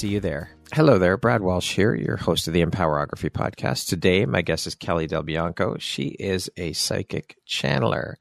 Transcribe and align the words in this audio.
you 0.07 0.19
there. 0.19 0.51
Hello 0.73 0.97
there, 0.97 1.17
Brad 1.17 1.41
Walsh 1.41 1.75
here, 1.75 1.93
your 1.93 2.17
host 2.17 2.47
of 2.47 2.53
the 2.53 2.63
Empowerography 2.63 3.29
podcast. 3.29 3.87
Today, 3.87 4.25
my 4.25 4.41
guest 4.41 4.67
is 4.67 4.75
Kelly 4.75 5.07
DelBianco. 5.07 5.75
She 5.79 6.07
is 6.07 6.49
a 6.57 6.73
psychic 6.73 7.35
channeler. 7.47 8.15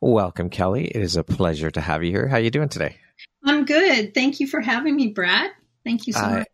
Welcome, 0.00 0.50
Kelly. 0.50 0.86
It 0.86 1.00
is 1.00 1.16
a 1.16 1.24
pleasure 1.24 1.70
to 1.70 1.80
have 1.80 2.02
you 2.02 2.10
here. 2.10 2.28
How 2.28 2.36
are 2.36 2.40
you 2.40 2.50
doing 2.50 2.68
today? 2.68 2.96
I'm 3.44 3.64
good. 3.64 4.14
Thank 4.14 4.40
you 4.40 4.46
for 4.46 4.60
having 4.60 4.96
me, 4.96 5.08
Brad. 5.08 5.50
Thank 5.84 6.06
you 6.06 6.12
so 6.12 6.20
I, 6.20 6.38
much. 6.38 6.46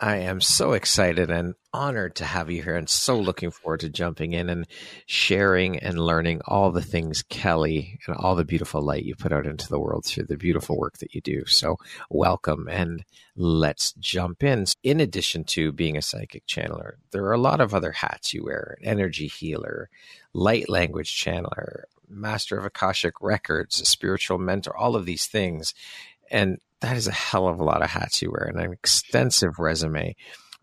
I 0.00 0.16
am 0.16 0.40
so 0.40 0.72
excited 0.72 1.30
and 1.30 1.54
honored 1.72 2.16
to 2.16 2.24
have 2.24 2.50
you 2.50 2.62
here 2.62 2.74
and 2.74 2.90
so 2.90 3.18
looking 3.18 3.52
forward 3.52 3.80
to 3.80 3.88
jumping 3.88 4.32
in 4.32 4.50
and 4.50 4.66
sharing 5.06 5.78
and 5.78 5.98
learning 5.98 6.40
all 6.46 6.72
the 6.72 6.82
things 6.82 7.22
Kelly 7.22 8.00
and 8.06 8.16
all 8.16 8.34
the 8.34 8.44
beautiful 8.44 8.82
light 8.82 9.04
you 9.04 9.14
put 9.14 9.32
out 9.32 9.46
into 9.46 9.68
the 9.68 9.78
world 9.78 10.04
through 10.04 10.24
the 10.24 10.36
beautiful 10.36 10.76
work 10.76 10.98
that 10.98 11.14
you 11.14 11.20
do. 11.20 11.44
So 11.46 11.76
welcome 12.10 12.66
and 12.68 13.04
let's 13.36 13.92
jump 13.92 14.42
in. 14.42 14.66
In 14.82 14.98
addition 14.98 15.44
to 15.44 15.70
being 15.70 15.96
a 15.96 16.02
psychic 16.02 16.44
channeler, 16.46 16.94
there 17.12 17.24
are 17.24 17.32
a 17.32 17.38
lot 17.38 17.60
of 17.60 17.72
other 17.72 17.92
hats 17.92 18.34
you 18.34 18.44
wear, 18.44 18.76
energy 18.82 19.28
healer, 19.28 19.90
light 20.32 20.68
language 20.68 21.14
channeler, 21.14 21.84
master 22.08 22.58
of 22.58 22.64
Akashic 22.64 23.14
records, 23.20 23.80
a 23.80 23.84
spiritual 23.84 24.38
mentor, 24.38 24.76
all 24.76 24.96
of 24.96 25.06
these 25.06 25.26
things. 25.26 25.72
And 26.30 26.58
that 26.84 26.96
is 26.96 27.08
a 27.08 27.12
hell 27.12 27.48
of 27.48 27.60
a 27.60 27.64
lot 27.64 27.82
of 27.82 27.90
hats 27.90 28.20
you 28.20 28.30
wear 28.30 28.44
and 28.44 28.60
an 28.60 28.72
extensive 28.72 29.58
resume. 29.58 30.14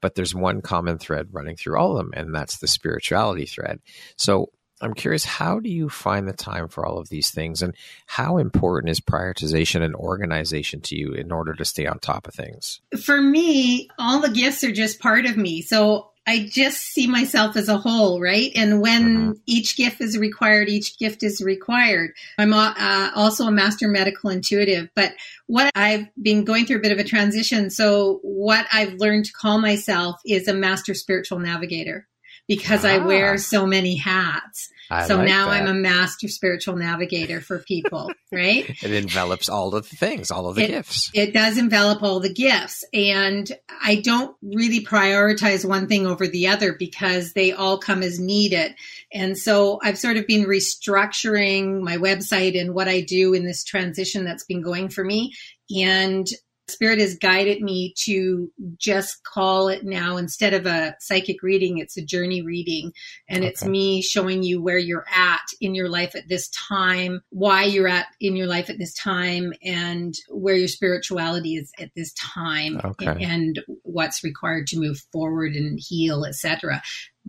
But 0.02 0.16
there's 0.16 0.34
one 0.34 0.62
common 0.62 0.98
thread 0.98 1.28
running 1.32 1.56
through 1.56 1.78
all 1.78 1.92
of 1.92 1.98
them, 1.98 2.12
and 2.16 2.34
that's 2.34 2.58
the 2.58 2.68
spirituality 2.68 3.46
thread. 3.46 3.80
So 4.18 4.48
I'm 4.82 4.94
curious, 4.94 5.26
how 5.26 5.60
do 5.60 5.70
you 5.70 5.90
find 5.90 6.28
the 6.28 6.34
time 6.34 6.68
for 6.68 6.86
all 6.86 6.98
of 6.98 7.10
these 7.10 7.30
things? 7.30 7.62
And 7.62 7.76
how 8.08 8.38
important 8.38 8.90
is 8.90 9.00
prioritization 9.00 9.84
and 9.84 9.96
organization 9.96 10.82
to 10.82 10.96
you 10.96 11.14
in 11.14 11.32
order 11.32 11.54
to 11.54 11.66
stay 11.66 11.86
on 11.86 12.00
top 12.00 12.28
of 12.28 12.34
things? 12.34 12.82
For 13.04 13.22
me, 13.22 13.90
all 14.00 14.20
the 14.22 14.30
gifts 14.30 14.64
are 14.64 14.72
just 14.72 15.00
part 15.00 15.26
of 15.26 15.38
me. 15.38 15.62
So 15.62 16.11
I 16.32 16.48
just 16.50 16.80
see 16.80 17.08
myself 17.08 17.58
as 17.58 17.68
a 17.68 17.78
whole, 17.78 18.22
right? 18.22 18.52
And 18.56 18.80
when 18.80 19.04
mm-hmm. 19.04 19.32
each 19.46 19.76
gift 19.76 20.00
is 20.00 20.18
required, 20.18 20.70
each 20.70 20.98
gift 20.98 21.24
is 21.24 21.42
required. 21.42 22.12
I'm 22.38 22.54
uh, 22.54 23.12
also 23.16 23.48
a 23.48 23.52
master 23.52 23.90
medical 23.90 24.30
intuitive, 24.30 24.90
but 24.96 25.14
what 25.48 25.70
I've 25.76 26.08
been 26.22 26.46
going 26.46 26.66
through 26.66 26.78
a 26.78 26.82
bit 26.82 26.94
of 26.94 27.00
a 27.00 27.04
transition. 27.04 27.70
So 27.70 28.20
what 28.24 28.66
I've 28.72 28.94
learned 28.94 29.26
to 29.26 29.34
call 29.34 29.60
myself 29.60 30.22
is 30.26 30.48
a 30.48 30.54
master 30.54 30.94
spiritual 30.94 31.40
navigator 31.40 32.08
because 32.48 32.86
ah. 32.86 32.90
I 32.90 32.98
wear 33.00 33.38
so 33.38 33.66
many 33.66 33.96
hats. 33.96 34.70
I 34.92 35.08
so 35.08 35.16
like 35.16 35.28
now 35.30 35.46
that. 35.46 35.62
I'm 35.62 35.68
a 35.68 35.74
master 35.74 36.28
spiritual 36.28 36.76
navigator 36.76 37.40
for 37.40 37.60
people, 37.60 38.12
right? 38.32 38.70
it 38.70 38.92
envelops 38.92 39.48
all 39.48 39.74
of 39.74 39.90
the 39.90 39.96
things, 39.96 40.30
all 40.30 40.48
of 40.48 40.56
the 40.56 40.64
it, 40.64 40.68
gifts. 40.68 41.10
It 41.14 41.34
does 41.34 41.58
envelop 41.58 42.04
all 42.04 42.20
the 42.20 42.34
gifts. 42.34 42.84
And 42.94 43.50
I 43.82 43.96
don't 43.96 44.36
really 44.42 44.84
prioritize 44.84 45.64
one 45.64 45.88
thing 45.88 46.06
over 46.06 46.28
the 46.28 46.48
other 46.48 46.74
because 46.74 47.32
they 47.32 47.54
all 47.54 47.78
come 47.78 48.04
as 48.04 48.20
needed. 48.20 48.76
And 49.14 49.38
so 49.38 49.80
I've 49.82 49.98
sort 49.98 50.18
of 50.18 50.28
been 50.28 50.44
restructuring 50.46 51.82
my 51.82 51.96
website 51.96 52.60
and 52.60 52.74
what 52.74 52.90
I 52.90 53.00
do 53.00 53.34
in 53.34 53.46
this 53.46 53.64
transition 53.64 54.26
that's 54.26 54.44
been 54.44 54.62
going 54.62 54.90
for 54.90 55.06
me. 55.06 55.34
And 55.74 56.28
Spirit 56.72 57.00
has 57.00 57.16
guided 57.16 57.62
me 57.62 57.94
to 58.00 58.52
just 58.78 59.24
call 59.24 59.68
it 59.68 59.84
now 59.84 60.18
instead 60.18 60.54
of 60.54 60.66
a 60.66 60.96
psychic 61.00 61.44
reading, 61.44 61.78
it's 61.78 61.98
a 61.98 62.02
journey 62.02 62.42
reading. 62.42 62.94
And 63.28 63.44
okay. 63.44 63.50
it's 63.50 63.66
me 63.66 64.02
showing 64.02 64.44
you 64.44 64.62
where 64.62 64.78
you're 64.78 65.06
at 65.16 65.42
in 65.60 65.76
your 65.76 65.90
life 65.90 66.16
at 66.16 66.28
this 66.28 66.50
time, 66.50 67.22
why 67.30 67.64
you're 67.64 67.88
at 67.88 68.08
in 68.20 68.36
your 68.36 68.48
life 68.48 68.70
at 68.70 68.78
this 68.78 68.94
time, 68.94 69.54
and 69.64 70.16
where 70.30 70.56
your 70.56 70.68
spirituality 70.68 71.56
is 71.56 71.72
at 71.80 71.92
this 71.96 72.14
time, 72.14 72.80
okay. 72.84 73.08
and, 73.08 73.22
and 73.22 73.60
what's 73.84 74.24
required 74.24 74.68
to 74.68 74.80
move 74.80 75.00
forward 75.12 75.54
and 75.54 75.80
heal, 75.80 76.26
etc. 76.26 76.82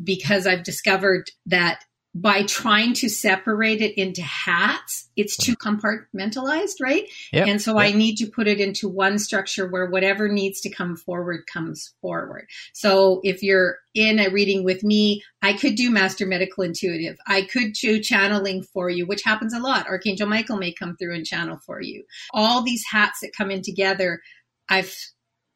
Because 0.03 0.47
I've 0.47 0.65
discovered 0.65 1.31
that 1.47 1.85
by 2.15 2.43
trying 2.43 2.93
to 2.93 3.09
separate 3.09 3.81
it 3.81 3.99
into 3.99 4.21
hats, 4.21 5.09
it's 5.17 5.35
too 5.35 5.57
compartmentalized, 5.57 6.75
right? 6.81 7.09
Yep, 7.33 7.49
and 7.49 7.63
so 7.63 7.79
yep. 7.79 7.89
I 7.89 7.97
need 7.97 8.17
to 8.17 8.27
put 8.27 8.47
it 8.47 8.61
into 8.61 8.87
one 8.87 9.19
structure 9.19 9.67
where 9.67 9.87
whatever 9.87 10.29
needs 10.29 10.61
to 10.63 10.71
come 10.71 10.95
forward 10.95 11.47
comes 11.51 11.95
forward. 12.03 12.47
So 12.75 13.23
if 13.25 13.43
you're 13.43 13.79
in 13.95 14.19
a 14.19 14.29
reading 14.29 14.63
with 14.63 14.85
me, 14.85 15.23
I 15.41 15.55
could 15.55 15.75
do 15.75 15.91
Master 15.91 16.27
Medical 16.27 16.65
Intuitive. 16.65 17.17
I 17.27 17.43
could 17.43 17.73
do 17.73 17.99
channeling 17.99 18.63
for 18.63 18.91
you, 18.91 19.07
which 19.07 19.23
happens 19.23 19.55
a 19.55 19.61
lot. 19.61 19.89
Archangel 19.89 20.29
Michael 20.29 20.59
may 20.59 20.73
come 20.73 20.97
through 20.97 21.15
and 21.15 21.25
channel 21.25 21.59
for 21.65 21.81
you. 21.81 22.05
All 22.35 22.63
these 22.63 22.85
hats 22.91 23.21
that 23.23 23.35
come 23.37 23.51
in 23.51 23.63
together, 23.63 24.21
I've, 24.69 24.95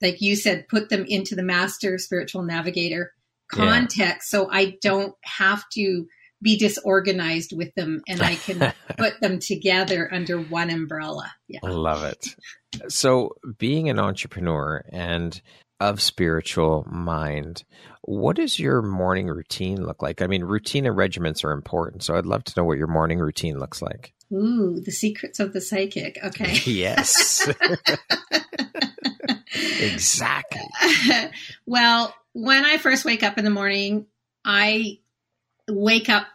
like 0.01 0.23
you 0.23 0.37
said, 0.37 0.69
put 0.69 0.89
them 0.89 1.05
into 1.07 1.35
the 1.35 1.43
Master 1.43 1.99
Spiritual 1.99 2.45
Navigator 2.45 3.13
context 3.49 4.33
yeah. 4.33 4.39
so 4.41 4.51
I 4.51 4.77
don't 4.83 5.15
have 5.23 5.63
to 5.75 6.07
be 6.43 6.57
disorganized 6.57 7.57
with 7.57 7.75
them 7.75 8.03
and 8.09 8.23
I 8.23 8.35
can 8.35 8.73
put 8.97 9.21
them 9.21 9.39
together 9.39 10.09
under 10.13 10.41
one 10.41 10.71
umbrella. 10.71 11.33
Yeah. 11.49 11.61
I 11.65 11.71
love 11.71 12.05
it. 12.05 12.27
So, 12.89 13.37
being 13.59 13.89
an 13.89 13.99
entrepreneur 13.99 14.85
and 14.91 15.41
of 15.81 16.01
spiritual 16.01 16.87
mind, 16.91 17.65
what 18.03 18.37
does 18.37 18.59
your 18.59 18.83
morning 18.83 19.29
routine 19.29 19.85
look 19.85 20.03
like? 20.03 20.21
I 20.21 20.27
mean, 20.27 20.45
routine 20.45 20.87
and 20.87 20.97
regiments 20.97 21.43
are 21.45 21.53
important. 21.53 22.03
So, 22.03 22.17
I'd 22.17 22.27
love 22.27 22.45
to 22.45 22.55
know 22.57 22.65
what 22.65 22.79
your 22.79 22.87
morning 22.87 23.19
routine 23.19 23.59
looks 23.59 23.81
like. 23.81 24.13
Ooh, 24.33 24.81
the 24.81 24.91
secrets 24.91 25.41
of 25.41 25.53
the 25.53 25.61
psychic. 25.61 26.19
Okay. 26.23 26.59
yes. 26.65 27.49
exactly. 29.81 30.61
well, 31.65 32.15
when 32.33 32.65
I 32.65 32.79
first 32.79 33.05
wake 33.05 33.23
up 33.23 33.39
in 33.39 33.45
the 33.45 33.51
morning, 33.51 34.07
I 34.45 34.99
wake 35.69 36.09
up 36.09 36.27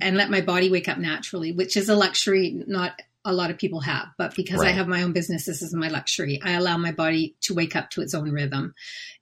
and 0.00 0.16
let 0.16 0.30
my 0.30 0.40
body 0.40 0.70
wake 0.70 0.88
up 0.88 0.98
naturally, 0.98 1.52
which 1.52 1.76
is 1.76 1.88
a 1.88 1.96
luxury 1.96 2.62
not 2.66 2.92
a 3.24 3.32
lot 3.32 3.50
of 3.50 3.58
people 3.58 3.80
have. 3.80 4.08
But 4.16 4.34
because 4.34 4.60
right. 4.60 4.68
I 4.68 4.72
have 4.72 4.88
my 4.88 5.02
own 5.02 5.12
business, 5.12 5.44
this 5.44 5.60
is 5.60 5.74
my 5.74 5.88
luxury. 5.88 6.40
I 6.42 6.52
allow 6.52 6.78
my 6.78 6.92
body 6.92 7.36
to 7.42 7.54
wake 7.54 7.76
up 7.76 7.90
to 7.90 8.00
its 8.00 8.14
own 8.14 8.30
rhythm. 8.32 8.74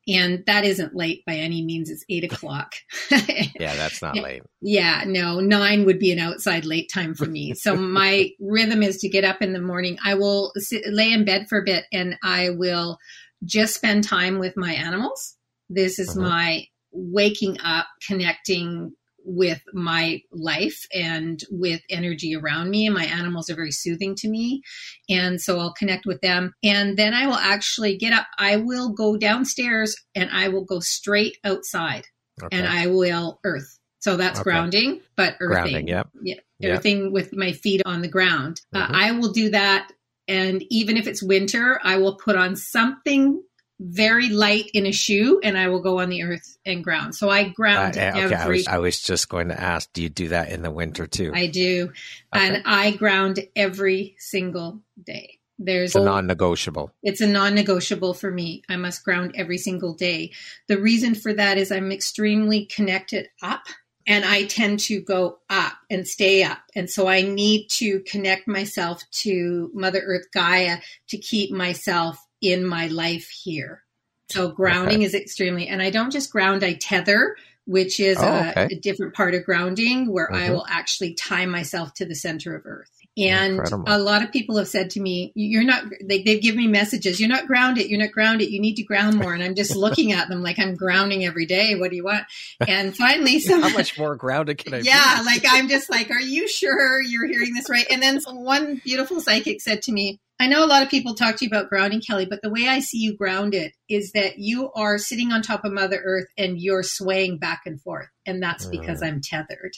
And 0.06 0.44
that 0.46 0.64
isn't 0.64 0.94
late 0.94 1.24
by 1.26 1.34
any 1.34 1.64
means. 1.64 1.90
It's 1.90 2.04
eight 2.08 2.22
o'clock. 2.22 2.74
yeah, 3.10 3.74
that's 3.74 4.00
not 4.00 4.16
late. 4.16 4.42
Yeah, 4.60 5.02
no, 5.06 5.40
nine 5.40 5.84
would 5.86 5.98
be 5.98 6.12
an 6.12 6.20
outside 6.20 6.64
late 6.64 6.88
time 6.92 7.14
for 7.14 7.26
me. 7.26 7.54
So 7.54 7.74
my 7.76 8.30
rhythm 8.38 8.84
is 8.84 8.98
to 8.98 9.08
get 9.08 9.24
up 9.24 9.42
in 9.42 9.52
the 9.52 9.60
morning. 9.60 9.98
I 10.04 10.14
will 10.14 10.52
sit, 10.56 10.86
lay 10.86 11.10
in 11.10 11.24
bed 11.24 11.48
for 11.48 11.58
a 11.58 11.64
bit 11.64 11.86
and 11.92 12.16
I 12.22 12.50
will 12.50 12.98
just 13.44 13.74
spend 13.74 14.04
time 14.04 14.38
with 14.38 14.56
my 14.56 14.72
animals. 14.72 15.34
This 15.68 15.98
is 15.98 16.10
uh-huh. 16.10 16.28
my 16.28 16.66
waking 16.92 17.58
up, 17.60 17.88
connecting 18.06 18.92
with 19.26 19.60
my 19.74 20.22
life 20.32 20.86
and 20.94 21.42
with 21.50 21.82
energy 21.90 22.34
around 22.34 22.70
me. 22.70 22.86
And 22.86 22.94
my 22.94 23.04
animals 23.04 23.50
are 23.50 23.56
very 23.56 23.72
soothing 23.72 24.14
to 24.16 24.28
me. 24.28 24.62
And 25.10 25.40
so 25.40 25.58
I'll 25.58 25.74
connect 25.74 26.06
with 26.06 26.20
them. 26.20 26.54
And 26.62 26.96
then 26.96 27.12
I 27.12 27.26
will 27.26 27.34
actually 27.34 27.96
get 27.98 28.12
up. 28.12 28.26
I 28.38 28.56
will 28.56 28.90
go 28.90 29.16
downstairs 29.16 29.96
and 30.14 30.30
I 30.30 30.48
will 30.48 30.64
go 30.64 30.80
straight 30.80 31.36
outside 31.44 32.04
okay. 32.42 32.56
and 32.56 32.66
I 32.66 32.86
will 32.86 33.40
earth. 33.44 33.78
So 33.98 34.16
that's 34.16 34.38
okay. 34.38 34.44
grounding, 34.50 35.00
but 35.16 35.34
earthing. 35.40 35.86
Grounding, 35.86 35.88
yep. 35.88 36.08
Yeah. 36.22 36.36
Earthing 36.76 37.04
yep. 37.04 37.12
with 37.12 37.36
my 37.36 37.52
feet 37.52 37.82
on 37.84 38.02
the 38.02 38.08
ground. 38.08 38.60
Uh, 38.72 38.84
mm-hmm. 38.84 38.94
Uh, 38.94 38.98
I 38.98 39.12
will 39.12 39.32
do 39.32 39.50
that. 39.50 39.90
And 40.28 40.64
even 40.70 40.96
if 40.96 41.06
it's 41.06 41.22
winter, 41.22 41.80
I 41.82 41.98
will 41.98 42.16
put 42.16 42.36
on 42.36 42.56
something 42.56 43.42
very 43.78 44.30
light 44.30 44.70
in 44.72 44.86
a 44.86 44.92
shoe 44.92 45.40
and 45.42 45.58
I 45.58 45.68
will 45.68 45.82
go 45.82 46.00
on 46.00 46.08
the 46.08 46.22
earth 46.22 46.56
and 46.64 46.82
ground. 46.82 47.14
So 47.14 47.28
I 47.28 47.50
ground 47.50 47.98
Uh, 47.98 48.00
okay, 48.00 48.20
every 48.20 48.36
I 48.36 48.46
was, 48.48 48.68
I 48.68 48.78
was 48.78 49.00
just 49.00 49.28
going 49.28 49.48
to 49.48 49.60
ask, 49.60 49.92
do 49.92 50.02
you 50.02 50.08
do 50.08 50.28
that 50.28 50.50
in 50.50 50.62
the 50.62 50.70
winter 50.70 51.06
too? 51.06 51.32
I 51.34 51.46
do. 51.46 51.92
Okay. 52.34 52.46
And 52.46 52.62
I 52.64 52.92
ground 52.92 53.40
every 53.54 54.16
single 54.18 54.80
day. 55.02 55.38
There's 55.58 55.90
it's 55.90 55.96
a 55.96 56.04
non-negotiable. 56.04 56.90
it's 57.02 57.22
a 57.22 57.26
non-negotiable 57.26 58.12
for 58.14 58.30
me. 58.30 58.62
I 58.68 58.76
must 58.76 59.04
ground 59.04 59.32
every 59.36 59.56
single 59.58 59.94
day. 59.94 60.32
The 60.68 60.78
reason 60.78 61.14
for 61.14 61.32
that 61.32 61.56
is 61.56 61.72
I'm 61.72 61.92
extremely 61.92 62.66
connected 62.66 63.28
up 63.42 63.62
and 64.06 64.24
I 64.24 64.44
tend 64.44 64.80
to 64.80 65.00
go 65.00 65.38
up 65.50 65.72
and 65.90 66.06
stay 66.06 66.42
up. 66.44 66.58
And 66.74 66.88
so 66.90 67.08
I 67.08 67.22
need 67.22 67.68
to 67.70 68.00
connect 68.00 68.46
myself 68.46 69.02
to 69.22 69.70
Mother 69.74 70.00
Earth 70.00 70.26
Gaia 70.32 70.78
to 71.08 71.18
keep 71.18 71.50
myself 71.50 72.25
in 72.40 72.64
my 72.64 72.86
life 72.88 73.28
here. 73.28 73.82
So 74.28 74.50
grounding 74.50 75.02
is 75.02 75.14
extremely, 75.14 75.68
and 75.68 75.80
I 75.80 75.90
don't 75.90 76.10
just 76.10 76.32
ground, 76.32 76.64
I 76.64 76.74
tether, 76.74 77.36
which 77.66 78.00
is 78.00 78.22
Oh, 78.22 78.26
a, 78.26 78.50
okay. 78.50 78.74
a 78.74 78.80
different 78.80 79.14
part 79.14 79.34
of 79.34 79.44
grounding 79.44 80.12
where 80.12 80.32
I 80.34 80.48
Mhm. 80.48 80.52
will 80.52 80.66
actually 80.68 81.14
tie 81.14 81.46
myself 81.46 81.94
to 81.94 82.04
the 82.06 82.14
center 82.14 82.54
of 82.56 82.66
earth. 82.66 82.90
And 83.16 83.54
Incredible. 83.54 83.84
a 83.86 83.98
lot 83.98 84.22
of 84.22 84.30
people 84.30 84.58
have 84.58 84.68
said 84.68 84.90
to 84.90 85.00
me, 85.00 85.32
"You're 85.34 85.64
not." 85.64 85.84
They, 86.04 86.22
they've 86.22 86.40
given 86.42 86.58
me 86.58 86.68
messages. 86.68 87.18
You're 87.18 87.30
not 87.30 87.46
grounded. 87.46 87.88
You're 87.88 88.00
not 88.00 88.12
grounded. 88.12 88.50
You 88.50 88.60
need 88.60 88.74
to 88.74 88.82
ground 88.82 89.16
more. 89.16 89.32
And 89.32 89.42
I'm 89.42 89.54
just 89.54 89.74
looking 89.74 90.12
at 90.12 90.28
them 90.28 90.42
like 90.42 90.58
I'm 90.58 90.74
grounding 90.74 91.24
every 91.24 91.46
day. 91.46 91.76
What 91.76 91.90
do 91.90 91.96
you 91.96 92.04
want? 92.04 92.24
And 92.66 92.94
finally, 92.94 93.38
some 93.40 93.62
How 93.62 93.70
much 93.70 93.98
more 93.98 94.16
grounded 94.16 94.58
can 94.58 94.74
I 94.74 94.80
be? 94.80 94.86
yeah, 94.86 95.22
like 95.24 95.44
I'm 95.48 95.68
just 95.68 95.88
like, 95.88 96.10
are 96.10 96.20
you 96.20 96.46
sure 96.46 97.00
you're 97.00 97.26
hearing 97.26 97.54
this 97.54 97.70
right? 97.70 97.86
And 97.90 98.02
then 98.02 98.20
one 98.26 98.82
beautiful 98.84 99.20
psychic 99.20 99.60
said 99.60 99.82
to 99.82 99.92
me, 99.92 100.20
I 100.38 100.48
know 100.48 100.64
a 100.64 100.66
lot 100.66 100.82
of 100.82 100.90
people 100.90 101.14
talk 101.14 101.36
to 101.36 101.44
you 101.44 101.48
about 101.48 101.70
grounding, 101.70 102.02
Kelly, 102.02 102.26
but 102.26 102.42
the 102.42 102.50
way 102.50 102.68
I 102.68 102.80
see 102.80 102.98
you 102.98 103.16
grounded 103.16 103.72
is 103.88 104.12
that 104.12 104.38
you 104.38 104.70
are 104.72 104.98
sitting 104.98 105.32
on 105.32 105.40
top 105.40 105.64
of 105.64 105.72
Mother 105.72 106.00
Earth 106.04 106.26
and 106.36 106.60
you're 106.60 106.82
swaying 106.82 107.38
back 107.38 107.62
and 107.64 107.80
forth. 107.80 108.08
And 108.26 108.42
that's 108.42 108.66
because 108.66 109.00
mm. 109.00 109.06
I'm 109.06 109.20
tethered. 109.22 109.72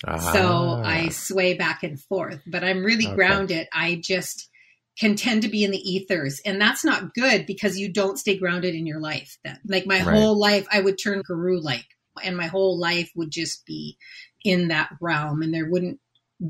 So 0.00 0.80
Ah. 0.82 0.82
I 0.84 1.08
sway 1.10 1.54
back 1.54 1.82
and 1.82 2.00
forth, 2.00 2.40
but 2.46 2.64
I'm 2.64 2.84
really 2.84 3.06
Okay. 3.06 3.14
grounded. 3.14 3.68
I 3.72 3.96
just 3.96 4.48
can 4.98 5.16
tend 5.16 5.42
to 5.42 5.48
be 5.48 5.64
in 5.64 5.70
the 5.72 5.78
ethers. 5.90 6.40
And 6.44 6.60
that's 6.60 6.84
not 6.84 7.14
good 7.14 7.46
because 7.46 7.78
you 7.78 7.92
don't 7.92 8.18
stay 8.18 8.36
grounded 8.36 8.74
in 8.74 8.86
your 8.86 9.00
life 9.00 9.38
then. 9.44 9.58
Like 9.66 9.86
my 9.86 9.98
Right. 10.02 10.14
whole 10.14 10.38
life, 10.38 10.66
I 10.70 10.80
would 10.80 10.98
turn 11.02 11.22
guru 11.22 11.60
like, 11.60 11.84
and 12.22 12.36
my 12.36 12.46
whole 12.46 12.78
life 12.78 13.10
would 13.16 13.30
just 13.30 13.66
be 13.66 13.96
in 14.44 14.68
that 14.68 14.90
realm 15.00 15.42
and 15.42 15.52
there 15.52 15.68
wouldn't 15.68 15.98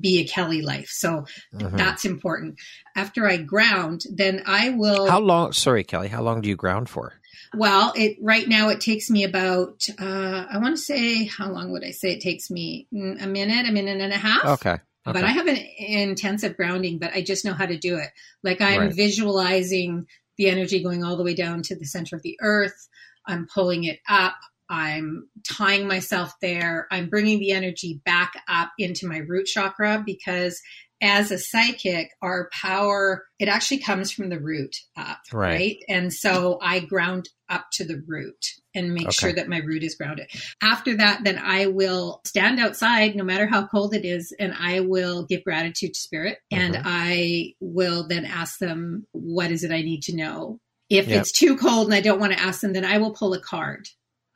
be 0.01 0.19
a 0.21 0.27
Kelly 0.27 0.61
life. 0.61 0.89
So 0.91 1.25
Mhm. 1.55 1.77
that's 1.79 2.05
important. 2.05 2.57
After 2.97 3.27
I 3.27 3.39
ground, 3.39 4.05
then 4.11 4.43
I 4.47 4.71
will. 4.71 5.09
How 5.09 5.21
long? 5.21 5.53
Sorry, 5.53 5.85
Kelly. 5.85 6.09
How 6.09 6.23
long 6.23 6.41
do 6.43 6.49
you 6.49 6.57
ground 6.57 6.89
for? 6.91 7.15
Well, 7.57 7.93
it 7.97 8.17
right 8.21 8.49
now 8.49 8.69
it 8.69 8.81
takes 8.81 9.11
me 9.11 9.25
about 9.25 9.87
uh, 10.01 10.47
I 10.51 10.59
want 10.59 10.77
to 10.77 10.83
say 10.83 11.25
how 11.25 11.51
long 11.51 11.73
would 11.73 11.85
I 11.85 11.91
say 11.91 12.13
it 12.13 12.21
takes 12.21 12.51
me 12.51 12.87
Mm, 12.93 13.23
a 13.23 13.27
minute, 13.27 13.69
a 13.69 13.73
minute 13.73 14.01
and 14.01 14.13
a 14.13 14.17
half. 14.17 14.45
Okay. 14.45 14.79
But 15.05 15.17
I 15.25 15.31
have 15.33 15.47
an 15.47 15.59
intensive 15.79 16.57
grounding, 16.57 16.99
but 16.99 17.13
I 17.13 17.21
just 17.23 17.45
know 17.45 17.53
how 17.53 17.67
to 17.67 17.77
do 17.77 17.97
it. 17.97 18.11
Like 18.43 18.61
I'm 18.61 18.81
Right. 18.81 18.95
visualizing 18.95 20.07
the 20.39 20.49
energy 20.49 20.83
going 20.83 21.05
all 21.05 21.17
the 21.17 21.23
way 21.25 21.35
down 21.35 21.63
to 21.63 21.77
the 21.77 21.85
center 21.85 22.17
of 22.17 22.23
the 22.23 22.39
earth. 22.41 22.89
I'm 23.27 23.47
pulling 23.53 23.85
it 23.85 24.01
up. 24.09 24.37
I'm 24.69 25.29
tying 25.47 25.87
myself 25.87 26.33
there. 26.41 26.87
I'm 26.91 27.11
bringing 27.11 27.39
the 27.39 27.53
energy 27.53 28.01
back 28.05 28.33
up 28.49 28.71
into 28.79 29.07
my 29.07 29.19
root 29.19 29.45
chakra 29.47 30.03
because 30.05 30.61
as 31.01 31.31
a 31.31 31.39
psychic, 31.39 32.11
our 32.23 32.49
power, 32.53 33.25
it 33.39 33.49
actually 33.49 33.79
comes 33.79 34.11
from 34.11 34.29
the 34.31 34.41
root 34.41 34.75
up, 34.97 35.19
Right. 35.33 35.51
right? 35.51 35.77
And 35.89 36.13
so 36.13 36.59
I 36.63 36.81
ground 36.81 37.29
up 37.49 37.67
to 37.73 37.85
the 37.85 38.03
root 38.07 38.47
and 38.75 38.95
make 38.95 39.05
Okay. 39.09 39.13
sure 39.13 39.33
that 39.33 39.49
my 39.49 39.59
root 39.59 39.83
is 39.83 39.95
grounded. 39.95 40.29
After 40.63 40.97
that, 40.97 41.23
then 41.25 41.39
I 41.39 41.67
will 41.67 42.21
stand 42.27 42.59
outside, 42.59 43.15
no 43.15 43.25
matter 43.25 43.47
how 43.47 43.67
cold 43.67 43.95
it 43.95 44.05
is, 44.05 44.35
and 44.39 44.55
I 44.59 44.81
will 44.81 45.27
give 45.27 45.45
gratitude 45.45 45.95
to 45.95 46.01
spirit. 46.01 46.39
And 46.51 46.77
Mhm. 46.77 46.83
I 46.85 47.55
will 47.61 48.09
then 48.09 48.25
ask 48.25 48.59
them, 48.59 49.07
what 49.13 49.51
is 49.51 49.63
it 49.63 49.71
I 49.73 49.83
need 49.83 50.03
to 50.05 50.17
know? 50.17 50.59
If 50.91 51.09
Yep. 51.09 51.21
it's 51.21 51.33
too 51.33 51.57
cold 51.57 51.87
and 51.87 51.95
I 51.95 52.01
don't 52.01 52.21
want 52.21 52.33
to 52.33 52.41
ask 52.41 52.61
them, 52.61 52.73
then 52.73 52.85
I 52.85 52.99
will 52.99 53.13
pull 53.13 53.35
a 53.35 53.41
card. 53.41 53.89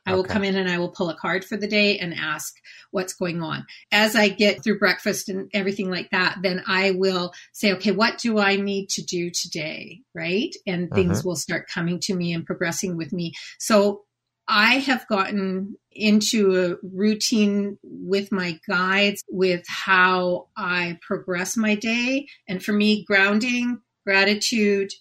I 0.08 0.14
will 0.14 0.20
Okay. 0.20 0.32
come 0.32 0.44
in 0.44 0.56
and 0.56 0.68
I 0.68 0.78
will 0.78 0.90
pull 0.90 1.10
a 1.10 1.16
card 1.16 1.44
for 1.44 1.56
the 1.56 1.68
day 1.68 1.98
and 1.98 2.14
ask 2.14 2.54
what's 2.90 3.12
going 3.12 3.42
on. 3.42 3.66
As 3.92 4.16
I 4.16 4.28
get 4.28 4.62
through 4.62 4.78
breakfast 4.78 5.28
and 5.28 5.50
everything 5.52 5.90
like 5.90 6.10
that, 6.10 6.38
then 6.42 6.62
I 6.66 6.92
will 6.92 7.32
say, 7.52 7.72
okay, 7.74 7.90
what 7.92 8.18
do 8.18 8.38
I 8.38 8.56
need 8.56 8.88
to 8.90 9.02
do 9.02 9.30
today? 9.30 10.00
Right. 10.14 10.54
And 10.66 10.90
things 10.90 11.18
mm-hmm. 11.18 11.28
will 11.28 11.36
start 11.36 11.68
coming 11.68 12.00
to 12.00 12.14
me 12.14 12.32
and 12.32 12.46
progressing 12.46 12.96
with 12.96 13.12
me. 13.12 13.34
So 13.58 14.04
I 14.48 14.78
have 14.78 15.06
gotten 15.08 15.76
into 15.92 16.58
a 16.58 16.86
routine 16.86 17.78
with 17.82 18.32
my 18.32 18.58
guides 18.66 19.22
with 19.28 19.64
how 19.68 20.48
I 20.56 20.98
progress 21.02 21.56
my 21.56 21.74
day. 21.74 22.28
And 22.48 22.64
for 22.64 22.72
me, 22.72 23.04
grounding, 23.04 23.82
gratitude, 24.06 24.92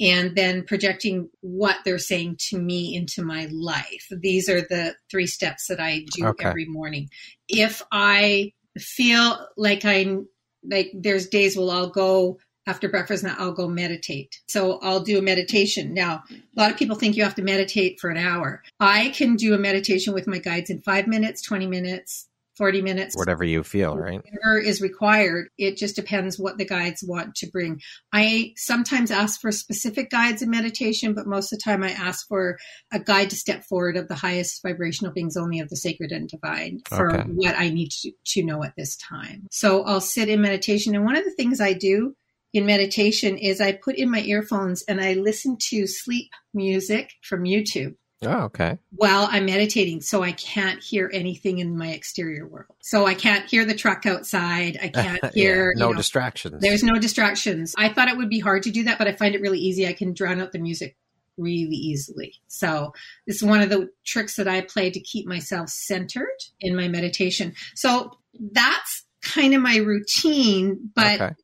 and 0.00 0.34
then 0.36 0.64
projecting 0.64 1.28
what 1.40 1.76
they're 1.84 1.98
saying 1.98 2.36
to 2.48 2.58
me 2.58 2.94
into 2.94 3.22
my 3.22 3.48
life. 3.52 4.06
These 4.10 4.48
are 4.48 4.60
the 4.60 4.94
three 5.10 5.26
steps 5.26 5.66
that 5.68 5.80
I 5.80 6.04
do 6.12 6.26
Okay. 6.26 6.46
every 6.46 6.66
morning. 6.66 7.08
If 7.48 7.82
I 7.92 8.52
feel 8.78 9.38
like 9.56 9.84
I'm 9.84 10.28
like 10.66 10.90
there's 10.94 11.28
days 11.28 11.56
where 11.56 11.70
I'll 11.70 11.90
go 11.90 12.38
after 12.66 12.88
breakfast 12.88 13.22
and 13.24 13.32
I'll 13.38 13.52
go 13.52 13.68
meditate. 13.68 14.40
So 14.48 14.78
I'll 14.80 15.00
do 15.00 15.18
a 15.18 15.22
meditation. 15.22 15.92
Now, 15.92 16.22
a 16.30 16.60
lot 16.60 16.70
of 16.70 16.78
people 16.78 16.96
think 16.96 17.14
you 17.16 17.22
have 17.22 17.34
to 17.34 17.42
meditate 17.42 18.00
for 18.00 18.08
an 18.08 18.16
hour. 18.16 18.62
I 18.80 19.10
can 19.10 19.36
do 19.36 19.54
a 19.54 19.58
meditation 19.58 20.14
with 20.14 20.26
my 20.26 20.38
guides 20.38 20.70
in 20.70 20.80
5 20.80 21.06
minutes, 21.06 21.42
20 21.42 21.66
minutes, 21.66 22.26
40 22.56 22.82
minutes 22.82 23.16
Whatever 23.16 23.44
you 23.44 23.62
feel, 23.64 23.96
right? 23.96 24.20
whatever 24.24 24.58
is 24.58 24.80
required. 24.80 25.48
It 25.58 25.76
just 25.76 25.96
depends 25.96 26.38
what 26.38 26.56
the 26.58 26.64
guides 26.64 27.02
want 27.06 27.34
to 27.36 27.50
bring. 27.50 27.80
I 28.12 28.52
sometimes 28.56 29.10
ask 29.10 29.40
for 29.40 29.50
specific 29.52 30.10
guides 30.10 30.42
in 30.42 30.50
meditation, 30.50 31.14
but 31.14 31.26
most 31.26 31.52
of 31.52 31.58
the 31.58 31.62
time 31.64 31.82
I 31.82 31.90
ask 31.90 32.26
for 32.28 32.58
a 32.92 33.00
guide 33.00 33.30
to 33.30 33.36
step 33.36 33.64
forward 33.64 33.96
of 33.96 34.08
the 34.08 34.14
highest 34.14 34.62
vibrational 34.62 35.12
beings 35.12 35.36
only 35.36 35.60
of 35.60 35.68
the 35.68 35.76
sacred 35.76 36.12
and 36.12 36.28
divine 36.28 36.80
for 36.88 37.12
Okay. 37.12 37.28
what 37.30 37.56
I 37.58 37.70
need 37.70 37.90
to, 38.02 38.12
to 38.26 38.44
know 38.44 38.62
at 38.62 38.74
this 38.76 38.96
time. 38.96 39.46
So 39.50 39.82
I'll 39.84 40.00
sit 40.00 40.28
in 40.28 40.40
meditation. 40.40 40.94
And 40.94 41.04
one 41.04 41.16
of 41.16 41.24
the 41.24 41.32
things 41.32 41.60
I 41.60 41.72
do 41.72 42.14
in 42.52 42.66
meditation 42.66 43.36
is 43.36 43.60
I 43.60 43.72
put 43.72 43.96
in 43.96 44.10
my 44.10 44.20
earphones 44.20 44.82
and 44.82 45.00
I 45.00 45.14
listen 45.14 45.56
to 45.70 45.86
sleep 45.88 46.30
music 46.52 47.10
from 47.22 47.42
YouTube 47.42 47.96
Oh, 48.26 48.44
okay. 48.44 48.78
while 48.90 49.28
I'm 49.30 49.46
meditating, 49.46 50.00
so 50.00 50.22
I 50.22 50.32
can't 50.32 50.82
hear 50.82 51.10
anything 51.12 51.58
in 51.58 51.76
my 51.76 51.88
exterior 51.88 52.46
world. 52.46 52.66
So 52.80 53.06
I 53.06 53.14
can't 53.14 53.48
hear 53.48 53.64
the 53.64 53.74
truck 53.74 54.06
outside. 54.06 54.78
I 54.82 54.88
can't 54.94 55.20
Yeah, 55.22 55.30
hear. 55.34 55.72
no 55.76 55.88
you 55.88 55.92
know, 55.92 55.96
distractions. 55.96 56.60
there's 56.60 56.82
no 56.82 56.94
distractions. 56.98 57.74
I 57.76 57.88
thought 57.88 58.08
it 58.08 58.16
would 58.16 58.30
be 58.30 58.40
hard 58.40 58.62
to 58.64 58.70
do 58.70 58.84
that, 58.84 58.98
but 58.98 59.06
I 59.08 59.12
find 59.12 59.34
it 59.34 59.40
really 59.40 59.58
easy. 59.60 59.86
I 59.86 59.92
can 59.92 60.12
drown 60.14 60.40
out 60.40 60.52
the 60.52 60.58
music 60.58 60.96
really 61.36 61.74
easily. 61.76 62.34
So 62.46 62.92
this 63.26 63.36
is 63.36 63.42
one 63.42 63.60
of 63.60 63.68
the 63.68 63.90
tricks 64.06 64.36
that 64.36 64.46
I 64.46 64.60
play 64.60 64.90
to 64.90 65.00
keep 65.00 65.26
myself 65.26 65.68
centered 65.68 66.28
in 66.60 66.76
my 66.76 66.86
meditation. 66.88 67.54
So 67.74 68.12
that's 68.52 69.04
kind 69.22 69.54
of 69.54 69.60
my 69.62 69.76
routine, 69.78 70.90
but 70.94 71.20
okay. 71.20 71.34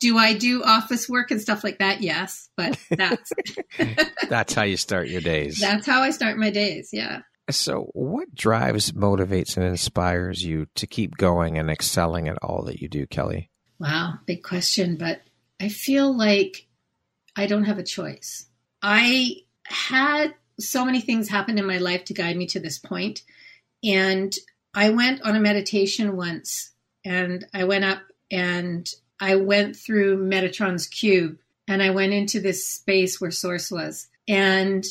Do 0.00 0.18
I 0.18 0.34
do 0.34 0.62
office 0.62 1.08
work 1.08 1.30
and 1.30 1.40
stuff 1.40 1.64
like 1.64 1.78
that? 1.78 2.02
Yes, 2.02 2.48
but 2.56 2.78
that's 2.90 3.32
That's 4.28 4.54
how 4.54 4.62
you 4.62 4.76
start 4.76 5.08
your 5.08 5.20
days. 5.20 5.58
that's 5.60 5.86
how 5.86 6.02
I 6.02 6.10
start 6.10 6.38
my 6.38 6.50
days. 6.50 6.90
Yeah. 6.92 7.22
So, 7.50 7.90
what 7.94 8.32
drives, 8.34 8.92
motivates, 8.92 9.56
and 9.56 9.66
inspires 9.66 10.44
you 10.44 10.66
to 10.76 10.86
keep 10.86 11.16
going 11.16 11.58
and 11.58 11.68
excelling 11.68 12.28
at 12.28 12.38
all 12.42 12.64
that 12.66 12.80
you 12.80 12.88
do, 12.88 13.06
Kelly? 13.06 13.50
Wow, 13.80 14.14
big 14.26 14.42
question, 14.44 14.96
but 14.96 15.22
I 15.60 15.68
feel 15.68 16.16
like 16.16 16.68
I 17.34 17.46
don't 17.46 17.64
have 17.64 17.78
a 17.78 17.82
choice. 17.82 18.46
I 18.82 19.36
had 19.64 20.34
so 20.60 20.84
many 20.84 21.00
things 21.00 21.28
happen 21.28 21.58
in 21.58 21.66
my 21.66 21.78
life 21.78 22.04
to 22.04 22.14
guide 22.14 22.36
me 22.36 22.46
to 22.48 22.60
this 22.60 22.78
point, 22.78 23.22
and 23.82 24.32
I 24.72 24.90
went 24.90 25.22
on 25.22 25.34
a 25.34 25.40
meditation 25.40 26.16
once, 26.16 26.70
and 27.04 27.44
I 27.52 27.64
went 27.64 27.84
up 27.84 28.02
and 28.30 28.88
I 29.20 29.36
went 29.36 29.76
through 29.76 30.24
Metatron's 30.24 30.86
cube, 30.86 31.38
and 31.68 31.82
I 31.82 31.90
went 31.90 32.12
into 32.12 32.40
this 32.40 32.66
space 32.66 33.20
where 33.20 33.30
Source 33.30 33.70
was, 33.70 34.08
and 34.26 34.84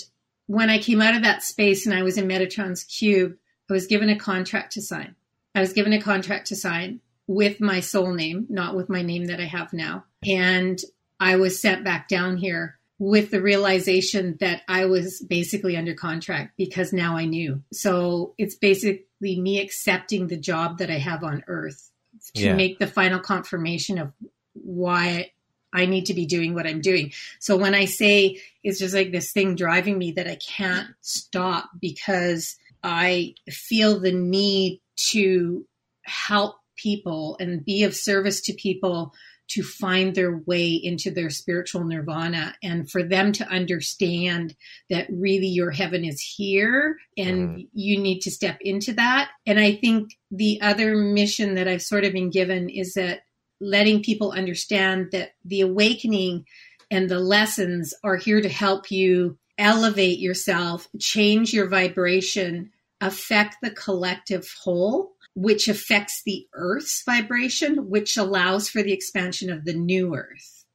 when 0.48 0.70
I 0.70 0.80
came 0.80 1.02
out 1.02 1.16
of 1.16 1.22
that 1.24 1.44
space 1.44 1.86
and 1.86 1.94
I 1.94 2.02
was 2.02 2.18
in 2.18 2.28
Metatron's 2.28 2.84
cube, 2.84 3.38
I 3.70 3.74
was 3.74 3.86
given 3.86 4.10
a 4.10 4.18
contract 4.18 4.74
to 4.74 4.82
sign. 4.82 5.16
I 5.54 5.62
was 5.62 5.74
given 5.74 5.94
a 5.94 6.02
contract 6.02 6.48
to 6.48 6.56
sign 6.56 7.02
with 7.28 7.62
my 7.62 7.80
soul 7.82 8.14
name, 8.14 8.48
not 8.50 8.76
with 8.76 8.90
my 8.90 9.04
name 9.04 9.26
that 9.26 9.40
I 9.40 9.46
have 9.46 9.74
now. 9.74 10.06
And 10.28 10.80
I 11.20 11.36
was 11.36 11.62
sent 11.62 11.84
back 11.84 12.08
down 12.08 12.38
here 12.38 12.80
with 12.98 13.30
the 13.30 13.42
realization 13.42 14.38
that 14.40 14.64
I 14.68 14.86
was 14.86 15.22
basically 15.22 15.78
under 15.78 15.94
contract 15.94 16.54
because 16.58 16.92
now 16.92 17.16
I 17.16 17.26
knew. 17.26 17.62
So 17.72 18.34
it's 18.40 18.56
basically 18.56 19.06
me 19.22 19.62
accepting 19.62 20.28
the 20.28 20.38
job 20.38 20.80
that 20.80 20.90
I 20.90 20.98
have 20.98 21.24
on 21.24 21.44
earth 21.48 21.92
to 22.36 22.44
Yeah. 22.44 22.56
make 22.56 22.80
the 22.80 22.88
final 22.88 23.20
confirmation 23.20 23.98
of 23.98 24.12
why 24.54 25.32
I 25.72 25.86
need 25.86 26.06
to 26.08 26.14
be 26.14 26.26
doing 26.26 26.56
what 26.56 26.66
I'm 26.66 26.82
doing. 26.82 27.12
So 27.40 27.56
when 27.56 27.76
I 27.76 27.86
say 27.86 28.42
it's 28.64 28.80
just 28.80 28.96
like 28.96 29.12
this 29.12 29.32
thing 29.32 29.56
driving 29.56 29.98
me 29.98 30.12
that 30.14 30.28
I 30.28 30.36
can't 30.38 30.88
stop 31.02 31.70
because 31.80 32.56
I 32.84 33.36
feel 33.50 34.00
the 34.00 34.12
need 34.12 34.82
to 35.12 35.66
help 36.04 36.56
people 36.76 37.38
and 37.40 37.64
be 37.64 37.84
of 37.84 37.94
service 37.96 38.42
to 38.42 38.54
people 38.54 39.14
to 39.50 39.64
find 39.64 40.16
their 40.16 40.38
way 40.46 40.70
into 40.70 41.12
their 41.12 41.30
spiritual 41.30 41.84
nirvana 41.84 42.56
and 42.64 42.90
for 42.90 43.04
them 43.04 43.32
to 43.34 43.48
understand 43.48 44.56
that 44.90 45.08
really 45.12 45.48
your 45.48 45.72
heaven 45.72 46.06
is 46.06 46.22
here 46.22 46.98
and 47.18 47.50
mm. 47.50 47.68
you 47.74 48.00
need 48.00 48.20
to 48.22 48.32
step 48.32 48.58
into 48.62 48.94
that. 48.94 49.32
And 49.46 49.60
I 49.60 49.74
think 49.74 50.18
the 50.32 50.62
other 50.62 50.96
mission 50.96 51.56
that 51.56 51.68
I've 51.68 51.82
sort 51.82 52.06
of 52.06 52.14
been 52.14 52.30
given 52.30 52.70
is 52.70 52.94
that 52.94 53.22
letting 53.60 54.04
people 54.04 54.32
understand 54.32 55.10
that 55.12 55.32
the 55.44 55.62
awakening 55.62 56.46
and 56.92 57.10
the 57.10 57.20
lessons 57.20 57.94
are 58.04 58.16
here 58.16 58.42
to 58.42 58.50
help 58.50 58.92
you 58.92 59.38
elevate 59.58 60.20
yourself, 60.20 60.88
change 61.00 61.54
your 61.54 61.68
vibration, 61.68 62.72
affect 63.02 63.58
the 63.62 63.72
collective 63.72 64.48
whole 64.64 65.14
which 65.40 65.70
affects 65.70 66.22
the 66.26 66.46
Earth's 66.54 67.02
vibration, 67.06 67.90
which 67.90 68.18
allows 68.18 68.68
for 68.68 68.84
the 68.84 68.92
expansion 68.92 69.50
of 69.50 69.64
the 69.64 69.74
new 69.74 70.14
Earth. 70.14 70.66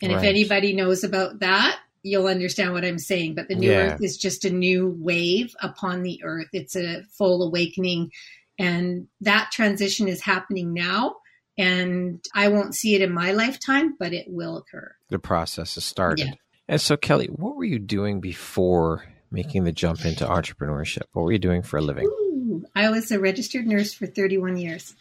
And 0.00 0.12
right. 0.12 0.22
if 0.22 0.28
anybody 0.28 0.72
knows 0.74 1.02
about 1.02 1.40
that, 1.40 1.80
you'll 2.04 2.28
understand 2.28 2.72
what 2.72 2.84
I'm 2.84 3.00
saying. 3.00 3.34
But 3.34 3.48
the 3.48 3.56
new 3.56 3.70
yeah. 3.70 3.94
Earth 3.94 4.00
is 4.00 4.16
just 4.16 4.44
a 4.44 4.50
new 4.50 4.96
wave 4.96 5.56
upon 5.60 6.04
the 6.04 6.20
Earth, 6.22 6.46
it's 6.52 6.76
a 6.76 7.02
full 7.18 7.42
awakening. 7.42 8.12
And 8.60 9.08
that 9.22 9.50
transition 9.50 10.06
is 10.06 10.20
happening 10.20 10.72
now. 10.72 11.16
And 11.58 12.24
I 12.32 12.46
won't 12.46 12.76
see 12.76 12.94
it 12.94 13.02
in 13.02 13.12
my 13.12 13.32
lifetime, 13.32 13.96
but 13.98 14.12
it 14.12 14.26
will 14.28 14.56
occur. 14.56 14.94
The 15.08 15.18
process 15.18 15.74
has 15.74 15.84
started. 15.84 16.26
Yeah. 16.26 16.34
And 16.68 16.80
so, 16.80 16.96
Kelly, 16.96 17.26
what 17.26 17.56
were 17.56 17.64
you 17.64 17.80
doing 17.80 18.20
before 18.20 19.04
making 19.32 19.64
the 19.64 19.72
jump 19.72 20.04
into 20.04 20.24
entrepreneurship? 20.24 21.02
What 21.12 21.24
were 21.24 21.32
you 21.32 21.40
doing 21.40 21.62
for 21.62 21.78
a 21.78 21.82
living? 21.82 22.06
Ooh 22.06 22.31
I 22.74 22.90
was 22.90 23.10
a 23.10 23.20
registered 23.20 23.66
nurse 23.66 23.92
for 23.92 24.06
31 24.06 24.56
years. 24.56 24.94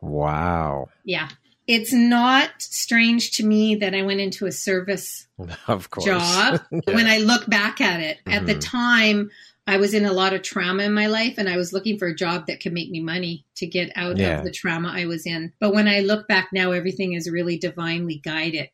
Wow. 0.00 0.88
Yeah. 1.04 1.28
It's 1.66 1.92
not 1.92 2.50
strange 2.58 3.32
to 3.32 3.44
me 3.44 3.76
that 3.76 3.94
I 3.94 4.02
went 4.02 4.20
into 4.20 4.46
a 4.46 4.52
service 4.52 5.26
of 5.66 5.90
course. 5.90 6.04
job 6.04 6.60
yeah. 6.70 6.94
when 6.94 7.06
I 7.06 7.18
look 7.18 7.48
back 7.48 7.80
at 7.80 8.00
it. 8.00 8.18
Mm-hmm. 8.18 8.32
At 8.32 8.46
the 8.46 8.52
mm-hmm. 8.52 8.60
time, 8.60 9.30
I 9.66 9.78
was 9.78 9.94
in 9.94 10.04
a 10.04 10.12
lot 10.12 10.34
of 10.34 10.42
trauma 10.42 10.82
in 10.82 10.92
my 10.92 11.06
life 11.06 11.34
and 11.38 11.48
I 11.48 11.56
was 11.56 11.72
looking 11.72 11.98
for 11.98 12.06
a 12.06 12.14
job 12.14 12.46
that 12.46 12.60
could 12.60 12.74
make 12.74 12.90
me 12.90 13.00
money 13.00 13.46
to 13.56 13.66
get 13.66 13.90
out 13.96 14.18
yeah. 14.18 14.38
of 14.38 14.44
the 14.44 14.50
trauma 14.50 14.92
I 14.94 15.06
was 15.06 15.26
in. 15.26 15.52
But 15.58 15.72
when 15.72 15.88
I 15.88 16.00
look 16.00 16.28
back 16.28 16.50
now, 16.52 16.72
everything 16.72 17.14
is 17.14 17.30
really 17.30 17.56
divinely 17.56 18.16
guided 18.16 18.68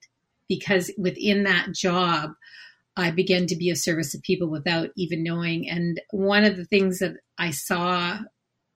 because 0.49 0.91
within 0.99 1.45
that 1.45 1.73
job, 1.73 2.33
I 2.97 3.11
began 3.11 3.47
to 3.47 3.57
be 3.57 3.71
of 3.71 3.79
service 3.79 4.13
to 4.13 4.19
people 4.19 4.49
without 4.49 4.91
even 4.97 5.23
knowing. 5.23 5.69
And 5.69 6.01
one 6.11 6.45
of 6.45 6.57
the 6.57 6.65
things 6.65 6.99
that 6.99 7.15
I 7.39 7.51
saw 7.51 8.19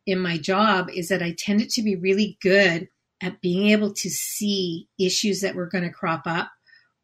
in 0.06 0.18
my 0.18 0.38
job 0.38 0.88
is 0.92 1.08
that 1.08 1.22
I 1.22 1.34
tended 1.36 1.70
to 1.70 1.82
be 1.82 1.96
really 1.96 2.38
good 2.42 2.88
at 3.22 3.40
being 3.40 3.68
able 3.68 3.92
to 3.92 4.10
see 4.10 4.88
issues 4.98 5.40
that 5.40 5.54
were 5.54 5.68
going 5.68 5.84
to 5.84 5.90
crop 5.90 6.22
up 6.26 6.50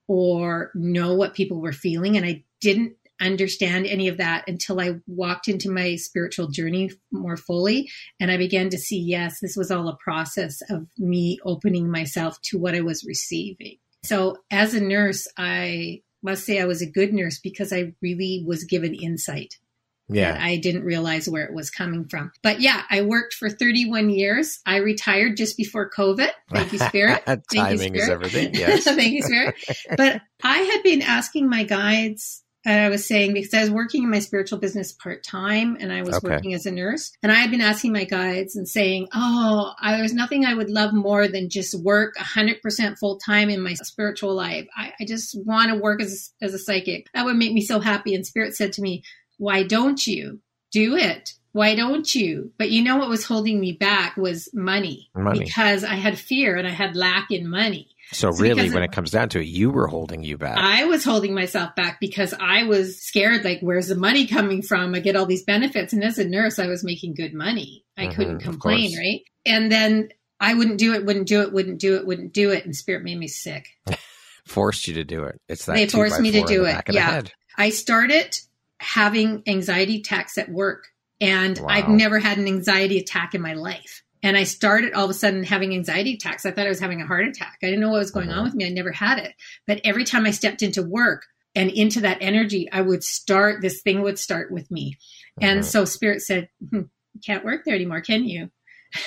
or 0.07 0.71
know 0.75 1.15
what 1.15 1.35
people 1.35 1.61
were 1.61 1.73
feeling. 1.73 2.17
And 2.17 2.27
I 2.27 2.45
didn't 2.61 2.95
understand 3.21 3.87
any 3.87 4.09
of 4.09 4.17
that 4.17 4.45
until 4.49 4.81
I 4.81 4.97
walked 5.07 5.47
into 5.47 5.71
my 5.71 5.97
spiritual 5.97 6.49
journey 6.49 6.91
more 7.13 7.37
fully. 7.37 7.91
And 8.19 8.31
I 8.31 8.37
began 8.37 8.71
to 8.71 8.79
see, 8.79 8.99
yes, 8.99 9.41
this 9.41 9.57
was 9.57 9.71
all 9.71 9.89
a 9.89 9.97
process 9.97 10.63
of 10.71 10.87
me 10.99 11.39
opening 11.45 11.91
myself 11.91 12.41
to 12.45 12.59
what 12.59 12.75
I 12.75 12.81
was 12.81 13.05
receiving. 13.05 13.77
So 14.03 14.39
as 14.51 14.75
a 14.75 14.81
nurse, 14.81 15.29
I 15.37 16.01
must 16.23 16.45
say 16.45 16.61
I 16.61 16.67
was 16.67 16.83
a 16.83 16.87
good 16.87 17.13
nurse 17.13 17.39
because 17.39 17.73
I 17.73 17.95
really 18.01 18.45
was 18.47 18.65
given 18.65 18.95
insight. 18.95 19.57
Yeah. 20.13 20.37
I 20.41 20.57
didn't 20.57 20.83
realize 20.85 21.29
where 21.29 21.45
it 21.45 21.55
was 21.55 21.71
coming 21.71 22.07
from. 22.09 22.33
But 22.43 22.61
yeah, 22.61 22.83
I 22.91 23.03
worked 23.03 23.35
for 23.35 23.49
31 23.49 24.11
years. 24.11 24.59
I 24.67 24.79
retired 24.79 25.37
just 25.37 25.57
before 25.57 25.89
COVID. 25.89 26.31
Thank 26.53 26.73
you, 26.73 26.79
Spirit. 26.89 27.23
Thank 27.25 27.47
Timing 27.55 27.95
you, 27.95 28.01
Spirit. 28.01 28.03
is 28.03 28.09
everything. 28.09 28.55
Yes. 28.61 28.85
Thank 28.85 29.13
you, 29.13 29.23
Spirit. 29.23 29.55
But 29.97 30.21
I 30.43 30.59
had 30.59 30.83
been 30.83 31.03
asking 31.03 31.49
my 31.49 31.63
guides 31.63 32.43
I 32.67 32.89
was 32.91 33.07
saying 33.07 33.33
because 33.33 33.55
I 33.55 33.63
was 33.63 33.71
working 33.71 34.03
in 34.05 34.11
my 34.11 34.19
spiritual 34.19 34.59
business 34.59 34.93
part 34.93 35.25
time 35.25 35.79
and 35.81 35.93
I 35.93 36.03
was 36.03 36.17
okay. 36.17 36.29
working 36.29 36.55
as 36.55 36.67
a 36.67 36.71
nurse. 36.71 37.13
And 37.23 37.33
I 37.33 37.37
had 37.37 37.51
been 37.51 37.63
asking 37.63 37.93
my 37.93 38.05
guides 38.05 38.55
and 38.55 38.69
saying, 38.69 39.09
Oh, 39.15 39.73
I, 39.81 39.97
there's 39.97 40.13
nothing 40.13 40.45
I 40.45 40.55
would 40.55 40.69
love 40.69 40.93
more 40.93 41.27
than 41.27 41.49
just 41.49 41.81
work 41.83 42.17
100% 42.17 42.99
full 42.99 43.19
time 43.19 43.49
in 43.49 43.63
my 43.63 43.75
spiritual 43.75 44.35
life. 44.35 44.67
I, 44.77 44.93
I 45.01 45.05
just 45.05 45.37
want 45.47 45.71
to 45.71 45.79
work 45.79 46.03
as, 46.03 46.33
as 46.43 46.53
a 46.53 46.59
psychic. 46.59 47.07
That 47.15 47.25
would 47.25 47.37
make 47.37 47.53
me 47.53 47.63
so 47.63 47.81
happy. 47.81 48.15
And 48.15 48.27
Spirit 48.27 48.55
said 48.55 48.75
to 48.75 48.83
me, 48.83 49.05
Why 49.39 49.63
don't 49.63 50.07
you 50.07 50.41
do 50.71 50.97
it? 50.97 51.35
Why 51.53 51.75
don't 51.75 52.15
you? 52.15 52.53
But 52.59 52.71
you 52.71 52.83
know 52.85 52.97
what 52.97 53.09
was 53.09 53.25
holding 53.25 53.59
me 53.59 53.73
back 53.73 54.17
was 54.17 54.49
money, 54.55 55.11
money. 55.15 55.41
because 55.41 55.83
I 55.83 55.95
had 55.95 56.19
fear 56.19 56.57
and 56.57 56.67
I 56.67 56.71
had 56.71 56.95
lack 56.95 57.31
in 57.31 57.49
money. 57.49 57.89
So, 58.13 58.31
really, 58.31 58.71
when 58.71 58.83
it 58.83 58.93
comes 58.93 59.11
down 59.13 59.29
to 59.31 59.41
it, 59.41 59.47
you 59.47 59.71
were 59.71 59.87
holding 59.87 60.25
you 60.25 60.37
back. 60.37 60.59
I 60.59 60.85
was 60.85 61.05
holding 61.05 61.35
myself 61.35 61.75
back 61.77 62.01
because 62.01 62.35
I 62.39 62.65
was 62.65 63.01
scared. 63.01 63.45
Like, 63.45 63.61
where's 63.61 63.89
the 63.89 63.95
money 63.95 64.27
coming 64.27 64.63
from? 64.63 64.95
I 64.95 65.01
get 65.01 65.17
all 65.17 65.27
these 65.27 65.45
benefits, 65.45 65.93
and 65.93 66.03
as 66.03 66.19
a 66.19 66.29
nurse, 66.29 66.59
I 66.59 66.67
was 66.67 66.83
making 66.83 67.15
good 67.15 67.35
money. 67.35 67.85
I 67.97 68.07
mm-hmm, 68.07 68.15
couldn't 68.15 68.41
complain, 68.41 68.99
right? 68.99 69.21
And 69.47 69.71
then 69.71 70.09
I 70.41 70.55
wouldn't 70.55 70.79
do 70.79 70.95
it, 70.95 71.05
wouldn't 71.05 71.29
do 71.29 71.43
it, 71.43 71.53
wouldn't 71.53 71.79
do 71.79 71.97
it, 71.97 72.07
wouldn't 72.07 72.33
do 72.33 72.51
it, 72.51 72.65
and 72.65 72.75
spirit 72.75 73.05
made 73.05 73.19
me 73.19 73.29
sick. 73.29 73.69
forced 74.47 74.89
you 74.89 74.95
to 74.95 75.05
do 75.05 75.25
it. 75.25 75.41
It's 75.49 75.67
that 75.67 75.75
they 75.75 75.87
forced 75.87 76.21
me 76.21 76.33
to 76.33 76.43
do 76.43 76.65
it. 76.65 76.83
Yeah, 76.91 77.23
I 77.57 77.71
started 77.71 78.37
having 78.79 79.43
anxiety 79.47 79.99
attacks 79.99 80.39
at 80.39 80.49
work, 80.49 80.89
and 81.21 81.59
wow. 81.59 81.69
I've 81.69 81.89
never 81.89 82.19
had 82.19 82.39
an 82.39 82.47
anxiety 82.47 82.99
attack 82.99 83.35
in 83.35 83.43
my 83.43 83.55
life. 83.55 84.03
And 84.23 84.37
I 84.37 84.45
started 84.45 84.93
all 84.93 85.05
of 85.05 85.11
a 85.11 85.15
sudden 85.15 85.45
having 85.45 85.73
anxiety 85.73 86.15
attacks. 86.15 86.45
I 86.45 86.51
thought 86.51 86.67
I 86.67 86.71
was 86.71 86.81
having 86.81 87.01
a 87.01 87.07
heart 87.07 87.27
attack. 87.27 87.59
I 87.63 87.67
didn't 87.67 87.81
know 87.81 87.91
what 87.91 88.01
was 88.01 88.11
going 88.11 88.29
uh-huh. 88.29 88.41
on 88.41 88.45
with 88.45 88.55
me. 88.55 88.67
I 88.67 88.71
never 88.71 88.93
had 88.93 89.19
it. 89.19 89.35
But 89.67 89.81
every 89.85 90.05
time 90.05 90.27
I 90.27 90.31
stepped 90.31 90.63
into 90.63 90.83
work 90.83 91.25
and 91.55 91.71
into 91.71 92.03
that 92.03 92.19
energy, 92.21 92.71
I 92.71 92.83
would 92.83 93.03
start, 93.03 93.63
this 93.63 93.81
thing 93.81 94.03
would 94.03 94.19
start 94.19 94.51
with 94.51 94.71
me. 94.71 94.99
Uh-huh. 95.41 95.51
And 95.51 95.65
so 95.65 95.85
Spirit 95.85 96.21
said, 96.21 96.49
hmm, 96.69 96.83
can't 97.25 97.45
work 97.45 97.63
there 97.65 97.75
anymore, 97.75 98.03
can 98.03 98.25
you? 98.25 98.51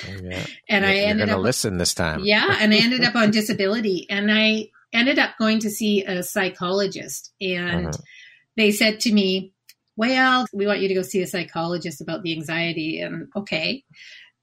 Oh, 0.08 0.16
yeah. 0.22 0.46
and 0.68 0.84
You're 0.84 0.92
I 0.92 0.96
ended 0.96 1.28
up 1.28 1.40
listen 1.40 1.78
this 1.78 1.94
time. 1.94 2.20
Yeah. 2.24 2.56
And 2.60 2.72
I 2.72 2.78
ended 2.78 3.04
up 3.04 3.14
on 3.14 3.30
disability. 3.32 4.06
And 4.10 4.32
I 4.32 4.70
ended 4.92 5.18
up 5.18 5.36
going 5.38 5.60
to 5.60 5.70
see 5.70 6.04
a 6.04 6.22
psychologist. 6.22 7.32
And 7.40 7.88
uh-huh. 7.88 7.98
they 8.56 8.72
said 8.72 9.00
to 9.00 9.12
me, 9.12 9.52
Well, 9.96 10.46
we 10.52 10.66
want 10.66 10.80
you 10.80 10.88
to 10.88 10.94
go 10.94 11.02
see 11.02 11.22
a 11.22 11.26
psychologist 11.26 12.00
about 12.00 12.22
the 12.22 12.32
anxiety. 12.32 13.00
And 13.00 13.28
okay. 13.36 13.84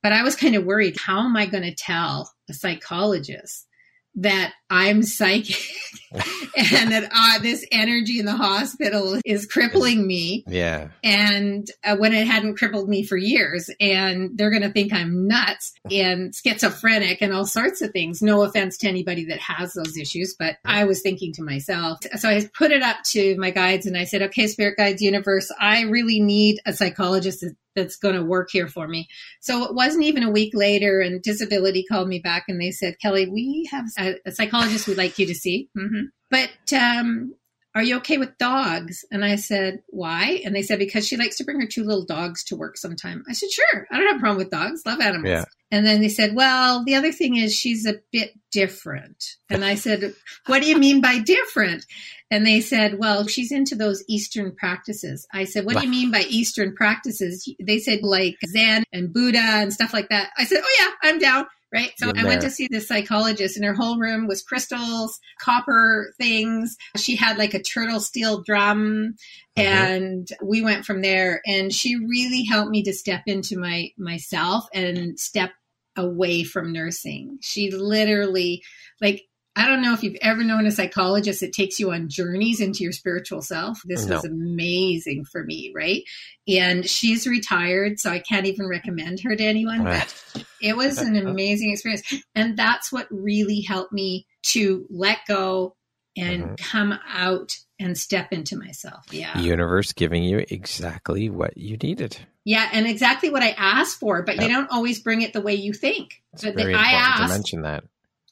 But 0.04 0.14
I 0.14 0.24
was 0.24 0.36
kind 0.36 0.56
of 0.56 0.66
worried 0.66 0.98
how 1.00 1.20
am 1.20 1.36
I 1.38 1.46
going 1.46 1.64
to 1.64 1.76
tell 1.76 2.32
a 2.50 2.54
psychologist 2.54 3.68
that 4.16 4.54
I'm 4.72 5.04
psychic 5.04 5.58
and 6.14 6.92
that 6.92 7.10
uh, 7.12 7.40
this 7.40 7.66
energy 7.72 8.20
in 8.20 8.26
the 8.26 8.36
hospital 8.36 9.20
is 9.26 9.46
crippling 9.46 10.08
me. 10.08 10.46
Yeah. 10.48 10.90
And 11.04 11.70
uh, 11.84 11.98
when 11.98 12.14
it 12.14 12.26
hadn't 12.26 12.58
crippled 12.58 12.90
me 12.90 13.04
for 13.04 13.18
years, 13.18 13.70
and 13.80 14.38
they're 14.38 14.50
going 14.50 14.62
to 14.62 14.72
think 14.72 14.94
I'm 14.94 15.28
nuts 15.28 15.74
and 15.92 16.34
schizophrenic 16.34 17.22
and 17.22 17.34
all 17.34 17.46
sorts 17.46 17.82
of 17.82 17.92
things. 17.92 18.22
No 18.22 18.44
offense 18.44 18.78
to 18.80 18.88
anybody 18.88 19.26
that 19.26 19.40
has 19.40 19.74
those 19.74 19.98
issues, 19.98 20.36
but 20.40 20.56
I 20.66 20.86
was 20.86 21.02
thinking 21.02 21.34
to 21.34 21.44
myself. 21.44 22.00
So 22.18 22.30
I 22.30 22.42
put 22.58 22.72
it 22.72 22.82
up 22.82 22.98
to 23.12 23.38
my 23.38 23.52
guides 23.52 23.86
and 23.86 23.98
I 23.98 24.06
said, 24.06 24.22
okay, 24.24 24.48
spirit 24.48 24.78
guides, 24.78 25.02
universe, 25.02 25.52
I 25.60 25.84
really 25.84 26.22
need 26.22 26.60
a 26.66 26.74
psychologist 26.74 27.44
that's 27.76 27.96
going 27.96 28.16
to 28.16 28.24
work 28.24 28.50
here 28.52 28.68
for 28.68 28.88
me. 28.88 29.08
So 29.40 29.64
it 29.64 29.74
wasn't 29.74 30.04
even 30.04 30.24
a 30.24 30.32
week 30.32 30.54
later, 30.54 31.00
and 31.00 31.22
disability 31.22 31.86
called 31.90 32.08
me 32.08 32.20
back 32.20 32.46
and 32.48 32.60
they 32.60 32.72
said, 32.72 33.00
Kelly, 33.02 33.30
we 33.30 33.70
have 33.72 33.86
a, 33.98 34.16
a 34.26 34.32
psychologist 34.32 34.61
we'd 34.88 34.98
like 34.98 35.20
you 35.20 35.28
to 35.28 35.36
see. 35.36 35.70
Mm-hmm. 35.78 36.06
But 36.30 36.74
um, 36.74 37.36
are 37.74 37.84
you 37.84 37.98
okay 37.98 38.18
with 38.18 38.38
dogs? 38.38 39.06
And 39.12 39.24
I 39.24 39.36
said, 39.36 39.82
why? 39.88 40.42
And 40.44 40.56
they 40.56 40.62
said, 40.62 40.80
because 40.80 41.08
she 41.08 41.18
likes 41.18 41.38
to 41.38 41.46
bring 41.46 41.60
her 41.62 41.68
two 41.68 41.84
little 41.84 42.06
dogs 42.06 42.44
to 42.46 42.56
work 42.56 42.78
sometime. 42.78 43.24
I 43.30 43.34
said, 43.34 43.50
sure. 43.50 43.88
I 43.92 43.98
don't 43.98 44.08
have 44.08 44.18
a 44.18 44.20
problem 44.20 44.38
with 44.38 44.50
dogs. 44.50 44.82
Love 44.86 45.00
animals. 45.00 45.30
Yeah. 45.30 45.46
And 45.72 45.86
then 45.86 46.02
they 46.02 46.10
said, 46.10 46.36
well, 46.36 46.84
the 46.84 46.96
other 46.96 47.14
thing 47.14 47.38
is 47.38 47.56
she's 47.56 47.86
a 47.86 48.02
bit 48.12 48.32
different. 48.52 49.24
And 49.50 49.64
I 49.64 49.76
said, 49.76 50.14
what 50.48 50.62
do 50.62 50.68
you 50.68 50.78
mean 50.78 51.00
by 51.00 51.20
different? 51.20 51.86
And 52.30 52.46
they 52.46 52.60
said, 52.60 53.00
well, 53.00 53.26
she's 53.28 53.54
into 53.54 53.76
those 53.76 54.04
Eastern 54.10 54.54
practices. 54.54 55.26
I 55.34 55.46
said, 55.46 55.66
what 55.66 55.78
do 55.78 55.86
you 55.86 55.90
mean 55.90 56.12
by 56.12 56.26
Eastern 56.30 56.76
practices? 56.76 57.50
They 57.62 57.80
said 57.80 58.00
like 58.04 58.36
Zen 58.48 58.84
and 58.92 59.14
Buddha 59.14 59.40
and 59.40 59.72
stuff 59.72 59.94
like 59.94 60.10
that. 60.10 60.32
I 60.38 60.44
said, 60.44 60.62
oh 60.62 60.76
yeah, 60.80 61.10
I'm 61.10 61.20
down 61.20 61.46
right? 61.74 61.92
So 61.98 62.12
I 62.16 62.26
went 62.26 62.42
to 62.42 62.50
see 62.50 62.68
this 62.70 62.88
psychologist, 62.88 63.56
and 63.56 63.66
her 63.66 63.74
whole 63.74 63.98
room 63.98 64.28
was 64.28 64.44
crystals, 64.44 65.20
copper 65.40 66.14
things. 66.18 66.76
She 66.98 67.16
had 67.16 67.38
like 67.38 67.54
a 67.54 67.62
turtle 67.62 68.00
steel 68.00 68.44
drum, 68.44 69.16
mm-hmm. 69.58 69.62
and 69.62 70.28
we 70.44 70.62
went 70.62 70.86
from 70.86 71.02
there. 71.02 71.42
And 71.46 71.74
she 71.74 71.96
really 71.96 72.44
helped 72.44 72.72
me 72.72 72.84
to 72.84 72.94
step 72.94 73.24
into 73.26 73.58
my 73.58 73.90
myself 73.98 74.66
and 74.74 75.20
step 75.20 75.52
away 75.96 76.44
from 76.44 76.72
nursing. 76.72 77.38
She 77.42 77.72
literally, 77.72 78.64
like, 79.02 79.24
I 79.56 79.68
don't 79.68 79.82
know 79.82 79.94
if 79.94 80.02
you've 80.02 80.16
ever 80.22 80.44
known 80.44 80.66
a 80.66 80.72
psychologist 80.72 81.42
that 81.42 81.52
takes 81.52 81.78
you 81.80 81.92
on 81.92 82.08
journeys 82.08 82.62
into 82.62 82.84
your 82.84 82.94
spiritual 82.94 83.42
self. 83.42 83.82
This 83.84 84.06
No. 84.06 84.16
was 84.16 84.24
amazing 84.26 85.26
for 85.26 85.44
me, 85.44 85.74
right? 85.76 86.04
And 86.48 86.90
she's 86.90 87.28
retired, 87.28 88.00
so 88.00 88.10
I 88.12 88.20
can't 88.20 88.46
even 88.46 88.68
recommend 88.68 89.20
her 89.22 89.36
to 89.36 89.44
anyone. 89.44 89.84
But 89.84 90.46
it 90.62 90.78
was 90.78 91.00
an 91.00 91.16
amazing 91.28 91.72
experience. 91.72 92.02
And 92.34 92.56
that's 92.58 92.92
what 92.94 93.08
really 93.12 93.60
helped 93.60 93.92
me 93.92 94.26
to 94.44 94.86
let 94.90 95.20
go 95.28 95.76
and 96.18 96.44
Mhm. 96.44 96.58
come 96.58 96.98
out 97.10 97.52
and 97.80 97.98
step 97.98 98.32
into 98.32 98.56
myself. 98.58 99.06
Yeah. 99.12 99.38
Universe 99.40 99.92
giving 99.92 100.24
you 100.24 100.46
exactly 100.50 101.30
what 101.30 101.58
you 101.58 101.78
needed. 101.78 102.18
Yeah, 102.46 102.70
and 102.72 102.86
exactly 102.88 103.30
what 103.30 103.44
I 103.44 103.50
asked 103.52 104.00
for, 104.00 104.22
but 104.24 104.38
they 104.38 104.48
don't 104.48 104.70
always 104.72 105.00
bring 105.00 105.22
it 105.24 105.34
the 105.34 105.42
way 105.42 105.56
you 105.56 105.74
think. 105.74 106.22
It's 106.34 106.44
But 106.44 106.56
they, 106.56 106.74
I 106.74 106.92
important 107.08 107.28
to 107.30 107.34
mention 107.34 107.62
that. 107.64 107.84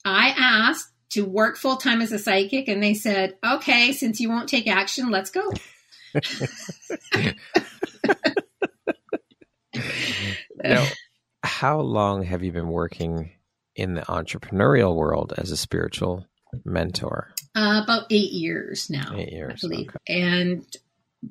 I 0.05 0.33
asked 0.37 0.91
to 1.09 1.25
work 1.25 1.57
full 1.57 1.77
time 1.77 2.01
as 2.01 2.11
a 2.11 2.19
psychic, 2.19 2.67
and 2.67 2.81
they 2.83 2.93
said, 2.93 3.35
"Okay, 3.45 3.91
since 3.93 4.19
you 4.19 4.29
won't 4.29 4.49
take 4.49 4.67
action, 4.67 5.09
let's 5.09 5.31
go." 5.31 5.51
Now, 10.63 10.85
how 11.43 11.79
long 11.79 12.23
have 12.23 12.43
you 12.43 12.51
been 12.51 12.67
working 12.69 13.31
in 13.75 13.93
the 13.93 14.01
entrepreneurial 14.01 14.95
world 14.95 15.33
as 15.37 15.51
a 15.51 15.57
spiritual 15.57 16.25
mentor? 16.65 17.31
Uh, 17.55 17.81
about 17.83 18.07
eight 18.09 18.31
years 18.31 18.89
now, 18.89 19.15
Eight 19.15 19.31
years. 19.31 19.63
Okay. 19.63 19.87
and 20.07 20.65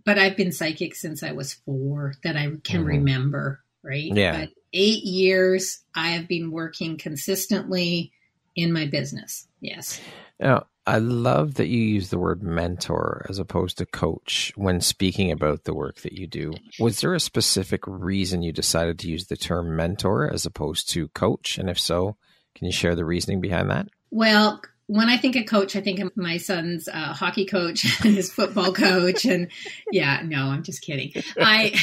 but 0.05 0.19
I've 0.19 0.37
been 0.37 0.53
psychic 0.53 0.95
since 0.95 1.23
I 1.23 1.33
was 1.33 1.55
four 1.55 2.15
that 2.23 2.37
I 2.37 2.51
can 2.63 2.85
Mhm. 2.85 2.87
remember. 2.87 3.61
Right? 3.83 4.11
Yeah. 4.15 4.41
But 4.41 4.51
eight 4.73 5.05
years, 5.05 5.83
I 5.95 6.11
have 6.11 6.29
been 6.29 6.51
working 6.51 6.99
consistently 6.99 8.13
in 8.59 8.73
my 8.73 8.87
business. 8.87 9.47
Yes. 9.61 10.01
Now, 10.41 10.67
I 10.87 10.99
love 10.99 11.55
that 11.55 11.67
you 11.67 11.81
use 11.81 12.09
the 12.09 12.19
word 12.19 12.43
mentor 12.43 13.27
as 13.29 13.39
opposed 13.39 13.77
to 13.79 13.87
coach 13.87 14.53
when 14.57 14.81
speaking 14.81 15.31
about 15.31 15.65
the 15.65 15.75
work 15.75 16.01
that 16.01 16.15
you 16.15 16.27
do. 16.27 16.55
Was 16.81 17.01
there 17.01 17.15
a 17.15 17.21
specific 17.21 17.83
reason 17.87 18.43
you 18.43 18.53
decided 18.53 18.99
to 19.01 19.09
use 19.09 19.27
the 19.27 19.37
term 19.37 19.77
mentor 19.77 20.33
as 20.33 20.47
opposed 20.47 20.89
to 20.91 21.09
coach? 21.09 21.59
And 21.59 21.69
if 21.69 21.79
so, 21.79 22.17
can 22.55 22.67
you 22.67 22.73
share 22.73 22.95
the 22.95 23.05
reasoning 23.05 23.41
behind 23.41 23.71
that? 23.71 23.89
Well, 24.11 24.63
when 24.89 25.11
I 25.11 25.19
think 25.19 25.37
of 25.37 25.45
coach, 25.45 25.77
I 25.77 25.83
think 25.83 26.01
of 26.01 26.17
my 26.17 26.39
son's 26.39 26.89
uh, 26.89 27.13
hockey 27.13 27.45
coach 27.45 27.85
and 28.05 28.17
his 28.17 28.33
football 28.33 28.73
coach. 28.73 29.27
And 29.27 29.51
yeah, 29.93 30.23
no, 30.25 30.47
I'm 30.47 30.63
just 30.63 30.81
kidding. 30.83 31.13
I, 31.39 31.75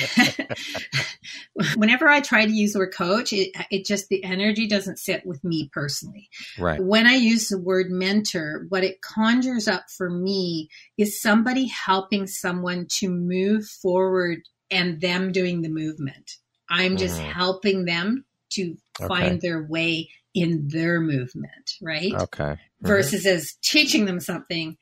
whenever 1.76 2.10
I 2.10 2.20
try 2.20 2.46
to 2.46 2.52
use 2.52 2.74
the 2.74 2.80
word 2.80 2.94
coach, 2.94 3.32
it, 3.32 3.52
it 3.70 3.86
just, 3.86 4.10
the 4.10 4.24
energy 4.24 4.68
doesn't 4.68 4.98
sit 4.98 5.24
with 5.24 5.44
me 5.44 5.70
personally. 5.72 6.30
Right. 6.58 6.84
When 6.84 7.06
I 7.06 7.14
use 7.14 7.48
the 7.48 7.60
word 7.60 7.92
mentor, 7.92 8.66
what 8.70 8.84
it 8.84 9.04
conjures 9.04 9.68
up 9.68 9.86
for 9.96 10.10
me 10.10 10.70
is 10.98 11.22
somebody 11.22 11.68
helping 11.68 12.26
someone 12.26 12.88
to 12.88 13.10
move 13.10 13.68
forward 13.68 14.40
and 14.72 15.00
them 15.00 15.32
doing 15.32 15.62
the 15.62 15.70
movement. 15.70 16.38
I'm 16.68 16.98
just 16.98 17.22
Mhm. 17.22 17.32
helping 17.32 17.86
them 17.86 18.26
to 18.56 18.76
find 19.08 19.42
their 19.42 19.64
way 19.64 20.10
in 20.34 20.68
their 20.68 21.00
movement, 21.00 21.72
right? 21.82 22.14
Okay. 22.14 22.44
Mhm. 22.44 22.58
Versus 22.82 23.26
as 23.26 23.54
teaching 23.62 24.06
them 24.06 24.20
something, 24.20 24.78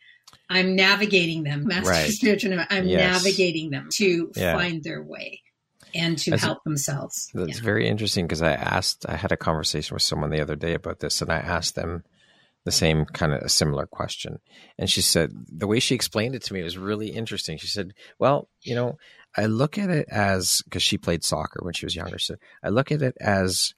I'm 0.50 0.76
navigating 0.76 1.44
them. 1.44 1.64
Master 1.68 1.90
Right. 1.92 2.12
spiritual, 2.12 2.58
I'm 2.70 2.88
Yes. 2.88 3.24
navigating 3.24 3.70
them 3.70 3.90
to 3.96 4.32
Yeah. 4.36 4.54
find 4.54 4.84
their 4.84 5.04
way 5.04 5.42
and 5.94 6.18
to 6.20 6.32
That's- 6.32 6.44
help 6.44 6.64
themselves. 6.64 7.30
That's 7.34 7.58
Yeah. 7.60 7.64
very 7.64 7.88
interesting 7.88 8.26
because 8.26 8.42
I 8.42 8.54
asked, 8.54 9.06
I 9.08 9.16
had 9.16 9.32
a 9.32 9.38
conversation 9.38 9.94
with 9.94 10.02
someone 10.04 10.32
the 10.32 10.42
other 10.42 10.56
day 10.56 10.74
about 10.74 11.00
this, 11.02 11.22
and 11.22 11.32
I 11.32 11.38
asked 11.38 11.76
them 11.76 12.04
the 12.66 12.72
same 12.72 13.06
kind 13.06 13.34
of 13.34 13.42
a 13.42 13.50
similar 13.50 13.86
question. 13.86 14.40
And 14.80 14.90
she 14.90 15.02
said, 15.02 15.32
the 15.50 15.68
way 15.68 15.80
she 15.80 15.96
explained 15.96 16.34
it 16.34 16.42
to 16.44 16.54
me 16.54 16.64
was 16.64 16.78
really 16.78 17.10
interesting. 17.10 17.58
She 17.58 17.68
said, 17.68 17.94
Well, 18.20 18.50
you 18.62 18.74
know, 18.74 18.98
I 19.36 19.46
look 19.46 19.78
at 19.78 19.90
it 19.90 20.08
as 20.10 20.62
because 20.64 20.84
she 20.84 20.98
played 20.98 21.24
soccer 21.24 21.60
when 21.64 21.74
she 21.74 21.86
was 21.86 21.96
younger. 21.96 22.20
So 22.20 22.36
I 22.64 22.70
look 22.70 22.92
at 22.92 23.02
it 23.02 23.16
as 23.20 23.74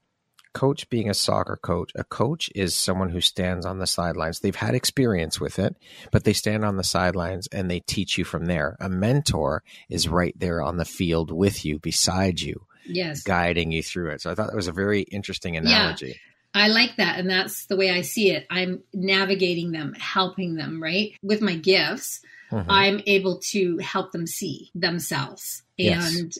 coach 0.54 0.90
being 0.90 1.10
a 1.10 1.14
soccer 1.14 1.60
coach. 1.62 1.92
A 1.96 2.04
coach 2.04 2.50
is 2.56 2.76
someone 2.76 3.10
who 3.10 3.22
stands 3.22 3.66
on 3.66 3.78
the 3.78 3.88
sidelines. 3.88 4.40
They've 4.40 4.56
had 4.56 4.74
experience 4.74 5.40
with 5.40 5.60
it, 5.60 5.76
but 6.12 6.24
they 6.24 6.34
stand 6.34 6.64
on 6.64 6.78
the 6.78 6.84
sidelines 6.84 7.48
and 7.48 7.70
they 7.70 7.82
teach 7.82 8.18
you 8.18 8.24
from 8.24 8.46
there. 8.46 8.78
A 8.80 8.90
mentor 8.90 9.64
is 9.90 10.08
right 10.08 10.34
there 10.40 10.62
on 10.62 10.78
the 10.78 10.86
field 10.86 11.32
with 11.32 11.66
you, 11.66 11.78
beside 11.80 12.40
you 12.42 12.66
Yes. 12.88 13.24
guiding 13.24 13.72
you 13.72 13.84
through 13.84 14.12
it. 14.12 14.22
So 14.22 14.32
I 14.32 14.36
thought 14.36 14.48
that 14.48 14.56
was 14.56 14.68
a 14.68 14.72
very 14.72 15.02
interesting 15.02 15.58
analogy. 15.58 16.20
I 16.54 16.70
like 16.70 16.96
that. 16.98 17.20
And 17.20 17.30
that's 17.30 17.66
the 17.66 17.76
way 17.76 17.92
I 17.92 18.02
see 18.02 18.32
it. 18.32 18.48
I'm 18.50 18.82
navigating 18.94 19.72
them, 19.72 19.94
helping 19.94 20.56
them, 20.56 20.82
right? 20.82 21.12
With 21.22 21.42
my 21.42 21.56
gifts, 21.56 22.22
Mhm. 22.56 22.66
I'm 22.70 23.02
able 23.06 23.40
to 23.52 23.78
help 23.80 24.12
them 24.12 24.28
see 24.28 24.72
themselves. 24.74 25.64
Yes. 25.78 26.16
And 26.16 26.34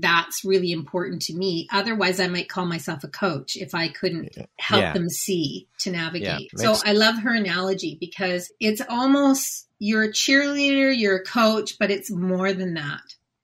that's 0.00 0.44
really 0.44 0.72
important 0.72 1.22
to 1.22 1.34
me. 1.34 1.68
Otherwise, 1.70 2.18
I 2.20 2.28
might 2.28 2.48
call 2.48 2.64
myself 2.64 3.04
a 3.04 3.08
coach 3.08 3.56
if 3.56 3.74
I 3.74 3.88
couldn't 3.88 4.36
help 4.58 4.80
Yeah. 4.82 4.92
them 4.92 5.08
see 5.08 5.68
to 5.80 5.90
navigate. 5.90 6.50
Yeah, 6.56 6.74
so 6.74 6.82
I 6.84 6.92
love 6.92 7.18
her 7.18 7.34
analogy 7.34 7.96
because 8.00 8.50
it's 8.60 8.80
almost 8.88 9.66
you're 9.78 10.04
a 10.04 10.12
cheerleader, 10.12 10.96
you're 10.96 11.16
a 11.16 11.24
coach, 11.24 11.78
but 11.78 11.90
it's 11.90 12.10
more 12.10 12.52
than 12.52 12.74
that. 12.74 13.02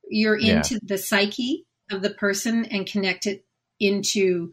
You're 0.08 0.38
Yeah. 0.38 0.58
into 0.58 0.78
the 0.82 0.96
psyche 0.96 1.66
of 1.90 2.00
the 2.00 2.10
person 2.10 2.64
and 2.66 2.86
connect 2.86 3.26
it 3.26 3.44
into 3.80 4.52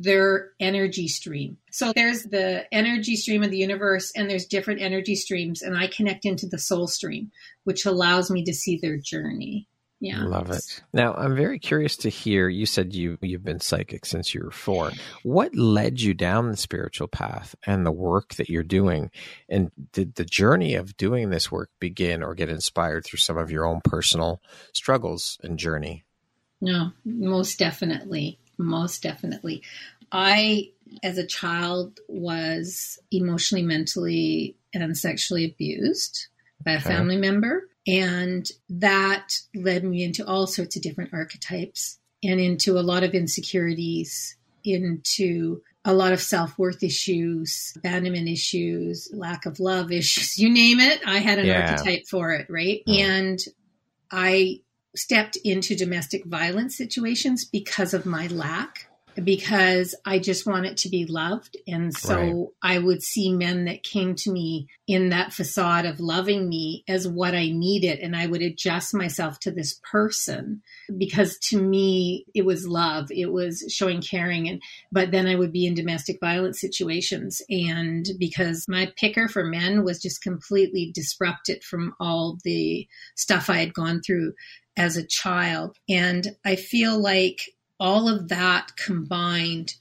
their 0.00 0.52
energy 0.58 1.06
stream. 1.06 1.58
So 1.70 1.92
there's 1.94 2.22
the 2.22 2.64
energy 2.72 3.16
stream 3.16 3.42
of 3.42 3.50
the 3.50 3.58
universe 3.58 4.10
and 4.16 4.28
there's 4.30 4.46
different 4.46 4.80
energy 4.80 5.14
streams 5.14 5.60
and 5.60 5.76
I 5.76 5.86
connect 5.86 6.24
into 6.24 6.46
the 6.46 6.58
soul 6.58 6.86
stream, 6.88 7.30
which 7.64 7.84
allows 7.84 8.30
me 8.30 8.44
to 8.44 8.54
see 8.54 8.78
their 8.78 8.96
journey. 8.96 9.68
Yeah. 10.00 10.24
Love 10.24 10.50
it. 10.50 10.82
Now, 10.92 11.14
I'm 11.14 11.36
very 11.36 11.60
curious 11.60 11.96
to 11.98 12.08
hear. 12.08 12.48
You 12.48 12.66
said 12.66 12.92
you 12.92 13.18
you've 13.20 13.44
been 13.44 13.60
psychic 13.60 14.04
since 14.04 14.34
you 14.34 14.42
were 14.42 14.50
four. 14.50 14.90
What 15.22 15.54
led 15.54 16.00
you 16.00 16.12
down 16.12 16.50
the 16.50 16.56
spiritual 16.56 17.06
path 17.06 17.54
and 17.66 17.86
the 17.86 17.92
work 17.92 18.34
that 18.34 18.48
you're 18.48 18.64
doing? 18.64 19.12
And 19.48 19.70
did 19.92 20.16
the 20.16 20.24
journey 20.24 20.74
of 20.74 20.96
doing 20.96 21.30
this 21.30 21.52
work 21.52 21.70
begin 21.78 22.24
or 22.24 22.34
get 22.34 22.48
inspired 22.48 23.04
through 23.04 23.20
some 23.20 23.38
of 23.38 23.52
your 23.52 23.64
own 23.64 23.80
personal 23.84 24.42
struggles 24.72 25.38
and 25.44 25.56
journey? 25.56 26.02
No, 26.60 26.90
most 27.04 27.60
definitely. 27.60 28.40
Most 28.58 29.02
definitely. 29.02 29.62
I, 30.10 30.70
as 31.02 31.18
a 31.18 31.26
child, 31.26 32.00
was 32.08 32.98
emotionally, 33.10 33.62
mentally, 33.64 34.56
and 34.74 34.96
sexually 34.96 35.44
abused 35.44 36.28
by 36.64 36.72
a 36.72 36.76
Okay. 36.76 36.88
family 36.88 37.16
member. 37.16 37.68
And 37.86 38.48
that 38.68 39.32
led 39.54 39.84
me 39.84 40.04
into 40.04 40.26
all 40.26 40.46
sorts 40.46 40.76
of 40.76 40.82
different 40.82 41.12
archetypes 41.12 41.98
and 42.22 42.40
into 42.40 42.78
a 42.78 42.80
lot 42.80 43.02
of 43.02 43.14
insecurities, 43.14 44.36
into 44.64 45.62
a 45.84 45.92
lot 45.92 46.12
of 46.12 46.20
self 46.20 46.56
worth 46.58 46.82
issues, 46.84 47.72
abandonment 47.76 48.28
issues, 48.28 49.08
lack 49.12 49.46
of 49.46 49.58
love 49.58 49.90
issues, 49.90 50.38
you 50.38 50.48
name 50.48 50.78
it. 50.78 51.00
I 51.04 51.18
had 51.18 51.38
an 51.38 51.46
Yeah. 51.46 51.70
archetype 51.70 52.04
for 52.08 52.32
it, 52.32 52.46
right? 52.48 52.82
Mm. 52.88 53.00
And 53.00 53.38
I 54.12 54.60
stepped 54.94 55.36
into 55.44 55.74
domestic 55.74 56.24
violence 56.24 56.76
situations 56.76 57.44
because 57.44 57.94
of 57.94 58.06
my 58.06 58.26
lack 58.28 58.88
because 59.22 59.94
I 60.04 60.18
just 60.18 60.46
wanted 60.46 60.76
to 60.78 60.88
be 60.88 61.04
loved. 61.04 61.56
And 61.66 61.94
so 61.94 62.52
Right. 62.62 62.76
I 62.76 62.78
would 62.78 63.02
see 63.02 63.32
men 63.32 63.64
that 63.66 63.82
came 63.82 64.14
to 64.16 64.30
me 64.30 64.68
in 64.86 65.10
that 65.10 65.32
facade 65.32 65.86
of 65.86 66.00
loving 66.00 66.48
me 66.48 66.84
as 66.88 67.06
what 67.06 67.34
I 67.34 67.50
needed. 67.50 67.98
And 68.00 68.16
I 68.16 68.26
would 68.26 68.42
adjust 68.42 68.94
myself 68.94 69.38
to 69.40 69.50
this 69.50 69.80
person 69.90 70.62
because 70.96 71.38
to 71.50 71.60
me, 71.60 72.26
it 72.34 72.44
was 72.44 72.66
love. 72.66 73.10
It 73.10 73.32
was 73.32 73.64
showing 73.68 74.00
caring. 74.00 74.48
And, 74.48 74.62
but 74.90 75.10
then 75.10 75.26
I 75.26 75.34
would 75.34 75.52
be 75.52 75.66
in 75.66 75.74
domestic 75.74 76.18
violence 76.20 76.60
situations. 76.60 77.42
And 77.48 78.06
because 78.18 78.66
my 78.68 78.92
picker 78.96 79.28
for 79.28 79.44
men 79.44 79.84
was 79.84 80.00
just 80.00 80.22
completely 80.22 80.90
disrupted 80.94 81.64
from 81.64 81.94
all 82.00 82.38
the 82.44 82.86
stuff 83.16 83.50
I 83.50 83.58
had 83.58 83.74
gone 83.74 84.00
through 84.02 84.32
as 84.76 84.96
a 84.96 85.06
child. 85.06 85.76
And 85.88 86.36
I 86.44 86.56
feel 86.56 86.98
like 86.98 87.50
all 87.78 88.08
of 88.08 88.28
that 88.28 88.76
combined 88.76 89.74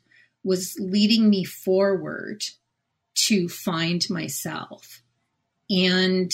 was 0.43 0.75
leading 0.79 1.29
me 1.29 1.43
forward 1.43 2.43
to 3.13 3.47
find 3.47 4.03
myself. 4.09 5.03
And 5.69 6.31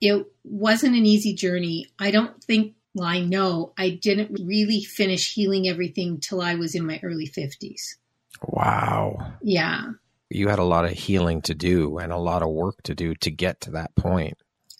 it 0.00 0.26
wasn't 0.44 0.96
an 0.96 1.06
easy 1.06 1.34
journey. 1.34 1.86
I 1.98 2.10
don't 2.10 2.42
think, 2.42 2.74
well, 2.94 3.08
I 3.08 3.20
know 3.20 3.72
I 3.76 3.90
didn't 3.90 4.40
really 4.44 4.80
finish 4.80 5.34
healing 5.34 5.68
everything 5.68 6.20
till 6.20 6.40
I 6.40 6.54
was 6.54 6.74
in 6.74 6.86
my 6.86 7.00
early 7.02 7.26
50s. 7.26 7.96
Wow. 8.42 9.34
Yeah. 9.42 9.92
You 10.30 10.48
had 10.48 10.58
a 10.58 10.64
lot 10.64 10.84
of 10.84 10.92
healing 10.92 11.42
to 11.42 11.54
do 11.54 11.98
and 11.98 12.12
a 12.12 12.18
lot 12.18 12.42
of 12.42 12.50
work 12.50 12.82
to 12.84 12.94
do 12.94 13.14
to 13.16 13.30
get 13.30 13.62
to 13.62 13.72
that 13.72 13.94
point. 13.96 14.38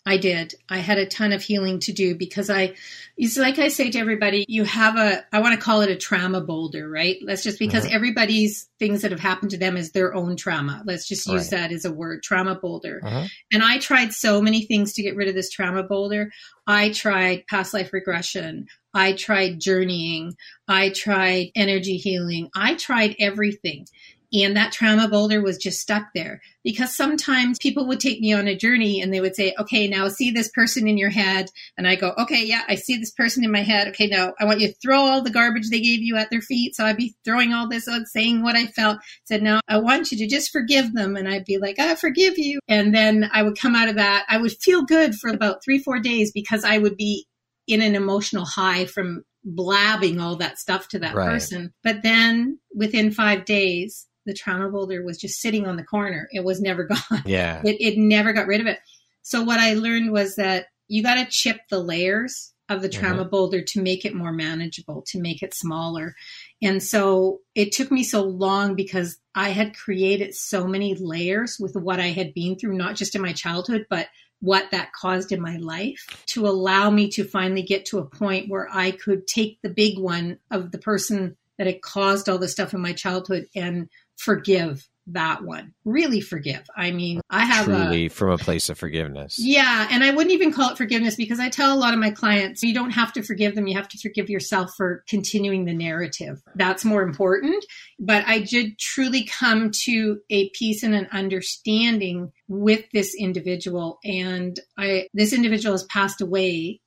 I 0.08 0.16
did. 0.16 0.54
I 0.70 0.78
had 0.78 0.96
a 0.96 1.04
ton 1.04 1.34
of 1.34 1.42
healing 1.42 1.80
to 1.80 1.92
do 1.92 2.14
because 2.14 2.48
I, 2.48 2.74
it's 3.18 3.36
like 3.36 3.58
I 3.58 3.68
say 3.68 3.90
to 3.90 3.98
everybody, 3.98 4.46
you 4.48 4.64
have 4.64 4.96
a, 4.96 5.22
I 5.34 5.40
want 5.40 5.54
to 5.54 5.60
call 5.60 5.82
it 5.82 5.90
a 5.90 5.96
trauma 5.96 6.40
boulder, 6.40 6.88
right? 6.88 7.18
That's 7.26 7.42
just 7.42 7.58
because 7.58 7.84
mm-hmm. 7.84 7.94
everybody's 7.94 8.70
things 8.78 9.02
that 9.02 9.10
have 9.10 9.20
happened 9.20 9.50
to 9.50 9.58
them 9.58 9.76
is 9.76 9.92
their 9.92 10.14
own 10.14 10.36
trauma. 10.36 10.82
Let's 10.86 11.06
just 11.06 11.26
use 11.26 11.52
right. 11.52 11.60
that 11.60 11.72
as 11.72 11.84
a 11.84 11.92
word, 11.92 12.22
trauma 12.22 12.54
boulder. 12.54 13.02
Mm-hmm. 13.04 13.26
And 13.52 13.62
I 13.62 13.80
tried 13.80 14.14
so 14.14 14.40
many 14.40 14.64
things 14.64 14.94
to 14.94 15.02
get 15.02 15.14
rid 15.14 15.28
of 15.28 15.34
this 15.34 15.50
trauma 15.50 15.82
boulder. 15.82 16.32
I 16.66 16.88
tried 16.88 17.46
past 17.46 17.74
life 17.74 17.92
regression. 17.92 18.68
I 18.94 19.12
tried 19.12 19.60
journeying. 19.60 20.36
I 20.66 20.88
tried 20.88 21.48
energy 21.54 21.98
healing. 21.98 22.48
I 22.56 22.76
tried 22.76 23.14
everything. 23.20 23.86
And 24.32 24.56
that 24.56 24.72
trauma 24.72 25.08
boulder 25.08 25.40
was 25.40 25.56
just 25.56 25.80
stuck 25.80 26.08
there 26.14 26.42
because 26.62 26.94
sometimes 26.94 27.56
people 27.58 27.86
would 27.86 28.00
take 28.00 28.20
me 28.20 28.34
on 28.34 28.46
a 28.46 28.54
journey 28.54 29.00
and 29.00 29.12
they 29.12 29.22
would 29.22 29.34
say, 29.34 29.54
okay, 29.58 29.88
now 29.88 30.08
see 30.08 30.30
this 30.30 30.50
person 30.50 30.86
in 30.86 30.98
your 30.98 31.08
head. 31.08 31.48
And 31.78 31.88
I 31.88 31.94
go, 31.94 32.12
okay, 32.18 32.44
yeah, 32.44 32.62
I 32.68 32.74
see 32.74 32.98
this 32.98 33.10
person 33.10 33.42
in 33.42 33.50
my 33.50 33.62
head. 33.62 33.88
Okay, 33.88 34.06
now 34.06 34.34
I 34.38 34.44
want 34.44 34.60
you 34.60 34.68
to 34.68 34.74
throw 34.82 34.98
all 34.98 35.22
the 35.22 35.30
garbage 35.30 35.70
they 35.70 35.80
gave 35.80 36.00
you 36.00 36.16
at 36.16 36.28
their 36.30 36.42
feet. 36.42 36.76
So 36.76 36.84
I'd 36.84 36.98
be 36.98 37.14
throwing 37.24 37.54
all 37.54 37.68
this 37.68 37.88
out, 37.88 38.06
saying 38.06 38.42
what 38.42 38.54
I 38.54 38.66
felt. 38.66 38.98
Said, 39.24 39.42
now 39.42 39.60
I 39.66 39.78
want 39.78 40.12
you 40.12 40.18
to 40.18 40.26
just 40.26 40.50
forgive 40.50 40.92
them. 40.92 41.16
And 41.16 41.26
I'd 41.26 41.46
be 41.46 41.56
like, 41.56 41.78
I 41.78 41.94
forgive 41.94 42.36
you. 42.36 42.60
And 42.68 42.94
then 42.94 43.30
I 43.32 43.42
would 43.42 43.58
come 43.58 43.74
out 43.74 43.88
of 43.88 43.94
that. 43.94 44.26
I 44.28 44.36
would 44.36 44.52
feel 44.52 44.82
good 44.82 45.14
for 45.14 45.30
about 45.30 45.64
three, 45.64 45.78
four 45.78 46.00
days 46.00 46.32
because 46.32 46.64
I 46.64 46.76
would 46.76 46.96
be 46.98 47.26
in 47.66 47.80
an 47.80 47.94
emotional 47.94 48.44
high 48.44 48.84
from 48.84 49.22
blabbing 49.42 50.20
all 50.20 50.36
that 50.36 50.58
stuff 50.58 50.88
to 50.88 50.98
that 50.98 51.14
right. 51.14 51.30
person. 51.30 51.72
But 51.82 52.02
then 52.02 52.58
within 52.74 53.10
five 53.10 53.44
days, 53.46 54.07
the 54.28 54.34
trauma 54.34 54.70
boulder 54.70 55.02
was 55.02 55.18
just 55.18 55.40
sitting 55.40 55.66
on 55.66 55.76
the 55.76 55.82
corner. 55.82 56.28
It 56.32 56.44
was 56.44 56.60
never 56.60 56.84
gone. 57.10 57.22
Yeah. 57.24 57.62
It, 57.64 57.80
it 57.80 57.98
never 57.98 58.32
got 58.32 58.46
rid 58.46 58.60
of 58.60 58.66
it. 58.66 58.78
So 59.22 59.42
what 59.42 59.58
I 59.58 59.74
learned 59.74 60.12
was 60.12 60.36
that 60.36 60.66
you 60.86 61.02
got 61.02 61.16
to 61.16 61.26
chip 61.26 61.58
the 61.70 61.80
layers 61.80 62.52
of 62.68 62.82
the 62.82 62.88
trauma 62.88 63.22
mm-hmm. 63.22 63.30
boulder 63.30 63.62
to 63.62 63.82
make 63.82 64.04
it 64.04 64.14
more 64.14 64.32
manageable, 64.32 65.02
to 65.08 65.20
make 65.20 65.42
it 65.42 65.54
smaller. 65.54 66.14
And 66.60 66.82
so 66.82 67.40
it 67.54 67.72
took 67.72 67.90
me 67.90 68.04
so 68.04 68.22
long 68.22 68.74
because 68.74 69.18
I 69.34 69.50
had 69.50 69.74
created 69.74 70.34
so 70.34 70.66
many 70.66 70.94
layers 70.94 71.56
with 71.58 71.74
what 71.74 71.98
I 71.98 72.08
had 72.08 72.34
been 72.34 72.56
through, 72.56 72.76
not 72.76 72.96
just 72.96 73.14
in 73.14 73.22
my 73.22 73.32
childhood, 73.32 73.86
but 73.88 74.08
what 74.40 74.70
that 74.70 74.92
caused 74.92 75.32
in 75.32 75.40
my 75.40 75.56
life 75.56 76.06
to 76.26 76.46
allow 76.46 76.90
me 76.90 77.08
to 77.08 77.24
finally 77.24 77.62
get 77.62 77.86
to 77.86 77.98
a 77.98 78.04
point 78.04 78.50
where 78.50 78.68
I 78.70 78.90
could 78.90 79.26
take 79.26 79.58
the 79.62 79.70
big 79.70 79.98
one 79.98 80.38
of 80.50 80.70
the 80.70 80.78
person 80.78 81.36
that 81.56 81.66
had 81.66 81.82
caused 81.82 82.28
all 82.28 82.38
the 82.38 82.48
stuff 82.48 82.72
in 82.72 82.80
my 82.80 82.92
childhood 82.92 83.46
and 83.54 83.88
forgive 84.18 84.86
that 85.12 85.42
one. 85.42 85.72
Really 85.84 86.20
forgive. 86.20 86.62
I 86.76 86.90
mean, 86.90 87.20
I 87.30 87.44
have 87.44 87.64
truly 87.64 88.06
a, 88.06 88.08
from 88.08 88.30
a 88.30 88.38
place 88.38 88.68
of 88.68 88.78
forgiveness. 88.78 89.38
Yeah, 89.38 89.88
and 89.90 90.04
I 90.04 90.10
wouldn't 90.10 90.32
even 90.32 90.52
call 90.52 90.70
it 90.70 90.76
forgiveness 90.76 91.16
because 91.16 91.40
I 91.40 91.48
tell 91.48 91.74
a 91.74 91.78
lot 91.78 91.94
of 91.94 92.00
my 92.00 92.10
clients 92.10 92.62
you 92.62 92.74
don't 92.74 92.90
have 92.90 93.12
to 93.14 93.22
forgive 93.22 93.54
them. 93.54 93.66
You 93.66 93.76
have 93.76 93.88
to 93.88 93.98
forgive 93.98 94.28
yourself 94.28 94.74
for 94.76 95.04
continuing 95.08 95.64
the 95.64 95.74
narrative. 95.74 96.42
That's 96.54 96.84
more 96.84 97.02
important. 97.02 97.64
But 97.98 98.26
I 98.26 98.40
did 98.40 98.78
truly 98.78 99.24
come 99.24 99.70
to 99.84 100.20
a 100.30 100.50
peace 100.50 100.82
and 100.82 100.94
an 100.94 101.08
understanding 101.10 102.32
with 102.46 102.84
this 102.92 103.14
individual, 103.14 103.98
and 104.04 104.58
I 104.76 105.08
this 105.14 105.32
individual 105.32 105.72
has 105.72 105.84
passed 105.84 106.20
away, 106.20 106.80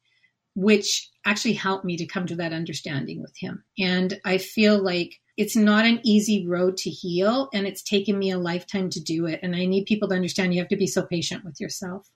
which 0.56 1.10
actually 1.26 1.54
helped 1.54 1.86
me 1.86 1.98
to 1.98 2.06
come 2.06 2.28
to 2.28 2.36
that 2.36 2.54
understanding 2.54 3.22
with 3.22 3.34
him. 3.38 3.64
And 3.80 4.20
I 4.26 4.38
feel 4.38 4.82
like 4.82 5.21
it's 5.38 5.56
not 5.56 5.86
an 5.86 6.00
easy 6.04 6.48
road 6.48 6.78
to 6.78 6.90
heal 6.90 7.50
and 7.54 7.66
it's 7.66 7.82
taken 7.82 8.18
me 8.18 8.32
a 8.32 8.38
lifetime 8.38 8.90
to 8.92 9.00
do 9.00 9.26
it. 9.26 9.40
And 9.44 9.56
i 9.56 9.66
need 9.66 9.86
people 9.86 10.10
to 10.10 10.16
understand 10.16 10.54
you 10.54 10.60
have 10.62 10.70
to 10.70 10.78
be 10.78 10.88
so 10.88 11.04
patient 11.04 11.44
with 11.44 11.60
yourself. 11.60 12.08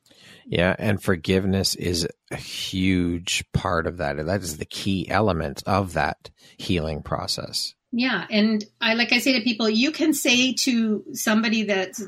Yeah 0.46 0.76
and 0.78 1.02
forgiveness 1.02 1.76
is 1.76 2.08
a 2.32 2.36
huge 2.36 3.46
part 3.54 3.88
of 3.88 3.98
that. 3.98 4.24
That 4.26 4.42
is 4.42 4.58
the 4.58 4.66
key 4.66 5.10
element 5.10 5.64
of 5.66 5.94
that 5.94 6.30
healing 6.58 7.04
process. 7.04 7.74
Yeah 7.92 8.26
and 8.30 8.64
i 8.82 8.94
like 8.94 9.12
i 9.12 9.20
say 9.20 9.34
to 9.34 9.44
people 9.44 9.70
you 9.70 9.92
can 9.92 10.14
say 10.14 10.54
to 10.54 11.04
somebody 11.14 11.64
that's 11.64 12.04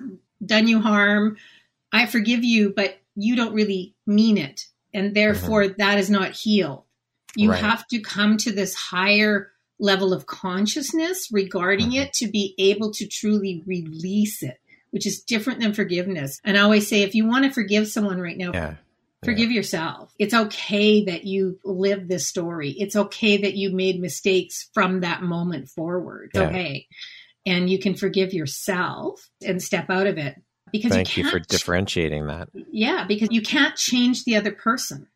done 0.45 0.67
you 0.67 0.81
harm 0.81 1.37
i 1.91 2.05
forgive 2.05 2.43
you 2.43 2.73
but 2.75 2.99
you 3.17 3.35
don't 3.35 3.53
really 3.53 3.95
mean 4.05 4.37
it. 4.37 4.67
And 4.93 5.13
therefore 5.13 5.63
mm-hmm. 5.63 5.77
that 5.79 5.97
is 5.97 6.09
not 6.09 6.31
healed. 6.31 6.83
You 7.35 7.51
right. 7.51 7.59
have 7.59 7.85
to 7.87 7.99
come 7.99 8.37
to 8.37 8.51
this 8.51 8.73
higher 8.73 9.51
level 9.79 10.13
of 10.13 10.25
consciousness 10.25 11.29
regarding 11.31 11.89
mm-hmm. 11.89 12.03
it 12.03 12.13
to 12.13 12.27
be 12.27 12.55
able 12.57 12.91
to 12.93 13.07
truly 13.07 13.63
release 13.65 14.41
it, 14.43 14.59
which 14.91 15.05
is 15.05 15.21
different 15.21 15.59
than 15.59 15.73
forgiveness. 15.73 16.39
And 16.43 16.57
I 16.57 16.61
always 16.61 16.87
say, 16.87 17.03
if 17.03 17.15
you 17.15 17.27
want 17.27 17.45
to 17.45 17.51
forgive 17.51 17.87
someone 17.87 18.19
right 18.19 18.37
now, 18.37 18.51
yeah. 18.53 18.75
Forgive 19.25 19.49
yeah. 19.49 19.55
yourself. 19.55 20.13
It's 20.19 20.33
okay 20.33 21.05
that 21.05 21.23
you 21.23 21.59
lived 21.63 22.07
this 22.07 22.27
story. 22.27 22.71
It's 22.71 22.95
okay 22.95 23.37
that 23.37 23.55
you 23.55 23.71
made 23.71 23.99
mistakes 23.99 24.69
from 24.73 25.01
that 25.01 25.23
moment 25.23 25.69
forward. 25.69 26.31
Yeah. 26.35 26.41
Okay. 26.41 26.87
And 27.45 27.69
you 27.69 27.79
can 27.79 27.95
forgive 27.95 28.33
yourself 28.33 29.27
and 29.43 29.61
step 29.61 29.89
out 29.89 30.05
of 30.05 30.17
it 30.17 30.35
because 30.71 30.91
thank 30.91 31.17
you, 31.17 31.23
you 31.23 31.29
for 31.31 31.39
differentiating 31.39 32.27
that. 32.27 32.49
Yeah, 32.71 33.05
because 33.07 33.29
you 33.31 33.41
can't 33.41 33.75
change 33.75 34.23
the 34.23 34.35
other 34.35 34.51
person. 34.51 35.07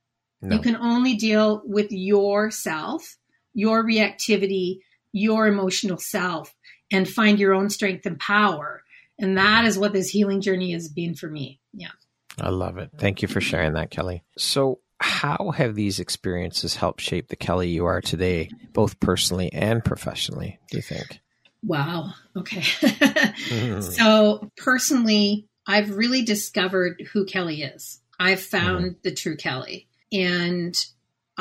No. 0.41 0.55
You 0.55 0.61
can 0.61 0.77
only 0.77 1.15
deal 1.15 1.61
with 1.63 1.91
yourself 1.91 3.17
your 3.53 3.83
reactivity, 3.83 4.79
your 5.11 5.47
emotional 5.47 5.97
self, 5.97 6.53
and 6.91 7.07
find 7.07 7.39
your 7.39 7.53
own 7.53 7.69
strength 7.69 8.05
and 8.05 8.19
power. 8.19 8.83
And 9.19 9.37
that 9.37 9.65
is 9.65 9.77
what 9.77 9.93
this 9.93 10.09
healing 10.09 10.41
journey 10.41 10.71
has 10.73 10.89
been 10.89 11.15
for 11.15 11.29
me. 11.29 11.59
Yeah. 11.73 11.91
I 12.39 12.49
love 12.49 12.77
it. 12.77 12.91
Thank 12.97 13.21
you 13.21 13.27
for 13.27 13.41
sharing 13.41 13.73
that, 13.73 13.91
Kelly. 13.91 14.23
So, 14.37 14.79
how 14.99 15.51
have 15.55 15.73
these 15.73 15.99
experiences 15.99 16.75
helped 16.75 17.01
shape 17.01 17.27
the 17.27 17.35
Kelly 17.35 17.69
you 17.69 17.85
are 17.85 18.01
today, 18.01 18.51
both 18.71 18.99
personally 18.99 19.51
and 19.51 19.83
professionally, 19.83 20.59
do 20.69 20.77
you 20.77 20.83
think? 20.83 21.19
Wow. 21.63 22.13
Okay. 22.37 22.61
mm. 22.61 23.83
So, 23.97 24.49
personally, 24.57 25.47
I've 25.67 25.97
really 25.97 26.23
discovered 26.23 27.07
who 27.13 27.25
Kelly 27.25 27.63
is. 27.63 27.99
I've 28.19 28.41
found 28.41 28.85
mm. 28.85 29.01
the 29.03 29.11
true 29.11 29.35
Kelly. 29.35 29.87
And 30.11 30.75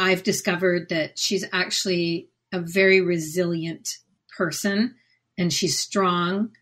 I've 0.01 0.23
discovered 0.23 0.89
that 0.89 1.19
she's 1.19 1.45
actually 1.53 2.31
a 2.53 2.59
very 2.59 3.03
resilient 3.03 3.99
person 4.35 4.95
and 5.37 5.53
she's 5.53 5.79
strong 5.79 6.53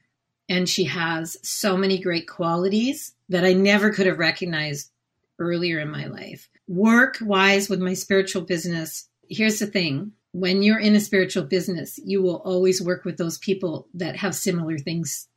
and 0.48 0.68
she 0.68 0.84
has 0.84 1.36
so 1.42 1.76
many 1.76 2.00
great 2.00 2.26
qualities 2.26 3.12
that 3.28 3.44
I 3.44 3.52
never 3.52 3.90
could 3.92 4.06
have 4.06 4.18
recognized 4.18 4.90
earlier 5.38 5.78
in 5.78 5.88
my 5.88 6.06
life. 6.06 6.48
Work 6.66 7.18
wise 7.20 7.68
with 7.68 7.78
my 7.78 7.94
spiritual 7.94 8.42
business, 8.42 9.08
here's 9.28 9.60
the 9.60 9.66
thing 9.66 10.12
when 10.32 10.64
you're 10.64 10.80
in 10.80 10.96
a 10.96 11.00
spiritual 11.00 11.44
business, 11.44 11.98
you 12.04 12.20
will 12.20 12.42
always 12.44 12.82
work 12.82 13.04
with 13.04 13.18
those 13.18 13.38
people 13.38 13.86
that 13.94 14.16
have 14.16 14.34
similar 14.34 14.78
things, 14.78 15.28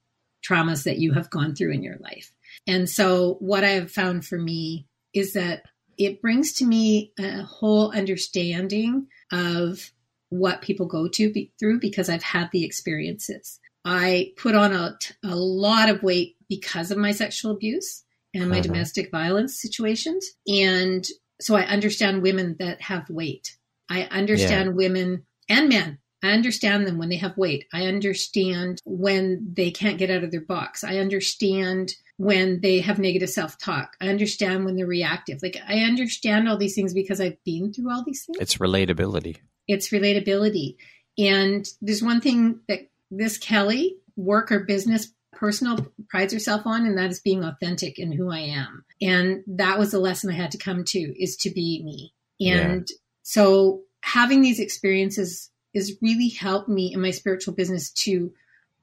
traumas 0.44 0.86
that 0.86 0.98
you 0.98 1.14
have 1.14 1.30
gone 1.30 1.54
through 1.54 1.72
in 1.72 1.84
your 1.84 1.98
life. 1.98 2.32
And 2.66 2.90
so, 2.90 3.36
what 3.40 3.64
I 3.64 3.70
have 3.70 3.92
found 3.92 4.26
for 4.26 4.40
me 4.40 4.88
is 5.14 5.34
that 5.34 5.64
it 6.06 6.22
brings 6.22 6.54
to 6.54 6.66
me 6.66 7.14
a 7.20 7.44
whole 7.44 7.92
understanding 7.92 9.08
of 9.32 9.92
what 10.30 10.62
people 10.62 10.86
go 10.86 11.08
to 11.08 11.32
be, 11.32 11.52
through 11.60 11.80
because 11.80 12.10
I've 12.10 12.24
had 12.24 12.50
the 12.52 12.64
experiences. 12.64 13.60
I 13.84 14.34
put 14.38 14.56
on 14.56 14.74
a, 14.74 14.98
a 15.24 15.36
lot 15.36 15.90
of 15.90 16.04
weight 16.04 16.38
because 16.50 16.92
of 16.92 16.98
my 16.98 17.12
sexual 17.12 17.52
abuse 17.52 18.04
and 18.34 18.50
my 18.50 18.58
uh-huh. 18.58 18.64
domestic 18.64 19.12
violence 19.12 19.60
situations. 19.60 20.28
And 20.48 21.06
so 21.40 21.56
I 21.56 21.64
understand 21.64 22.22
women 22.22 22.56
that 22.60 22.82
have 22.82 23.10
weight. 23.10 23.58
I 23.90 24.04
understand 24.04 24.70
yeah. 24.70 24.76
women 24.76 25.26
and 25.50 25.70
men. 25.70 26.00
I 26.24 26.32
understand 26.32 26.86
them 26.86 26.98
when 26.98 27.10
they 27.10 27.18
have 27.18 27.36
weight. 27.36 27.66
I 27.74 27.88
understand 27.88 28.80
when 28.86 29.54
they 29.54 29.72
can't 29.72 29.98
get 29.98 30.12
out 30.12 30.24
of 30.24 30.32
their 30.32 30.42
box. 30.42 30.84
I 30.84 30.98
understand 30.98 31.94
when 32.22 32.62
they 32.62 32.80
have 32.82 33.00
negative 33.00 33.32
self 33.32 33.58
talk. 33.58 33.98
I 34.00 34.10
understand 34.10 34.64
when 34.64 34.76
they're 34.76 34.86
reactive. 34.86 35.40
Like 35.42 35.58
I 35.68 35.80
understand 35.80 36.48
all 36.48 36.58
these 36.58 36.76
things 36.76 36.94
because 36.94 37.20
I've 37.20 37.44
been 37.44 37.74
through 37.74 37.92
all 37.92 38.04
these 38.06 38.26
things. 38.26 38.38
It's 38.40 38.58
relatability. 38.58 39.38
It's 39.68 39.90
relatability. 39.90 40.76
And 41.18 41.66
there's 41.82 42.04
one 42.04 42.22
thing 42.22 42.60
that 42.68 42.82
this 43.10 43.40
Kelly, 43.40 43.98
work 44.16 44.52
or 44.52 44.60
business, 44.60 45.12
personal, 45.32 45.88
prides 46.10 46.32
herself 46.32 46.68
on, 46.68 46.86
and 46.86 46.96
that 47.00 47.10
is 47.10 47.20
being 47.20 47.44
authentic 47.44 47.98
in 47.98 48.12
who 48.12 48.32
I 48.32 48.40
am. 48.40 48.86
And 49.02 49.44
that 49.48 49.80
was 49.80 49.90
the 49.90 50.00
lesson 50.00 50.30
I 50.30 50.36
had 50.36 50.52
to 50.52 50.60
come 50.60 50.84
to 50.84 51.00
is 51.00 51.36
to 51.38 51.50
be 51.50 51.82
me. 51.84 52.14
And 52.48 52.88
yeah. 52.88 52.96
so 53.24 53.82
having 54.04 54.42
these 54.42 54.60
experiences 54.60 55.50
has 55.74 55.94
really 56.02 56.30
helped 56.30 56.70
me 56.70 56.94
in 56.94 57.02
my 57.02 57.12
spiritual 57.12 57.56
business 57.56 57.90
to 57.92 58.32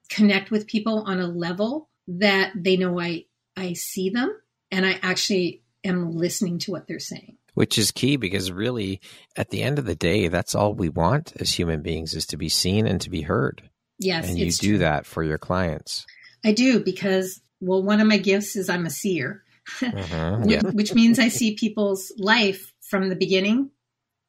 connect 0.09 0.51
with 0.51 0.67
people 0.67 1.05
on 1.07 1.21
a 1.21 1.29
level 1.29 1.89
that 2.09 2.53
they 2.57 2.77
know 2.77 2.99
I 2.99 3.27
I 3.59 3.73
see 3.73 4.11
them 4.11 4.31
and 4.71 4.87
I 4.87 4.99
actually 5.03 5.63
am 5.85 6.13
listening 6.13 6.59
to 6.61 6.71
what 6.73 6.87
they're 6.87 6.99
saying. 6.99 7.37
Which 7.55 7.77
is 7.77 7.91
key 7.91 8.17
because 8.17 8.53
really 8.53 9.01
at 9.37 9.51
the 9.51 9.63
end 9.63 9.79
of 9.79 9.85
the 9.85 9.97
day 9.97 10.29
that's 10.29 10.55
all 10.55 10.75
we 10.75 10.89
want 10.89 11.33
as 11.41 11.53
human 11.53 11.83
beings 11.83 12.15
is 12.15 12.27
to 12.27 12.37
be 12.37 12.49
seen 12.49 12.87
and 12.87 13.01
to 13.01 13.11
be 13.11 13.23
heard. 13.23 13.69
Yes. 13.99 14.29
And 14.29 14.39
you 14.39 14.53
do 14.53 14.69
true. 14.69 14.79
that 14.79 15.07
for 15.07 15.25
your 15.25 15.39
clients. 15.39 16.07
I 16.45 16.53
do 16.53 16.79
because 16.81 17.41
well 17.61 17.83
one 17.83 18.01
of 18.01 18.07
my 18.07 18.19
gifts 18.19 18.55
is 18.55 18.69
I'm 18.69 18.87
a 18.87 18.91
seer. 18.91 19.43
Mhm, 19.81 20.51
yeah. 20.51 20.63
which 20.71 20.95
means 20.95 21.19
I 21.19 21.29
see 21.29 21.55
people's 21.55 22.11
life 22.17 22.73
from 22.89 23.11
the 23.11 23.17
beginning 23.17 23.71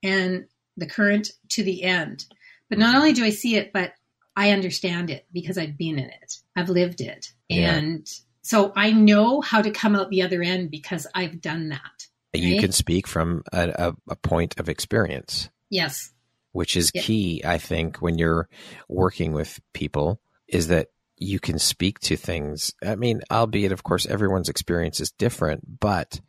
and 0.04 0.46
the 0.76 0.86
current 0.86 1.32
to 1.50 1.64
the 1.64 1.84
end. 1.84 2.26
But 2.70 2.78
not 2.78 2.96
only 2.96 3.14
do 3.14 3.24
I 3.24 3.30
see 3.30 3.56
it, 3.56 3.72
but 3.72 3.94
I 4.36 4.52
understand 4.52 5.10
it 5.10 5.28
because 5.32 5.58
I've 5.58 5.78
been 5.78 5.98
in 5.98 6.10
it. 6.10 6.36
I've 6.56 6.70
lived 6.70 7.02
it. 7.02 7.32
Yeah. 7.48 7.76
And 7.76 8.08
so 8.50 8.74
I 8.76 8.92
know 8.92 9.42
how 9.42 9.62
to 9.62 9.70
come 9.70 9.96
out 9.96 10.10
the 10.10 10.24
other 10.24 10.42
end 10.42 10.72
because 10.72 11.06
I've 11.14 11.40
done 11.40 11.70
that. 11.70 12.08
You 12.34 12.54
Right. 12.54 12.62
can 12.62 12.72
speak 12.72 13.06
from 13.06 13.44
a, 13.54 13.70
a, 13.90 13.94
a 14.10 14.16
point 14.16 14.60
of 14.60 14.70
experience, 14.70 15.50
Yes. 15.70 16.12
which 16.52 16.76
is 16.76 16.92
Yeah. 16.96 17.04
key, 17.04 17.44
I 17.46 17.60
think, 17.60 18.02
when 18.02 18.18
you're 18.18 18.50
working 18.88 19.34
with 19.34 19.60
people, 19.74 20.20
is 20.48 20.68
that 20.68 20.88
you 21.16 21.40
can 21.40 21.60
speak 21.60 22.00
to 22.00 22.16
things. 22.16 22.74
I 22.84 22.96
mean, 22.96 23.22
albeit, 23.30 23.72
of 23.72 23.84
course, 23.84 24.08
everyone's 24.08 24.50
experience 24.50 25.00
is 25.00 25.12
different, 25.12 25.80
but 25.80 26.20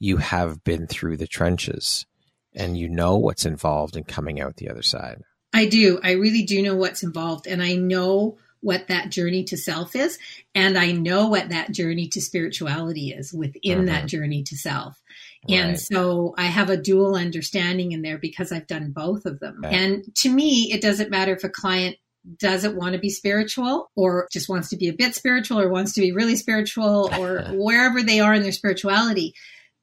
you 0.00 0.16
have 0.16 0.64
been 0.64 0.88
through 0.88 1.18
the 1.18 1.28
trenches 1.28 2.04
and 2.52 2.76
you 2.76 2.88
know 2.88 3.16
what's 3.16 3.46
involved 3.46 3.96
in 3.96 4.02
coming 4.02 4.40
out 4.40 4.56
the 4.56 4.68
other 4.70 4.82
side. 4.82 5.18
I 5.52 5.66
do. 5.66 6.00
I 6.02 6.12
really 6.12 6.42
do 6.42 6.62
know 6.62 6.74
what's 6.74 7.04
involved. 7.04 7.46
And 7.46 7.62
I 7.62 7.74
know 7.74 8.38
what 8.60 8.88
that 8.88 9.10
journey 9.10 9.44
to 9.44 9.56
self 9.56 9.96
is. 9.96 10.18
And 10.54 10.76
I 10.76 10.92
know 10.92 11.28
what 11.28 11.48
that 11.48 11.72
journey 11.72 12.08
to 12.08 12.20
spirituality 12.20 13.10
is 13.12 13.32
within 13.32 13.86
that 13.86 14.04
Mhm. 14.04 14.08
journey 14.08 14.42
to 14.44 14.56
self. 14.56 15.00
And 15.48 15.80
so 15.80 16.34
I 16.36 16.46
have 16.46 16.68
a 16.68 16.76
dual 16.76 17.14
understanding 17.14 17.92
in 17.92 18.02
there 18.02 18.18
because 18.18 18.52
I've 18.52 18.66
done 18.66 18.92
both 18.92 19.24
of 19.24 19.40
them. 19.40 19.60
Right. 19.62 19.72
And 19.72 20.14
to 20.16 20.28
me, 20.28 20.70
it 20.72 20.82
doesn't 20.82 21.10
matter 21.10 21.34
if 21.34 21.44
a 21.44 21.48
client 21.48 21.96
doesn't 22.38 22.76
want 22.76 22.92
to 22.92 22.98
be 22.98 23.08
spiritual 23.08 23.90
or 23.96 24.28
just 24.30 24.50
wants 24.50 24.68
to 24.68 24.76
be 24.76 24.88
a 24.88 24.92
bit 24.92 25.14
spiritual 25.14 25.58
or 25.58 25.70
wants 25.70 25.94
to 25.94 26.02
be 26.02 26.12
really 26.12 26.36
spiritual 26.36 27.10
or 27.18 27.44
wherever 27.52 28.02
they 28.02 28.20
are 28.20 28.34
in 28.34 28.42
their 28.42 28.52
spirituality. 28.52 29.32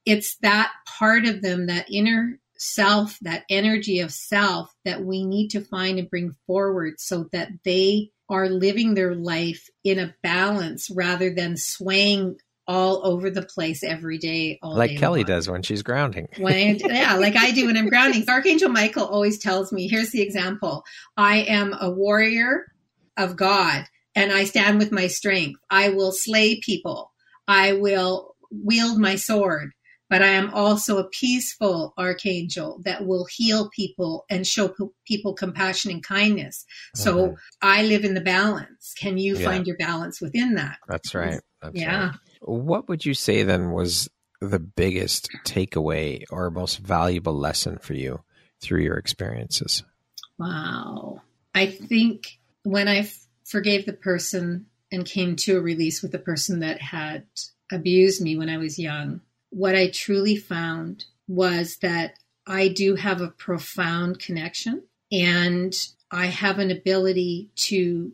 It's 0.05 0.37
that 0.41 0.71
part 0.99 1.25
of 1.25 1.41
them, 1.41 1.65
that 1.65 1.87
inner 1.91 2.39
self, 2.57 3.17
that 3.21 3.43
energy 3.49 3.99
of 3.99 4.11
self 4.11 4.71
that 4.85 5.03
we 5.03 5.25
need 5.25 5.49
to 5.49 5.61
find 5.61 5.97
and 5.97 6.09
bring 6.09 6.35
forward 6.45 6.99
so 6.99 7.27
that 7.31 7.49
they 7.63 8.11
are 8.29 8.49
living 8.49 8.93
their 8.93 9.15
life 9.15 9.69
in 9.83 9.99
a 9.99 10.13
balance 10.21 10.89
rather 10.89 11.33
than 11.33 11.57
swaying 11.57 12.37
all 12.67 13.05
over 13.05 13.29
the 13.29 13.41
place 13.41 13.83
every 13.83 14.17
day. 14.17 14.59
All 14.61 14.75
like 14.75 14.91
day 14.91 14.97
Kelly 14.97 15.21
long. 15.21 15.27
does 15.27 15.49
when 15.49 15.61
she's 15.61 15.81
grounding. 15.81 16.27
When 16.37 16.77
yeah, 16.79 17.15
like 17.15 17.35
I 17.35 17.51
do 17.51 17.67
when 17.67 17.77
I'm 17.77 17.89
grounding. 17.89 18.25
Archangel 18.27 18.69
Michael 18.69 19.05
always 19.05 19.39
tells 19.39 19.71
me, 19.71 19.87
here's 19.87 20.11
the 20.11 20.21
example. 20.21 20.83
I 21.15 21.37
am 21.43 21.73
a 21.79 21.89
warrior 21.89 22.65
of 23.15 23.37
God 23.37 23.85
and 24.15 24.31
I 24.31 24.43
stand 24.43 24.79
with 24.79 24.91
my 24.91 25.07
strength. 25.07 25.59
I 25.69 25.89
will 25.89 26.11
slay 26.11 26.59
people. 26.59 27.11
I 27.47 27.73
will 27.73 28.35
wield 28.51 28.97
my 28.97 29.15
sword, 29.15 29.71
but 30.09 30.21
I 30.21 30.27
am 30.27 30.53
also 30.53 30.97
a 30.97 31.09
peaceful 31.09 31.93
archangel 31.97 32.81
that 32.85 33.05
will 33.05 33.25
heal 33.25 33.69
people 33.75 34.25
and 34.29 34.45
show 34.47 34.69
p- 34.69 34.85
people 35.05 35.33
compassion 35.33 35.91
and 35.91 36.03
kindness. 36.03 36.65
So 36.95 37.29
Mhm. 37.29 37.35
I 37.61 37.83
live 37.83 38.05
in 38.05 38.13
the 38.13 38.21
balance. 38.21 38.93
Can 38.97 39.17
you 39.17 39.35
Yeah. 39.37 39.45
find 39.45 39.67
your 39.67 39.77
balance 39.77 40.21
within 40.21 40.55
that? 40.55 40.77
That's 40.87 41.13
right. 41.13 41.41
That's 41.61 41.75
yeah. 41.79 42.07
right. 42.09 42.15
What 42.41 42.87
would 42.87 43.05
you 43.05 43.13
say 43.13 43.43
then 43.43 43.71
was 43.71 44.09
the 44.39 44.59
biggest 44.59 45.29
takeaway 45.45 46.23
or 46.29 46.49
most 46.51 46.77
valuable 46.79 47.33
lesson 47.37 47.77
for 47.79 47.93
you 47.93 48.23
through 48.61 48.83
your 48.83 48.97
experiences? 48.97 49.83
Wow. 50.37 51.21
I 51.55 51.65
think 51.67 52.39
when 52.63 52.87
I 52.87 52.97
f- 52.99 53.27
forgave 53.45 53.85
the 53.85 53.93
person 53.93 54.67
and 54.91 55.05
came 55.05 55.35
to 55.37 55.57
a 55.57 55.61
release 55.61 56.01
with 56.01 56.11
the 56.11 56.19
person 56.19 56.59
that 56.59 56.81
had 56.81 57.25
abused 57.71 58.21
me 58.21 58.37
when 58.37 58.49
I 58.49 58.57
was 58.57 58.77
young, 58.77 59.21
what 59.49 59.75
I 59.75 59.89
truly 59.89 60.35
found 60.35 61.05
was 61.27 61.77
that 61.77 62.15
I 62.45 62.69
do 62.69 62.95
have 62.95 63.21
a 63.21 63.29
profound 63.29 64.19
connection 64.19 64.83
and 65.11 65.73
I 66.11 66.27
have 66.27 66.59
an 66.59 66.71
ability 66.71 67.49
to 67.55 68.13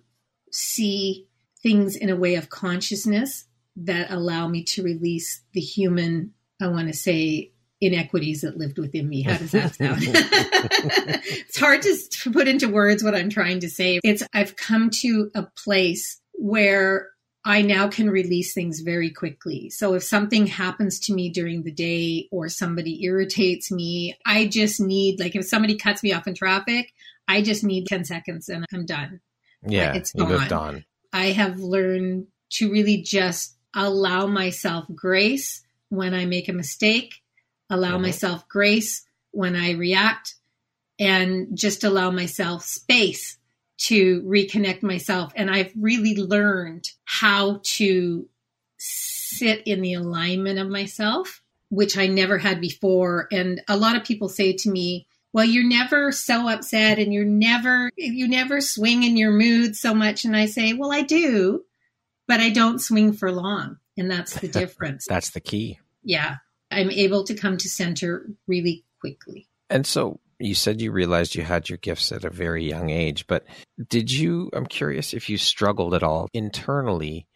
see 0.52 1.28
things 1.62 1.96
in 1.96 2.10
a 2.10 2.16
way 2.16 2.36
of 2.36 2.50
consciousness 2.50 3.46
that 3.76 4.12
allow 4.12 4.48
me 4.48 4.64
to 4.64 4.84
release 4.84 5.42
the 5.54 5.62
human, 5.62 6.34
I 6.62 6.68
want 6.68 6.88
to 6.88 6.94
say, 6.94 7.52
inequities 7.82 8.42
that 8.42 8.58
lived 8.58 8.78
within 8.78 9.10
me. 9.10 9.24
How 9.24 9.38
does 9.38 9.52
that 9.52 9.76
sound? 9.76 10.00
it's 10.04 11.60
hard 11.60 11.82
to, 11.82 12.32
put 12.32 12.48
into 12.48 12.70
words 12.70 13.04
what 13.04 13.16
I'm 13.16 13.30
trying 13.30 13.60
to 13.62 13.70
say. 13.70 14.00
It's 14.04 14.24
I've 14.34 14.56
come 14.56 14.90
to 15.02 15.32
a 15.36 15.44
place 15.44 16.22
where 16.34 17.10
I 17.46 17.62
now 17.62 17.90
can 17.90 18.10
release 18.10 18.54
things 18.54 18.80
very 18.80 19.10
quickly. 19.10 19.70
So 19.70 19.96
if 19.96 20.04
something 20.04 20.48
happens 20.48 21.00
to 21.02 21.14
me 21.14 21.30
during 21.30 21.64
the 21.64 21.72
day 21.72 22.28
or 22.32 22.48
somebody 22.48 23.04
irritates 23.04 23.70
me, 23.72 24.18
I 24.26 24.48
just 24.48 24.80
need 24.80 25.20
like 25.20 25.36
if 25.36 25.46
somebody 25.46 25.76
cuts 25.76 26.04
me 26.04 26.14
off 26.14 26.26
in 26.28 26.36
traffic, 26.36 26.94
I 27.28 27.42
just 27.42 27.64
need 27.64 27.88
10 27.88 28.06
seconds 28.06 28.48
and 28.50 28.66
I'm 28.74 28.86
done. 28.86 29.20
Yeah, 29.68 29.94
It's 29.94 30.14
gone. 30.14 30.52
on. 30.54 30.86
I 31.12 31.28
have 31.28 31.60
learned 31.60 32.28
to 32.54 32.72
really 32.72 33.02
just 33.02 33.56
allow 33.74 34.26
myself 34.28 34.86
grace 34.94 35.64
when 35.90 36.14
I 36.14 36.26
make 36.26 36.48
a 36.48 36.54
mistake, 36.54 37.16
allow 37.70 37.98
Mhm. 37.98 38.02
myself 38.04 38.48
grace 38.48 39.04
when 39.32 39.56
I 39.56 39.72
react, 39.72 40.36
and 41.00 41.58
just 41.58 41.84
allow 41.84 42.12
myself 42.12 42.64
space 42.66 43.38
to 43.78 44.22
reconnect 44.22 44.84
myself. 44.84 45.34
And 45.36 45.50
I've 45.50 45.74
really 45.78 46.16
learned 46.16 46.88
how 47.06 47.60
to 47.64 48.28
sit 48.78 49.64
in 49.66 49.82
the 49.82 49.94
alignment 49.96 50.60
of 50.60 50.70
myself, 50.70 51.42
which 51.70 51.98
I 51.98 52.08
never 52.08 52.38
had 52.38 52.62
before. 52.62 53.28
And 53.32 53.62
a 53.68 53.78
lot 53.78 53.96
of 53.96 54.04
people 54.04 54.30
say 54.30 54.54
to 54.54 54.70
me, 54.70 55.08
well, 55.34 55.46
you're 55.46 55.68
never 55.68 56.12
so 56.12 56.48
upset 56.48 57.00
and 57.00 57.12
you're 57.12 57.26
never, 57.26 57.90
you 57.98 58.28
never 58.28 58.62
swing 58.62 59.04
in 59.04 59.18
your 59.18 59.32
mood 59.32 59.76
so 59.76 59.94
much. 59.94 60.26
And 60.26 60.38
I 60.38 60.46
say, 60.46 60.74
well, 60.74 60.92
I 60.92 61.02
do, 61.02 61.64
but 62.28 62.40
I 62.40 62.52
don't 62.52 62.80
swing 62.80 63.14
for 63.14 63.32
long. 63.32 63.78
And 63.98 64.12
that's 64.12 64.36
the 64.36 64.48
difference. 64.60 65.08
That's 65.08 65.32
the 65.32 65.42
key. 65.42 65.80
yeah. 66.04 66.38
I'm 66.72 66.90
able 66.90 67.24
to 67.26 67.36
come 67.36 67.58
to 67.58 67.70
center 67.70 68.26
really 68.48 68.84
quickly. 69.00 69.48
And 69.70 69.86
so 69.86 70.20
you 70.40 70.56
said 70.56 70.82
you 70.82 70.92
realized 70.92 71.36
you 71.36 71.44
had 71.44 71.70
your 71.70 71.78
gifts 71.78 72.12
at 72.12 72.24
a 72.26 72.30
very 72.30 72.64
young 72.68 72.90
age, 72.90 73.28
but 73.28 73.46
did 73.90 74.12
you, 74.12 74.50
I'm 74.54 74.66
curious 74.66 75.14
if 75.14 75.30
you 75.30 75.38
struggled 75.38 75.94
at 75.94 76.04
all 76.04 76.28
internally 76.34 77.28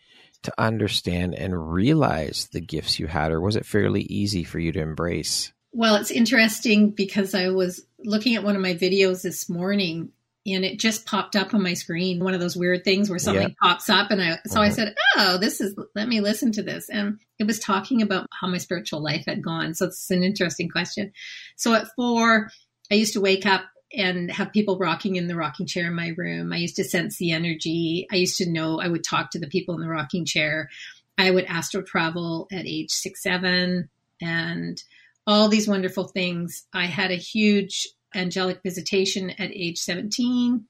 to 0.43 0.53
understand 0.57 1.33
and 1.35 1.73
realize 1.73 2.47
the 2.51 2.61
gifts 2.61 2.99
you 2.99 3.07
had, 3.07 3.31
or 3.31 3.41
was 3.41 3.55
it 3.55 3.65
fairly 3.65 4.01
easy 4.03 4.43
for 4.43 4.59
you 4.59 4.71
to 4.71 4.81
embrace? 4.81 5.51
Well, 5.73 5.95
it's 5.95 6.11
interesting 6.11 6.91
because 6.91 7.33
I 7.33 7.49
was 7.49 7.85
looking 8.03 8.35
at 8.35 8.43
one 8.43 8.55
of 8.55 8.61
my 8.61 8.73
videos 8.73 9.21
this 9.21 9.49
morning 9.49 10.11
and 10.45 10.63
it 10.63 10.79
just 10.79 11.05
popped 11.05 11.35
up 11.35 11.53
on 11.53 11.61
my 11.61 11.73
screen. 11.73 12.23
One 12.23 12.33
of 12.33 12.39
those 12.39 12.55
weird 12.55 12.85
things 12.85 13.09
where 13.09 13.19
something 13.19 13.49
Yeah. 13.49 13.53
pops 13.61 13.89
up. 13.89 14.11
And 14.11 14.21
I, 14.21 14.39
so 14.45 14.61
I 14.61 14.69
Mhm. 14.69 14.73
said, 14.73 14.95
Oh, 15.17 15.37
this 15.37 15.59
is, 15.59 15.75
let 15.93 16.07
me 16.07 16.21
listen 16.21 16.53
to 16.53 16.63
this. 16.63 16.87
And 16.89 17.19
it 17.37 17.43
was 17.45 17.59
talking 17.59 18.01
about 18.01 18.27
how 18.31 18.47
my 18.47 18.57
spiritual 18.57 19.01
life 19.01 19.25
had 19.27 19.43
gone. 19.43 19.73
So 19.75 19.87
it's 19.87 20.09
an 20.09 20.23
interesting 20.23 20.69
question. 20.69 21.11
So 21.57 21.73
at 21.73 21.87
four, 21.97 22.49
I 22.91 22.95
used 22.95 23.13
to 23.13 23.21
wake 23.21 23.45
up 23.45 23.65
and 23.95 24.29
have 24.31 24.51
people 24.51 24.77
rocking 24.77 25.15
in 25.15 25.27
the 25.27 25.35
rocking 25.35 25.65
chair 25.65 25.87
in 25.87 25.95
my 25.95 26.13
room. 26.17 26.51
I 26.51 26.57
used 26.57 26.75
to 26.75 26.83
sense 26.83 27.17
the 27.17 27.31
energy. 27.31 28.07
I 28.11 28.17
used 28.17 28.37
to 28.37 28.49
know 28.49 28.79
I 28.79 28.87
would 28.87 29.03
talk 29.03 29.31
to 29.31 29.39
the 29.39 29.47
people 29.47 29.75
in 29.75 29.81
the 29.81 29.87
rocking 29.87 30.25
chair. 30.25 30.69
I 31.17 31.31
would 31.31 31.45
astral 31.45 31.83
travel 31.83 32.47
at 32.51 32.65
age 32.65 32.91
six, 32.91 33.23
seven, 33.23 33.89
and 34.21 34.81
all 35.25 35.47
these 35.47 35.67
wonderful 35.67 36.05
things. 36.05 36.65
I 36.73 36.85
had 36.85 37.11
a 37.11 37.15
huge 37.15 37.87
angelic 38.13 38.61
visitation 38.63 39.31
at 39.31 39.51
age 39.51 39.77
17, 39.77 40.65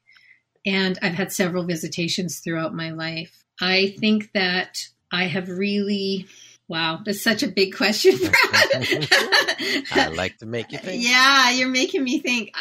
and 0.66 1.00
I've 1.02 1.14
had 1.14 1.32
several 1.32 1.66
visitations 1.66 2.40
throughout 2.40 2.74
my 2.74 2.92
life. 2.92 3.44
I 3.60 3.96
think 4.00 4.32
that 4.34 4.88
I 5.12 5.26
have 5.26 5.50
really, 5.50 6.28
wow, 6.68 7.00
that's 7.06 7.22
such 7.22 7.44
a 7.44 7.48
big 7.48 7.76
question. 7.76 8.14
I 9.92 10.12
like 10.16 10.38
to 10.40 10.46
make 10.46 10.72
you 10.72 10.78
think. 10.78 11.04
Yeah, 11.04 11.52
you're 11.52 11.70
making 11.70 12.04
me 12.04 12.20
think. 12.20 12.52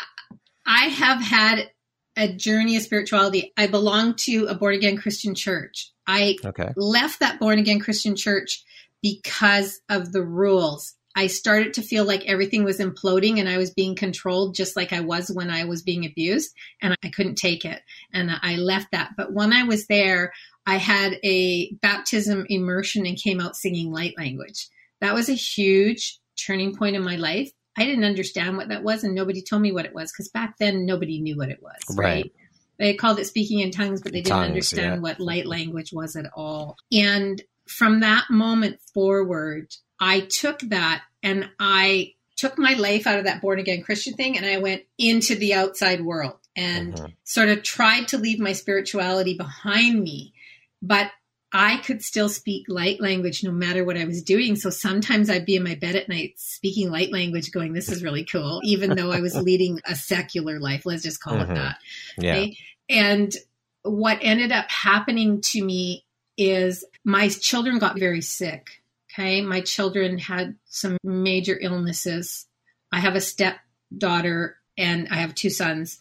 I 0.66 0.87
have 0.87 1.21
had 1.21 1.71
a 2.16 2.33
journey 2.33 2.77
of 2.77 2.83
spirituality. 2.83 3.53
I 3.57 3.66
belong 3.66 4.14
to 4.21 4.47
a 4.47 4.55
born 4.55 4.75
again 4.75 4.97
Christian 4.97 5.35
church. 5.35 5.92
I 6.07 6.37
Okay. 6.45 6.73
left 6.77 7.21
that 7.21 7.38
born 7.38 7.59
again 7.59 7.79
Christian 7.79 8.16
church 8.16 8.64
because 9.03 9.81
of 9.88 10.12
the 10.12 10.23
rules. 10.25 10.95
I 11.16 11.29
started 11.29 11.72
to 11.74 11.83
feel 11.83 12.05
like 12.05 12.26
everything 12.26 12.62
was 12.62 12.79
imploding 12.79 13.40
and 13.40 13.48
I 13.48 13.57
was 13.57 13.70
being 13.70 13.96
controlled 13.96 14.55
just 14.55 14.76
like 14.76 14.92
I 14.92 15.00
was 15.00 15.31
when 15.31 15.50
I 15.50 15.64
was 15.64 15.83
being 15.83 16.05
abused 16.05 16.55
and 16.83 16.94
I 17.02 17.09
couldn't 17.09 17.37
take 17.37 17.64
it. 17.64 17.81
And 18.12 18.31
I 18.42 18.57
left 18.57 18.88
that. 18.92 19.12
But 19.16 19.33
when 19.33 19.52
I 19.52 19.62
was 19.62 19.87
there, 19.87 20.35
I 20.66 20.76
had 20.76 21.18
a 21.24 21.72
baptism 21.81 22.44
immersion 22.50 23.07
and 23.07 23.16
came 23.16 23.40
out 23.40 23.57
singing 23.57 23.90
light 23.90 24.12
language. 24.18 24.68
That 25.00 25.14
was 25.14 25.31
a 25.31 25.35
huge 25.35 26.20
turning 26.46 26.76
point 26.76 26.96
in 26.96 27.02
my 27.02 27.16
life. 27.16 27.50
I 27.79 27.85
didn't 27.85 28.05
understand 28.05 28.59
what 28.59 28.68
that 28.68 28.83
was 28.83 29.02
and 29.02 29.14
nobody 29.14 29.42
told 29.42 29.62
me 29.62 29.72
what 29.72 29.87
it 29.87 29.94
was 29.94 30.12
because 30.12 30.29
back 30.29 30.59
then 30.59 30.85
nobody 30.85 31.20
knew 31.20 31.38
what 31.38 31.48
it 31.48 31.62
was. 31.62 31.96
Right. 31.96 32.07
Right. 32.24 32.33
They 32.79 32.94
called 32.94 33.18
it 33.18 33.26
speaking 33.26 33.61
in 33.61 33.70
tongues, 33.70 34.02
but 34.02 34.12
they 34.12 34.20
didn't 34.20 34.37
Tongues, 34.37 34.48
understand 34.48 34.96
yeah. 34.96 35.00
what 35.00 35.18
light 35.18 35.46
language 35.46 35.94
was 35.94 36.14
at 36.14 36.26
all. 36.37 36.76
And 36.92 37.42
from 37.66 38.00
that 38.00 38.24
moment 38.29 38.81
forward, 38.92 39.68
I 40.00 40.20
took 40.20 40.61
that 40.61 41.02
and 41.22 41.48
I 41.59 42.14
took 42.37 42.59
my 42.59 42.74
life 42.74 43.06
out 43.06 43.18
of 43.18 43.24
that 43.24 43.40
born 43.40 43.59
again 43.59 43.82
Christian 43.82 44.14
thing 44.14 44.37
and 44.37 44.44
I 44.44 44.59
went 44.59 44.82
into 44.98 45.35
the 45.35 45.54
outside 45.54 46.04
world 46.04 46.37
and 46.54 46.94
mm-hmm. 46.94 47.06
sort 47.24 47.48
of 47.48 47.62
tried 47.62 48.09
to 48.09 48.18
leave 48.18 48.38
my 48.38 48.52
spirituality 48.52 49.37
behind 49.37 50.02
me. 50.02 50.35
But 50.82 51.11
I 51.52 51.78
could 51.78 52.02
still 52.02 52.28
speak 52.28 52.66
light 52.68 53.00
language 53.00 53.42
no 53.42 53.50
matter 53.50 53.85
what 53.85 53.96
I 53.96 54.04
was 54.04 54.22
doing. 54.22 54.56
So 54.56 54.68
sometimes 54.68 55.30
I'd 55.30 55.46
be 55.46 55.56
in 55.56 55.64
my 55.64 55.74
bed 55.74 55.96
at 55.96 56.09
night 56.09 56.35
speaking 56.37 56.90
light 56.90 57.12
language, 57.12 57.50
going, 57.52 57.72
This 57.72 57.88
is 57.88 58.02
really 58.02 58.24
cool, 58.24 58.61
even 58.64 58.94
though 58.94 59.11
I 59.11 59.20
was 59.20 59.35
leading 59.37 59.80
a 59.87 59.94
secular 59.94 60.59
life. 60.59 60.85
Let's 60.85 61.02
just 61.02 61.22
call 61.22 61.35
mm-hmm. 61.35 61.52
it 61.52 61.54
that. 61.54 61.78
Yeah. 62.18 62.32
Okay? 62.32 62.59
And 62.90 63.35
what 63.82 64.18
ended 64.20 64.52
up 64.52 64.70
happening 64.70 65.40
to 65.40 65.64
me 65.64 66.04
is 66.37 66.85
my 67.04 67.28
children 67.28 67.78
got 67.78 67.98
very 67.98 68.20
sick. 68.20 68.82
Okay. 69.18 69.40
My 69.40 69.62
children 69.62 70.18
had 70.18 70.57
some 70.66 70.98
major 71.02 71.59
illnesses. 71.61 72.46
I 72.92 73.00
have 73.00 73.14
a 73.14 73.20
stepdaughter 73.20 74.59
and 74.76 75.09
I 75.11 75.16
have 75.16 75.35
two 75.35 75.50
sons 75.50 75.98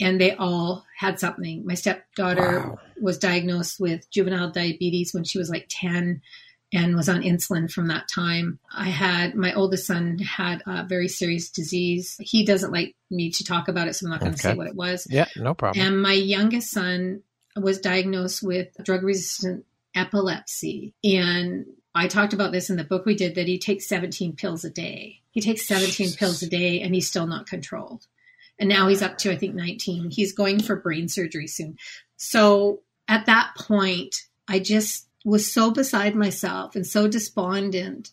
and 0.00 0.20
they 0.20 0.34
all 0.34 0.84
had 0.96 1.20
something. 1.20 1.66
My 1.66 1.74
stepdaughter 1.74 2.60
wow. 2.60 2.78
was 3.00 3.18
diagnosed 3.18 3.78
with 3.78 4.10
juvenile 4.10 4.50
diabetes 4.50 5.12
when 5.12 5.24
she 5.24 5.38
was 5.38 5.50
like 5.50 5.66
10 5.68 6.22
and 6.72 6.96
was 6.96 7.08
on 7.08 7.22
insulin 7.22 7.70
from 7.70 7.88
that 7.88 8.08
time. 8.08 8.58
I 8.74 8.88
had 8.88 9.34
my 9.34 9.52
oldest 9.54 9.86
son 9.86 10.18
had 10.18 10.62
a 10.66 10.84
very 10.84 11.08
serious 11.08 11.50
disease. 11.50 12.16
He 12.18 12.44
doesn't 12.44 12.72
like 12.72 12.96
me 13.10 13.30
to 13.30 13.44
talk 13.44 13.68
about 13.68 13.86
it, 13.86 13.94
so 13.94 14.06
I'm 14.06 14.10
not 14.10 14.20
going 14.20 14.34
to 14.34 14.38
okay. 14.40 14.54
say 14.54 14.56
what 14.56 14.66
it 14.66 14.74
was. 14.74 15.06
Yeah, 15.08 15.26
no 15.36 15.54
problem. 15.54 15.86
And 15.86 16.02
my 16.02 16.14
youngest 16.14 16.70
son 16.70 17.22
was 17.54 17.78
diagnosed 17.78 18.42
with 18.42 18.68
drug 18.82 19.04
resistant 19.04 19.64
epilepsy. 19.94 20.94
And 21.04 21.66
I 21.94 22.08
talked 22.08 22.32
about 22.32 22.52
this 22.52 22.70
in 22.70 22.76
the 22.76 22.84
book 22.84 23.06
we 23.06 23.14
did 23.14 23.36
that 23.36 23.46
he 23.46 23.58
takes 23.58 23.86
17 23.86 24.34
pills 24.34 24.64
a 24.64 24.70
day. 24.70 25.20
He 25.30 25.40
takes 25.40 25.66
17 25.66 25.92
Jesus. 25.92 26.16
pills 26.16 26.42
a 26.42 26.48
day 26.48 26.80
and 26.80 26.94
he's 26.94 27.08
still 27.08 27.26
not 27.26 27.46
controlled 27.46 28.06
and 28.58 28.68
now 28.68 28.88
he's 28.88 29.02
up 29.02 29.18
to 29.18 29.32
I 29.32 29.36
think 29.36 29.54
19. 29.54 30.10
He's 30.10 30.32
going 30.32 30.62
for 30.62 30.76
brain 30.76 31.08
surgery 31.08 31.46
soon. 31.46 31.78
So 32.16 32.80
at 33.08 33.26
that 33.26 33.52
point, 33.58 34.14
I 34.48 34.58
just 34.58 35.08
was 35.24 35.50
so 35.50 35.70
beside 35.70 36.14
myself 36.14 36.76
and 36.76 36.86
so 36.86 37.08
despondent 37.08 38.10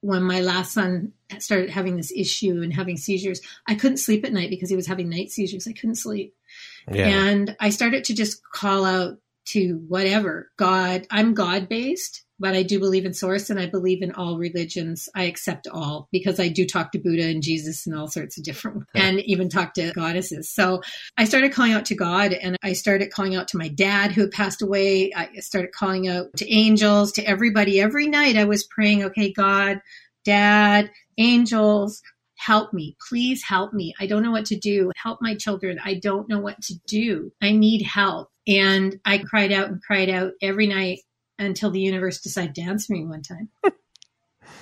when 0.00 0.22
my 0.22 0.40
last 0.40 0.72
son 0.72 1.12
started 1.38 1.70
having 1.70 1.96
this 1.96 2.12
issue 2.14 2.60
and 2.62 2.72
having 2.72 2.96
seizures. 2.96 3.40
I 3.66 3.74
couldn't 3.74 3.96
sleep 3.98 4.24
at 4.24 4.32
night 4.32 4.50
because 4.50 4.70
he 4.70 4.76
was 4.76 4.86
having 4.86 5.08
night 5.08 5.30
seizures. 5.30 5.66
I 5.66 5.72
couldn't 5.72 5.96
sleep. 5.96 6.34
Yeah. 6.92 7.08
And 7.08 7.56
I 7.58 7.70
started 7.70 8.04
to 8.04 8.14
just 8.14 8.42
call 8.44 8.84
out 8.84 9.18
to 9.46 9.82
whatever 9.88 10.50
God, 10.56 11.06
I'm 11.10 11.34
God 11.34 11.68
based 11.68 12.23
but 12.38 12.54
I 12.54 12.62
do 12.62 12.78
believe 12.78 13.06
in 13.06 13.14
source 13.14 13.50
and 13.50 13.60
I 13.60 13.66
believe 13.66 14.02
in 14.02 14.12
all 14.12 14.38
religions. 14.38 15.08
I 15.14 15.24
accept 15.24 15.66
all 15.66 16.08
because 16.10 16.40
I 16.40 16.48
do 16.48 16.66
talk 16.66 16.92
to 16.92 16.98
Buddha 16.98 17.24
and 17.24 17.42
Jesus 17.42 17.86
and 17.86 17.96
all 17.96 18.08
sorts 18.08 18.36
of 18.36 18.44
different 18.44 18.84
and 18.94 19.20
even 19.20 19.48
talk 19.48 19.74
to 19.74 19.92
goddesses. 19.92 20.50
So 20.50 20.82
I 21.16 21.24
started 21.24 21.52
calling 21.52 21.72
out 21.72 21.84
to 21.86 21.94
God 21.94 22.32
and 22.32 22.56
I 22.62 22.72
started 22.72 23.12
calling 23.12 23.36
out 23.36 23.48
to 23.48 23.58
my 23.58 23.68
dad 23.68 24.12
who 24.12 24.28
passed 24.28 24.62
away. 24.62 25.12
I 25.14 25.28
started 25.40 25.72
calling 25.72 26.08
out 26.08 26.26
to 26.36 26.52
angels, 26.52 27.12
to 27.12 27.22
everybody. 27.22 27.80
Every 27.80 28.08
night 28.08 28.36
I 28.36 28.44
was 28.44 28.64
praying, 28.64 29.04
okay, 29.04 29.32
God, 29.32 29.80
dad, 30.24 30.90
angels, 31.18 32.02
help 32.36 32.72
me. 32.72 32.96
Please 33.08 33.42
help 33.42 33.72
me. 33.72 33.94
I 34.00 34.06
don't 34.06 34.22
know 34.22 34.32
what 34.32 34.46
to 34.46 34.56
do. 34.56 34.90
Help 34.96 35.20
my 35.22 35.34
children. 35.34 35.78
I 35.84 35.94
don't 35.94 36.28
know 36.28 36.40
what 36.40 36.60
to 36.62 36.74
do. 36.86 37.32
I 37.40 37.52
need 37.52 37.82
help. 37.82 38.28
And 38.46 39.00
I 39.04 39.18
cried 39.18 39.52
out 39.52 39.68
and 39.68 39.82
cried 39.82 40.10
out 40.10 40.32
every 40.42 40.66
night 40.66 40.98
until 41.38 41.70
the 41.70 41.80
universe 41.80 42.20
decided 42.20 42.54
to 42.56 42.62
answer 42.62 42.92
me 42.92 43.04
one 43.04 43.22
time. 43.22 43.48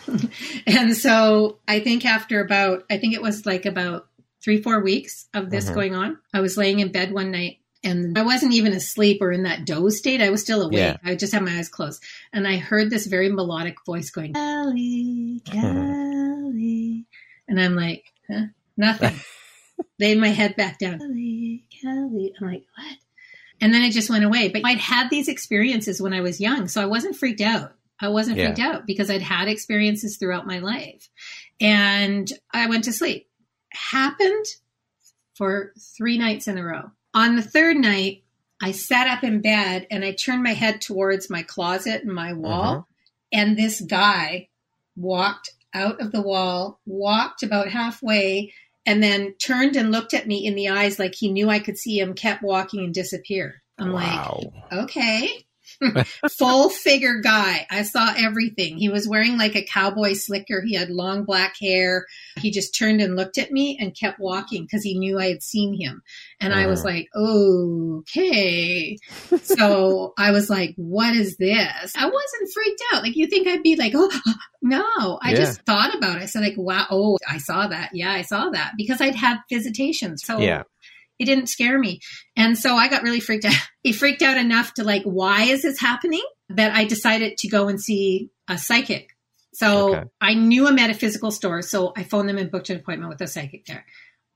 and 0.67 0.97
so 0.97 1.59
I 1.67 1.81
think 1.81 2.05
after 2.05 2.41
about, 2.41 2.85
I 2.91 2.99
think 2.99 3.15
it 3.15 3.23
was 3.23 3.47
like 3.47 3.67
about 3.67 4.09
three, 4.43 4.61
four 4.63 4.83
weeks 4.83 5.29
of 5.35 5.51
this 5.51 5.67
mm-hmm. 5.67 5.75
going 5.75 5.95
on, 5.95 6.19
I 6.33 6.41
was 6.41 6.57
laying 6.57 6.81
in 6.81 6.93
bed 6.93 7.13
one 7.13 7.31
night 7.31 7.59
and 7.85 8.17
I 8.17 8.23
wasn't 8.23 8.55
even 8.55 8.73
asleep 8.73 9.21
or 9.21 9.33
in 9.33 9.43
that 9.43 9.65
doze 9.65 9.99
state. 9.99 10.21
I 10.21 10.31
was 10.31 10.41
still 10.41 10.63
awake. 10.63 10.79
Yeah. 10.79 10.97
I 11.05 11.15
just 11.17 11.33
had 11.33 11.43
my 11.43 11.57
eyes 11.57 11.69
closed. 11.69 12.03
And 12.33 12.47
I 12.47 12.57
heard 12.59 12.91
this 12.91 13.07
very 13.07 13.29
melodic 13.31 13.77
voice 13.85 14.11
going, 14.11 14.35
Kelly, 14.35 15.43
Kelly. 15.45 17.07
And 17.49 17.61
I'm 17.61 17.75
like, 17.75 18.13
huh? 18.31 18.47
Nothing. 18.77 19.15
Laid 19.99 20.19
my 20.19 20.29
head 20.29 20.57
back 20.57 20.79
down. 20.79 20.99
Kelly, 20.99 21.65
Kelly. 21.83 22.33
I'm 22.41 22.47
like, 22.47 22.65
what? 22.77 22.99
And 23.63 23.73
then 23.73 23.83
it 23.83 23.93
just 23.93 24.11
went 24.11 24.25
away. 24.25 24.49
But 24.49 24.63
I'd 24.65 24.79
had 24.79 25.09
these 25.09 25.29
experiences 25.29 26.03
when 26.03 26.13
I 26.13 26.21
was 26.21 26.41
young, 26.41 26.67
so 26.67 26.83
I 26.83 26.87
wasn't 26.87 27.17
freaked 27.17 27.41
out. 27.41 27.73
I 28.01 28.09
wasn't 28.09 28.37
yeah. 28.37 28.47
freaked 28.47 28.59
out 28.59 28.87
because 28.87 29.09
I'd 29.09 29.23
had 29.23 29.47
experiences 29.47 30.17
throughout 30.17 30.47
my 30.47 30.59
life. 30.59 31.09
And 31.61 32.31
I 32.53 32.67
went 32.67 32.85
to 32.85 32.93
sleep. 32.93 33.29
Happened 33.71 34.45
for 35.35 35.73
three 35.79 36.19
nights 36.19 36.49
in 36.49 36.59
a 36.59 36.65
row. 36.65 36.91
On 37.15 37.37
the 37.37 37.43
third 37.43 37.77
night, 37.77 38.25
I 38.61 38.73
sat 38.73 39.07
up 39.07 39.23
in 39.23 39.41
bed 39.41 39.87
and 39.91 40.05
I 40.05 40.13
turned 40.13 40.43
my 40.43 40.55
head 40.55 40.81
towards 40.81 41.31
my 41.31 41.43
closet 41.43 42.03
and 42.03 42.13
my 42.13 42.33
wall. 42.33 42.73
Uh-huh. 42.73 42.83
And 43.33 43.57
this 43.57 43.81
guy 43.81 44.49
walked 44.97 45.51
out 45.73 46.01
of 46.01 46.11
the 46.11 46.21
wall, 46.21 46.81
walked 46.85 47.43
about 47.45 47.69
halfway, 47.69 48.53
and 48.87 49.03
then 49.03 49.35
turned 49.35 49.77
and 49.77 49.93
looked 49.93 50.15
at 50.15 50.27
me 50.27 50.45
in 50.47 50.55
the 50.55 50.69
eyes 50.69 50.99
like 50.99 51.15
he 51.15 51.31
knew 51.31 51.49
I 51.49 51.59
could 51.59 51.79
see 51.79 51.99
him, 51.99 52.15
kept 52.15 52.43
walking 52.43 52.81
and 52.81 52.95
disappeared. 52.95 53.55
I'm 53.79 53.93
wow. 53.93 54.41
like, 54.71 54.83
okay. 54.85 55.45
Full 56.39 56.69
figure 56.71 57.21
guy. 57.21 57.67
I 57.71 57.83
saw 57.83 58.13
everything. 58.17 58.79
He 58.79 58.89
was 58.89 59.09
wearing 59.09 59.37
like 59.37 59.57
a 59.57 59.65
cowboy 59.65 60.15
slicker. 60.15 60.63
He 60.63 60.75
had 60.75 60.91
long 60.91 61.25
black 61.25 61.57
hair. 61.61 62.07
He 62.39 62.51
just 62.51 62.75
turned 62.75 63.01
and 63.01 63.17
looked 63.17 63.39
at 63.39 63.51
me 63.51 63.79
and 63.81 63.97
kept 63.97 64.19
walking 64.19 64.65
because 64.65 64.83
he 64.83 64.99
knew 64.99 65.19
I 65.19 65.29
had 65.29 65.43
seen 65.43 65.75
him. 65.75 66.03
And 66.41 66.53
uh. 66.53 66.57
I 66.57 66.67
was 66.67 66.85
uh-huh. 66.85 66.95
like, 66.95 67.09
okay. 67.15 68.97
so 69.43 70.15
I 70.19 70.31
was 70.31 70.49
like, 70.49 70.75
what 70.77 71.15
is 71.15 71.37
this? 71.37 71.93
I 71.97 72.05
wasn't 72.05 72.53
freaked 72.53 72.83
out. 72.93 73.03
Like 73.03 73.17
you 73.17 73.27
think 73.27 73.49
I'd 73.49 73.63
be 73.63 73.77
like, 73.77 73.93
oh, 73.95 74.11
no. 74.63 75.19
I 75.23 75.31
yeah. 75.31 75.37
just 75.37 75.63
thought 75.63 75.95
about 75.95 76.17
it. 76.19 76.23
I 76.23 76.27
said 76.27 76.43
like, 76.43 76.57
wow, 76.57 76.87
oh, 76.91 77.19
I 77.29 77.39
saw 77.39 77.67
that. 77.67 77.91
Yeah, 77.93 78.13
I 78.13 78.23
saw 78.23 78.51
that 78.51 78.73
because 78.77 79.01
I'd 79.01 79.15
had 79.15 79.39
visitations. 79.51 80.25
So 80.25 80.39
yeah 80.39 80.63
it 81.23 81.27
didn't 81.27 81.47
scare 81.47 81.79
me. 81.79 82.01
And 82.37 82.59
so 82.59 82.75
I 82.75 82.89
got 82.89 83.03
really 83.03 83.21
freaked 83.21 83.45
out. 83.45 83.55
He 83.83 83.93
freaked 83.93 84.23
out 84.23 84.37
enough 84.37 84.75
to 84.75 84.85
like, 84.85 85.03
why 85.03 85.43
is 85.43 85.63
this 85.63 85.81
happening? 85.81 86.23
That 86.51 86.73
I 86.73 86.85
decided 86.85 87.37
to 87.39 87.49
go 87.49 87.67
and 87.67 87.81
see 87.81 88.31
a 88.49 88.57
psychic. 88.57 89.09
So 89.55 89.97
okay. 89.97 90.05
I 90.21 90.35
knew 90.35 90.69
a 90.69 90.73
metaphysical 90.73 91.33
store. 91.33 91.63
So 91.63 91.93
I 91.97 92.05
phoned 92.05 92.29
them 92.29 92.39
and 92.39 92.49
booked 92.49 92.71
an 92.71 92.77
appointment 92.77 93.11
with 93.11 93.21
a 93.21 93.27
psychic 93.27 93.67
there. 93.67 93.85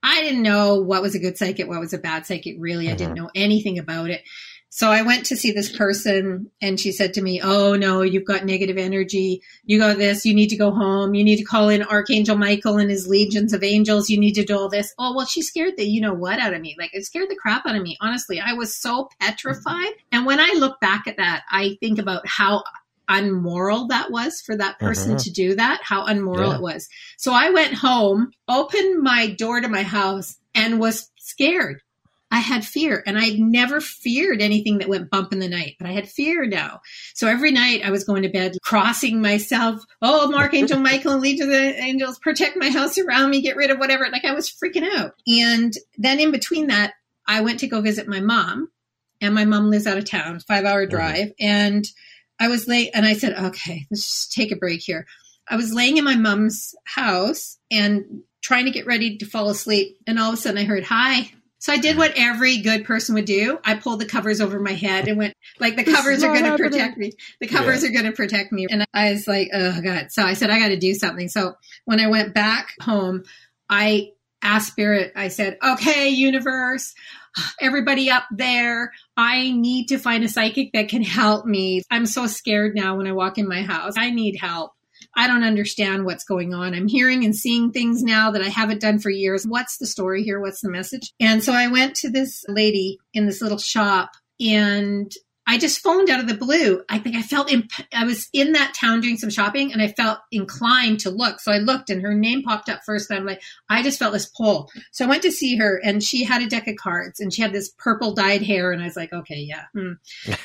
I 0.02 0.20
didn't 0.22 0.42
know 0.42 0.82
what 0.82 1.00
was 1.00 1.14
a 1.14 1.20
good 1.20 1.38
psychic, 1.38 1.68
what 1.68 1.78
was 1.78 1.92
a 1.92 1.98
bad 1.98 2.26
psychic. 2.26 2.56
Really, 2.58 2.86
mm-hmm. 2.86 2.94
I 2.94 2.96
didn't 2.96 3.14
mm-hmm. 3.14 3.24
know 3.24 3.30
anything 3.36 3.78
about 3.78 4.10
it. 4.10 4.22
So 4.68 4.90
I 4.90 5.02
went 5.02 5.26
to 5.26 5.36
see 5.36 5.52
this 5.52 5.74
person 5.74 6.50
and 6.60 6.78
she 6.78 6.92
said 6.92 7.14
to 7.14 7.22
me, 7.22 7.40
Oh 7.42 7.76
no, 7.76 8.02
you've 8.02 8.26
got 8.26 8.44
negative 8.44 8.76
energy. 8.76 9.40
You 9.64 9.78
got 9.78 9.96
this. 9.96 10.26
You 10.26 10.34
need 10.34 10.48
to 10.48 10.56
go 10.56 10.70
home. 10.70 11.14
You 11.14 11.24
need 11.24 11.36
to 11.36 11.44
call 11.44 11.68
in 11.68 11.82
Archangel 11.82 12.36
Michael 12.36 12.76
and 12.76 12.90
his 12.90 13.06
legions 13.06 13.52
of 13.52 13.64
angels. 13.64 14.10
You 14.10 14.18
need 14.18 14.34
to 14.34 14.44
do 14.44 14.58
all 14.58 14.68
this. 14.68 14.92
Oh, 14.98 15.14
well, 15.16 15.26
she 15.26 15.40
scared 15.40 15.76
the 15.76 15.84
you 15.84 16.00
know 16.00 16.14
what 16.14 16.38
out 16.40 16.52
of 16.52 16.60
me. 16.60 16.76
Like 16.78 16.90
it 16.92 17.06
scared 17.06 17.30
the 17.30 17.36
crap 17.36 17.64
out 17.66 17.76
of 17.76 17.82
me. 17.82 17.96
Honestly, 18.00 18.40
I 18.40 18.52
was 18.52 18.76
so 18.76 19.08
petrified. 19.20 19.92
And 20.12 20.26
when 20.26 20.40
I 20.40 20.54
look 20.58 20.78
back 20.80 21.06
at 21.06 21.16
that, 21.16 21.44
I 21.50 21.76
think 21.80 21.98
about 21.98 22.26
how 22.26 22.64
unmoral 23.08 23.86
that 23.86 24.10
was 24.10 24.42
for 24.44 24.56
that 24.56 24.78
person 24.78 25.12
uh-huh. 25.12 25.20
to 25.20 25.30
do 25.30 25.54
that, 25.54 25.80
how 25.82 26.04
unmoral 26.04 26.50
yeah. 26.50 26.56
it 26.56 26.62
was. 26.62 26.88
So 27.16 27.32
I 27.32 27.50
went 27.50 27.74
home, 27.74 28.32
opened 28.48 29.02
my 29.02 29.28
door 29.28 29.60
to 29.60 29.68
my 29.68 29.82
house 29.82 30.36
and 30.54 30.80
was 30.80 31.10
scared 31.18 31.82
I 32.30 32.40
had 32.40 32.64
fear 32.64 33.02
and 33.06 33.16
I'd 33.16 33.38
never 33.38 33.80
feared 33.80 34.42
anything 34.42 34.78
that 34.78 34.88
went 34.88 35.10
bump 35.10 35.32
in 35.32 35.38
the 35.38 35.48
night, 35.48 35.76
but 35.78 35.88
I 35.88 35.92
had 35.92 36.08
fear 36.08 36.44
now. 36.44 36.80
So 37.14 37.28
every 37.28 37.52
night 37.52 37.82
I 37.84 37.90
was 37.90 38.04
going 38.04 38.22
to 38.22 38.28
bed, 38.28 38.56
crossing 38.62 39.22
myself. 39.22 39.82
Oh, 40.02 40.34
Archangel 40.34 40.80
Michael 40.80 41.12
and 41.12 41.22
Legion 41.22 41.46
of 41.46 41.52
the 41.52 41.76
Angels, 41.80 42.18
protect 42.18 42.56
my 42.56 42.70
house 42.70 42.98
around 42.98 43.30
me, 43.30 43.42
get 43.42 43.56
rid 43.56 43.70
of 43.70 43.78
whatever. 43.78 44.08
Like 44.10 44.24
I 44.24 44.34
was 44.34 44.50
freaking 44.50 44.88
out. 44.96 45.12
And 45.26 45.72
then 45.98 46.18
in 46.18 46.32
between 46.32 46.66
that, 46.66 46.94
I 47.28 47.42
went 47.42 47.60
to 47.60 47.68
go 47.68 47.80
visit 47.80 48.08
my 48.08 48.20
mom 48.20 48.70
and 49.20 49.34
my 49.34 49.44
mom 49.44 49.70
lives 49.70 49.86
out 49.86 49.98
of 49.98 50.04
town, 50.04 50.40
five 50.40 50.64
hour 50.64 50.82
mm-hmm. 50.82 50.96
drive. 50.96 51.32
And 51.38 51.86
I 52.38 52.48
was 52.48 52.68
late 52.68 52.90
and 52.92 53.06
I 53.06 53.14
said, 53.14 53.34
okay, 53.34 53.86
let's 53.90 54.04
just 54.04 54.32
take 54.32 54.52
a 54.52 54.56
break 54.56 54.80
here. 54.80 55.06
I 55.48 55.56
was 55.56 55.72
laying 55.72 55.96
in 55.96 56.04
my 56.04 56.16
mom's 56.16 56.74
house 56.84 57.56
and 57.70 58.22
trying 58.42 58.64
to 58.64 58.70
get 58.72 58.86
ready 58.86 59.16
to 59.18 59.26
fall 59.26 59.48
asleep. 59.48 59.96
And 60.06 60.18
all 60.18 60.32
of 60.32 60.34
a 60.34 60.36
sudden 60.36 60.58
I 60.58 60.64
heard, 60.64 60.84
hi, 60.84 61.32
so 61.66 61.72
I 61.72 61.78
did 61.78 61.96
what 61.96 62.12
every 62.14 62.58
good 62.58 62.84
person 62.84 63.16
would 63.16 63.24
do. 63.24 63.58
I 63.64 63.74
pulled 63.74 64.00
the 64.00 64.06
covers 64.06 64.40
over 64.40 64.60
my 64.60 64.74
head 64.74 65.08
and 65.08 65.18
went 65.18 65.34
like 65.58 65.74
the 65.74 65.82
covers 65.82 66.22
are 66.22 66.32
going 66.32 66.44
to 66.44 66.56
protect 66.56 66.96
me. 66.96 67.10
The 67.40 67.48
covers 67.48 67.82
yeah. 67.82 67.88
are 67.88 67.92
going 67.92 68.04
to 68.04 68.12
protect 68.12 68.52
me. 68.52 68.68
And 68.70 68.86
I 68.94 69.10
was 69.10 69.26
like, 69.26 69.48
oh 69.52 69.80
god. 69.80 70.12
So 70.12 70.22
I 70.22 70.34
said 70.34 70.48
I 70.48 70.60
got 70.60 70.68
to 70.68 70.76
do 70.76 70.94
something. 70.94 71.28
So 71.28 71.54
when 71.84 71.98
I 71.98 72.06
went 72.06 72.34
back 72.34 72.68
home, 72.80 73.24
I 73.68 74.12
asked 74.42 74.68
spirit. 74.68 75.12
I 75.16 75.26
said, 75.26 75.58
"Okay, 75.60 76.10
universe, 76.10 76.94
everybody 77.60 78.12
up 78.12 78.26
there, 78.30 78.92
I 79.16 79.50
need 79.50 79.86
to 79.86 79.98
find 79.98 80.22
a 80.22 80.28
psychic 80.28 80.70
that 80.72 80.88
can 80.88 81.02
help 81.02 81.46
me. 81.46 81.82
I'm 81.90 82.06
so 82.06 82.28
scared 82.28 82.76
now 82.76 82.96
when 82.96 83.08
I 83.08 83.12
walk 83.12 83.38
in 83.38 83.48
my 83.48 83.62
house. 83.62 83.94
I 83.96 84.10
need 84.10 84.36
help." 84.36 84.70
I 85.16 85.26
don't 85.26 85.44
understand 85.44 86.04
what's 86.04 86.24
going 86.24 86.52
on. 86.52 86.74
I'm 86.74 86.88
hearing 86.88 87.24
and 87.24 87.34
seeing 87.34 87.72
things 87.72 88.02
now 88.02 88.30
that 88.32 88.42
I 88.42 88.48
haven't 88.48 88.82
done 88.82 88.98
for 88.98 89.10
years. 89.10 89.44
What's 89.44 89.78
the 89.78 89.86
story 89.86 90.22
here? 90.22 90.40
What's 90.40 90.60
the 90.60 90.70
message? 90.70 91.12
And 91.18 91.42
so 91.42 91.52
I 91.52 91.68
went 91.68 91.96
to 91.96 92.10
this 92.10 92.44
lady 92.48 92.98
in 93.14 93.26
this 93.26 93.40
little 93.40 93.58
shop 93.58 94.10
and 94.38 95.10
I 95.48 95.58
just 95.58 95.80
phoned 95.80 96.10
out 96.10 96.18
of 96.18 96.26
the 96.26 96.34
blue. 96.34 96.82
I 96.88 96.98
think 96.98 97.14
I 97.14 97.22
felt 97.22 97.52
imp- 97.52 97.70
I 97.94 98.04
was 98.04 98.28
in 98.32 98.52
that 98.52 98.74
town 98.74 99.00
doing 99.00 99.16
some 99.16 99.30
shopping 99.30 99.72
and 99.72 99.80
I 99.80 99.88
felt 99.88 100.18
inclined 100.32 101.00
to 101.00 101.10
look. 101.10 101.38
So 101.38 101.52
I 101.52 101.58
looked 101.58 101.88
and 101.88 102.02
her 102.02 102.14
name 102.14 102.42
popped 102.42 102.68
up 102.68 102.80
first. 102.84 103.10
And 103.10 103.18
I'm 103.18 103.26
like, 103.26 103.42
I 103.68 103.82
just 103.82 103.98
felt 103.98 104.12
this 104.12 104.26
pull. 104.26 104.70
So 104.90 105.04
I 105.04 105.08
went 105.08 105.22
to 105.22 105.30
see 105.30 105.56
her 105.56 105.80
and 105.84 106.02
she 106.02 106.24
had 106.24 106.42
a 106.42 106.48
deck 106.48 106.66
of 106.66 106.76
cards 106.76 107.20
and 107.20 107.32
she 107.32 107.42
had 107.42 107.52
this 107.52 107.72
purple 107.78 108.12
dyed 108.12 108.42
hair. 108.42 108.72
And 108.72 108.82
I 108.82 108.86
was 108.86 108.96
like, 108.96 109.12
okay, 109.12 109.38
yeah. 109.38 109.64
Hmm. 109.72 109.92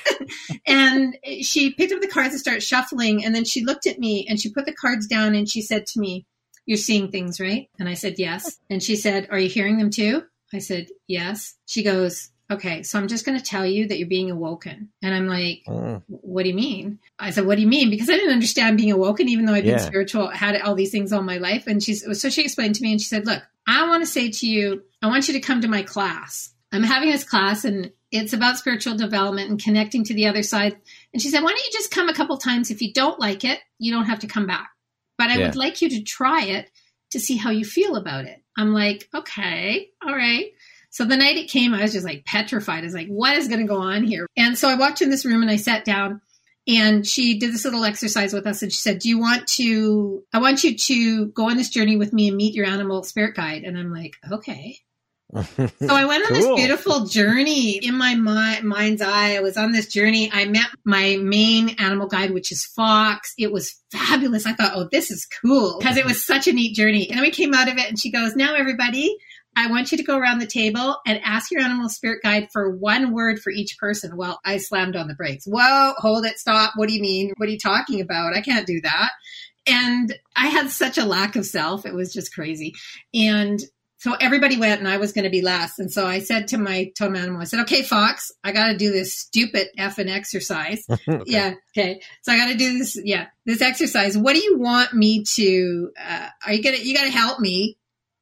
and 0.67 1.17
she 1.41 1.73
picked 1.73 1.93
up 1.93 2.01
the 2.01 2.07
cards 2.07 2.33
and 2.33 2.39
started 2.39 2.61
shuffling. 2.61 3.25
And 3.25 3.33
then 3.33 3.43
she 3.45 3.65
looked 3.65 3.87
at 3.87 3.97
me 3.97 4.27
and 4.29 4.39
she 4.39 4.51
put 4.51 4.65
the 4.65 4.73
cards 4.73 5.07
down 5.07 5.33
and 5.33 5.49
she 5.49 5.63
said 5.63 5.87
to 5.87 5.99
me, 5.99 6.27
You're 6.67 6.77
seeing 6.77 7.09
things, 7.09 7.39
right? 7.39 7.69
And 7.79 7.89
I 7.89 7.95
said, 7.95 8.15
Yes. 8.19 8.59
And 8.69 8.83
she 8.83 8.95
said, 8.95 9.27
Are 9.31 9.39
you 9.39 9.49
hearing 9.49 9.79
them 9.79 9.89
too? 9.89 10.23
I 10.53 10.59
said, 10.59 10.87
Yes. 11.07 11.55
She 11.65 11.81
goes, 11.81 12.29
okay, 12.51 12.83
so 12.83 12.99
I'm 12.99 13.07
just 13.07 13.25
going 13.25 13.37
to 13.37 13.43
tell 13.43 13.65
you 13.65 13.87
that 13.87 13.97
you're 13.97 14.07
being 14.07 14.29
awoken. 14.29 14.89
And 15.01 15.15
I'm 15.15 15.27
like, 15.27 15.63
mm. 15.67 16.01
what 16.07 16.43
do 16.43 16.49
you 16.49 16.55
mean? 16.55 16.99
I 17.17 17.31
said, 17.31 17.45
what 17.45 17.55
do 17.55 17.61
you 17.61 17.67
mean? 17.67 17.89
Because 17.89 18.09
I 18.09 18.13
didn't 18.13 18.33
understand 18.33 18.77
being 18.77 18.91
awoken, 18.91 19.29
even 19.29 19.45
though 19.45 19.53
I've 19.53 19.63
been 19.63 19.79
spiritual, 19.79 20.27
had 20.29 20.59
all 20.61 20.75
these 20.75 20.91
things 20.91 21.13
all 21.13 21.23
my 21.23 21.37
life. 21.37 21.65
And 21.67 21.81
she's, 21.81 22.05
so 22.19 22.29
she 22.29 22.43
explained 22.43 22.75
to 22.75 22.83
me 22.83 22.91
and 22.91 23.01
she 23.01 23.07
said, 23.07 23.25
look, 23.25 23.41
I 23.65 23.87
want 23.87 24.03
to 24.03 24.07
say 24.07 24.29
to 24.29 24.47
you, 24.47 24.83
I 25.01 25.07
want 25.07 25.27
you 25.27 25.33
to 25.35 25.39
come 25.39 25.61
to 25.61 25.67
my 25.67 25.83
class. 25.83 26.53
I'm 26.71 26.83
having 26.83 27.09
this 27.09 27.23
class 27.23 27.65
and 27.65 27.91
it's 28.11 28.33
about 28.33 28.57
spiritual 28.57 28.95
development 28.95 29.49
and 29.49 29.63
connecting 29.63 30.03
to 30.05 30.13
the 30.13 30.27
other 30.27 30.43
side. 30.43 30.77
And 31.13 31.21
she 31.21 31.29
said, 31.29 31.43
why 31.43 31.51
don't 31.51 31.65
you 31.65 31.71
just 31.71 31.91
come 31.91 32.09
a 32.09 32.13
couple 32.13 32.37
times? 32.37 32.71
If 32.71 32.81
you 32.81 32.91
don't 32.93 33.19
like 33.19 33.43
it, 33.43 33.59
you 33.79 33.93
don't 33.93 34.05
have 34.05 34.19
to 34.19 34.27
come 34.27 34.47
back. 34.47 34.69
But 35.17 35.29
I 35.29 35.37
yeah. 35.37 35.45
would 35.47 35.55
like 35.55 35.81
you 35.81 35.89
to 35.89 36.03
try 36.03 36.43
it 36.43 36.69
to 37.11 37.19
see 37.19 37.37
how 37.37 37.51
you 37.51 37.65
feel 37.65 37.95
about 37.95 38.25
it. 38.25 38.41
I'm 38.57 38.73
like, 38.73 39.07
okay, 39.13 39.89
all 40.05 40.15
right. 40.15 40.51
So 40.91 41.05
the 41.05 41.17
night 41.17 41.37
it 41.37 41.49
came, 41.49 41.73
I 41.73 41.81
was 41.81 41.93
just 41.93 42.05
like 42.05 42.25
petrified. 42.25 42.79
I 42.79 42.85
was 42.85 42.93
like, 42.93 43.07
what 43.07 43.37
is 43.37 43.47
going 43.47 43.61
to 43.61 43.67
go 43.67 43.79
on 43.79 44.03
here? 44.03 44.27
And 44.37 44.57
so 44.57 44.67
I 44.67 44.75
walked 44.75 45.01
in 45.01 45.09
this 45.09 45.25
room 45.25 45.41
and 45.41 45.49
I 45.49 45.55
sat 45.55 45.85
down 45.85 46.21
and 46.67 47.07
she 47.07 47.39
did 47.39 47.53
this 47.53 47.63
little 47.63 47.85
exercise 47.85 48.33
with 48.33 48.45
us 48.45 48.61
and 48.61 48.71
she 48.71 48.79
said, 48.79 48.99
do 48.99 49.07
you 49.07 49.17
want 49.17 49.47
to, 49.47 50.23
I 50.33 50.39
want 50.39 50.63
you 50.65 50.77
to 50.77 51.27
go 51.27 51.49
on 51.49 51.55
this 51.55 51.69
journey 51.69 51.95
with 51.95 52.11
me 52.11 52.27
and 52.27 52.37
meet 52.37 52.53
your 52.53 52.65
animal 52.65 53.03
spirit 53.03 53.35
guide. 53.35 53.63
And 53.63 53.77
I'm 53.77 53.91
like, 53.91 54.15
okay. 54.31 54.79
so 55.35 55.69
I 55.89 56.03
went 56.03 56.25
on 56.25 56.29
cool. 56.29 56.55
this 56.55 56.55
beautiful 56.55 57.05
journey 57.05 57.77
in 57.77 57.95
my 57.95 58.15
mi- 58.15 58.67
mind's 58.67 59.01
eye. 59.01 59.37
I 59.37 59.39
was 59.39 59.55
on 59.55 59.71
this 59.71 59.87
journey. 59.87 60.29
I 60.31 60.43
met 60.43 60.67
my 60.83 61.17
main 61.21 61.69
animal 61.79 62.07
guide, 62.07 62.31
which 62.31 62.51
is 62.51 62.65
Fox. 62.65 63.33
It 63.37 63.49
was 63.49 63.79
fabulous. 63.91 64.45
I 64.45 64.51
thought, 64.51 64.73
oh, 64.75 64.89
this 64.91 65.09
is 65.09 65.25
cool 65.41 65.79
because 65.79 65.95
it 65.95 66.05
was 66.05 66.25
such 66.25 66.47
a 66.47 66.53
neat 66.53 66.75
journey. 66.75 67.07
And 67.07 67.17
then 67.17 67.23
we 67.23 67.31
came 67.31 67.53
out 67.53 67.69
of 67.69 67.77
it 67.77 67.87
and 67.87 67.97
she 67.97 68.11
goes, 68.11 68.35
now 68.35 68.55
everybody, 68.55 69.17
I 69.55 69.69
want 69.69 69.91
you 69.91 69.97
to 69.97 70.03
go 70.03 70.17
around 70.17 70.39
the 70.39 70.47
table 70.47 70.97
and 71.05 71.21
ask 71.23 71.51
your 71.51 71.61
animal 71.61 71.89
spirit 71.89 72.23
guide 72.23 72.49
for 72.53 72.75
one 72.75 73.13
word 73.13 73.39
for 73.39 73.51
each 73.51 73.77
person. 73.77 74.15
Well, 74.15 74.39
I 74.45 74.57
slammed 74.57 74.95
on 74.95 75.07
the 75.07 75.13
brakes. 75.13 75.45
Whoa, 75.45 75.93
hold 75.97 76.25
it, 76.25 76.39
stop. 76.39 76.73
What 76.75 76.87
do 76.87 76.95
you 76.95 77.01
mean? 77.01 77.33
What 77.37 77.49
are 77.49 77.51
you 77.51 77.59
talking 77.59 78.01
about? 78.01 78.35
I 78.35 78.41
can't 78.41 78.65
do 78.67 78.79
that. 78.81 79.11
And 79.67 80.15
I 80.35 80.47
had 80.47 80.69
such 80.69 80.97
a 80.97 81.05
lack 81.05 81.35
of 81.35 81.45
self. 81.45 81.85
It 81.85 81.93
was 81.93 82.13
just 82.13 82.33
crazy. 82.33 82.73
And 83.13 83.59
so 83.97 84.15
everybody 84.19 84.57
went 84.57 84.79
and 84.79 84.87
I 84.87 84.97
was 84.97 85.11
going 85.11 85.25
to 85.25 85.29
be 85.29 85.43
last. 85.43 85.77
And 85.77 85.91
so 85.91 86.07
I 86.07 86.19
said 86.19 86.47
to 86.47 86.57
my 86.57 86.91
totem 86.97 87.17
animal, 87.17 87.39
I 87.39 87.43
said, 87.43 87.59
okay, 87.61 87.83
Fox, 87.83 88.31
I 88.43 88.51
got 88.51 88.69
to 88.69 88.77
do 88.77 88.91
this 88.91 89.15
stupid 89.15 89.67
effing 89.77 90.09
exercise. 90.09 90.83
okay. 91.07 91.21
Yeah. 91.27 91.53
Okay. 91.77 92.01
So 92.23 92.31
I 92.31 92.37
got 92.37 92.47
to 92.47 92.57
do 92.57 92.79
this. 92.79 92.99
Yeah. 93.03 93.27
This 93.45 93.61
exercise. 93.61 94.17
What 94.17 94.33
do 94.33 94.39
you 94.43 94.57
want 94.57 94.95
me 94.95 95.23
to, 95.35 95.91
uh, 96.03 96.29
are 96.43 96.53
you 96.53 96.63
going 96.63 96.77
to, 96.77 96.87
you 96.87 96.95
got 96.95 97.03
to 97.03 97.11
help 97.11 97.39
me 97.39 97.77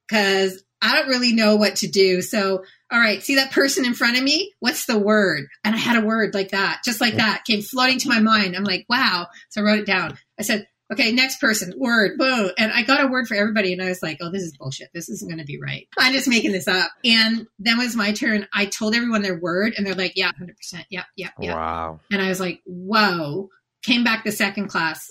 because 0.06 0.62
I 0.82 0.96
don't 0.96 1.08
really 1.08 1.32
know 1.32 1.56
what 1.56 1.76
to 1.76 1.88
do. 1.88 2.22
So, 2.22 2.64
all 2.90 2.98
right, 2.98 3.22
see 3.22 3.36
that 3.36 3.52
person 3.52 3.84
in 3.84 3.94
front 3.94 4.16
of 4.16 4.24
me? 4.24 4.52
What's 4.60 4.86
the 4.86 4.98
word? 4.98 5.46
And 5.64 5.74
I 5.74 5.78
had 5.78 6.02
a 6.02 6.06
word 6.06 6.34
like 6.34 6.50
that, 6.50 6.82
just 6.84 7.00
like 7.00 7.16
that, 7.16 7.44
came 7.44 7.62
floating 7.62 7.98
to 7.98 8.08
my 8.08 8.20
mind. 8.20 8.56
I'm 8.56 8.64
like, 8.64 8.86
wow. 8.88 9.26
So 9.50 9.60
I 9.60 9.64
wrote 9.64 9.80
it 9.80 9.86
down. 9.86 10.18
I 10.38 10.42
said, 10.42 10.66
okay, 10.92 11.12
next 11.12 11.40
person, 11.40 11.72
word, 11.76 12.18
boom. 12.18 12.50
And 12.58 12.72
I 12.72 12.82
got 12.82 13.04
a 13.04 13.06
word 13.06 13.28
for 13.28 13.34
everybody. 13.34 13.72
And 13.72 13.80
I 13.80 13.88
was 13.88 14.02
like, 14.02 14.18
oh, 14.20 14.30
this 14.30 14.42
is 14.42 14.56
bullshit. 14.56 14.90
This 14.92 15.08
isn't 15.08 15.28
going 15.28 15.38
to 15.38 15.44
be 15.44 15.60
right. 15.60 15.86
I'm 15.98 16.12
just 16.12 16.26
making 16.26 16.52
this 16.52 16.66
up. 16.66 16.90
And 17.04 17.46
then 17.58 17.78
was 17.78 17.94
my 17.94 18.12
turn. 18.12 18.48
I 18.52 18.66
told 18.66 18.94
everyone 18.94 19.22
their 19.22 19.38
word 19.38 19.74
and 19.76 19.86
they're 19.86 19.94
like, 19.94 20.14
yeah, 20.16 20.32
100%. 20.32 20.84
Yeah, 20.90 21.04
yeah, 21.14 21.30
yeah. 21.38 21.54
Wow. 21.54 22.00
And 22.10 22.20
I 22.20 22.28
was 22.28 22.40
like, 22.40 22.60
whoa. 22.64 23.50
Came 23.82 24.04
back 24.04 24.24
the 24.24 24.32
second 24.32 24.68
class, 24.68 25.10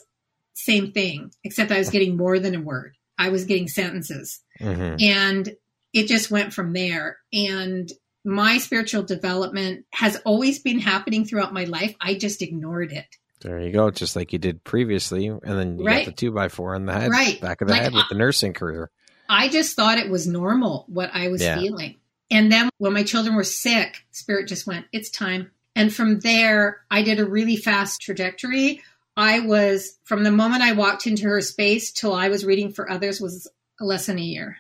same 0.54 0.92
thing, 0.92 1.32
except 1.44 1.72
I 1.72 1.80
was 1.80 1.90
getting 1.90 2.16
more 2.16 2.38
than 2.38 2.54
a 2.54 2.62
word. 2.62 2.96
I 3.20 3.30
was 3.30 3.46
getting 3.46 3.68
sentences. 3.68 4.40
Mm-hmm. 4.60 4.96
And 5.02 5.56
it 5.94 6.08
just 6.08 6.32
went 6.32 6.54
from 6.54 6.74
there. 6.74 7.18
And 7.32 7.92
my 8.26 8.58
spiritual 8.58 9.04
development 9.04 9.86
has 9.92 10.16
always 10.26 10.60
been 10.60 10.80
happening 10.80 11.26
throughout 11.26 11.54
my 11.54 11.66
life. 11.66 11.96
I 12.02 12.16
just 12.16 12.42
ignored 12.42 12.92
it. 12.92 13.06
There 13.42 13.60
you 13.62 13.72
go, 13.72 13.90
just 13.90 14.16
like 14.16 14.34
you 14.34 14.40
did 14.40 14.64
previously, 14.66 15.28
and 15.28 15.42
then 15.42 15.80
you 15.80 15.86
right. 15.86 16.06
got 16.06 16.12
the 16.12 16.18
two 16.18 16.32
by 16.32 16.50
four 16.50 16.76
in 16.76 16.86
the 16.86 16.94
head, 16.94 17.10
right. 17.10 17.40
back 17.40 17.62
of 17.62 17.70
the 17.70 17.74
like, 17.74 17.84
head 17.84 17.94
with 17.94 18.10
the 18.10 18.16
nursing 18.16 18.52
career. 18.52 18.92
I 19.30 19.48
just 19.48 19.78
thought 19.78 19.98
it 19.98 20.10
was 20.10 20.28
normal 20.28 20.86
what 20.90 21.12
I 21.14 21.30
was 21.30 21.42
yeah. 21.42 21.58
feeling, 21.58 21.96
and 22.30 22.52
then 22.52 22.70
when 22.80 22.92
my 22.92 23.04
children 23.04 23.38
were 23.38 23.46
sick, 23.46 24.04
spirit 24.12 24.50
just 24.50 24.68
went, 24.68 24.88
"It's 24.92 25.10
time." 25.10 25.52
And 25.74 25.94
from 25.94 26.20
there, 26.20 26.82
I 26.92 27.02
did 27.02 27.22
a 27.22 27.26
really 27.26 27.56
fast 27.56 28.02
trajectory. 28.02 28.82
I 29.18 29.42
was 29.42 29.98
from 30.04 30.24
the 30.24 30.32
moment 30.32 30.64
I 30.64 30.74
walked 30.74 31.08
into 31.08 31.28
her 31.28 31.42
space 31.42 31.92
till 31.92 32.14
I 32.14 32.30
was 32.30 32.46
reading 32.46 32.72
for 32.72 32.90
others 32.90 33.20
was 33.20 33.50
less 33.80 34.06
than 34.06 34.18
a 34.18 34.22
year. 34.22 34.58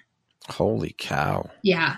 Holy 0.47 0.95
cow. 0.97 1.49
Yeah. 1.61 1.97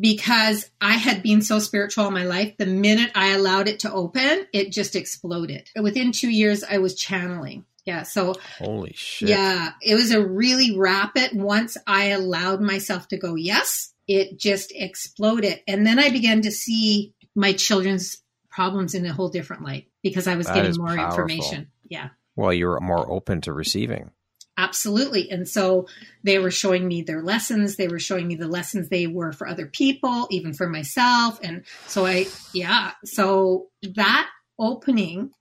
Because 0.00 0.70
I 0.80 0.94
had 0.94 1.22
been 1.22 1.42
so 1.42 1.58
spiritual 1.58 2.04
all 2.04 2.10
my 2.10 2.24
life, 2.24 2.56
the 2.56 2.66
minute 2.66 3.10
I 3.14 3.32
allowed 3.32 3.68
it 3.68 3.80
to 3.80 3.92
open, 3.92 4.46
it 4.52 4.72
just 4.72 4.96
exploded. 4.96 5.68
Within 5.80 6.12
two 6.12 6.30
years, 6.30 6.64
I 6.64 6.78
was 6.78 6.94
channeling. 6.94 7.66
Yeah. 7.84 8.04
So, 8.04 8.34
holy 8.58 8.94
shit. 8.94 9.28
Yeah. 9.28 9.72
It 9.82 9.94
was 9.94 10.10
a 10.10 10.26
really 10.26 10.76
rapid, 10.76 11.30
once 11.34 11.76
I 11.86 12.06
allowed 12.06 12.62
myself 12.62 13.08
to 13.08 13.18
go, 13.18 13.34
yes, 13.34 13.92
it 14.08 14.38
just 14.38 14.72
exploded. 14.74 15.60
And 15.68 15.86
then 15.86 15.98
I 15.98 16.08
began 16.10 16.40
to 16.42 16.50
see 16.50 17.12
my 17.34 17.52
children's 17.52 18.22
problems 18.54 18.94
in 18.94 19.04
a 19.04 19.12
whole 19.12 19.28
different 19.28 19.64
light 19.64 19.88
because 20.02 20.26
I 20.26 20.36
was 20.36 20.46
that 20.46 20.54
getting 20.54 20.76
more 20.76 20.94
powerful. 20.94 21.24
information. 21.24 21.68
Yeah. 21.88 22.10
Well, 22.36 22.52
you're 22.52 22.78
more 22.80 23.10
open 23.10 23.40
to 23.42 23.52
receiving. 23.52 24.10
Absolutely. 24.56 25.30
And 25.30 25.48
so 25.48 25.88
they 26.22 26.38
were 26.38 26.52
showing 26.52 26.86
me 26.86 27.02
their 27.02 27.22
lessons. 27.22 27.76
They 27.76 27.88
were 27.88 27.98
showing 27.98 28.28
me 28.28 28.36
the 28.36 28.46
lessons 28.46 28.88
they 28.88 29.08
were 29.08 29.32
for 29.32 29.48
other 29.48 29.66
people, 29.66 30.28
even 30.30 30.54
for 30.54 30.68
myself. 30.68 31.40
And 31.42 31.64
so 31.88 32.06
I, 32.06 32.26
yeah. 32.52 32.92
So 33.04 33.68
that 33.96 34.30
opening 34.58 35.32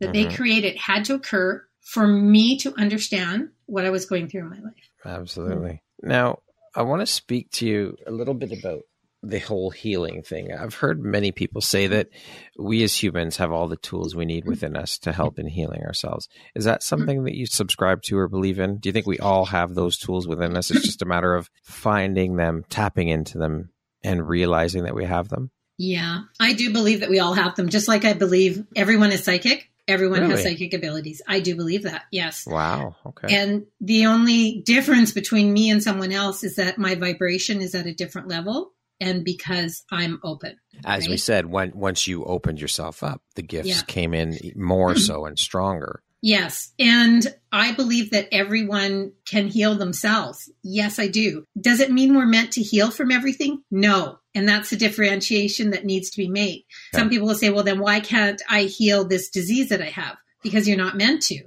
that 0.00 0.12
mm-hmm. 0.12 0.28
they 0.28 0.34
created 0.36 0.76
had 0.76 1.06
to 1.06 1.14
occur 1.14 1.64
for 1.80 2.06
me 2.06 2.58
to 2.58 2.74
understand 2.78 3.48
what 3.64 3.86
I 3.86 3.90
was 3.90 4.04
going 4.04 4.28
through 4.28 4.42
in 4.42 4.50
my 4.50 4.60
life. 4.60 4.90
Absolutely. 5.06 5.80
Mm-hmm. 6.02 6.08
Now, 6.08 6.40
I 6.74 6.82
want 6.82 7.00
to 7.00 7.06
speak 7.06 7.50
to 7.52 7.66
you 7.66 7.96
a 8.06 8.10
little 8.10 8.34
bit 8.34 8.52
about 8.52 8.82
the 9.22 9.40
whole 9.40 9.70
healing 9.70 10.22
thing. 10.22 10.52
I've 10.52 10.74
heard 10.74 11.02
many 11.02 11.32
people 11.32 11.60
say 11.60 11.88
that 11.88 12.08
we 12.56 12.82
as 12.84 13.02
humans 13.02 13.36
have 13.38 13.50
all 13.50 13.66
the 13.66 13.76
tools 13.76 14.14
we 14.14 14.24
need 14.24 14.46
within 14.46 14.76
us 14.76 14.98
to 15.00 15.12
help 15.12 15.38
in 15.38 15.48
healing 15.48 15.82
ourselves. 15.82 16.28
Is 16.54 16.64
that 16.64 16.82
something 16.82 17.24
that 17.24 17.34
you 17.34 17.46
subscribe 17.46 18.02
to 18.02 18.18
or 18.18 18.28
believe 18.28 18.60
in? 18.60 18.78
Do 18.78 18.88
you 18.88 18.92
think 18.92 19.06
we 19.06 19.18
all 19.18 19.46
have 19.46 19.74
those 19.74 19.98
tools 19.98 20.28
within 20.28 20.56
us? 20.56 20.70
It's 20.70 20.84
just 20.84 21.02
a 21.02 21.06
matter 21.06 21.34
of 21.34 21.50
finding 21.64 22.36
them, 22.36 22.64
tapping 22.68 23.08
into 23.08 23.38
them, 23.38 23.70
and 24.04 24.28
realizing 24.28 24.84
that 24.84 24.94
we 24.94 25.04
have 25.04 25.28
them? 25.28 25.50
Yeah, 25.78 26.22
I 26.38 26.52
do 26.52 26.72
believe 26.72 27.00
that 27.00 27.10
we 27.10 27.18
all 27.18 27.34
have 27.34 27.56
them, 27.56 27.68
just 27.68 27.88
like 27.88 28.04
I 28.04 28.12
believe 28.12 28.64
everyone 28.76 29.12
is 29.12 29.24
psychic. 29.24 29.70
Everyone 29.86 30.20
really? 30.20 30.32
has 30.32 30.42
psychic 30.42 30.74
abilities. 30.74 31.22
I 31.26 31.40
do 31.40 31.56
believe 31.56 31.84
that. 31.84 32.04
Yes. 32.12 32.46
Wow. 32.46 32.96
Okay. 33.06 33.34
And 33.34 33.66
the 33.80 34.06
only 34.06 34.60
difference 34.60 35.12
between 35.12 35.52
me 35.52 35.70
and 35.70 35.82
someone 35.82 36.12
else 36.12 36.44
is 36.44 36.56
that 36.56 36.78
my 36.78 36.94
vibration 36.94 37.62
is 37.62 37.74
at 37.74 37.86
a 37.86 37.94
different 37.94 38.28
level 38.28 38.74
and 39.00 39.24
because 39.24 39.84
I'm 39.90 40.20
open. 40.22 40.56
As 40.84 41.02
right? 41.02 41.10
we 41.10 41.16
said, 41.16 41.46
when 41.46 41.72
once 41.74 42.06
you 42.06 42.24
opened 42.24 42.60
yourself 42.60 43.02
up, 43.02 43.22
the 43.34 43.42
gifts 43.42 43.68
yeah. 43.68 43.82
came 43.82 44.14
in 44.14 44.38
more 44.56 44.94
so 44.96 45.26
and 45.26 45.38
stronger. 45.38 46.02
Yes. 46.20 46.72
And 46.78 47.24
I 47.52 47.72
believe 47.72 48.10
that 48.10 48.28
everyone 48.32 49.12
can 49.24 49.46
heal 49.46 49.76
themselves. 49.76 50.50
Yes, 50.62 50.98
I 50.98 51.06
do. 51.06 51.44
Does 51.60 51.80
it 51.80 51.92
mean 51.92 52.16
we're 52.16 52.26
meant 52.26 52.52
to 52.52 52.62
heal 52.62 52.90
from 52.90 53.12
everything? 53.12 53.62
No. 53.70 54.18
And 54.34 54.48
that's 54.48 54.70
the 54.70 54.76
differentiation 54.76 55.70
that 55.70 55.84
needs 55.84 56.10
to 56.10 56.16
be 56.16 56.28
made. 56.28 56.64
Okay. 56.92 57.00
Some 57.00 57.08
people 57.08 57.28
will 57.28 57.34
say, 57.34 57.50
well, 57.50 57.64
then 57.64 57.78
why 57.78 58.00
can't 58.00 58.42
I 58.48 58.62
heal 58.62 59.04
this 59.04 59.30
disease 59.30 59.68
that 59.68 59.82
I 59.82 59.90
have? 59.90 60.16
Because 60.42 60.66
you're 60.66 60.76
not 60.76 60.96
meant 60.96 61.22
to. 61.22 61.44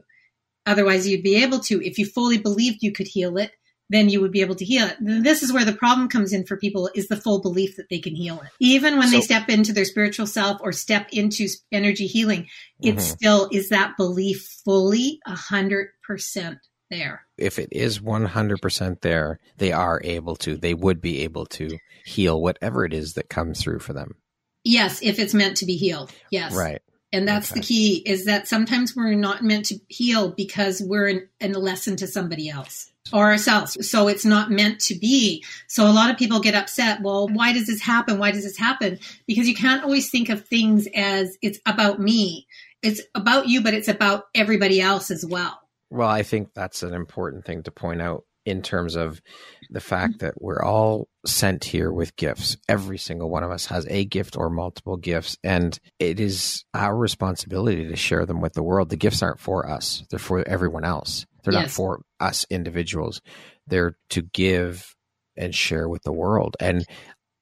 Otherwise, 0.65 1.07
you'd 1.07 1.23
be 1.23 1.43
able 1.43 1.59
to. 1.59 1.85
If 1.85 1.97
you 1.97 2.05
fully 2.05 2.37
believed 2.37 2.81
you 2.81 2.91
could 2.91 3.07
heal 3.07 3.37
it, 3.37 3.51
then 3.91 4.07
you 4.07 4.21
would 4.21 4.31
be 4.31 4.41
able 4.41 4.55
to 4.55 4.65
heal 4.65 4.87
it. 4.87 4.95
This 5.01 5.43
is 5.43 5.51
where 5.51 5.65
the 5.65 5.73
problem 5.73 6.07
comes 6.07 6.31
in 6.31 6.45
for 6.45 6.55
people 6.55 6.89
is 6.95 7.09
the 7.09 7.17
full 7.17 7.41
belief 7.41 7.75
that 7.75 7.89
they 7.89 7.99
can 7.99 8.15
heal 8.15 8.39
it. 8.41 8.49
Even 8.59 8.97
when 8.97 9.09
so, 9.09 9.17
they 9.17 9.21
step 9.21 9.49
into 9.49 9.73
their 9.73 9.85
spiritual 9.85 10.25
self 10.25 10.61
or 10.61 10.71
step 10.71 11.09
into 11.11 11.47
energy 11.71 12.07
healing, 12.07 12.47
it 12.81 12.95
mm-hmm. 12.95 12.99
still 12.99 13.49
is 13.51 13.69
that 13.69 13.97
belief 13.97 14.61
fully 14.63 15.19
a 15.27 15.35
hundred 15.35 15.89
percent 16.03 16.59
there. 16.89 17.25
If 17.37 17.59
it 17.59 17.69
is 17.71 17.99
100% 17.99 19.01
there, 19.01 19.39
they 19.57 19.71
are 19.71 20.01
able 20.03 20.35
to, 20.37 20.57
they 20.57 20.73
would 20.73 21.01
be 21.01 21.21
able 21.23 21.45
to 21.47 21.77
heal 22.05 22.39
whatever 22.39 22.85
it 22.85 22.93
is 22.93 23.13
that 23.13 23.29
comes 23.29 23.61
through 23.61 23.79
for 23.79 23.93
them. 23.93 24.15
Yes, 24.63 25.01
if 25.01 25.17
it's 25.17 25.33
meant 25.33 25.57
to 25.57 25.65
be 25.65 25.77
healed. 25.77 26.11
Yes. 26.29 26.53
Right. 26.53 26.81
And 27.13 27.27
that's 27.27 27.51
okay. 27.51 27.59
the 27.59 27.65
key 27.65 27.95
is 28.05 28.25
that 28.25 28.47
sometimes 28.47 28.95
we're 28.95 29.15
not 29.15 29.43
meant 29.43 29.65
to 29.67 29.79
heal 29.87 30.31
because 30.31 30.81
we're 30.85 31.07
in, 31.07 31.27
in 31.39 31.55
a 31.55 31.59
lesson 31.59 31.95
to 31.97 32.07
somebody 32.07 32.49
else 32.49 32.90
or 33.13 33.25
ourselves. 33.25 33.89
So 33.89 34.07
it's 34.07 34.25
not 34.25 34.51
meant 34.51 34.79
to 34.81 34.95
be. 34.95 35.43
So 35.67 35.87
a 35.87 35.91
lot 35.91 36.09
of 36.09 36.17
people 36.17 36.39
get 36.39 36.55
upset. 36.55 37.01
Well, 37.01 37.27
why 37.27 37.53
does 37.53 37.67
this 37.67 37.81
happen? 37.81 38.19
Why 38.19 38.31
does 38.31 38.43
this 38.43 38.57
happen? 38.57 38.99
Because 39.27 39.47
you 39.47 39.55
can't 39.55 39.83
always 39.83 40.09
think 40.09 40.29
of 40.29 40.45
things 40.45 40.87
as 40.95 41.37
it's 41.41 41.59
about 41.65 41.99
me. 41.99 42.47
It's 42.81 43.01
about 43.15 43.47
you, 43.47 43.61
but 43.61 43.73
it's 43.73 43.87
about 43.87 44.25
everybody 44.33 44.81
else 44.81 45.11
as 45.11 45.25
well. 45.25 45.59
Well, 45.89 46.09
I 46.09 46.23
think 46.23 46.53
that's 46.53 46.83
an 46.83 46.93
important 46.93 47.45
thing 47.45 47.63
to 47.63 47.71
point 47.71 48.01
out 48.01 48.23
in 48.45 48.61
terms 48.61 48.95
of 48.95 49.21
the 49.69 49.79
fact 49.79 50.19
that 50.19 50.41
we're 50.41 50.63
all 50.63 51.07
sent 51.25 51.63
here 51.63 51.91
with 51.91 52.15
gifts. 52.15 52.57
Every 52.67 52.97
single 52.97 53.29
one 53.29 53.43
of 53.43 53.51
us 53.51 53.67
has 53.67 53.85
a 53.87 54.05
gift 54.05 54.35
or 54.35 54.49
multiple 54.49 54.97
gifts, 54.97 55.37
and 55.43 55.77
it 55.99 56.19
is 56.19 56.65
our 56.73 56.95
responsibility 56.95 57.87
to 57.87 57.95
share 57.95 58.25
them 58.25 58.41
with 58.41 58.53
the 58.53 58.63
world. 58.63 58.89
The 58.89 58.97
gifts 58.97 59.21
aren't 59.21 59.39
for 59.39 59.69
us, 59.69 60.03
they're 60.09 60.17
for 60.17 60.47
everyone 60.47 60.85
else. 60.85 61.25
They're 61.43 61.53
yes. 61.53 61.63
not 61.63 61.71
for 61.71 62.01
us 62.19 62.45
individuals. 62.49 63.21
They're 63.67 63.97
to 64.09 64.21
give 64.21 64.95
and 65.37 65.55
share 65.55 65.87
with 65.87 66.03
the 66.03 66.13
world. 66.13 66.57
And 66.59 66.85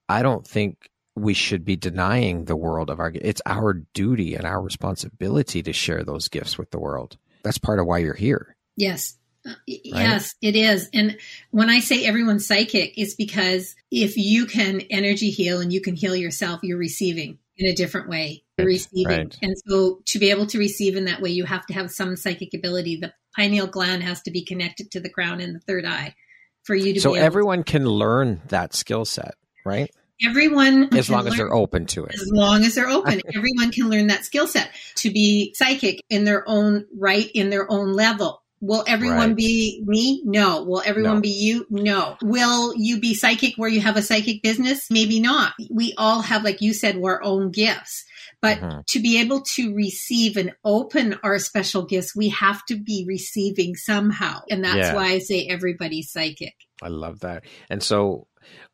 I 0.08 0.22
don't 0.22 0.46
think 0.46 0.90
we 1.16 1.34
should 1.34 1.66
be 1.66 1.76
denying 1.76 2.46
the 2.46 2.56
world 2.56 2.90
of 2.90 3.00
our 3.00 3.12
it's 3.14 3.42
our 3.46 3.74
duty 3.94 4.36
and 4.36 4.46
our 4.46 4.62
responsibility 4.62 5.62
to 5.64 5.74
share 5.74 6.04
those 6.04 6.30
gifts 6.30 6.58
with 6.58 6.72
the 6.72 6.80
world. 6.80 7.18
That's 7.44 7.58
part 7.58 7.80
of 7.80 7.86
why 7.86 8.00
you're 8.00 8.14
here. 8.14 8.56
Yes. 8.76 9.18
Uh, 9.46 9.52
right? 9.52 9.82
Yes, 9.84 10.36
it 10.42 10.56
is. 10.56 10.90
And 10.94 11.18
when 11.52 11.70
I 11.70 11.80
say 11.80 12.06
everyone's 12.06 12.46
psychic, 12.46 12.94
it's 12.98 13.16
because 13.16 13.76
if 13.92 14.18
you 14.18 14.46
can 14.46 14.82
energy 14.90 15.30
heal 15.30 15.62
and 15.62 15.72
you 15.72 15.82
can 15.82 15.96
heal 15.96 16.16
yourself, 16.16 16.60
you're 16.64 16.78
receiving 16.78 17.40
in 17.60 17.68
a 17.68 17.76
different 17.76 18.10
way. 18.10 18.44
Receiving. 18.58 19.06
Right. 19.06 19.38
And 19.42 19.56
so 19.68 20.02
to 20.08 20.20
be 20.20 20.32
able 20.32 20.48
to 20.48 20.58
receive 20.58 20.96
in 20.96 21.06
that 21.06 21.22
way, 21.22 21.30
you 21.30 21.46
have 21.46 21.66
to 21.68 21.74
have 21.74 21.92
some 21.92 22.16
psychic 22.16 22.54
ability. 22.54 22.98
The 22.98 23.14
pineal 23.36 23.68
gland 23.68 24.04
has 24.04 24.22
to 24.24 24.32
be 24.32 24.44
connected 24.44 24.92
to 24.92 25.00
the 25.00 25.10
crown 25.10 25.40
and 25.40 25.56
the 25.56 25.60
third 25.60 25.86
eye 25.86 26.16
for 26.64 26.76
you 26.76 26.94
to 26.94 27.02
so 27.02 27.14
everyone 27.14 27.60
to- 27.60 27.72
can 27.72 27.86
learn 27.86 28.42
that 28.48 28.74
skill 28.74 29.06
set, 29.06 29.36
right? 29.66 29.92
Everyone, 30.22 30.94
as 30.98 31.10
long 31.10 31.28
as 31.28 31.38
they're 31.38 31.54
open 31.54 31.86
to 31.88 32.04
it. 32.04 32.14
As 32.14 32.30
long 32.30 32.66
as 32.66 32.76
they're 32.76 32.90
open, 32.90 33.22
everyone 33.34 33.72
can 33.72 33.90
learn 33.90 34.08
that 34.08 34.26
skill 34.26 34.48
set 34.48 34.70
to 34.96 35.12
be 35.12 35.54
psychic 35.56 36.02
in 36.10 36.26
their 36.26 36.44
own 36.46 36.86
right, 36.98 37.32
in 37.34 37.50
their 37.50 37.72
own 37.72 37.94
level. 37.94 38.44
Will 38.62 38.84
everyone 38.88 39.30
right. 39.30 39.36
be 39.36 39.84
me? 39.86 40.22
No. 40.26 40.64
Will 40.64 40.82
everyone 40.86 41.16
no. 41.16 41.22
be 41.22 41.30
you? 41.30 41.66
No. 41.70 42.18
Will 42.22 42.74
you 42.76 43.00
be 43.00 43.14
psychic 43.14 43.56
where 43.56 43.70
you 43.70 43.82
have 43.82 43.98
a 43.98 44.02
psychic 44.02 44.42
business? 44.42 44.88
Maybe 44.90 45.20
not. 45.20 45.54
We 45.70 45.94
all 45.98 46.22
have, 46.22 46.44
like 46.44 46.62
you 46.62 46.74
said, 46.74 46.98
our 46.98 47.24
own 47.24 47.52
gifts. 47.52 48.06
But 48.42 48.60
mm-hmm. 48.60 48.80
to 48.88 49.00
be 49.00 49.20
able 49.20 49.42
to 49.42 49.76
receive 49.76 50.38
and 50.38 50.54
open 50.64 51.18
our 51.24 51.40
special 51.40 51.84
gifts, 51.84 52.16
we 52.16 52.30
have 52.30 52.66
to 52.68 52.78
be 52.78 53.06
receiving 53.08 53.76
somehow. 53.76 54.42
And 54.50 54.64
that's 54.64 54.78
yeah. 54.78 54.96
why 54.96 55.08
I 55.08 55.20
say 55.20 55.46
everybody's 55.48 56.12
psychic. 56.12 56.56
I 56.82 56.88
love 56.88 57.20
that. 57.22 57.44
And 57.70 57.84
so 57.84 58.28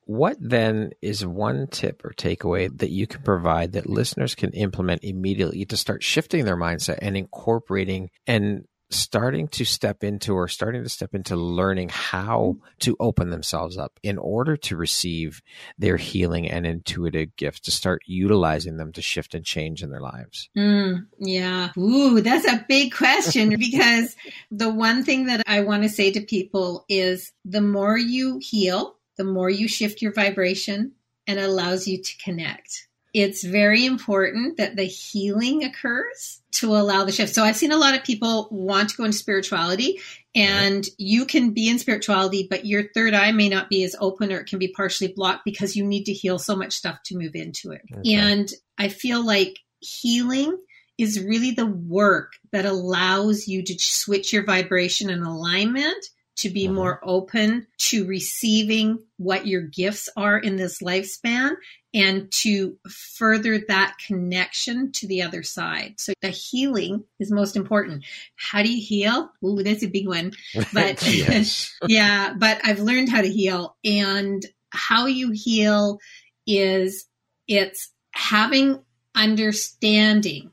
what 0.06 0.38
then 0.40 0.92
is 1.02 1.26
one 1.26 1.68
tip 1.68 2.06
or 2.06 2.12
takeaway 2.12 2.76
that 2.78 2.92
you 2.92 3.08
can 3.08 3.24
provide 3.24 3.74
that 3.74 3.90
listeners 3.90 4.36
can 4.36 4.52
implement 4.52 5.04
immediately 5.04 5.66
to 5.66 5.78
start 5.78 6.04
shifting 6.04 6.46
their 6.46 6.58
mindset 6.58 7.00
and 7.02 7.18
incorporating 7.18 8.10
and 8.28 8.66
starting 8.96 9.48
to 9.50 9.66
step 9.66 10.04
into 10.04 10.34
or 10.34 10.48
starting 10.48 10.84
to 10.84 10.89
step 10.89 11.14
into 11.14 11.36
learning 11.36 11.89
how 11.89 12.58
to 12.80 12.96
open 13.00 13.30
themselves 13.30 13.78
up 13.78 14.00
in 14.04 14.18
order 14.18 14.58
to 14.58 14.76
receive 14.76 15.41
their 15.78 15.98
healing 15.98 16.50
and 16.50 16.66
intuitive 16.66 17.36
gifts 17.36 17.62
to 17.62 17.72
start 17.72 18.02
utilizing 18.06 18.78
them 18.78 18.91
to 18.91 19.02
shift 19.02 19.36
and 19.36 19.46
change 19.46 19.84
in 19.84 19.91
their 19.91 20.02
lives. 20.02 20.50
Mm, 20.58 21.06
yeah. 21.20 21.70
Ooh 21.78 22.16
that's 22.22 22.48
a 22.48 22.66
big 22.68 22.93
question 22.93 23.50
because 23.60 24.16
the 24.52 24.70
one 24.70 25.04
thing 25.04 25.28
that 25.28 25.41
i 25.48 25.62
want 25.62 25.84
to 25.84 25.89
say 25.89 26.12
to 26.12 26.22
people 26.22 26.86
is 26.89 27.32
the 27.46 27.62
more 27.62 27.98
you 27.98 28.39
heal 28.41 28.96
the 29.18 29.24
more 29.24 29.50
you 29.50 29.68
shift 29.68 30.02
your 30.02 30.12
vibration 30.12 30.91
and 31.28 31.39
allows 31.39 31.88
you 31.88 32.02
to 32.02 32.18
connect 32.18 32.88
it's 33.16 33.45
very 33.45 33.86
important 33.86 34.57
that 34.57 34.76
the 34.76 34.84
healing 34.84 35.63
occurs 35.63 36.41
to 36.51 36.76
allow 36.76 37.05
the 37.05 37.13
shift. 37.13 37.34
So 37.34 37.45
I've 37.45 37.55
seen 37.55 37.72
a 37.72 37.78
lot 37.78 37.95
of 37.95 38.03
people 38.03 38.49
want 38.51 38.89
to 38.89 38.97
go 38.97 39.05
into 39.05 39.18
spirituality 39.18 40.01
and 40.36 40.86
you 40.97 41.26
can 41.26 41.51
be 41.51 41.70
in 41.70 41.80
spirituality, 41.80 42.45
but 42.49 42.66
your 42.66 42.89
third 42.93 43.13
eye 43.13 43.32
may 43.32 43.47
not 43.47 43.70
be 43.70 43.86
as 43.86 43.95
open 44.01 44.34
or 44.34 44.39
it 44.39 44.47
can 44.47 44.59
be 44.59 44.68
partially 44.68 45.13
blocked 45.16 45.45
because 45.45 45.78
you 45.78 45.86
need 45.86 46.03
to 46.03 46.11
heal 46.11 46.38
so 46.38 46.57
much 46.57 46.74
stuff 46.74 46.99
to 47.05 47.18
move 47.18 47.36
into 47.36 47.72
it. 47.72 47.84
Okay. 47.89 48.16
And 48.16 48.51
I 48.78 48.89
feel 48.89 49.26
like 49.26 49.59
healing 49.80 50.57
is 50.97 51.24
really 51.24 51.51
the 51.51 51.68
work 51.68 52.34
that 52.51 52.66
allows 52.66 53.47
you 53.47 53.63
to 53.63 53.80
switch 53.80 54.34
your 54.34 54.43
vibration 54.43 55.09
and 55.09 55.26
alignment 55.26 56.05
to 56.38 56.50
be 56.50 56.66
mm-hmm. 56.66 56.76
more 56.76 57.00
open 57.04 57.68
to 57.78 58.06
receiving 58.06 59.00
what 59.18 59.48
your 59.48 59.62
gifts 59.62 60.10
are 60.18 60.38
in 60.38 60.58
this 60.58 60.82
lifespan 60.82 61.56
and 61.94 62.30
to 62.30 62.78
further 62.90 63.58
that 63.70 63.96
connection 64.06 64.92
to 64.92 65.08
the 65.08 65.22
other 65.22 65.44
side. 65.44 65.96
So 65.98 66.12
the 66.22 66.30
healing 66.30 67.06
is 67.20 67.32
most 67.32 67.56
important. 67.56 68.04
How 68.36 68.64
do 68.64 68.70
you 68.70 68.84
heal? 68.84 69.32
Ooh, 69.44 69.64
that's 69.64 69.84
a 69.84 69.88
big 69.88 70.08
one. 70.08 70.34
But 70.74 71.02
yeah, 71.88 72.34
but 72.38 72.60
I've 72.64 72.80
learned 72.80 73.10
how 73.10 73.22
to 73.22 73.30
heal 73.30 73.78
and 73.86 74.46
how 74.72 75.06
you 75.06 75.32
heal 75.32 76.00
is 76.46 77.06
it's 77.48 77.90
having 78.12 78.84
understanding 79.16 80.52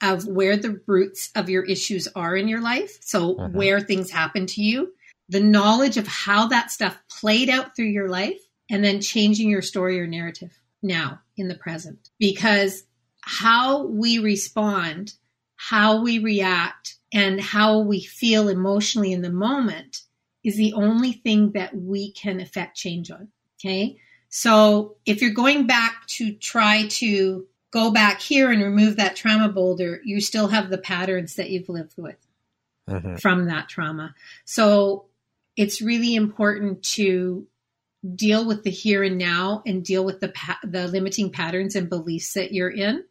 of 0.00 0.26
where 0.26 0.56
the 0.56 0.80
roots 0.86 1.30
of 1.34 1.48
your 1.48 1.64
issues 1.64 2.06
are 2.14 2.36
in 2.36 2.46
your 2.46 2.60
life. 2.60 2.98
So 3.00 3.36
uh-huh. 3.36 3.48
where 3.52 3.80
things 3.80 4.10
happen 4.10 4.46
to 4.46 4.62
you, 4.62 4.92
the 5.28 5.40
knowledge 5.40 5.96
of 5.96 6.06
how 6.06 6.46
that 6.48 6.70
stuff 6.70 6.98
played 7.08 7.48
out 7.48 7.74
through 7.74 7.86
your 7.86 8.08
life 8.08 8.40
and 8.70 8.84
then 8.84 9.00
changing 9.00 9.48
your 9.48 9.62
story 9.62 10.00
or 10.00 10.06
narrative 10.06 10.58
now 10.82 11.20
in 11.36 11.48
the 11.48 11.54
present 11.54 12.10
because 12.18 12.84
how 13.20 13.86
we 13.86 14.18
respond, 14.18 15.14
how 15.56 16.02
we 16.02 16.18
react, 16.18 16.96
and 17.12 17.40
how 17.40 17.78
we 17.78 18.00
feel 18.00 18.48
emotionally 18.48 19.12
in 19.12 19.22
the 19.22 19.30
moment 19.30 20.02
is 20.42 20.56
the 20.56 20.74
only 20.74 21.12
thing 21.12 21.52
that 21.52 21.74
we 21.74 22.12
can 22.12 22.40
affect 22.40 22.76
change 22.76 23.10
on. 23.10 23.28
Okay. 23.58 23.96
So 24.28 24.96
if 25.06 25.22
you're 25.22 25.30
going 25.30 25.66
back 25.66 26.06
to 26.08 26.32
try 26.34 26.86
to 26.88 27.46
go 27.70 27.90
back 27.90 28.20
here 28.20 28.50
and 28.50 28.62
remove 28.62 28.96
that 28.96 29.16
trauma 29.16 29.48
boulder, 29.48 30.00
you 30.04 30.20
still 30.20 30.48
have 30.48 30.70
the 30.70 30.78
patterns 30.78 31.36
that 31.36 31.50
you've 31.50 31.68
lived 31.68 31.94
with 31.96 32.16
mm-hmm. 32.88 33.16
from 33.16 33.46
that 33.46 33.68
trauma. 33.68 34.14
So 34.44 35.06
it's 35.56 35.82
really 35.82 36.14
important 36.14 36.82
to 36.82 37.46
deal 38.14 38.46
with 38.46 38.64
the 38.64 38.70
here 38.70 39.02
and 39.02 39.16
now 39.18 39.62
and 39.66 39.84
deal 39.84 40.04
with 40.04 40.20
the 40.20 40.28
pa- 40.28 40.60
the 40.62 40.88
limiting 40.88 41.30
patterns 41.30 41.74
and 41.74 41.88
beliefs 41.88 42.34
that 42.34 42.52
you're 42.52 42.70
in. 42.70 43.04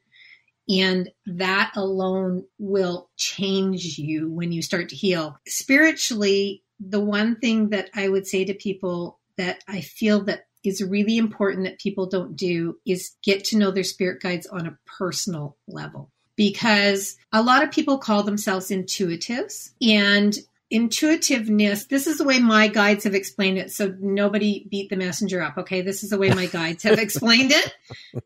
And 0.69 1.09
that 1.25 1.73
alone 1.75 2.45
will 2.57 3.09
change 3.17 3.97
you 3.97 4.31
when 4.31 4.51
you 4.51 4.61
start 4.61 4.89
to 4.89 4.95
heal. 4.95 5.37
Spiritually 5.47 6.63
the 6.79 6.99
one 6.99 7.35
thing 7.37 7.69
that 7.69 7.89
i 7.93 8.09
would 8.09 8.27
say 8.27 8.43
to 8.43 8.53
people 8.53 9.19
that 9.37 9.63
i 9.67 9.79
feel 9.79 10.23
that 10.23 10.47
is 10.63 10.81
really 10.81 11.17
important 11.17 11.65
that 11.65 11.79
people 11.79 12.05
don't 12.05 12.35
do 12.35 12.77
is 12.85 13.11
get 13.23 13.43
to 13.45 13.57
know 13.57 13.71
their 13.71 13.83
spirit 13.83 14.21
guides 14.21 14.47
on 14.47 14.65
a 14.65 14.77
personal 14.85 15.57
level. 15.67 16.09
Because 16.35 17.17
a 17.31 17.43
lot 17.43 17.63
of 17.63 17.71
people 17.71 17.97
call 17.97 18.23
themselves 18.23 18.69
intuitives 18.69 19.71
and 19.81 20.35
intuitiveness 20.73 21.85
this 21.85 22.07
is 22.07 22.17
the 22.17 22.23
way 22.23 22.39
my 22.39 22.67
guides 22.67 23.03
have 23.03 23.13
explained 23.13 23.57
it 23.57 23.71
so 23.71 23.95
nobody 23.99 24.65
beat 24.69 24.89
the 24.89 24.95
messenger 24.95 25.41
up 25.41 25.57
okay? 25.57 25.81
This 25.81 26.03
is 26.03 26.09
the 26.09 26.17
way 26.17 26.29
my 26.31 26.47
guides 26.47 26.83
have 26.83 26.99
explained 26.99 27.51
it 27.51 27.73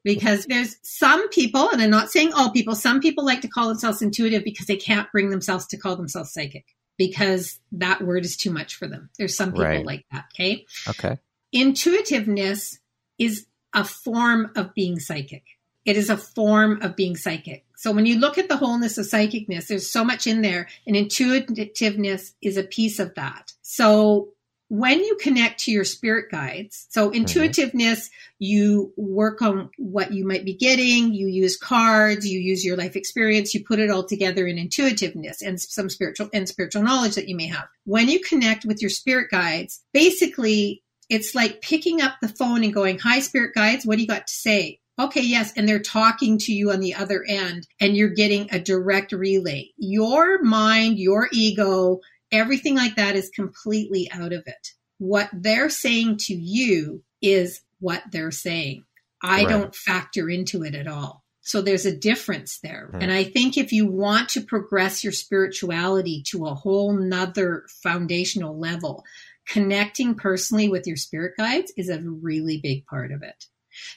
because 0.03 0.45
there's 0.45 0.77
some 0.81 1.27
people 1.29 1.69
and 1.69 1.81
i'm 1.81 1.89
not 1.89 2.09
saying 2.09 2.31
all 2.33 2.51
people 2.51 2.73
some 2.73 2.99
people 2.99 3.25
like 3.25 3.41
to 3.41 3.47
call 3.47 3.67
themselves 3.67 4.01
intuitive 4.01 4.43
because 4.43 4.65
they 4.65 4.77
can't 4.77 5.11
bring 5.11 5.29
themselves 5.29 5.67
to 5.67 5.77
call 5.77 5.95
themselves 5.95 6.31
psychic 6.31 6.65
because 6.97 7.59
that 7.71 8.01
word 8.01 8.25
is 8.25 8.35
too 8.35 8.51
much 8.51 8.75
for 8.75 8.87
them. 8.87 9.09
There's 9.17 9.35
some 9.35 9.51
people 9.51 9.65
right. 9.65 9.85
like 9.85 10.05
that 10.11 10.25
okay? 10.33 10.65
Okay. 10.89 11.17
Intuitiveness 11.53 12.79
is 13.17 13.45
a 13.73 13.83
form 13.83 14.51
of 14.55 14.73
being 14.73 14.99
psychic 14.99 15.43
it 15.87 15.95
is 15.95 16.09
a 16.09 16.17
form 16.17 16.81
of 16.81 16.97
being 16.97 17.15
psychic. 17.15 17.65
So 17.77 17.93
when 17.93 18.05
you 18.05 18.19
look 18.19 18.37
at 18.37 18.49
the 18.49 18.57
wholeness 18.57 18.97
of 18.97 19.05
psychicness, 19.05 19.67
there's 19.67 19.89
so 19.89 20.03
much 20.03 20.27
in 20.27 20.41
there, 20.41 20.67
and 20.85 20.97
intuitiveness 20.97 22.33
is 22.41 22.57
a 22.57 22.63
piece 22.63 22.99
of 22.99 23.15
that. 23.15 23.53
So 23.61 24.33
when 24.67 24.99
you 24.99 25.15
connect 25.15 25.61
to 25.61 25.71
your 25.71 25.85
spirit 25.85 26.29
guides, 26.29 26.87
so 26.89 27.07
mm-hmm. 27.07 27.21
intuitiveness, 27.21 28.09
you 28.37 28.91
work 28.97 29.41
on 29.41 29.69
what 29.77 30.11
you 30.11 30.27
might 30.27 30.43
be 30.43 30.55
getting, 30.55 31.13
you 31.13 31.27
use 31.27 31.55
cards, 31.55 32.27
you 32.27 32.37
use 32.37 32.65
your 32.65 32.75
life 32.75 32.97
experience, 32.97 33.53
you 33.53 33.63
put 33.63 33.79
it 33.79 33.89
all 33.89 34.03
together 34.03 34.45
in 34.45 34.57
intuitiveness 34.57 35.41
and 35.41 35.57
some 35.57 35.89
spiritual 35.89 36.29
and 36.33 36.49
spiritual 36.49 36.83
knowledge 36.83 37.15
that 37.15 37.29
you 37.29 37.35
may 37.37 37.47
have. 37.47 37.69
When 37.85 38.09
you 38.09 38.19
connect 38.19 38.65
with 38.65 38.81
your 38.81 38.89
spirit 38.89 39.31
guides, 39.31 39.81
basically 39.93 40.83
it's 41.09 41.33
like 41.33 41.61
picking 41.61 42.01
up 42.01 42.15
the 42.21 42.27
phone 42.27 42.65
and 42.65 42.73
going, 42.73 42.99
Hi, 42.99 43.21
spirit 43.21 43.55
guides, 43.55 43.85
what 43.85 43.95
do 43.95 44.01
you 44.01 44.07
got 44.09 44.27
to 44.27 44.33
say? 44.33 44.81
Okay, 44.99 45.21
yes. 45.21 45.53
And 45.55 45.69
they're 45.69 45.79
talking 45.79 46.39
to 46.39 46.51
you 46.51 46.71
on 46.71 46.79
the 46.79 46.95
other 46.95 47.23
end 47.27 47.67
and 47.79 47.95
you're 47.95 48.09
getting 48.09 48.49
a 48.51 48.59
direct 48.59 49.11
relay. 49.11 49.69
Your 49.77 50.41
mind, 50.41 50.97
your 50.97 51.29
ego, 51.31 51.99
everything 52.31 52.75
like 52.75 52.95
that 52.95 53.15
is 53.15 53.29
completely 53.29 54.09
out 54.11 54.33
of 54.33 54.43
it. 54.47 54.69
What 54.97 55.29
they're 55.31 55.69
saying 55.69 56.17
to 56.21 56.33
you 56.33 57.03
is 57.21 57.61
what 57.79 58.03
they're 58.11 58.31
saying. 58.31 58.85
I 59.21 59.43
right. 59.43 59.49
don't 59.49 59.75
factor 59.75 60.29
into 60.29 60.63
it 60.63 60.73
at 60.73 60.87
all. 60.87 61.23
So 61.41 61.61
there's 61.61 61.85
a 61.85 61.95
difference 61.95 62.59
there. 62.61 62.89
And 62.99 63.09
I 63.09 63.23
think 63.23 63.57
if 63.57 63.71
you 63.71 63.87
want 63.87 64.27
to 64.29 64.41
progress 64.41 65.01
your 65.01 65.13
spirituality 65.13 66.21
to 66.31 66.45
a 66.45 66.53
whole 66.53 66.91
nother 66.91 67.63
foundational 67.81 68.59
level, 68.59 69.05
connecting 69.47 70.15
personally 70.15 70.67
with 70.67 70.85
your 70.85 70.97
spirit 70.97 71.35
guides 71.37 71.71
is 71.77 71.87
a 71.87 72.01
really 72.01 72.59
big 72.61 72.85
part 72.85 73.13
of 73.13 73.23
it. 73.23 73.45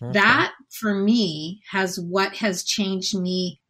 Okay. 0.03 0.13
That 0.13 0.53
for 0.71 0.95
me 0.95 1.63
has 1.71 1.99
what 1.99 2.37
has 2.37 2.63
changed 2.65 3.19
me 3.19 3.61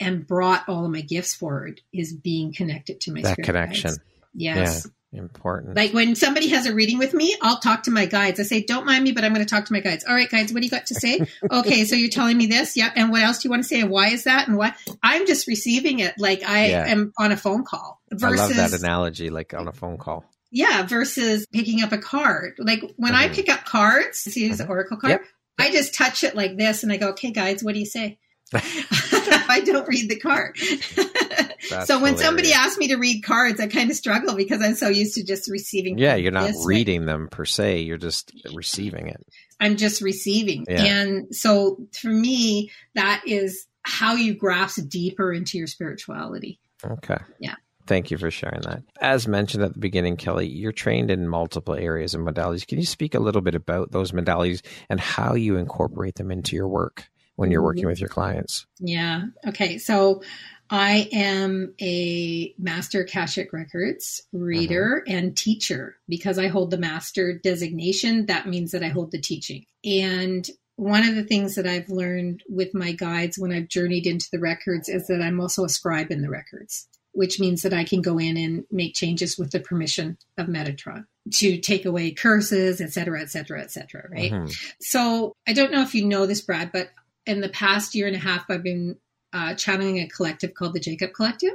and 0.00 0.26
brought 0.26 0.68
all 0.68 0.84
of 0.84 0.90
my 0.90 1.00
gifts 1.00 1.34
forward 1.34 1.80
is 1.92 2.12
being 2.12 2.52
connected 2.52 3.00
to 3.02 3.12
my 3.12 3.22
that 3.22 3.38
connection. 3.38 3.90
Guides. 3.90 4.00
Yes. 4.34 4.86
Yeah, 5.12 5.20
important. 5.20 5.74
Like 5.74 5.92
when 5.92 6.14
somebody 6.14 6.48
has 6.48 6.66
a 6.66 6.74
reading 6.74 6.98
with 6.98 7.14
me, 7.14 7.34
I'll 7.40 7.58
talk 7.58 7.84
to 7.84 7.90
my 7.90 8.06
guides. 8.06 8.38
I 8.38 8.42
say, 8.42 8.62
"Don't 8.62 8.86
mind 8.86 9.04
me, 9.04 9.12
but 9.12 9.24
I'm 9.24 9.32
going 9.32 9.44
to 9.44 9.50
talk 9.50 9.64
to 9.66 9.72
my 9.72 9.80
guides." 9.80 10.04
All 10.04 10.14
right, 10.14 10.30
guides, 10.30 10.52
what 10.52 10.60
do 10.60 10.66
you 10.66 10.70
got 10.70 10.86
to 10.86 10.94
say? 10.94 11.20
okay, 11.50 11.84
so 11.84 11.96
you're 11.96 12.10
telling 12.10 12.36
me 12.36 12.46
this, 12.46 12.76
yeah. 12.76 12.92
And 12.94 13.10
what 13.10 13.22
else 13.22 13.38
do 13.38 13.48
you 13.48 13.50
want 13.50 13.62
to 13.62 13.68
say? 13.68 13.80
And 13.80 13.90
why 13.90 14.08
is 14.08 14.24
that? 14.24 14.48
And 14.48 14.56
why? 14.56 14.74
I'm 15.02 15.26
just 15.26 15.46
receiving 15.46 16.00
it 16.00 16.14
like 16.18 16.42
I 16.42 16.68
yeah. 16.68 16.86
am 16.86 17.12
on 17.18 17.32
a 17.32 17.36
phone 17.36 17.64
call. 17.64 18.00
Versus, 18.10 18.40
I 18.40 18.62
love 18.62 18.70
that 18.70 18.78
analogy, 18.78 19.30
like 19.30 19.54
on 19.54 19.68
a 19.68 19.72
phone 19.72 19.98
call. 19.98 20.24
Yeah, 20.50 20.86
versus 20.86 21.46
picking 21.52 21.82
up 21.82 21.92
a 21.92 21.98
card. 21.98 22.54
Like 22.58 22.80
when 22.96 23.12
mm-hmm. 23.12 23.22
I 23.22 23.28
pick 23.28 23.48
up 23.48 23.64
cards, 23.64 24.18
see 24.18 24.48
this 24.48 24.60
mm-hmm. 24.60 24.70
oracle 24.70 24.96
card, 24.96 25.10
yep. 25.10 25.24
I 25.58 25.70
just 25.70 25.94
touch 25.94 26.24
it 26.24 26.34
like 26.34 26.56
this 26.56 26.82
and 26.82 26.92
I 26.92 26.96
go, 26.96 27.08
okay, 27.10 27.30
guys, 27.30 27.62
what 27.62 27.74
do 27.74 27.80
you 27.80 27.86
say? 27.86 28.18
I 28.54 29.62
don't 29.64 29.86
read 29.86 30.08
the 30.08 30.18
card. 30.18 30.56
so 31.84 32.00
when 32.00 32.14
hilarious. 32.14 32.20
somebody 32.20 32.52
asks 32.52 32.78
me 32.78 32.88
to 32.88 32.96
read 32.96 33.22
cards, 33.22 33.60
I 33.60 33.66
kind 33.66 33.90
of 33.90 33.96
struggle 33.96 34.36
because 34.36 34.62
I'm 34.62 34.74
so 34.74 34.88
used 34.88 35.14
to 35.14 35.24
just 35.24 35.50
receiving. 35.50 35.98
Yeah, 35.98 36.14
you're 36.14 36.32
not 36.32 36.52
reading 36.64 37.00
way. 37.00 37.06
them 37.06 37.28
per 37.28 37.44
se, 37.44 37.80
you're 37.80 37.98
just 37.98 38.32
receiving 38.54 39.08
it. 39.08 39.20
I'm 39.60 39.76
just 39.76 40.00
receiving. 40.00 40.64
Yeah. 40.68 40.84
And 40.84 41.34
so 41.34 41.78
for 41.92 42.08
me, 42.08 42.70
that 42.94 43.22
is 43.26 43.66
how 43.82 44.14
you 44.14 44.34
grasp 44.34 44.80
deeper 44.88 45.32
into 45.32 45.58
your 45.58 45.66
spirituality. 45.66 46.58
Okay. 46.84 47.18
Yeah. 47.40 47.56
Thank 47.88 48.10
you 48.10 48.18
for 48.18 48.30
sharing 48.30 48.60
that. 48.62 48.82
As 49.00 49.26
mentioned 49.26 49.64
at 49.64 49.72
the 49.72 49.78
beginning, 49.78 50.18
Kelly, 50.18 50.46
you're 50.46 50.72
trained 50.72 51.10
in 51.10 51.26
multiple 51.26 51.74
areas 51.74 52.14
and 52.14 52.26
modalities. 52.26 52.66
Can 52.66 52.78
you 52.78 52.84
speak 52.84 53.14
a 53.14 53.18
little 53.18 53.40
bit 53.40 53.54
about 53.54 53.92
those 53.92 54.12
modalities 54.12 54.60
and 54.90 55.00
how 55.00 55.34
you 55.34 55.56
incorporate 55.56 56.16
them 56.16 56.30
into 56.30 56.54
your 56.54 56.68
work 56.68 57.08
when 57.36 57.50
you're 57.50 57.62
working 57.62 57.86
with 57.86 57.98
your 57.98 58.10
clients? 58.10 58.66
Yeah. 58.78 59.22
Okay. 59.46 59.78
So 59.78 60.22
I 60.68 61.08
am 61.12 61.74
a 61.80 62.54
master 62.58 63.00
Akashic 63.00 63.54
Records 63.54 64.20
reader 64.34 65.02
mm-hmm. 65.06 65.16
and 65.16 65.36
teacher 65.36 65.96
because 66.10 66.38
I 66.38 66.48
hold 66.48 66.70
the 66.70 66.76
master 66.76 67.38
designation. 67.38 68.26
That 68.26 68.46
means 68.46 68.72
that 68.72 68.84
I 68.84 68.88
hold 68.88 69.12
the 69.12 69.20
teaching. 69.20 69.64
And 69.82 70.46
one 70.76 71.08
of 71.08 71.14
the 71.14 71.24
things 71.24 71.54
that 71.54 71.66
I've 71.66 71.88
learned 71.88 72.42
with 72.50 72.74
my 72.74 72.92
guides 72.92 73.38
when 73.38 73.50
I've 73.50 73.68
journeyed 73.68 74.06
into 74.06 74.28
the 74.30 74.40
records 74.40 74.90
is 74.90 75.06
that 75.06 75.22
I'm 75.22 75.40
also 75.40 75.64
a 75.64 75.70
scribe 75.70 76.10
in 76.10 76.20
the 76.20 76.28
records 76.28 76.86
which 77.12 77.40
means 77.40 77.62
that 77.62 77.72
I 77.72 77.84
can 77.84 78.02
go 78.02 78.18
in 78.18 78.36
and 78.36 78.64
make 78.70 78.94
changes 78.94 79.38
with 79.38 79.50
the 79.50 79.60
permission 79.60 80.18
of 80.36 80.46
Metatron 80.46 81.04
to 81.34 81.58
take 81.58 81.84
away 81.84 82.12
curses, 82.12 82.80
et 82.80 82.92
cetera, 82.92 83.20
et 83.20 83.30
cetera, 83.30 83.60
et 83.60 83.70
cetera, 83.70 84.08
right? 84.10 84.32
Mm-hmm. 84.32 84.52
So 84.80 85.34
I 85.46 85.52
don't 85.52 85.72
know 85.72 85.82
if 85.82 85.94
you 85.94 86.04
know 86.04 86.26
this, 86.26 86.40
Brad, 86.40 86.70
but 86.72 86.90
in 87.26 87.40
the 87.40 87.48
past 87.48 87.94
year 87.94 88.06
and 88.06 88.16
a 88.16 88.20
half, 88.20 88.44
I've 88.48 88.62
been 88.62 88.96
uh, 89.32 89.54
channeling 89.54 89.98
a 89.98 90.08
collective 90.08 90.54
called 90.54 90.74
the 90.74 90.80
Jacob 90.80 91.12
Collective. 91.12 91.54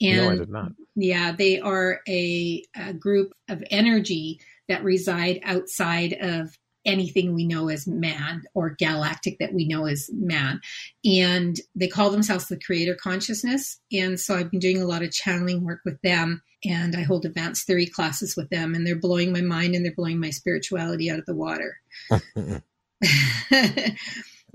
And 0.00 0.26
no, 0.26 0.30
I 0.30 0.36
did 0.36 0.50
not. 0.50 0.72
Yeah, 0.94 1.32
they 1.32 1.60
are 1.60 2.00
a, 2.08 2.64
a 2.76 2.92
group 2.92 3.32
of 3.48 3.64
energy 3.70 4.40
that 4.68 4.84
reside 4.84 5.40
outside 5.42 6.16
of 6.20 6.56
anything 6.84 7.34
we 7.34 7.46
know 7.46 7.68
as 7.68 7.86
man 7.86 8.42
or 8.54 8.70
galactic 8.70 9.38
that 9.38 9.52
we 9.52 9.66
know 9.66 9.86
as 9.86 10.10
man. 10.12 10.60
And 11.04 11.56
they 11.74 11.88
call 11.88 12.10
themselves 12.10 12.48
the 12.48 12.58
creator 12.58 12.94
consciousness. 12.94 13.78
And 13.92 14.18
so 14.18 14.36
I've 14.36 14.50
been 14.50 14.60
doing 14.60 14.82
a 14.82 14.86
lot 14.86 15.02
of 15.02 15.12
channeling 15.12 15.64
work 15.64 15.80
with 15.84 16.00
them 16.02 16.42
and 16.64 16.96
I 16.96 17.02
hold 17.02 17.24
advanced 17.24 17.66
theory 17.66 17.86
classes 17.86 18.36
with 18.36 18.50
them 18.50 18.74
and 18.74 18.86
they're 18.86 18.96
blowing 18.96 19.32
my 19.32 19.40
mind 19.40 19.74
and 19.74 19.84
they're 19.84 19.94
blowing 19.94 20.20
my 20.20 20.30
spirituality 20.30 21.10
out 21.10 21.18
of 21.18 21.26
the 21.26 21.34
water. 21.34 21.78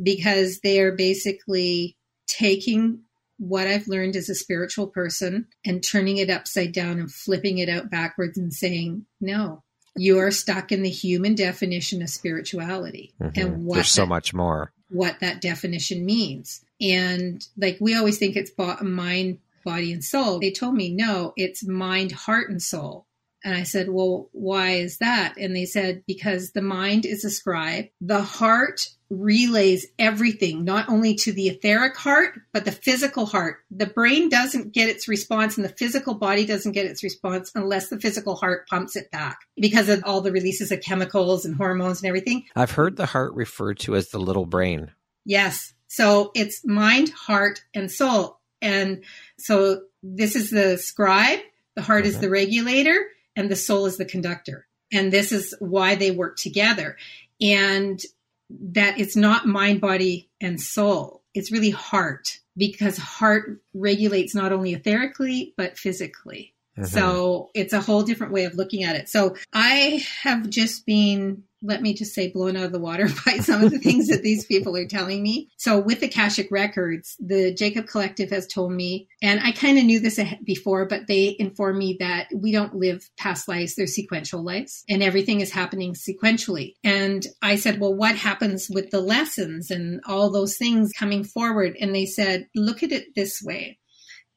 because 0.01 0.59
they 0.59 0.79
are 0.79 0.93
basically 0.93 1.97
taking 2.27 3.01
what 3.39 3.67
I've 3.67 3.87
learned 3.87 4.15
as 4.15 4.29
a 4.29 4.35
spiritual 4.35 4.87
person 4.87 5.47
and 5.65 5.83
turning 5.83 6.17
it 6.17 6.29
upside 6.29 6.71
down 6.71 6.99
and 6.99 7.11
flipping 7.11 7.59
it 7.59 7.69
out 7.69 7.91
backwards 7.91 8.37
and 8.37 8.53
saying, 8.53 9.05
no, 9.21 9.63
you 9.97 10.19
are 10.19 10.31
stuck 10.31 10.71
in 10.71 10.83
the 10.83 10.89
human 10.89 11.35
definition 11.35 12.01
of 12.01 12.09
spirituality 12.09 13.13
mm-hmm. 13.21 13.39
and 13.39 13.65
what 13.65 13.75
there's 13.75 13.89
so 13.89 14.01
that, 14.03 14.07
much 14.07 14.33
more. 14.33 14.71
what 14.89 15.19
that 15.19 15.41
definition 15.41 16.05
means. 16.05 16.63
And 16.79 17.45
like 17.57 17.77
we 17.81 17.95
always 17.95 18.17
think 18.19 18.35
it's 18.35 18.51
mind 18.81 19.39
body 19.65 19.91
and 19.91 20.03
soul. 20.03 20.39
They 20.39 20.51
told 20.51 20.75
me 20.75 20.93
no 20.93 21.33
it's 21.35 21.65
mind 21.65 22.11
heart 22.11 22.49
and 22.49 22.61
soul 22.61 23.06
and 23.47 23.55
I 23.55 23.63
said, 23.63 23.87
Well, 23.87 24.27
why 24.33 24.71
is 24.71 24.97
that? 24.97 25.35
And 25.37 25.55
they 25.55 25.63
said, 25.63 26.03
Because 26.05 26.51
the 26.51 26.61
mind 26.61 27.05
is 27.05 27.23
a 27.23 27.29
scribe. 27.29 27.85
The 28.01 28.21
heart 28.21 28.89
relays 29.09 29.87
everything, 29.97 30.65
not 30.65 30.89
only 30.89 31.15
to 31.15 31.31
the 31.31 31.47
etheric 31.47 31.95
heart, 31.95 32.37
but 32.51 32.65
the 32.65 32.73
physical 32.73 33.25
heart. 33.25 33.59
The 33.71 33.85
brain 33.85 34.27
doesn't 34.27 34.73
get 34.73 34.89
its 34.89 35.07
response 35.07 35.55
and 35.55 35.63
the 35.63 35.69
physical 35.69 36.15
body 36.15 36.45
doesn't 36.45 36.73
get 36.73 36.87
its 36.87 37.05
response 37.05 37.49
unless 37.55 37.87
the 37.87 37.97
physical 37.97 38.35
heart 38.35 38.67
pumps 38.67 38.97
it 38.97 39.09
back 39.11 39.39
because 39.55 39.87
of 39.87 40.03
all 40.03 40.19
the 40.19 40.33
releases 40.33 40.73
of 40.73 40.81
chemicals 40.81 41.45
and 41.45 41.55
hormones 41.55 42.01
and 42.01 42.09
everything. 42.09 42.43
I've 42.53 42.71
heard 42.71 42.97
the 42.97 43.05
heart 43.05 43.33
referred 43.33 43.79
to 43.79 43.95
as 43.95 44.09
the 44.09 44.19
little 44.19 44.45
brain. 44.45 44.91
Yes. 45.23 45.73
So 45.87 46.31
it's 46.35 46.65
mind, 46.65 47.11
heart, 47.11 47.61
and 47.73 47.89
soul. 47.89 48.41
And 48.61 49.05
so 49.37 49.83
this 50.03 50.35
is 50.35 50.49
the 50.49 50.77
scribe, 50.77 51.39
the 51.77 51.81
heart 51.81 52.03
mm-hmm. 52.03 52.09
is 52.09 52.19
the 52.19 52.29
regulator 52.29 53.05
and 53.37 53.49
the 53.49 53.55
soul 53.55 53.85
is 53.85 53.95
the 53.95 54.03
conductor. 54.03 54.67
And 54.91 55.13
this 55.13 55.31
is 55.31 55.55
why 55.59 55.95
they 55.95 56.11
work 56.11 56.35
together. 56.37 56.97
And 57.39 58.01
that 58.49 58.99
it's 58.99 59.15
not 59.15 59.45
mind, 59.45 59.79
body, 59.79 60.29
and 60.41 60.59
soul. 60.59 61.23
It's 61.33 61.51
really 61.51 61.69
heart 61.69 62.39
because 62.57 62.97
heart 62.97 63.61
regulates 63.73 64.33
not 64.33 64.51
only 64.51 64.75
etherically, 64.75 65.53
but 65.55 65.77
physically. 65.77 66.55
Mm-hmm. 66.77 66.85
So 66.85 67.51
it's 67.53 67.73
a 67.73 67.81
whole 67.81 68.03
different 68.03 68.33
way 68.33 68.45
of 68.45 68.55
looking 68.55 68.83
at 68.83 68.95
it. 68.95 69.09
So 69.09 69.35
I 69.53 70.03
have 70.23 70.49
just 70.49 70.85
been 70.85 71.43
let 71.61 71.81
me 71.81 71.93
just 71.93 72.13
say, 72.13 72.29
blown 72.31 72.55
out 72.55 72.65
of 72.65 72.71
the 72.71 72.79
water 72.79 73.07
by 73.25 73.37
some 73.37 73.63
of 73.63 73.71
the 73.71 73.79
things 73.79 74.07
that 74.07 74.21
these 74.21 74.45
people 74.45 74.75
are 74.75 74.87
telling 74.87 75.21
me. 75.23 75.49
So 75.57 75.79
with 75.79 75.99
the 75.99 76.07
Akashic 76.07 76.49
Records, 76.51 77.15
the 77.19 77.53
Jacob 77.53 77.87
Collective 77.87 78.29
has 78.29 78.47
told 78.47 78.71
me, 78.71 79.07
and 79.21 79.39
I 79.39 79.51
kind 79.51 79.77
of 79.77 79.85
knew 79.85 79.99
this 79.99 80.19
before, 80.43 80.85
but 80.85 81.07
they 81.07 81.35
informed 81.39 81.77
me 81.79 81.97
that 81.99 82.27
we 82.33 82.51
don't 82.51 82.75
live 82.75 83.09
past 83.17 83.47
lives, 83.47 83.75
they're 83.75 83.87
sequential 83.87 84.43
lives, 84.43 84.83
and 84.89 85.01
everything 85.01 85.41
is 85.41 85.51
happening 85.51 85.93
sequentially. 85.93 86.75
And 86.83 87.25
I 87.41 87.55
said, 87.55 87.79
well, 87.79 87.93
what 87.93 88.15
happens 88.15 88.69
with 88.69 88.91
the 88.91 89.01
lessons 89.01 89.71
and 89.71 90.01
all 90.07 90.29
those 90.29 90.57
things 90.57 90.91
coming 90.97 91.23
forward? 91.23 91.75
And 91.79 91.93
they 91.93 92.05
said, 92.05 92.47
look 92.55 92.83
at 92.83 92.91
it 92.91 93.15
this 93.15 93.41
way. 93.43 93.79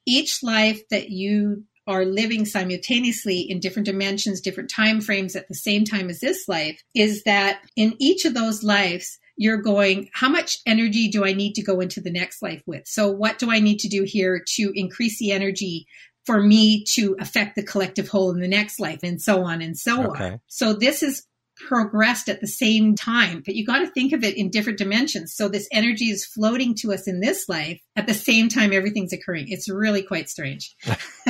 Each 0.07 0.43
life 0.43 0.81
that 0.89 1.11
you 1.11 1.65
are 1.87 2.05
living 2.05 2.45
simultaneously 2.45 3.41
in 3.41 3.61
different 3.61 3.87
dimensions, 3.87 4.41
different 4.41 4.71
time 4.71 5.01
frames 5.01 5.35
at 5.35 5.49
the 5.49 5.55
same 5.55 5.85
time 5.85 6.09
as 6.11 6.21
this 6.21 6.49
life, 6.49 6.83
is 6.95 7.23
that 7.25 7.61
in 7.77 7.95
each 7.99 8.25
of 8.25 8.35
those 8.35 8.63
lives, 8.63 9.19
you're 9.37 9.63
going, 9.63 10.11
how 10.13 10.29
much 10.29 10.59
energy 10.67 11.09
do 11.09 11.25
I 11.25 11.33
need 11.33 11.55
to 11.55 11.63
go 11.63 11.81
into 11.81 12.01
the 12.01 12.11
next 12.11 12.43
life 12.43 12.63
with? 12.67 12.87
So, 12.87 13.11
what 13.11 13.39
do 13.39 13.51
I 13.51 13.59
need 13.61 13.79
to 13.81 13.89
do 13.89 14.03
here 14.03 14.45
to 14.57 14.73
increase 14.75 15.19
the 15.19 15.33
energy 15.33 15.87
for 16.27 16.43
me 16.43 16.85
to 16.85 17.17
affect 17.19 17.57
the 17.57 17.63
collective 17.63 18.09
whole 18.09 18.31
in 18.31 18.41
the 18.41 18.49
next 18.49 18.79
life, 18.79 19.01
and 19.03 19.21
so 19.21 19.43
on 19.45 19.63
and 19.63 19.79
so 19.79 20.11
okay. 20.11 20.33
on? 20.33 20.41
So, 20.49 20.75
this 20.75 21.03
is 21.03 21.27
progressed 21.67 22.29
at 22.29 22.41
the 22.41 22.47
same 22.47 22.95
time, 22.95 23.43
but 23.45 23.55
you 23.55 23.65
got 23.65 23.81
to 23.81 23.87
think 23.87 24.13
of 24.13 24.25
it 24.25 24.37
in 24.37 24.51
different 24.51 24.79
dimensions. 24.79 25.35
So 25.35 25.49
this 25.49 25.69
energy 25.73 26.07
is 26.07 26.25
floating 26.25 26.75
to 26.77 26.93
us 26.93 27.07
in 27.07 27.21
this 27.21 27.49
life 27.49 27.81
at 27.97 28.07
the 28.07 28.15
same 28.15 28.49
time 28.49 28.73
everything's 28.73 29.13
occurring. 29.13 29.47
It's 29.49 29.69
really 29.69 30.03
quite 30.03 30.29
strange. 30.29 30.75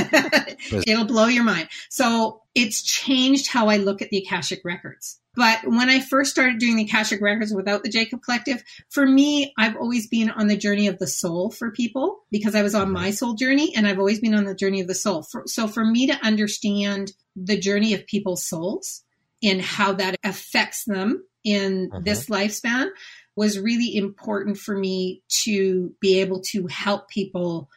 It'll 0.72 1.04
blow 1.04 1.26
your 1.26 1.44
mind. 1.44 1.68
So 1.88 2.42
it's 2.54 2.82
changed 2.82 3.48
how 3.48 3.68
I 3.68 3.76
look 3.76 4.02
at 4.02 4.10
the 4.10 4.18
Akashic 4.18 4.60
records. 4.64 5.18
But 5.36 5.60
when 5.64 5.88
I 5.88 6.00
first 6.00 6.32
started 6.32 6.58
doing 6.58 6.76
the 6.76 6.84
Akashic 6.84 7.20
records 7.20 7.54
without 7.54 7.84
the 7.84 7.88
Jacob 7.88 8.20
Collective, 8.22 8.64
for 8.88 9.06
me, 9.06 9.52
I've 9.56 9.76
always 9.76 10.08
been 10.08 10.30
on 10.30 10.48
the 10.48 10.56
journey 10.56 10.88
of 10.88 10.98
the 10.98 11.06
soul 11.06 11.50
for 11.50 11.70
people 11.70 12.18
because 12.32 12.54
I 12.54 12.62
was 12.62 12.74
on 12.74 12.92
my 12.92 13.12
soul 13.12 13.34
journey 13.34 13.74
and 13.76 13.86
I've 13.86 13.98
always 13.98 14.20
been 14.20 14.34
on 14.34 14.44
the 14.44 14.54
journey 14.54 14.80
of 14.80 14.88
the 14.88 14.94
soul. 14.94 15.22
For, 15.22 15.44
so 15.46 15.68
for 15.68 15.84
me 15.84 16.08
to 16.08 16.26
understand 16.26 17.12
the 17.36 17.58
journey 17.58 17.94
of 17.94 18.06
people's 18.06 18.44
souls 18.44 19.04
and 19.42 19.60
how 19.60 19.92
that 19.94 20.16
affects 20.24 20.84
them 20.84 21.24
in 21.44 21.90
uh-huh. 21.92 22.02
this 22.04 22.26
lifespan 22.26 22.88
was 23.36 23.58
really 23.58 23.96
important 23.96 24.58
for 24.58 24.76
me 24.76 25.22
to 25.28 25.94
be 26.00 26.20
able 26.20 26.40
to 26.40 26.66
help 26.66 27.08
people 27.08 27.68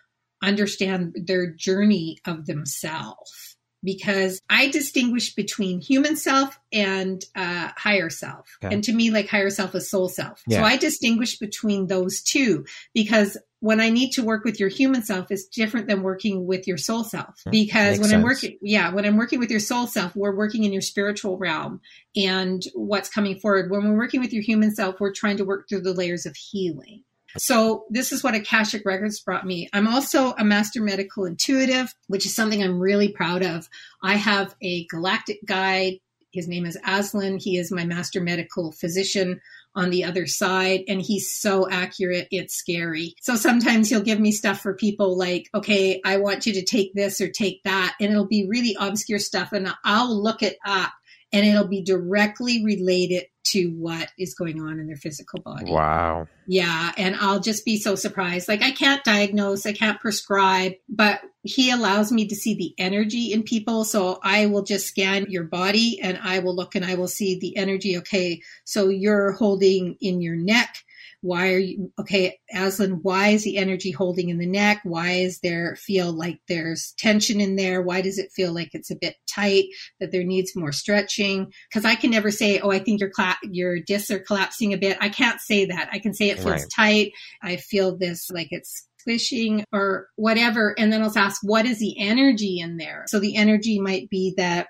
understand 0.41 1.15
their 1.25 1.49
journey 1.49 2.17
of 2.25 2.45
themselves 2.45 3.52
because 3.83 4.41
I 4.49 4.69
distinguish 4.69 5.35
between 5.35 5.81
human 5.81 6.15
self 6.15 6.59
and 6.71 7.23
uh, 7.35 7.69
higher 7.75 8.09
self. 8.09 8.57
Okay. 8.63 8.73
And 8.73 8.83
to 8.85 8.93
me, 8.93 9.11
like 9.11 9.27
higher 9.27 9.49
self 9.49 9.75
is 9.75 9.89
soul 9.89 10.09
self. 10.09 10.41
Yeah. 10.47 10.59
So 10.59 10.63
I 10.63 10.77
distinguish 10.77 11.37
between 11.37 11.87
those 11.87 12.21
two 12.21 12.65
because 12.93 13.37
when 13.59 13.79
I 13.79 13.89
need 13.89 14.11
to 14.11 14.23
work 14.23 14.43
with 14.43 14.59
your 14.59 14.67
human 14.67 15.03
self 15.03 15.31
is 15.31 15.45
different 15.45 15.87
than 15.87 16.01
working 16.01 16.45
with 16.45 16.67
your 16.67 16.77
soul 16.77 17.05
self. 17.05 17.41
Because 17.49 17.91
Makes 17.91 17.99
when 17.99 18.09
sense. 18.09 18.13
I'm 18.13 18.21
working, 18.21 18.57
yeah, 18.61 18.93
when 18.93 19.05
I'm 19.05 19.15
working 19.15 19.39
with 19.39 19.51
your 19.51 19.61
soul 19.61 19.87
self, 19.87 20.15
we're 20.17 20.35
working 20.35 20.65
in 20.65 20.73
your 20.73 20.81
spiritual 20.81 21.37
realm 21.37 21.79
and 22.13 22.61
what's 22.73 23.07
coming 23.09 23.39
forward. 23.39 23.71
When 23.71 23.87
we're 23.87 23.97
working 23.97 24.19
with 24.19 24.33
your 24.33 24.43
human 24.43 24.75
self, 24.75 24.99
we're 24.99 25.13
trying 25.13 25.37
to 25.37 25.45
work 25.45 25.69
through 25.69 25.81
the 25.81 25.93
layers 25.93 26.25
of 26.25 26.35
healing. 26.35 27.03
So 27.37 27.85
this 27.89 28.11
is 28.11 28.23
what 28.23 28.35
Akashic 28.35 28.83
Records 28.85 29.19
brought 29.19 29.45
me. 29.45 29.69
I'm 29.73 29.87
also 29.87 30.33
a 30.33 30.43
master 30.43 30.81
medical 30.81 31.25
intuitive, 31.25 31.93
which 32.07 32.25
is 32.25 32.35
something 32.35 32.61
I'm 32.61 32.79
really 32.79 33.09
proud 33.09 33.43
of. 33.43 33.67
I 34.01 34.15
have 34.15 34.55
a 34.61 34.85
galactic 34.87 35.39
guide. 35.45 35.99
His 36.31 36.47
name 36.47 36.65
is 36.65 36.77
Aslan. 36.85 37.37
He 37.37 37.57
is 37.57 37.71
my 37.71 37.85
master 37.85 38.21
medical 38.21 38.71
physician 38.71 39.39
on 39.75 39.89
the 39.89 40.03
other 40.03 40.27
side 40.27 40.83
and 40.87 41.01
he's 41.01 41.33
so 41.33 41.67
accurate 41.69 42.27
it's 42.29 42.53
scary 42.53 43.15
so 43.21 43.35
sometimes 43.35 43.89
he'll 43.89 44.01
give 44.01 44.19
me 44.19 44.31
stuff 44.31 44.59
for 44.59 44.75
people 44.75 45.17
like 45.17 45.49
okay 45.55 45.99
i 46.05 46.17
want 46.17 46.45
you 46.45 46.53
to 46.53 46.63
take 46.63 46.93
this 46.93 47.19
or 47.19 47.27
take 47.27 47.61
that 47.63 47.95
and 47.99 48.11
it'll 48.11 48.27
be 48.27 48.47
really 48.47 48.75
obscure 48.79 49.19
stuff 49.19 49.51
and 49.51 49.73
i'll 49.83 50.15
look 50.15 50.43
it 50.43 50.57
up 50.65 50.91
and 51.33 51.45
it'll 51.45 51.67
be 51.67 51.81
directly 51.81 52.63
related 52.63 53.25
to 53.45 53.69
what 53.71 54.09
is 54.17 54.35
going 54.35 54.61
on 54.61 54.79
in 54.79 54.87
their 54.87 54.95
physical 54.95 55.41
body. 55.41 55.69
Wow. 55.69 56.27
Yeah. 56.47 56.91
And 56.95 57.15
I'll 57.15 57.41
just 57.41 57.65
be 57.65 57.77
so 57.77 57.95
surprised. 57.95 58.47
Like, 58.47 58.61
I 58.61 58.71
can't 58.71 59.03
diagnose, 59.03 59.65
I 59.65 59.73
can't 59.73 59.99
prescribe, 59.99 60.73
but 60.87 61.21
he 61.41 61.71
allows 61.71 62.11
me 62.11 62.27
to 62.27 62.35
see 62.35 62.55
the 62.55 62.73
energy 62.77 63.33
in 63.33 63.43
people. 63.43 63.83
So 63.83 64.19
I 64.23 64.45
will 64.45 64.63
just 64.63 64.87
scan 64.87 65.25
your 65.27 65.43
body 65.43 65.99
and 66.01 66.17
I 66.23 66.39
will 66.39 66.55
look 66.55 66.75
and 66.75 66.85
I 66.85 66.95
will 66.95 67.09
see 67.09 67.37
the 67.37 67.57
energy. 67.57 67.97
Okay. 67.97 68.41
So 68.63 68.87
you're 68.87 69.33
holding 69.33 69.97
in 69.99 70.21
your 70.21 70.35
neck 70.35 70.77
why 71.23 71.53
are 71.53 71.57
you 71.57 71.91
okay 71.97 72.37
aslan 72.53 72.99
why 73.01 73.29
is 73.29 73.45
the 73.45 73.57
energy 73.57 73.91
holding 73.91 74.29
in 74.29 74.37
the 74.37 74.45
neck? 74.45 74.81
Why 74.83 75.11
is 75.11 75.39
there 75.39 75.77
feel 75.77 76.11
like 76.11 76.39
there's 76.47 76.93
tension 76.97 77.39
in 77.39 77.55
there? 77.55 77.81
Why 77.81 78.01
does 78.01 78.19
it 78.19 78.31
feel 78.35 78.53
like 78.53 78.69
it's 78.73 78.91
a 78.91 78.97
bit 78.99 79.15
tight 79.27 79.65
that 79.99 80.11
there 80.11 80.25
needs 80.25 80.55
more 80.55 80.73
stretching? 80.73 81.51
Because 81.69 81.85
i 81.85 81.95
can 81.95 82.11
never 82.11 82.29
say 82.29 82.59
oh 82.59 82.71
i 82.71 82.79
think 82.79 82.99
your 82.99 83.09
cla- 83.09 83.37
your 83.43 83.79
discs 83.79 84.11
are 84.11 84.19
collapsing 84.19 84.73
a 84.73 84.77
bit. 84.77 84.97
I 84.99 85.09
can't 85.09 85.39
say 85.39 85.65
that. 85.65 85.89
I 85.91 85.99
can 85.99 86.13
say 86.13 86.29
it 86.29 86.39
feels 86.39 86.63
right. 86.63 86.73
tight. 86.75 87.11
I 87.41 87.55
feel 87.55 87.97
this 87.97 88.29
like 88.29 88.49
it's 88.51 88.87
squishing 88.99 89.65
or 89.71 90.07
whatever. 90.15 90.75
And 90.77 90.91
then 90.91 91.01
i'll 91.01 91.17
ask 91.17 91.41
what 91.43 91.65
is 91.65 91.79
the 91.79 91.95
energy 91.99 92.59
in 92.59 92.77
there? 92.77 93.05
So 93.07 93.19
the 93.19 93.35
energy 93.35 93.79
might 93.79 94.09
be 94.09 94.33
that 94.37 94.67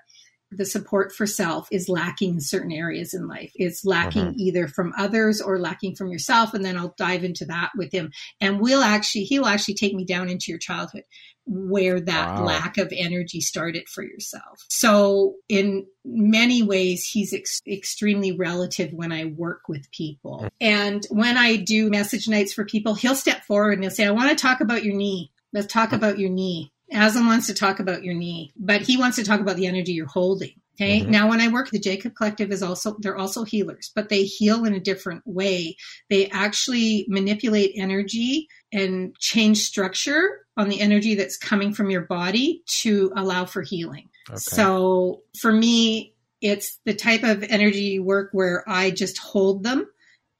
the 0.56 0.64
support 0.66 1.12
for 1.12 1.26
self 1.26 1.68
is 1.70 1.88
lacking 1.88 2.34
in 2.34 2.40
certain 2.40 2.72
areas 2.72 3.14
in 3.14 3.28
life. 3.28 3.52
It's 3.54 3.84
lacking 3.84 4.22
uh-huh. 4.22 4.34
either 4.36 4.68
from 4.68 4.92
others 4.96 5.40
or 5.40 5.58
lacking 5.58 5.96
from 5.96 6.08
yourself. 6.08 6.54
And 6.54 6.64
then 6.64 6.76
I'll 6.76 6.94
dive 6.96 7.24
into 7.24 7.44
that 7.46 7.70
with 7.76 7.92
him. 7.92 8.12
And 8.40 8.60
we'll 8.60 8.82
actually, 8.82 9.24
he'll 9.24 9.46
actually 9.46 9.74
take 9.74 9.94
me 9.94 10.04
down 10.04 10.28
into 10.28 10.46
your 10.48 10.58
childhood 10.58 11.04
where 11.46 12.00
that 12.00 12.36
wow. 12.36 12.44
lack 12.44 12.78
of 12.78 12.92
energy 12.92 13.40
started 13.40 13.88
for 13.88 14.02
yourself. 14.02 14.64
So 14.68 15.34
in 15.48 15.86
many 16.04 16.62
ways, 16.62 17.04
he's 17.04 17.34
ex- 17.34 17.62
extremely 17.66 18.32
relative 18.32 18.92
when 18.92 19.12
I 19.12 19.26
work 19.26 19.68
with 19.68 19.90
people. 19.90 20.40
Mm. 20.44 20.50
And 20.60 21.06
when 21.10 21.36
I 21.36 21.56
do 21.56 21.90
message 21.90 22.28
nights 22.28 22.54
for 22.54 22.64
people, 22.64 22.94
he'll 22.94 23.14
step 23.14 23.44
forward 23.44 23.74
and 23.74 23.84
he'll 23.84 23.90
say, 23.90 24.06
I 24.06 24.12
want 24.12 24.30
to 24.30 24.36
talk 24.42 24.60
about 24.60 24.84
your 24.84 24.94
knee. 24.94 25.32
Let's 25.52 25.72
talk 25.72 25.90
mm. 25.90 25.96
about 25.96 26.18
your 26.18 26.30
knee. 26.30 26.72
Aslan 26.94 27.26
wants 27.26 27.46
to 27.48 27.54
talk 27.54 27.80
about 27.80 28.04
your 28.04 28.14
knee, 28.14 28.52
but 28.56 28.82
he 28.82 28.96
wants 28.96 29.16
to 29.16 29.24
talk 29.24 29.40
about 29.40 29.56
the 29.56 29.66
energy 29.66 29.92
you're 29.92 30.06
holding. 30.06 30.54
Okay. 30.76 31.00
Mm-hmm. 31.00 31.10
Now, 31.10 31.28
when 31.28 31.40
I 31.40 31.48
work, 31.48 31.70
the 31.70 31.78
Jacob 31.78 32.16
Collective 32.16 32.50
is 32.50 32.62
also, 32.62 32.96
they're 32.98 33.16
also 33.16 33.44
healers, 33.44 33.92
but 33.94 34.08
they 34.08 34.24
heal 34.24 34.64
in 34.64 34.74
a 34.74 34.80
different 34.80 35.22
way. 35.24 35.76
They 36.10 36.28
actually 36.30 37.06
manipulate 37.08 37.74
energy 37.76 38.48
and 38.72 39.16
change 39.18 39.58
structure 39.58 40.46
on 40.56 40.68
the 40.68 40.80
energy 40.80 41.14
that's 41.14 41.36
coming 41.36 41.72
from 41.72 41.90
your 41.90 42.02
body 42.02 42.62
to 42.66 43.12
allow 43.16 43.44
for 43.44 43.62
healing. 43.62 44.08
Okay. 44.28 44.38
So 44.38 45.22
for 45.40 45.52
me, 45.52 46.14
it's 46.40 46.80
the 46.84 46.94
type 46.94 47.22
of 47.22 47.44
energy 47.44 48.00
work 48.00 48.30
where 48.32 48.64
I 48.66 48.90
just 48.90 49.18
hold 49.18 49.62
them 49.62 49.86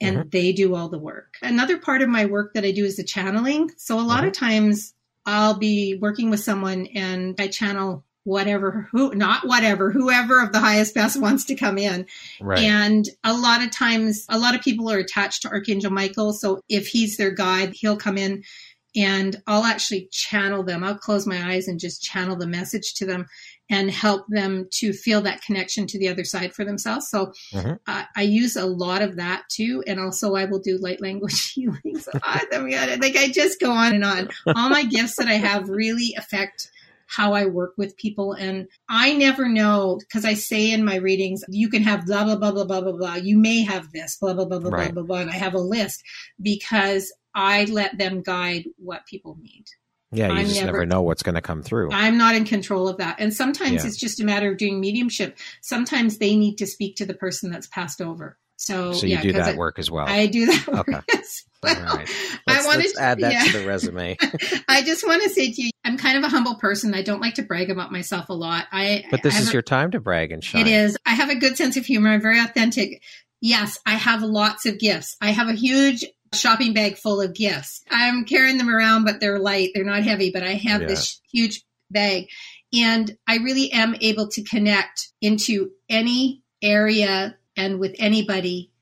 and 0.01 0.17
mm-hmm. 0.17 0.29
they 0.31 0.53
do 0.53 0.75
all 0.75 0.89
the 0.89 0.99
work. 0.99 1.35
Another 1.43 1.79
part 1.79 2.03
of 2.03 2.09
my 2.09 2.27
work 2.27 2.55
that 2.55 2.65
I 2.65 2.73
do 2.73 2.85
is 2.85 2.97
the 2.97 3.05
channeling. 3.05 3.71
So 3.77 3.99
a 3.99 4.03
lot 4.03 4.19
mm-hmm. 4.19 4.29
of 4.29 4.33
times 4.33 4.93
I'll 5.27 5.59
be 5.59 5.97
working 6.01 6.31
with 6.31 6.41
someone 6.41 6.87
and 6.95 7.35
I 7.39 7.49
channel 7.49 8.05
whatever 8.25 8.89
who 8.91 9.14
not 9.14 9.47
whatever 9.47 9.91
whoever 9.91 10.43
of 10.43 10.51
the 10.51 10.59
highest 10.59 10.95
best 10.95 11.20
wants 11.20 11.45
to 11.45 11.55
come 11.55 11.77
in 11.77 12.07
right. 12.41 12.61
and 12.61 13.07
a 13.22 13.35
lot 13.35 13.62
of 13.62 13.70
times 13.70 14.25
a 14.31 14.39
lot 14.39 14.55
of 14.55 14.62
people 14.62 14.91
are 14.91 14.99
attached 14.99 15.43
to 15.43 15.49
archangel 15.49 15.91
michael 15.91 16.33
so 16.33 16.59
if 16.70 16.87
he's 16.87 17.18
their 17.18 17.31
guide 17.31 17.75
he'll 17.75 17.99
come 17.99 18.16
in 18.16 18.43
and 18.97 19.42
i'll 19.47 19.64
actually 19.64 20.09
channel 20.11 20.62
them 20.62 20.84
i'll 20.84 20.97
close 20.97 21.26
my 21.26 21.53
eyes 21.53 21.68
and 21.68 21.80
just 21.80 22.03
channel 22.03 22.36
the 22.36 22.47
message 22.47 22.95
to 22.95 23.07
them 23.07 23.26
and 23.70 23.90
help 23.90 24.26
them 24.28 24.68
to 24.70 24.92
feel 24.92 25.22
that 25.22 25.42
connection 25.42 25.86
to 25.86 25.99
the 25.99 26.09
other 26.09 26.24
side 26.24 26.53
for 26.55 26.64
themselves. 26.64 27.09
So 27.09 27.32
mm-hmm. 27.53 27.74
uh, 27.86 28.05
I 28.14 28.22
use 28.22 28.57
a 28.57 28.66
lot 28.66 29.03
of 29.03 29.16
that 29.16 29.45
too. 29.49 29.82
And 29.86 29.99
also 29.99 30.34
I 30.34 30.45
will 30.45 30.59
do 30.59 30.76
light 30.78 31.01
language 31.01 31.51
healing. 31.55 31.99
So 31.99 32.12
I, 32.22 32.45
like 33.01 33.16
I 33.16 33.30
just 33.32 33.61
go 33.61 33.70
on 33.70 33.95
and 33.95 34.05
on. 34.05 34.28
All 34.55 34.68
my 34.68 34.84
gifts 34.84 35.16
that 35.16 35.28
I 35.28 35.34
have 35.34 35.68
really 35.68 36.14
affect 36.18 36.70
how 37.07 37.35
I 37.35 37.47
work 37.47 37.75
with 37.77 37.97
people. 37.97 38.33
And 38.33 38.69
I 38.89 39.15
never 39.15 39.49
know 39.49 39.99
because 39.99 40.25
I 40.25 40.35
say 40.35 40.71
in 40.71 40.85
my 40.85 40.97
readings, 40.97 41.43
you 41.49 41.69
can 41.69 41.83
have 41.83 42.07
blah, 42.07 42.25
blah, 42.25 42.37
blah, 42.37 42.53
blah, 42.53 42.65
blah, 42.65 42.81
blah, 42.81 42.93
blah. 42.93 43.15
You 43.15 43.39
may 43.39 43.63
have 43.63 43.93
this, 43.93 44.17
blah, 44.21 44.35
blah, 44.35 44.45
blah, 44.45 44.59
blah, 44.59 44.71
right. 44.71 44.93
blah, 44.93 45.03
blah, 45.03 45.07
blah. 45.07 45.21
And 45.21 45.31
I 45.31 45.35
have 45.35 45.55
a 45.55 45.59
list 45.59 46.03
because 46.41 47.13
I 47.35 47.65
let 47.65 47.99
them 47.99 48.23
guide 48.23 48.65
what 48.77 49.07
people 49.07 49.39
need. 49.41 49.65
Yeah, 50.13 50.29
you 50.29 50.35
I'm 50.35 50.47
just 50.47 50.61
never, 50.61 50.73
never, 50.73 50.87
know 50.87 51.03
what's 51.03 51.23
going 51.25 51.35
to 51.35 51.41
come 51.41 51.63
through. 51.63 51.91
I'm 51.93 52.17
not 52.17 52.37
in 52.37 52.45
control 52.45 52.89
of 52.89 52.99
that. 52.99 53.17
And 53.19 53.35
sometimes 53.35 53.83
yeah. 53.83 53.89
it's 53.89 53.97
just 53.97 54.21
a 54.21 54.25
matter 54.25 54.53
of 54.53 54.59
doing 54.59 54.81
mediumship. 54.81 55.37
Sometimes 55.61 56.19
they 56.19 56.37
need 56.37 56.57
to 56.57 56.67
speak 56.67 56.97
to 56.97 57.07
the 57.07 57.15
person 57.15 57.51
that's 57.51 57.67
passed 57.67 58.01
over. 58.01 58.39
So, 58.57 58.93
so 58.93 59.07
you 59.07 59.15
yeah, 59.15 59.23
do 59.23 59.33
that 59.33 59.57
work 59.57 59.81
as 59.81 59.91
well. 59.91 60.07
I 60.07 60.27
do 60.27 60.47
that 60.47 60.67
work 60.69 60.89
okay. 60.89 61.01
as 61.13 61.43
well. 61.63 61.77
All 61.77 61.97
right. 61.97 62.09
Let's, 62.47 62.65
I 62.65 62.69
wanted 62.69 62.95
to 62.95 63.03
add 63.03 63.19
that 63.21 63.33
yeah. 63.33 63.45
to 63.45 63.59
the 63.59 63.67
resume. 63.67 64.17
I 64.69 64.83
just 64.83 65.05
want 65.05 65.23
to 65.25 65.31
say 65.31 65.53
to 65.53 65.63
you, 65.63 65.71
I'm 65.85 65.99
kind 65.99 66.16
of 66.16 66.24
a 66.24 66.28
humble 66.28 66.55
person. 66.55 66.95
I 66.95 67.03
don't 67.03 67.20
like 67.20 67.35
to 67.35 67.43
brag 67.43 67.70
about 67.70 67.93
myself 67.93 68.28
a 68.30 68.32
lot. 68.32 68.66
I 68.72 69.05
but 69.11 69.22
this 69.22 69.37
I 69.37 69.41
is 69.41 69.51
a, 69.51 69.53
your 69.53 69.62
time 69.62 69.91
to 69.91 70.01
brag 70.01 70.32
and 70.32 70.43
shine. 70.43 70.66
It 70.66 70.70
is. 70.70 70.97
I 71.05 71.11
have 71.11 71.30
a 71.30 71.35
good 71.35 71.57
sense 71.57 71.76
of 71.76 71.85
humor. 71.85 72.11
I'm 72.11 72.22
very 72.22 72.41
authentic. 72.41 73.03
Yes, 73.41 73.78
I 73.85 73.93
have 73.93 74.22
lots 74.22 74.64
of 74.64 74.78
gifts. 74.78 75.16
I 75.20 75.32
have 75.32 75.49
a 75.49 75.53
huge 75.53 76.05
shopping 76.32 76.72
bag 76.72 76.97
full 76.97 77.20
of 77.20 77.35
gifts. 77.35 77.82
I'm 77.91 78.24
carrying 78.24 78.59
them 78.59 78.70
around, 78.70 79.05
but 79.05 79.20
they're 79.20 79.39
light. 79.39 79.70
They're 79.74 79.85
not 79.85 80.03
heavy, 80.03 80.30
but 80.30 80.43
I 80.43 80.55
have 80.55 80.82
yeah. 80.82 80.89
this 80.89 81.20
huge 81.30 81.62
bag. 81.91 82.28
And 82.72 83.16
I 83.26 83.37
really 83.37 83.70
am 83.72 83.95
able 84.01 84.28
to 84.28 84.43
connect 84.43 85.09
into 85.20 85.70
any 85.89 86.43
area 86.62 87.37
and 87.57 87.78
with 87.78 87.95
anybody 87.99 88.72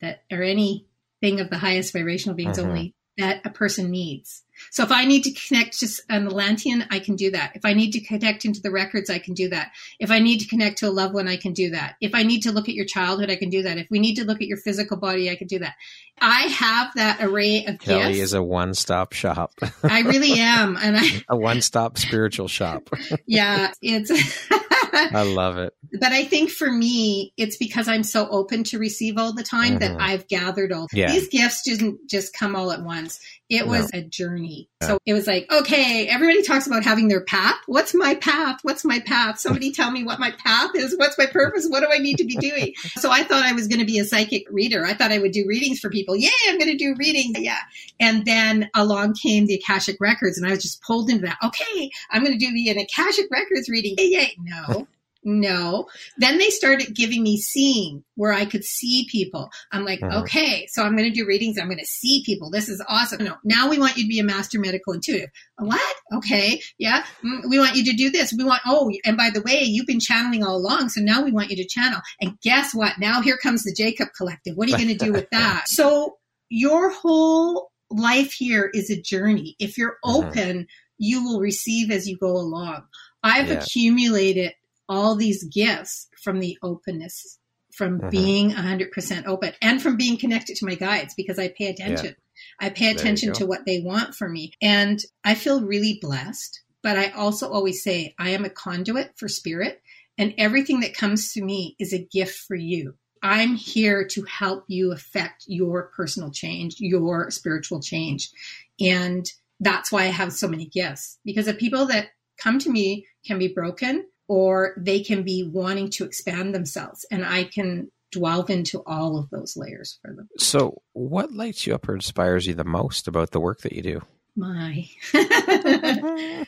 that, 0.00 0.22
or 0.30 0.42
anything 0.42 1.40
of 1.40 1.50
the 1.50 1.58
highest 1.58 1.92
vibrational 1.92 2.36
beings 2.36 2.58
mm-hmm. 2.58 2.70
only 2.70 2.94
that 3.18 3.44
a 3.44 3.50
person 3.50 3.90
needs. 3.90 4.43
So 4.70 4.82
if 4.82 4.92
I 4.92 5.04
need 5.04 5.22
to 5.24 5.32
connect 5.32 5.78
to 5.80 5.88
an 6.08 6.26
Atlantean, 6.26 6.86
I 6.90 6.98
can 6.98 7.16
do 7.16 7.30
that. 7.32 7.52
If 7.54 7.64
I 7.64 7.72
need 7.72 7.92
to 7.92 8.00
connect 8.00 8.44
into 8.44 8.60
the 8.60 8.70
records, 8.70 9.10
I 9.10 9.18
can 9.18 9.34
do 9.34 9.48
that. 9.50 9.72
If 9.98 10.10
I 10.10 10.18
need 10.18 10.38
to 10.40 10.48
connect 10.48 10.78
to 10.78 10.88
a 10.88 10.90
loved 10.90 11.14
one, 11.14 11.28
I 11.28 11.36
can 11.36 11.52
do 11.52 11.70
that. 11.70 11.96
If 12.00 12.14
I 12.14 12.22
need 12.22 12.42
to 12.42 12.52
look 12.52 12.68
at 12.68 12.74
your 12.74 12.84
childhood, 12.84 13.30
I 13.30 13.36
can 13.36 13.50
do 13.50 13.62
that. 13.62 13.78
If 13.78 13.88
we 13.90 13.98
need 13.98 14.16
to 14.16 14.24
look 14.24 14.40
at 14.40 14.48
your 14.48 14.58
physical 14.58 14.96
body, 14.96 15.30
I 15.30 15.36
can 15.36 15.46
do 15.46 15.58
that. 15.60 15.74
I 16.20 16.42
have 16.42 16.94
that 16.94 17.22
array 17.22 17.64
of 17.66 17.78
Kelly 17.80 18.14
gifts. 18.14 18.18
is 18.18 18.32
a 18.34 18.42
one-stop 18.42 19.12
shop. 19.12 19.52
I 19.82 20.00
really 20.02 20.38
am, 20.38 20.76
and 20.76 20.96
I 20.96 21.24
a 21.28 21.36
one-stop 21.36 21.98
spiritual 21.98 22.48
shop. 22.48 22.88
yeah, 23.26 23.72
it's 23.82 24.10
I 25.14 25.22
love 25.22 25.58
it. 25.58 25.74
But 26.00 26.12
I 26.12 26.24
think 26.24 26.50
for 26.50 26.70
me, 26.70 27.32
it's 27.36 27.56
because 27.56 27.88
I'm 27.88 28.02
so 28.02 28.28
open 28.28 28.64
to 28.64 28.78
receive 28.78 29.18
all 29.18 29.32
the 29.32 29.42
time 29.42 29.78
that 29.78 29.92
Mhm. 29.92 30.00
I've 30.00 30.28
gathered 30.28 30.72
all 30.72 30.88
Yeah. 30.92 31.10
these 31.12 31.28
gifts 31.28 31.62
didn't 31.62 32.08
just 32.08 32.32
come 32.34 32.56
all 32.56 32.72
at 32.72 32.82
once. 32.82 33.20
It 33.50 33.66
was 33.68 33.90
a 33.92 34.00
journey. 34.00 34.68
Yeah. 34.80 34.88
So 34.88 34.98
it 35.04 35.12
was 35.12 35.26
like, 35.26 35.46
okay, 35.52 36.08
everybody 36.08 36.42
talks 36.42 36.66
about 36.66 36.82
having 36.82 37.08
their 37.08 37.20
path. 37.22 37.56
What's 37.66 37.94
my 37.94 38.14
path? 38.14 38.58
What's 38.62 38.84
my 38.84 39.00
path? 39.00 39.38
Somebody 39.38 39.70
tell 39.70 39.90
me 39.90 40.02
what 40.02 40.18
my 40.18 40.30
path 40.32 40.70
is. 40.74 40.94
What's 40.96 41.18
my 41.18 41.26
purpose? 41.26 41.66
What 41.68 41.80
do 41.80 41.88
I 41.92 41.98
need 41.98 42.16
to 42.18 42.24
be 42.24 42.36
doing? 42.36 42.72
So 42.98 43.10
I 43.10 43.22
thought 43.22 43.44
I 43.44 43.52
was 43.52 43.68
going 43.68 43.80
to 43.80 43.84
be 43.84 43.98
a 43.98 44.04
psychic 44.04 44.44
reader. 44.50 44.86
I 44.86 44.94
thought 44.94 45.12
I 45.12 45.18
would 45.18 45.32
do 45.32 45.44
readings 45.46 45.78
for 45.78 45.90
people. 45.90 46.16
Yay, 46.16 46.30
I'm 46.48 46.58
going 46.58 46.70
to 46.70 46.76
do 46.76 46.94
readings. 46.96 47.36
Yeah. 47.38 47.58
And 48.00 48.24
then 48.24 48.70
along 48.74 49.14
came 49.22 49.46
the 49.46 49.54
Akashic 49.56 49.96
Records, 50.00 50.38
and 50.38 50.46
I 50.46 50.50
was 50.50 50.62
just 50.62 50.80
pulled 50.82 51.10
into 51.10 51.26
that. 51.26 51.36
Okay, 51.44 51.90
I'm 52.10 52.24
going 52.24 52.38
to 52.38 52.44
do 52.44 52.52
the 52.52 52.70
an 52.70 52.78
Akashic 52.78 53.26
Records 53.30 53.68
reading. 53.68 53.94
Yay, 53.98 54.06
yay. 54.06 54.36
No, 54.40 54.83
no. 55.24 55.86
Then 56.18 56.38
they 56.38 56.50
started 56.50 56.94
giving 56.94 57.22
me 57.22 57.36
seeing 57.38 58.04
where 58.14 58.32
I 58.32 58.44
could 58.44 58.64
see 58.64 59.06
people. 59.10 59.50
I'm 59.72 59.84
like, 59.84 60.00
Mhm. 60.00 60.22
okay, 60.22 60.66
so 60.70 60.82
I'm 60.82 60.96
going 60.96 61.08
to 61.10 61.14
do 61.18 61.26
readings. 61.26 61.58
I'm 61.58 61.66
going 61.68 61.78
to 61.78 61.86
see 61.86 62.22
people. 62.24 62.50
This 62.50 62.68
is 62.68 62.82
awesome. 62.88 63.24
No, 63.24 63.36
now 63.44 63.68
we 63.68 63.78
want 63.78 63.96
you 63.96 64.04
to 64.04 64.08
be 64.08 64.18
a 64.20 64.24
master 64.24 64.58
medical 64.60 64.92
intuitive. 64.92 65.30
What? 65.58 65.96
Okay. 66.14 66.60
Yeah. 66.78 67.04
Mm, 67.24 67.48
We 67.48 67.58
want 67.58 67.76
you 67.76 67.84
to 67.84 67.92
do 67.96 68.10
this. 68.10 68.32
We 68.36 68.44
want, 68.44 68.60
oh, 68.66 68.90
and 69.04 69.16
by 69.16 69.30
the 69.30 69.42
way, 69.42 69.62
you've 69.62 69.86
been 69.86 70.00
channeling 70.00 70.44
all 70.44 70.56
along. 70.56 70.90
So 70.90 71.00
now 71.00 71.22
we 71.22 71.32
want 71.32 71.50
you 71.50 71.56
to 71.56 71.66
channel. 71.66 72.00
And 72.20 72.38
guess 72.42 72.74
what? 72.74 72.98
Now 72.98 73.20
here 73.20 73.36
comes 73.38 73.62
the 73.64 73.74
Jacob 73.76 74.08
Collective. 74.16 74.56
What 74.56 74.68
are 74.68 74.72
you 74.72 74.84
going 74.86 74.96
to 74.98 75.04
do 75.04 75.12
with 75.12 75.28
that? 75.32 75.68
So 75.68 76.16
your 76.50 76.90
whole 76.90 77.70
life 77.90 78.32
here 78.32 78.70
is 78.74 78.90
a 78.90 79.00
journey. 79.00 79.56
If 79.58 79.78
you're 79.78 79.96
Mhm. 80.04 80.26
open, 80.28 80.66
you 80.98 81.24
will 81.24 81.40
receive 81.40 81.90
as 81.90 82.08
you 82.08 82.16
go 82.18 82.28
along. 82.36 82.82
I've 83.22 83.48
Yeah. 83.48 83.54
accumulated 83.60 84.52
all 84.88 85.14
these 85.14 85.44
gifts 85.44 86.08
from 86.22 86.40
the 86.40 86.58
openness, 86.62 87.38
from 87.74 88.00
Mhm. 88.00 88.10
being 88.10 88.52
100% 88.52 89.26
open, 89.26 89.52
and 89.60 89.82
from 89.82 89.96
being 89.96 90.16
connected 90.16 90.56
to 90.56 90.66
my 90.66 90.74
guides 90.74 91.14
because 91.16 91.38
I 91.38 91.48
pay 91.48 91.66
attention. 91.66 92.16
I 92.60 92.70
pay 92.70 92.90
attention 92.90 93.32
to 93.34 93.46
what 93.46 93.64
they 93.66 93.80
want 93.80 94.14
for 94.14 94.28
me. 94.28 94.52
And 94.60 95.00
I 95.22 95.34
feel 95.34 95.62
really 95.62 95.98
blessed. 96.00 96.60
But 96.82 96.98
I 96.98 97.10
also 97.10 97.50
always 97.50 97.82
say 97.82 98.14
I 98.18 98.30
am 98.30 98.44
a 98.44 98.50
conduit 98.50 99.12
for 99.16 99.28
spirit, 99.28 99.80
and 100.18 100.34
everything 100.36 100.80
that 100.80 100.96
comes 100.96 101.32
to 101.32 101.42
me 101.42 101.76
is 101.78 101.92
a 101.92 102.06
gift 102.12 102.38
for 102.46 102.56
you. 102.56 102.94
I'm 103.22 103.54
here 103.54 104.06
to 104.08 104.22
help 104.24 104.64
you 104.68 104.92
affect 104.92 105.44
your 105.46 105.90
personal 105.96 106.30
change, 106.30 106.76
your 106.78 107.30
spiritual 107.30 107.80
change. 107.80 108.30
And 108.78 109.26
that's 109.60 109.90
why 109.90 110.02
I 110.02 110.08
have 110.08 110.32
so 110.32 110.46
many 110.46 110.66
gifts 110.66 111.18
because 111.24 111.46
the 111.46 111.54
people 111.54 111.86
that 111.86 112.08
come 112.38 112.58
to 112.58 112.70
me 112.70 113.06
can 113.24 113.38
be 113.38 113.48
broken 113.48 114.04
or 114.28 114.74
they 114.76 115.00
can 115.00 115.22
be 115.22 115.42
wanting 115.42 115.90
to 115.90 116.04
expand 116.04 116.54
themselves. 116.54 117.04
And 117.10 117.24
I 117.24 117.44
can 117.44 117.90
delve 118.12 118.50
into 118.50 118.82
all 118.86 119.18
of 119.18 119.30
those 119.30 119.56
layers 119.56 119.98
for 120.00 120.14
them. 120.14 120.28
So, 120.38 120.82
what 120.92 121.32
lights 121.32 121.66
you 121.66 121.74
up 121.74 121.88
or 121.88 121.94
inspires 121.94 122.46
you 122.46 122.54
the 122.54 122.64
most 122.64 123.08
about 123.08 123.30
the 123.32 123.40
work 123.40 123.60
that 123.62 123.72
you 123.72 123.82
do? 123.82 124.02
My. 124.36 124.88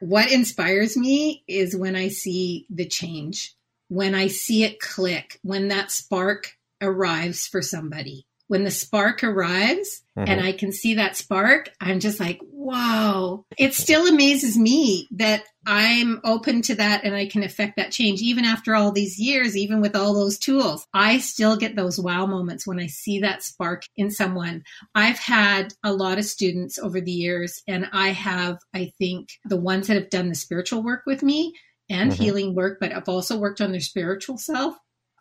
what 0.00 0.30
inspires 0.30 0.96
me 0.96 1.42
is 1.48 1.76
when 1.76 1.96
I 1.96 2.08
see 2.08 2.66
the 2.68 2.86
change, 2.86 3.54
when 3.88 4.14
I 4.14 4.26
see 4.26 4.64
it 4.64 4.78
click, 4.80 5.38
when 5.42 5.68
that 5.68 5.90
spark 5.90 6.52
arrives 6.82 7.46
for 7.46 7.62
somebody. 7.62 8.26
When 8.48 8.64
the 8.64 8.70
spark 8.70 9.22
arrives 9.22 10.02
and 10.16 10.40
Mhm. 10.40 10.44
I 10.44 10.52
can 10.52 10.72
see 10.72 10.94
that 10.94 11.16
spark, 11.16 11.70
I'm 11.80 12.00
just 12.00 12.18
like, 12.18 12.40
wow. 12.42 13.44
It 13.56 13.74
still 13.74 14.06
amazes 14.06 14.58
me 14.58 15.06
that 15.12 15.44
I'm 15.64 16.20
open 16.24 16.62
to 16.62 16.74
that 16.76 17.04
and 17.04 17.14
I 17.14 17.26
can 17.26 17.42
affect 17.42 17.76
that 17.76 17.92
change. 17.92 18.20
Even 18.20 18.44
after 18.44 18.74
all 18.74 18.90
these 18.90 19.18
years, 19.18 19.56
even 19.56 19.80
with 19.80 19.94
all 19.94 20.14
those 20.14 20.38
tools, 20.38 20.86
I 20.92 21.18
still 21.18 21.56
get 21.56 21.76
those 21.76 22.00
wow 22.00 22.26
moments 22.26 22.66
when 22.66 22.80
I 22.80 22.86
see 22.88 23.20
that 23.20 23.42
spark 23.42 23.84
in 23.96 24.10
someone. 24.10 24.64
I've 24.94 25.18
had 25.18 25.74
a 25.84 25.92
lot 25.92 26.18
of 26.18 26.24
students 26.24 26.78
over 26.78 27.00
the 27.00 27.12
years, 27.12 27.62
and 27.68 27.88
I 27.92 28.08
have, 28.08 28.58
I 28.74 28.92
think, 28.98 29.28
the 29.44 29.56
ones 29.60 29.86
that 29.86 29.94
have 29.94 30.10
done 30.10 30.30
the 30.30 30.34
spiritual 30.34 30.82
work 30.82 31.02
with 31.06 31.22
me 31.22 31.52
and 31.90 32.10
Mhm. 32.10 32.16
healing 32.16 32.54
work, 32.54 32.78
but 32.80 32.92
I've 32.92 33.08
also 33.08 33.38
worked 33.38 33.60
on 33.60 33.72
their 33.72 33.80
spiritual 33.80 34.36
self. 34.38 34.74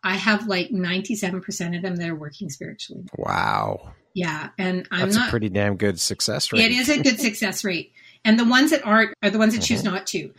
I 0.03 0.15
have 0.15 0.47
like 0.47 0.69
97% 0.69 1.75
of 1.75 1.81
them 1.81 1.95
that 1.97 2.09
are 2.09 2.15
working 2.15 2.49
spiritually. 2.49 3.03
Wow. 3.17 3.93
Yeah. 4.13 4.49
And 4.57 4.87
I'm 4.91 5.01
That's 5.01 5.15
not 5.15 5.27
a 5.27 5.29
pretty 5.31 5.49
damn 5.49 5.75
good 5.77 5.99
success 5.99 6.51
rate. 6.51 6.61
it 6.65 6.71
is 6.71 6.89
a 6.89 7.01
good 7.01 7.19
success 7.19 7.63
rate. 7.63 7.93
And 8.25 8.39
the 8.39 8.45
ones 8.45 8.71
that 8.71 8.85
aren't 8.85 9.13
are 9.23 9.29
the 9.29 9.37
ones 9.37 9.53
that 9.55 9.61
choose 9.63 9.81
Mhm. 9.81 9.85
not 9.85 10.07
to. 10.07 10.33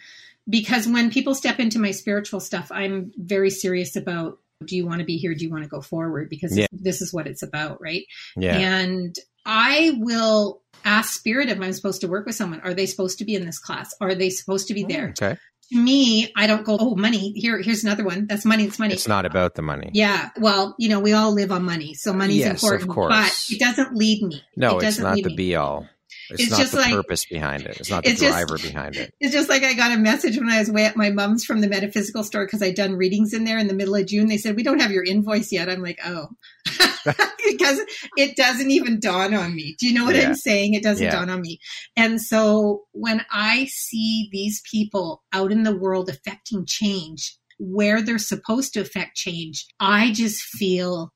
Because 0.49 0.87
when 0.89 1.11
people 1.11 1.35
step 1.35 1.61
into 1.61 1.79
my 1.79 1.91
spiritual 1.91 2.41
stuff, 2.41 2.71
I'm 2.73 3.13
very 3.17 3.51
serious 3.51 3.97
about 3.97 4.39
do 4.65 4.77
you 4.77 4.85
want 4.87 4.99
to 4.99 5.05
be 5.05 5.17
here? 5.19 5.35
Do 5.35 5.45
you 5.45 5.51
want 5.53 5.63
to 5.63 5.69
go 5.69 5.81
forward? 5.81 6.29
Because 6.29 6.57
Yeah. 6.59 6.67
this 6.73 7.01
is 7.01 7.13
what 7.13 7.29
it's 7.29 7.43
about, 7.45 7.81
right? 7.81 8.05
Yeah. 8.37 8.57
And 8.59 9.15
I 9.47 9.97
will 9.99 10.63
ask 10.85 11.13
spirit 11.15 11.49
if 11.49 11.61
I'm 11.61 11.73
supposed 11.73 12.01
to 12.01 12.09
work 12.09 12.27
with 12.27 12.35
someone. 12.35 12.61
Are 12.63 12.75
they 12.75 12.87
supposed 12.87 13.19
to 13.19 13.25
be 13.25 13.37
in 13.37 13.47
this 13.47 13.59
class? 13.61 13.95
Are 14.01 14.17
they 14.17 14.31
supposed 14.31 14.67
to 14.69 14.75
be 14.75 14.83
there? 14.83 15.11
Okay. 15.11 15.39
To 15.71 15.79
me, 15.79 16.33
I 16.37 16.47
don't 16.47 16.65
go, 16.65 16.79
oh, 16.81 16.95
money. 16.97 17.33
Here, 17.33 17.59
here's 17.61 17.85
another 17.85 18.05
one. 18.05 18.27
That's 18.27 18.45
money. 18.47 18.65
It's 18.65 18.79
money. 18.79 18.95
It's 18.95 19.07
not 19.09 19.27
about 19.27 19.55
the 19.55 19.63
money. 19.63 19.91
Yeah. 19.93 20.31
Well, 20.39 20.75
you 20.79 20.89
know, 20.89 20.99
we 21.01 21.13
all 21.13 21.33
live 21.33 21.53
on 21.53 21.63
money. 21.65 21.93
So 21.95 22.13
money's 22.15 22.39
Yes, 22.39 22.63
of 22.63 22.81
important. 22.81 22.91
course. 22.91 23.49
But 23.49 23.55
it 23.55 23.61
doesn't 23.61 23.95
lead 23.95 24.23
me. 24.23 24.43
No, 24.57 24.79
it 24.79 24.85
it's 24.85 24.97
doesn't 24.97 25.23
the 25.23 25.29
me. 25.29 25.37
be 25.37 25.57
all. 25.57 25.87
It's, 26.31 26.43
It's 26.43 26.51
not 26.53 26.61
just 26.61 26.73
the 26.73 26.79
like- 26.79 26.93
purpose 26.93 27.25
behind 27.27 27.63
it. 27.67 27.79
It's 27.81 27.91
not 27.91 28.05
the 28.05 28.11
it's 28.11 28.21
just- 28.21 28.33
driver 28.33 28.57
behind 28.59 28.97
it. 28.97 29.13
It's 29.21 29.33
just 29.33 29.49
like 29.51 29.63
I 29.63 29.75
got 29.75 29.93
a 29.93 29.99
message 29.99 30.39
when 30.39 30.49
I 30.49 30.59
was 30.59 30.69
away 30.71 30.85
at 30.87 30.97
my 30.97 31.11
mom's 31.11 31.45
from 31.45 31.61
the 31.61 31.69
metaphysical 31.69 32.25
store 32.25 32.47
because 32.47 32.63
I'd 32.63 32.75
done 32.75 32.95
readings 32.97 33.35
in 33.35 33.45
there 33.45 33.59
in 33.59 33.67
the 33.67 33.75
middle 33.75 33.95
of 33.95 34.07
June. 34.07 34.29
They 34.29 34.39
said, 34.39 34.57
We 34.57 34.63
don't 34.63 34.81
have 34.81 34.91
your 34.91 35.05
invoice 35.05 35.53
yet. 35.53 35.69
I'm 35.69 35.83
like, 35.83 35.99
Oh, 36.05 36.29
because 37.47 37.81
it 38.17 38.37
doesn't 38.37 38.71
even 38.71 39.01
dawn 39.01 39.35
on 39.35 39.55
me. 39.55 39.77
Do 39.79 39.87
you 39.87 39.95
know 39.95 40.05
what 40.05 40.17
Yeah. 40.17 40.29
I'm 40.29 40.35
saying? 40.35 40.75
It 40.75 40.83
doesn't 40.83 41.05
Yeah. 41.05 41.13
dawn 41.13 41.31
on 41.31 41.41
me. 41.41 41.59
And 41.97 42.21
so 42.21 42.85
when 42.93 43.25
I 43.31 43.67
see 43.67 44.29
these 44.33 44.63
people 44.71 45.23
out 45.33 45.53
in 45.53 45.63
the 45.63 45.77
world 45.77 46.09
affecting 46.09 46.65
change 46.67 47.37
where 47.59 48.01
they're 48.03 48.19
supposed 48.19 48.73
to 48.75 48.81
affect 48.81 49.17
change, 49.17 49.67
I 49.81 50.13
just 50.13 50.41
feel 50.43 51.13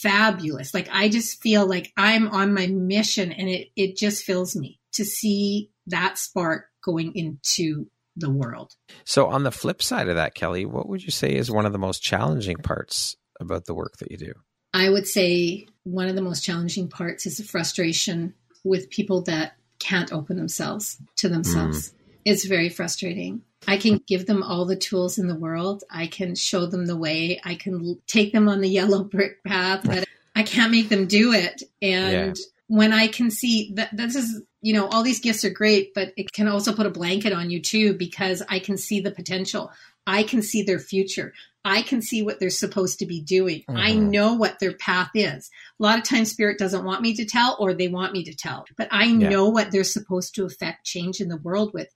fabulous. 0.00 0.74
Like 0.74 0.88
I 0.92 1.08
just 1.08 1.40
feel 1.42 1.66
like 1.66 1.92
I'm 1.96 2.28
on 2.28 2.54
my 2.54 2.66
mission 2.66 3.32
and 3.32 3.48
it, 3.48 3.68
it 3.76 3.96
just 3.96 4.24
fills 4.24 4.54
me 4.56 4.78
to 4.94 5.04
see 5.04 5.70
that 5.86 6.18
spark 6.18 6.66
going 6.84 7.12
into 7.14 7.86
the 8.16 8.30
world. 8.30 8.72
So, 9.04 9.26
on 9.26 9.42
the 9.42 9.50
flip 9.52 9.82
side 9.82 10.08
of 10.08 10.16
that, 10.16 10.34
Kelly, 10.34 10.64
what 10.64 10.88
would 10.88 11.02
you 11.04 11.10
say 11.10 11.34
is 11.34 11.50
one 11.50 11.66
of 11.66 11.72
the 11.72 11.78
most 11.78 12.02
challenging 12.02 12.56
parts 12.56 13.14
about 13.38 13.66
the 13.66 13.74
work 13.74 13.98
that 13.98 14.10
you 14.10 14.16
do? 14.16 14.32
I 14.76 14.90
would 14.90 15.08
say 15.08 15.66
one 15.84 16.08
of 16.08 16.16
the 16.16 16.20
most 16.20 16.44
challenging 16.44 16.88
parts 16.88 17.24
is 17.24 17.38
the 17.38 17.44
frustration 17.44 18.34
with 18.62 18.90
people 18.90 19.22
that 19.22 19.56
can't 19.78 20.12
open 20.12 20.36
themselves 20.36 20.98
to 21.16 21.30
themselves. 21.30 21.88
Mm. 21.88 21.94
It's 22.26 22.44
very 22.44 22.68
frustrating. 22.68 23.40
I 23.66 23.78
can 23.78 24.02
give 24.06 24.26
them 24.26 24.42
all 24.42 24.66
the 24.66 24.76
tools 24.76 25.16
in 25.16 25.28
the 25.28 25.34
world. 25.34 25.82
I 25.90 26.08
can 26.08 26.34
show 26.34 26.66
them 26.66 26.84
the 26.84 26.96
way. 26.96 27.40
I 27.42 27.54
can 27.54 27.98
take 28.06 28.34
them 28.34 28.50
on 28.50 28.60
the 28.60 28.68
yellow 28.80 29.02
brick 29.02 29.42
path, 29.44 29.80
but 29.82 30.06
I 30.34 30.42
can't 30.42 30.72
make 30.72 30.90
them 30.90 31.06
do 31.06 31.32
it. 31.32 31.62
And 31.80 32.36
when 32.66 32.92
I 32.92 33.06
can 33.06 33.30
see 33.30 33.72
that 33.76 33.96
this 33.96 34.14
is, 34.14 34.42
you 34.60 34.74
know, 34.74 34.88
all 34.88 35.02
these 35.02 35.20
gifts 35.20 35.42
are 35.46 35.50
great, 35.50 35.94
but 35.94 36.12
it 36.18 36.32
can 36.32 36.48
also 36.48 36.74
put 36.74 36.84
a 36.84 36.90
blanket 36.90 37.32
on 37.32 37.48
you 37.48 37.62
too, 37.62 37.94
because 37.94 38.42
I 38.50 38.58
can 38.58 38.76
see 38.76 39.00
the 39.00 39.10
potential. 39.10 39.72
I 40.06 40.22
can 40.22 40.42
see 40.42 40.62
their 40.62 40.78
future. 40.78 41.32
I 41.64 41.82
can 41.82 42.00
see 42.00 42.22
what 42.22 42.38
they're 42.38 42.48
supposed 42.50 43.00
to 43.00 43.06
be 43.06 43.20
doing. 43.20 43.64
I 43.68 43.92
Mhm. 43.92 44.10
know 44.10 44.34
what 44.34 44.60
their 44.60 44.74
path 44.74 45.10
is. 45.14 45.50
A 45.80 45.82
lot 45.82 45.98
of 45.98 46.04
times 46.04 46.30
spirit 46.30 46.58
doesn't 46.58 46.84
want 46.84 47.02
me 47.02 47.12
to 47.14 47.24
tell 47.24 47.56
or 47.58 47.74
they 47.74 47.88
want 47.88 48.12
me 48.12 48.22
to 48.24 48.34
tell, 48.34 48.64
but 48.76 48.86
I 48.92 49.06
Yeah. 49.06 49.30
know 49.30 49.48
what 49.48 49.72
they're 49.72 49.82
supposed 49.82 50.36
to 50.36 50.44
affect 50.44 50.86
change 50.86 51.20
in 51.20 51.28
the 51.28 51.38
world 51.38 51.72
with. 51.74 51.88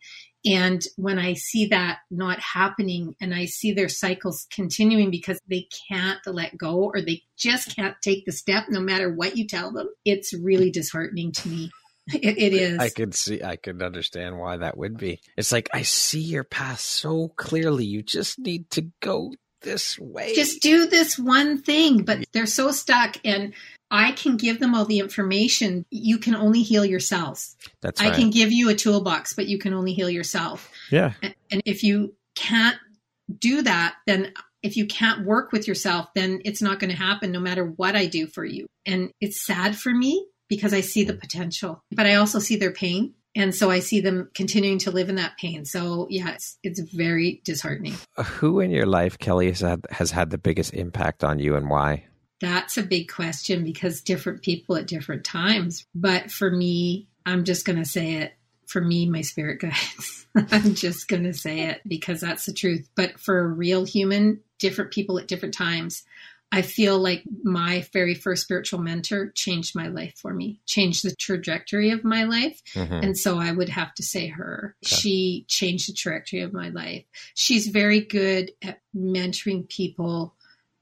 And 0.44 0.82
when 0.96 1.18
I 1.18 1.34
see 1.34 1.66
that 1.66 1.98
not 2.10 2.40
happening 2.40 3.14
and 3.20 3.34
I 3.34 3.44
see 3.44 3.72
their 3.72 3.90
cycles 3.90 4.46
continuing 4.50 5.10
because 5.10 5.38
they 5.48 5.68
can't 5.88 6.18
let 6.26 6.56
go 6.56 6.90
or 6.92 7.00
they 7.02 7.22
just 7.38 7.76
can't 7.76 7.94
take 8.02 8.24
the 8.24 8.32
step 8.32 8.64
no 8.70 8.80
matter 8.80 9.12
what 9.12 9.36
you 9.36 9.46
tell 9.46 9.70
them, 9.70 9.88
it's 10.04 10.32
really 10.32 10.70
disheartening 10.70 11.30
to 11.32 11.48
me. 11.48 11.70
It, 12.12 12.38
it 12.38 12.52
is. 12.52 12.78
I 12.78 12.88
could 12.88 13.14
see, 13.14 13.42
I 13.42 13.56
could 13.56 13.82
understand 13.82 14.38
why 14.38 14.56
that 14.58 14.76
would 14.76 14.96
be. 14.96 15.20
It's 15.36 15.52
like, 15.52 15.68
I 15.72 15.82
see 15.82 16.20
your 16.20 16.44
path 16.44 16.80
so 16.80 17.28
clearly. 17.36 17.84
You 17.84 18.02
just 18.02 18.38
need 18.38 18.70
to 18.70 18.82
go 19.00 19.32
this 19.62 19.98
way. 19.98 20.34
just 20.34 20.62
do 20.62 20.86
this 20.86 21.18
one 21.18 21.60
thing, 21.60 22.02
but 22.02 22.24
they're 22.32 22.46
so 22.46 22.70
stuck 22.70 23.16
and 23.24 23.52
I 23.90 24.12
can 24.12 24.36
give 24.36 24.60
them 24.60 24.74
all 24.74 24.84
the 24.84 25.00
information. 25.00 25.84
You 25.90 26.18
can 26.18 26.34
only 26.34 26.62
heal 26.62 26.84
yourselves. 26.84 27.56
That's 27.80 28.00
right. 28.00 28.12
I 28.12 28.16
can 28.16 28.30
give 28.30 28.52
you 28.52 28.68
a 28.68 28.74
toolbox, 28.74 29.34
but 29.34 29.46
you 29.46 29.58
can 29.58 29.74
only 29.74 29.92
heal 29.92 30.08
yourself. 30.08 30.70
yeah. 30.90 31.12
And 31.22 31.62
if 31.64 31.82
you 31.82 32.14
can't 32.34 32.78
do 33.38 33.62
that, 33.62 33.96
then 34.06 34.32
if 34.62 34.76
you 34.76 34.86
can't 34.86 35.24
work 35.24 35.52
with 35.52 35.66
yourself, 35.66 36.08
then 36.14 36.40
it's 36.44 36.62
not 36.62 36.78
going 36.78 36.90
to 36.90 36.96
happen 36.96 37.32
no 37.32 37.40
matter 37.40 37.64
what 37.64 37.96
I 37.96 38.06
do 38.06 38.26
for 38.26 38.44
you. 38.44 38.66
And 38.86 39.10
it's 39.20 39.44
sad 39.44 39.76
for 39.76 39.92
me 39.92 40.26
because 40.50 40.74
I 40.74 40.82
see 40.82 41.04
the 41.04 41.14
potential, 41.14 41.82
but 41.90 42.04
I 42.04 42.16
also 42.16 42.38
see 42.38 42.56
their 42.56 42.72
pain 42.72 43.14
and 43.34 43.54
so 43.54 43.70
I 43.70 43.78
see 43.78 44.00
them 44.00 44.30
continuing 44.34 44.78
to 44.80 44.90
live 44.90 45.08
in 45.08 45.14
that 45.16 45.36
pain. 45.38 45.64
So 45.64 46.06
yeah, 46.10 46.30
it's 46.30 46.58
it's 46.62 46.80
very 46.80 47.40
disheartening. 47.44 47.94
Uh, 48.16 48.24
who 48.24 48.60
in 48.60 48.70
your 48.70 48.86
life, 48.86 49.18
Kelly, 49.18 49.48
has 49.48 49.60
had, 49.60 49.86
has 49.90 50.10
had 50.10 50.30
the 50.30 50.38
biggest 50.38 50.74
impact 50.74 51.22
on 51.22 51.38
you, 51.38 51.54
and 51.54 51.70
why? 51.70 52.04
That's 52.40 52.76
a 52.76 52.82
big 52.82 53.10
question 53.10 53.64
because 53.64 54.00
different 54.00 54.42
people 54.42 54.76
at 54.76 54.86
different 54.86 55.24
times. 55.24 55.86
But 55.94 56.30
for 56.30 56.50
me, 56.50 57.06
I'm 57.26 57.44
just 57.44 57.66
going 57.66 57.78
to 57.78 57.84
say 57.84 58.14
it. 58.14 58.32
For 58.66 58.80
me, 58.80 59.08
my 59.08 59.20
spirit 59.22 59.60
guides. 59.60 60.26
I'm 60.52 60.74
just 60.74 61.08
going 61.08 61.24
to 61.24 61.34
say 61.34 61.62
it 61.62 61.80
because 61.86 62.20
that's 62.20 62.46
the 62.46 62.52
truth. 62.52 62.88
But 62.94 63.18
for 63.18 63.40
a 63.40 63.48
real 63.48 63.84
human, 63.84 64.40
different 64.60 64.92
people 64.92 65.18
at 65.18 65.26
different 65.26 65.54
times, 65.54 66.04
I 66.52 66.62
feel 66.62 66.98
like 66.98 67.22
my 67.44 67.86
very 67.92 68.14
first 68.14 68.42
spiritual 68.42 68.80
mentor 68.80 69.30
changed 69.36 69.76
my 69.76 69.86
life 69.86 70.14
for 70.16 70.34
me, 70.34 70.60
changed 70.66 71.04
the 71.04 71.14
trajectory 71.14 71.90
of 71.90 72.02
my 72.02 72.24
life. 72.24 72.60
Mm-hmm. 72.74 72.92
And 72.92 73.18
so 73.18 73.38
I 73.38 73.52
would 73.52 73.68
have 73.68 73.94
to 73.94 74.02
say 74.02 74.26
her. 74.26 74.74
Okay. 74.84 74.96
She 74.96 75.44
changed 75.48 75.88
the 75.88 75.92
trajectory 75.92 76.40
of 76.40 76.52
my 76.52 76.70
life. 76.70 77.04
She's 77.34 77.68
very 77.68 78.00
good 78.00 78.50
at 78.62 78.80
mentoring 78.96 79.68
people 79.68 80.34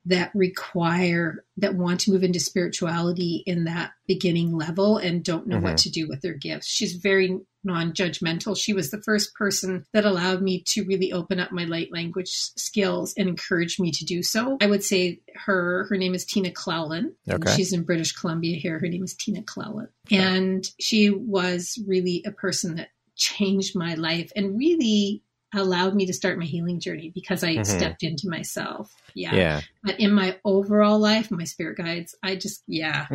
that 0.06 0.30
require 0.34 1.44
that 1.58 1.74
want 1.74 2.00
to 2.00 2.12
move 2.12 2.24
into 2.24 2.40
spirituality 2.40 3.42
in 3.44 3.64
that 3.64 3.90
beginning 4.06 4.56
level 4.56 4.96
and 4.96 5.22
don't 5.22 5.46
know 5.46 5.56
mm-hmm. 5.56 5.66
what 5.66 5.76
to 5.78 5.90
do 5.90 6.08
with 6.08 6.22
their 6.22 6.32
gifts. 6.32 6.66
She's 6.66 6.94
very 6.94 7.40
non-judgmental. 7.64 8.56
She 8.56 8.72
was 8.72 8.90
the 8.90 9.02
first 9.02 9.34
person 9.34 9.84
that 9.92 10.04
allowed 10.04 10.42
me 10.42 10.62
to 10.68 10.84
really 10.84 11.12
open 11.12 11.40
up 11.40 11.52
my 11.52 11.64
light 11.64 11.92
language 11.92 12.30
skills 12.30 13.14
and 13.16 13.28
encouraged 13.28 13.80
me 13.80 13.90
to 13.92 14.04
do 14.04 14.22
so. 14.22 14.56
I 14.60 14.66
would 14.66 14.84
say 14.84 15.20
her 15.34 15.86
her 15.88 15.96
name 15.96 16.14
is 16.14 16.24
Tina 16.24 16.50
Cleland. 16.50 17.12
Okay. 17.28 17.56
She's 17.56 17.72
in 17.72 17.82
British 17.82 18.12
Columbia 18.12 18.56
here. 18.56 18.78
Her 18.78 18.88
name 18.88 19.04
is 19.04 19.14
Tina 19.14 19.42
Cleland. 19.42 19.88
Okay. 20.06 20.16
And 20.16 20.68
she 20.80 21.10
was 21.10 21.78
really 21.86 22.22
a 22.26 22.32
person 22.32 22.76
that 22.76 22.88
changed 23.16 23.76
my 23.76 23.94
life 23.94 24.32
and 24.36 24.56
really 24.58 25.22
allowed 25.54 25.94
me 25.94 26.06
to 26.06 26.12
start 26.12 26.38
my 26.38 26.44
healing 26.44 26.78
journey 26.78 27.10
because 27.14 27.42
I 27.42 27.54
mm-hmm. 27.54 27.64
stepped 27.64 28.02
into 28.02 28.28
myself. 28.28 28.94
Yeah. 29.14 29.34
yeah. 29.34 29.60
But 29.82 29.98
in 29.98 30.12
my 30.12 30.36
overall 30.44 30.98
life, 30.98 31.30
my 31.30 31.44
spirit 31.44 31.78
guides, 31.78 32.14
I 32.22 32.36
just, 32.36 32.62
yeah, 32.66 33.06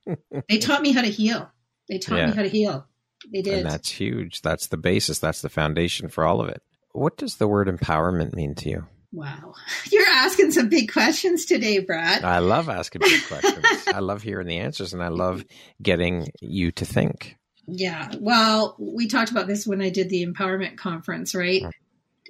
they 0.48 0.58
taught 0.58 0.82
me 0.82 0.92
how 0.92 1.02
to 1.02 1.08
heal. 1.08 1.50
They 1.88 1.98
taught 1.98 2.18
yeah. 2.18 2.26
me 2.26 2.32
how 2.32 2.42
to 2.42 2.48
heal. 2.48 2.86
They 3.30 3.42
did. 3.42 3.58
And 3.58 3.70
that's 3.70 3.90
huge. 3.90 4.42
That's 4.42 4.68
the 4.68 4.76
basis. 4.76 5.18
That's 5.18 5.42
the 5.42 5.48
foundation 5.48 6.08
for 6.08 6.24
all 6.24 6.40
of 6.40 6.48
it. 6.48 6.62
What 6.92 7.16
does 7.16 7.36
the 7.36 7.48
word 7.48 7.68
empowerment 7.68 8.34
mean 8.34 8.54
to 8.56 8.68
you? 8.68 8.86
Wow. 9.12 9.54
You're 9.92 10.08
asking 10.08 10.52
some 10.52 10.68
big 10.68 10.92
questions 10.92 11.44
today, 11.44 11.78
Brad. 11.80 12.24
I 12.24 12.38
love 12.38 12.68
asking 12.68 13.02
big 13.02 13.22
questions. 13.28 13.64
I 13.88 14.00
love 14.00 14.22
hearing 14.22 14.46
the 14.46 14.58
answers 14.58 14.92
and 14.94 15.02
I 15.02 15.08
love 15.08 15.44
getting 15.80 16.28
you 16.40 16.72
to 16.72 16.84
think. 16.84 17.36
Yeah. 17.66 18.12
Well, 18.18 18.74
we 18.78 19.06
talked 19.06 19.30
about 19.30 19.46
this 19.46 19.66
when 19.66 19.80
I 19.82 19.90
did 19.90 20.08
the 20.08 20.26
empowerment 20.26 20.76
conference, 20.76 21.34
right? 21.34 21.62
Mm-hmm. 21.62 21.70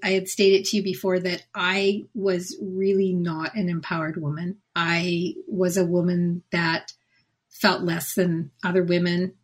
I 0.05 0.11
had 0.11 0.29
stated 0.29 0.65
to 0.67 0.77
you 0.77 0.83
before 0.83 1.21
that 1.21 1.45
I 1.55 2.07
was 2.13 2.57
really 2.61 3.13
not 3.13 3.55
an 3.55 3.69
empowered 3.69 4.21
woman. 4.21 4.59
I 4.75 5.35
was 5.47 5.77
a 5.77 5.87
woman 5.87 6.43
that 6.51 6.93
felt 7.49 7.83
less 7.83 8.15
than 8.15 8.51
other 8.65 8.83
women 8.83 9.35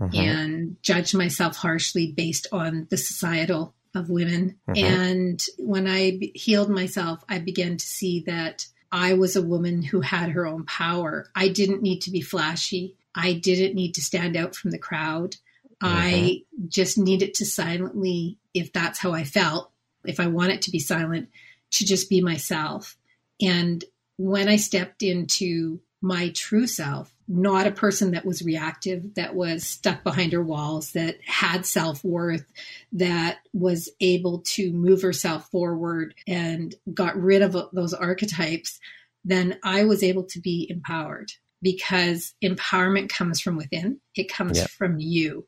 uh-huh. 0.00 0.16
and 0.16 0.76
judge 0.82 1.14
myself 1.14 1.56
harshly 1.56 2.12
based 2.12 2.46
on 2.52 2.86
the 2.90 2.96
societal 2.96 3.74
of 3.94 4.08
women. 4.08 4.58
Uh-huh. 4.68 4.84
And 4.84 5.42
when 5.58 5.86
I 5.86 6.18
healed 6.34 6.70
myself, 6.70 7.22
I 7.28 7.38
began 7.38 7.76
to 7.76 7.84
see 7.84 8.20
that 8.26 8.66
I 8.92 9.14
was 9.14 9.36
a 9.36 9.42
woman 9.42 9.82
who 9.82 10.00
had 10.00 10.30
her 10.30 10.46
own 10.46 10.64
power. 10.64 11.26
I 11.34 11.48
didn't 11.48 11.82
need 11.82 12.00
to 12.02 12.10
be 12.10 12.20
flashy. 12.20 12.96
I 13.14 13.34
didn't 13.34 13.74
need 13.74 13.94
to 13.94 14.02
stand 14.02 14.36
out 14.36 14.54
from 14.54 14.70
the 14.70 14.78
crowd. 14.78 15.36
Uh-huh. 15.82 15.94
I 15.96 16.42
just 16.68 16.98
needed 16.98 17.34
to 17.34 17.46
silently, 17.46 18.38
if 18.54 18.72
that's 18.72 18.98
how 18.98 19.12
I 19.12 19.24
felt, 19.24 19.70
if 20.04 20.20
I 20.20 20.26
want 20.26 20.52
it 20.52 20.62
to 20.62 20.70
be 20.70 20.78
silent, 20.78 21.28
to 21.72 21.84
just 21.84 22.08
be 22.08 22.20
myself. 22.20 22.96
And 23.40 23.84
when 24.16 24.48
I 24.48 24.56
stepped 24.56 25.02
into 25.02 25.80
my 26.02 26.30
true 26.30 26.66
self, 26.66 27.14
not 27.28 27.66
a 27.66 27.72
person 27.72 28.12
that 28.12 28.24
was 28.24 28.42
reactive, 28.42 29.14
that 29.14 29.34
was 29.34 29.66
stuck 29.66 30.02
behind 30.02 30.32
her 30.32 30.42
walls, 30.42 30.92
that 30.92 31.18
had 31.24 31.66
self 31.66 32.02
worth, 32.02 32.44
that 32.92 33.38
was 33.52 33.88
able 34.00 34.40
to 34.40 34.72
move 34.72 35.02
herself 35.02 35.50
forward 35.50 36.14
and 36.26 36.74
got 36.92 37.20
rid 37.20 37.42
of 37.42 37.56
those 37.72 37.94
archetypes, 37.94 38.80
then 39.24 39.58
I 39.62 39.84
was 39.84 40.02
able 40.02 40.24
to 40.24 40.40
be 40.40 40.66
empowered 40.70 41.32
because 41.62 42.34
empowerment 42.42 43.10
comes 43.10 43.40
from 43.40 43.56
within, 43.56 44.00
it 44.14 44.32
comes 44.32 44.58
yeah. 44.58 44.66
from 44.66 44.98
you. 44.98 45.46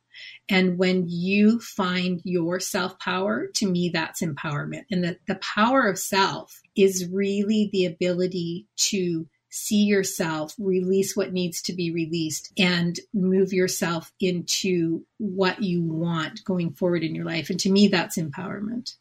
And 0.49 0.77
when 0.77 1.09
you 1.09 1.61
find 1.61 2.21
your 2.25 2.61
self 2.61 2.99
power, 2.99 3.47
to 3.55 3.67
me, 3.67 3.89
that's 3.89 4.21
empowerment. 4.21 4.85
And 4.91 5.03
the, 5.03 5.17
the 5.27 5.37
power 5.37 5.89
of 5.89 5.99
self 5.99 6.61
is 6.77 7.09
really 7.11 7.71
the 7.73 7.87
ability 7.87 8.67
to 8.77 9.27
see 9.53 9.85
yourself, 9.85 10.55
release 10.59 11.15
what 11.15 11.33
needs 11.33 11.61
to 11.63 11.75
be 11.75 11.93
released, 11.93 12.51
and 12.59 12.99
move 13.13 13.53
yourself 13.53 14.11
into 14.19 15.05
what 15.19 15.63
you 15.63 15.83
want 15.83 16.43
going 16.45 16.73
forward 16.73 17.05
in 17.05 17.15
your 17.15 17.27
life. 17.27 17.51
And 17.51 17.61
to 17.61 17.71
me, 17.71 17.87
that's 17.89 18.17
empowerment. 18.17 18.95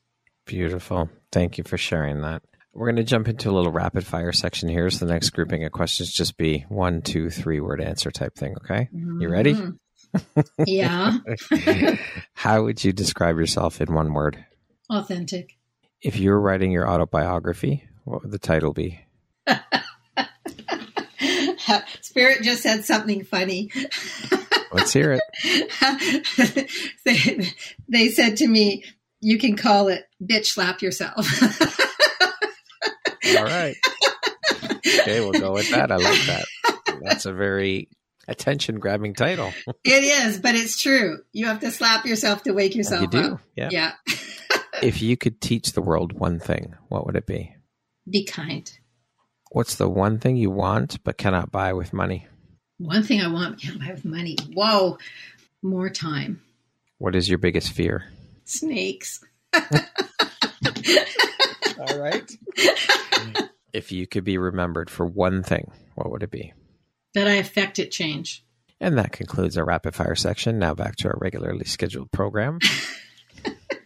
Beautiful. 0.45 1.09
Thank 1.31 1.57
you 1.57 1.63
for 1.63 1.77
sharing 1.77 2.21
that. 2.21 2.43
We're 2.73 2.87
going 2.87 2.97
to 2.97 3.03
jump 3.03 3.29
into 3.29 3.49
a 3.49 3.53
little 3.53 3.71
rapid 3.71 4.05
fire 4.05 4.33
section 4.33 4.67
here. 4.67 4.89
So 4.89 5.05
the 5.05 5.13
next 5.13 5.29
grouping 5.31 5.63
of 5.63 5.71
questions 5.71 6.11
just 6.11 6.37
be 6.37 6.65
one, 6.67 7.01
two, 7.01 7.29
three 7.29 7.61
word 7.61 7.81
answer 7.81 8.11
type 8.11 8.35
thing. 8.35 8.55
Okay. 8.57 8.89
You 8.93 9.29
ready? 9.29 9.53
Mm-hmm. 9.53 10.41
Yeah. 10.65 11.17
How 12.33 12.63
would 12.63 12.83
you 12.83 12.91
describe 12.91 13.37
yourself 13.37 13.79
in 13.79 13.93
one 13.93 14.13
word? 14.13 14.43
Authentic. 14.89 15.57
If 16.01 16.17
you 16.17 16.31
were 16.31 16.41
writing 16.41 16.71
your 16.71 16.89
autobiography, 16.89 17.87
what 18.03 18.23
would 18.23 18.31
the 18.31 18.39
title 18.39 18.73
be? 18.73 18.99
Spirit 22.01 22.43
just 22.43 22.63
said 22.63 22.85
something 22.85 23.23
funny. 23.23 23.71
Let's 24.71 24.93
hear 24.93 25.19
it. 25.19 26.69
they, 27.05 27.51
they 27.89 28.09
said 28.09 28.37
to 28.37 28.47
me, 28.47 28.83
You 29.19 29.37
can 29.37 29.55
call 29.55 29.89
it 29.89 30.05
Bitch 30.23 30.45
Slap 30.47 30.81
Yourself. 30.81 31.27
All 33.37 33.43
right. 33.43 33.75
Okay, 35.01 35.19
we'll 35.21 35.39
go 35.39 35.53
with 35.53 35.69
that. 35.71 35.91
I 35.91 35.97
like 35.97 36.25
that. 36.27 36.45
That's 37.01 37.25
a 37.25 37.33
very 37.33 37.89
attention 38.27 38.79
grabbing 38.79 39.13
title. 39.13 39.51
it 39.83 40.03
is, 40.03 40.39
but 40.39 40.55
it's 40.55 40.81
true. 40.81 41.19
You 41.33 41.47
have 41.47 41.59
to 41.61 41.71
slap 41.71 42.05
yourself 42.05 42.43
to 42.43 42.53
wake 42.53 42.75
yourself 42.75 43.01
you 43.01 43.07
do. 43.07 43.33
Up. 43.33 43.41
Yeah. 43.55 43.69
Yeah. 43.71 43.91
if 44.81 45.01
you 45.01 45.17
could 45.17 45.41
teach 45.41 45.73
the 45.73 45.81
world 45.81 46.13
one 46.13 46.39
thing, 46.39 46.75
what 46.89 47.05
would 47.05 47.15
it 47.15 47.25
be? 47.25 47.55
Be 48.09 48.25
kind. 48.25 48.71
What's 49.53 49.75
the 49.75 49.89
one 49.89 50.17
thing 50.17 50.37
you 50.37 50.49
want 50.49 51.03
but 51.03 51.17
cannot 51.17 51.51
buy 51.51 51.73
with 51.73 51.91
money? 51.91 52.25
One 52.77 53.03
thing 53.03 53.19
I 53.19 53.27
want 53.27 53.59
can't 53.61 53.81
buy 53.81 53.91
with 53.91 54.05
money. 54.05 54.37
Whoa, 54.53 54.97
more 55.61 55.89
time. 55.89 56.41
What 56.99 57.15
is 57.15 57.27
your 57.27 57.37
biggest 57.37 57.73
fear? 57.73 58.05
Snakes. 58.45 59.21
All 59.53 59.59
right. 61.99 62.31
if 63.73 63.91
you 63.91 64.07
could 64.07 64.23
be 64.23 64.37
remembered 64.37 64.89
for 64.89 65.05
one 65.05 65.43
thing, 65.43 65.69
what 65.95 66.09
would 66.09 66.23
it 66.23 66.31
be? 66.31 66.53
That 67.13 67.27
I 67.27 67.33
affected 67.33 67.91
change. 67.91 68.45
And 68.79 68.97
that 68.97 69.11
concludes 69.11 69.57
our 69.57 69.65
rapid 69.65 69.95
fire 69.95 70.15
section. 70.15 70.59
Now 70.59 70.73
back 70.75 70.95
to 70.97 71.09
our 71.09 71.17
regularly 71.19 71.65
scheduled 71.65 72.09
program. 72.13 72.59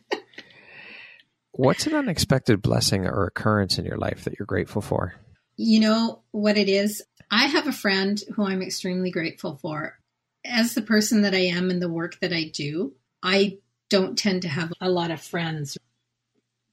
What's 1.54 1.88
an 1.88 1.96
unexpected 1.96 2.62
blessing 2.62 3.08
or 3.08 3.26
occurrence 3.26 3.80
in 3.80 3.86
your 3.86 3.98
life 3.98 4.26
that 4.26 4.38
you're 4.38 4.46
grateful 4.46 4.84
for? 4.84 5.16
You 5.58 5.80
know 5.80 6.22
what 6.32 6.58
it 6.58 6.70
is? 6.70 7.04
I 7.32 7.46
have 7.46 7.68
a 7.68 7.72
friend 7.72 8.22
who 8.36 8.46
I'm 8.46 8.62
extremely 8.62 9.12
grateful 9.12 9.56
for. 9.56 9.98
As 10.46 10.76
the 10.76 10.82
person 10.82 11.24
that 11.24 11.34
I 11.34 11.40
am 11.40 11.70
and 11.70 11.82
the 11.82 11.90
work 11.90 12.20
that 12.20 12.34
I 12.34 12.52
do, 12.54 12.94
I 13.24 13.58
don't 13.90 14.18
tend 14.18 14.44
to 14.44 14.48
have 14.48 14.72
a 14.80 14.90
lot 14.90 15.12
of 15.12 15.22
friends. 15.22 15.78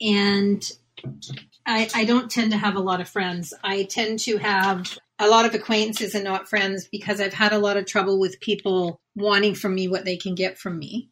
And 0.00 0.70
I, 1.66 1.88
I 1.94 2.04
don't 2.04 2.30
tend 2.30 2.52
to 2.52 2.58
have 2.58 2.76
a 2.76 2.80
lot 2.80 3.00
of 3.00 3.08
friends. 3.08 3.54
I 3.62 3.84
tend 3.84 4.18
to 4.20 4.36
have 4.38 4.98
a 5.18 5.28
lot 5.28 5.46
of 5.46 5.54
acquaintances 5.54 6.14
and 6.14 6.24
not 6.24 6.48
friends 6.48 6.88
because 6.90 7.20
I've 7.20 7.34
had 7.34 7.52
a 7.52 7.58
lot 7.58 7.76
of 7.76 7.86
trouble 7.86 8.18
with 8.18 8.40
people 8.40 9.00
wanting 9.14 9.54
from 9.54 9.74
me 9.74 9.88
what 9.88 10.04
they 10.04 10.16
can 10.16 10.34
get 10.34 10.58
from 10.58 10.78
me. 10.78 11.10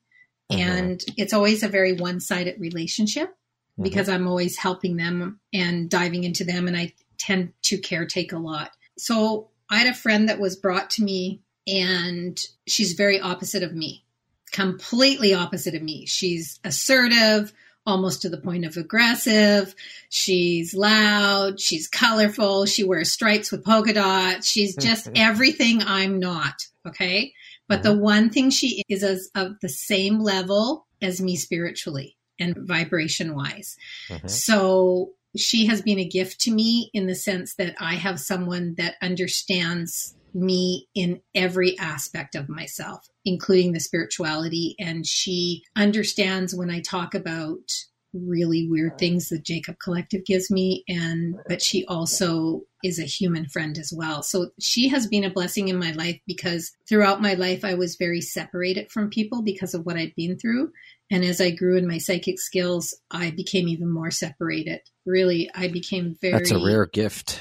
Uh-huh. 0.51 0.61
And 0.61 1.05
it's 1.16 1.33
always 1.33 1.62
a 1.62 1.68
very 1.68 1.93
one 1.93 2.21
sided 2.21 2.61
relationship 2.61 3.29
uh-huh. 3.29 3.83
because 3.83 4.09
I'm 4.09 4.27
always 4.27 4.57
helping 4.59 4.97
them 4.97 5.41
and 5.53 5.89
diving 5.89 6.25
into 6.25 6.45
them. 6.45 6.66
And 6.66 6.77
I 6.77 6.93
tend 7.21 7.53
to 7.62 7.79
caretake 7.79 8.33
a 8.33 8.39
lot. 8.39 8.73
So 8.99 9.51
I 9.71 9.79
had 9.79 9.87
a 9.87 9.97
friend 9.97 10.29
that 10.29 10.41
was 10.41 10.57
brought 10.57 10.91
to 10.91 11.05
me, 11.05 11.43
and 11.66 12.41
she's 12.66 12.95
very 12.95 13.21
opposite 13.21 13.62
of 13.62 13.75
me, 13.75 14.05
completely 14.51 15.35
opposite 15.35 15.75
of 15.75 15.83
me. 15.83 16.07
She's 16.07 16.59
assertive, 16.64 17.53
almost 17.87 18.23
to 18.23 18.29
the 18.29 18.39
point 18.39 18.64
of 18.64 18.77
aggressive. 18.77 19.75
She's 20.09 20.75
loud. 20.75 21.61
She's 21.61 21.89
colorful. 21.89 22.66
She 22.66 22.85
wears 22.85 23.12
stripes 23.12 23.53
with 23.53 23.64
polka 23.64 23.93
dots. 23.93 24.49
She's 24.49 24.77
just 24.77 25.09
everything 25.14 25.83
I'm 25.83 26.18
not. 26.18 26.66
Okay. 26.87 27.33
But 27.68 27.85
the 27.85 27.97
one 27.97 28.31
thing 28.31 28.51
she 28.51 28.83
is 28.89 29.05
is 29.05 29.31
of 29.37 29.61
the 29.61 29.68
same 29.68 30.18
level 30.18 30.87
as 31.01 31.21
me 31.21 31.37
spiritually 31.37 32.16
and 32.39 32.57
vibration 32.59 33.37
wise. 33.37 33.77
Mhm. 34.09 34.29
So 34.29 35.12
she 35.37 35.66
has 35.66 35.83
been 35.83 35.99
a 35.99 36.05
gift 36.05 36.41
to 36.43 36.51
me 36.51 36.91
in 36.93 37.07
the 37.07 37.14
sense 37.14 37.55
that 37.55 37.74
I 37.78 37.95
have 37.95 38.18
someone 38.20 38.74
that 38.76 38.97
understands 39.01 40.14
me 40.35 40.89
in 40.95 41.20
every 41.35 41.78
aspect 41.78 42.35
of 42.35 42.49
myself, 42.49 43.09
including 43.24 43.72
the 43.72 43.81
spirituality. 43.81 44.76
And 44.78 45.07
she 45.07 45.64
understands 45.76 46.55
when 46.55 46.70
I 46.70 46.81
talk 46.81 47.14
about 47.14 47.72
really 48.12 48.66
weird 48.68 48.99
things 48.99 49.28
that 49.28 49.45
Jacob 49.45 49.76
Collective 49.78 50.24
gives 50.24 50.51
me. 50.51 50.85
And, 50.89 51.37
but 51.49 51.62
she 51.62 51.85
also 51.87 52.62
is 52.83 52.99
a 52.99 53.05
human 53.05 53.47
friend 53.47 53.78
as 53.78 53.93
well. 53.93 54.22
So 54.22 54.51
she 54.59 54.89
has 54.89 55.07
been 55.07 55.24
a 55.24 55.31
blessing 55.31 55.68
in 55.68 55.78
my 55.78 55.93
life 55.93 56.18
because 56.26 56.72
throughout 56.89 57.22
my 57.22 57.35
life, 57.35 57.64
I 57.64 57.74
was 57.74 57.97
very 57.97 58.20
separated 58.20 58.91
from 58.91 59.11
people 59.11 59.43
because 59.43 59.74
of 59.74 59.87
what 59.87 59.97
I'd 59.97 60.14
been 60.16 60.39
through. 60.39 60.72
And 61.11 61.25
as 61.25 61.41
I 61.41 61.51
grew 61.51 61.77
in 61.77 61.89
my 61.89 61.99
psychic 61.99 62.39
skills, 62.39 62.95
I 63.11 63.31
became 63.31 63.69
even 63.69 63.91
more 63.91 64.11
separated. 64.11 64.81
Really, 65.05 65.51
I 65.55 65.69
became 65.69 66.17
very. 66.21 66.33
That's 66.35 66.51
a 66.53 66.65
rare 66.65 66.87
gift 66.87 67.41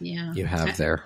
Yeah. 0.00 0.32
you 0.34 0.46
have 0.46 0.76
there. 0.78 1.04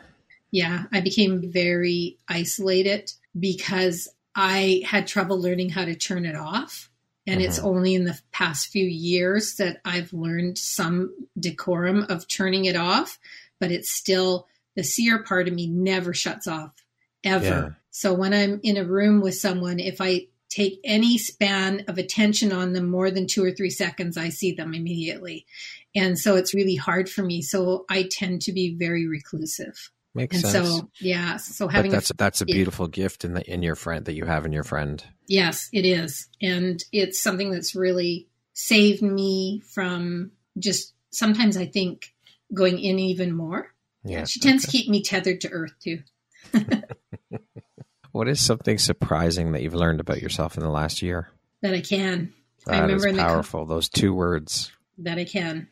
Yeah. 0.53 0.85
I 0.93 1.01
became 1.01 1.51
very 1.53 2.19
isolated 2.29 3.11
because 3.39 4.09
I 4.35 4.83
had 4.87 5.07
trouble 5.07 5.41
learning 5.41 5.71
how 5.71 5.85
to 5.85 5.97
turn 5.97 6.25
it 6.25 6.37
off. 6.37 6.91
And 7.27 7.43
it's 7.43 7.59
Mhm. 7.59 7.65
only 7.65 7.95
in 7.95 8.05
the 8.05 8.19
past 8.31 8.69
few 8.69 8.87
years 8.87 9.57
that 9.57 9.81
I've 9.85 10.13
learned 10.13 10.59
some 10.59 11.13
decorum 11.39 12.07
of 12.09 12.29
turning 12.29 12.67
it 12.67 12.77
off, 12.77 13.19
but 13.59 13.73
it's 13.73 13.91
still 13.91 14.47
the 14.77 14.85
seer 14.85 15.19
part 15.25 15.49
of 15.49 15.55
me 15.55 15.67
never 15.67 16.15
shuts 16.15 16.47
off 16.47 16.73
ever. 17.25 17.45
Yeah. 17.45 17.69
So 17.91 18.15
when 18.15 18.33
I'm 18.33 18.61
in 18.63 18.77
a 18.77 18.85
room 18.85 19.21
with 19.21 19.35
someone, 19.35 19.81
if 19.81 20.01
I 20.01 20.29
take 20.49 20.81
any 20.85 21.19
span 21.19 21.85
of 21.89 21.99
attention 21.99 22.53
on 22.53 22.73
them 22.73 22.89
more 22.91 23.11
than 23.11 23.27
two 23.27 23.45
or 23.45 23.51
three 23.51 23.71
seconds, 23.71 24.17
I 24.17 24.29
see 24.29 24.53
them 24.53 24.75
immediately. 24.75 25.47
And 25.95 26.19
so 26.19 26.37
it's 26.37 26.55
really 26.55 26.77
hard 26.77 27.09
for 27.09 27.23
me. 27.23 27.43
So 27.43 27.85
I 27.89 28.05
tend 28.11 28.43
to 28.43 28.53
be 28.53 28.75
very 28.75 29.07
reclusive. 29.07 29.91
Makes 30.15 30.37
And 30.37 30.47
sense. 30.53 30.69
so, 30.69 30.91
yeah. 31.01 31.37
So 31.37 31.67
but 31.67 31.75
having 31.75 31.91
that's 31.91 32.11
a, 32.11 32.15
that's 32.15 32.41
a 32.41 32.47
beautiful 32.47 32.87
gift 32.87 33.25
in 33.25 33.35
the 33.35 33.53
in 33.53 33.63
your 33.63 33.75
friend 33.75 34.07
that 34.07 34.15
you 34.15 34.25
have 34.25 34.47
in 34.47 34.53
your 34.53 34.65
friend. 34.65 35.05
yes, 35.27 35.69
it 35.73 35.85
is. 35.85 36.29
And 36.41 36.83
it's 36.91 37.21
something 37.21 37.51
that's 37.51 37.75
really 37.75 38.29
saved 38.55 39.03
me 39.03 39.61
from 39.75 40.31
just 40.59 40.95
sometimes 41.11 41.59
I 41.59 41.67
think 41.67 42.15
going 42.55 42.79
in 42.79 42.99
even 42.99 43.33
more. 43.37 43.75
Yeah. 44.05 44.25
She 44.25 44.41
tends 44.41 44.65
to 44.65 44.71
keep 44.71 44.89
me 44.89 45.03
tethered 45.03 45.43
to 45.43 45.51
earth 45.51 45.75
too. 45.83 45.99
What 48.17 48.29
is 48.29 48.41
something 48.41 48.79
surprising 48.79 49.53
that 49.53 49.61
you've 49.63 49.75
learned 49.75 50.01
about 50.01 50.23
yourself 50.23 50.57
in 50.57 50.63
the 50.63 50.71
last 50.71 51.03
year? 51.03 51.29
That 51.61 51.75
I 51.75 51.83
can. 51.83 52.33
I 52.67 52.81
That 52.81 52.85
is 52.85 53.05
remember 53.05 53.09
in 53.09 53.17
the 53.17 53.23
powerful. 53.23 53.67
Those 53.67 53.91
two 53.91 54.15
words. 54.15 54.73
that 54.97 55.19
I 55.19 55.25
can. 55.25 55.69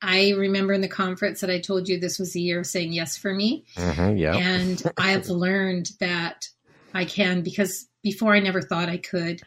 I 0.00 0.30
remember 0.30 0.72
in 0.72 0.80
the 0.80 0.88
conference 0.88 1.42
that 1.42 1.50
I 1.50 1.60
told 1.60 1.86
you 1.86 2.00
this 2.00 2.18
was 2.18 2.32
the 2.32 2.40
year 2.40 2.60
of 2.60 2.66
saying 2.66 2.94
yes 2.94 3.18
for 3.18 3.34
me. 3.34 3.66
hmm 3.76 4.16
yeah. 4.16 4.34
And 4.34 4.82
I've 4.96 5.28
learned 5.28 5.90
that 6.00 6.48
I 6.94 7.04
can 7.04 7.42
because 7.42 7.86
before 8.02 8.34
I 8.34 8.40
never 8.40 8.62
thought 8.62 8.88
I 8.88 8.96
could. 8.96 9.42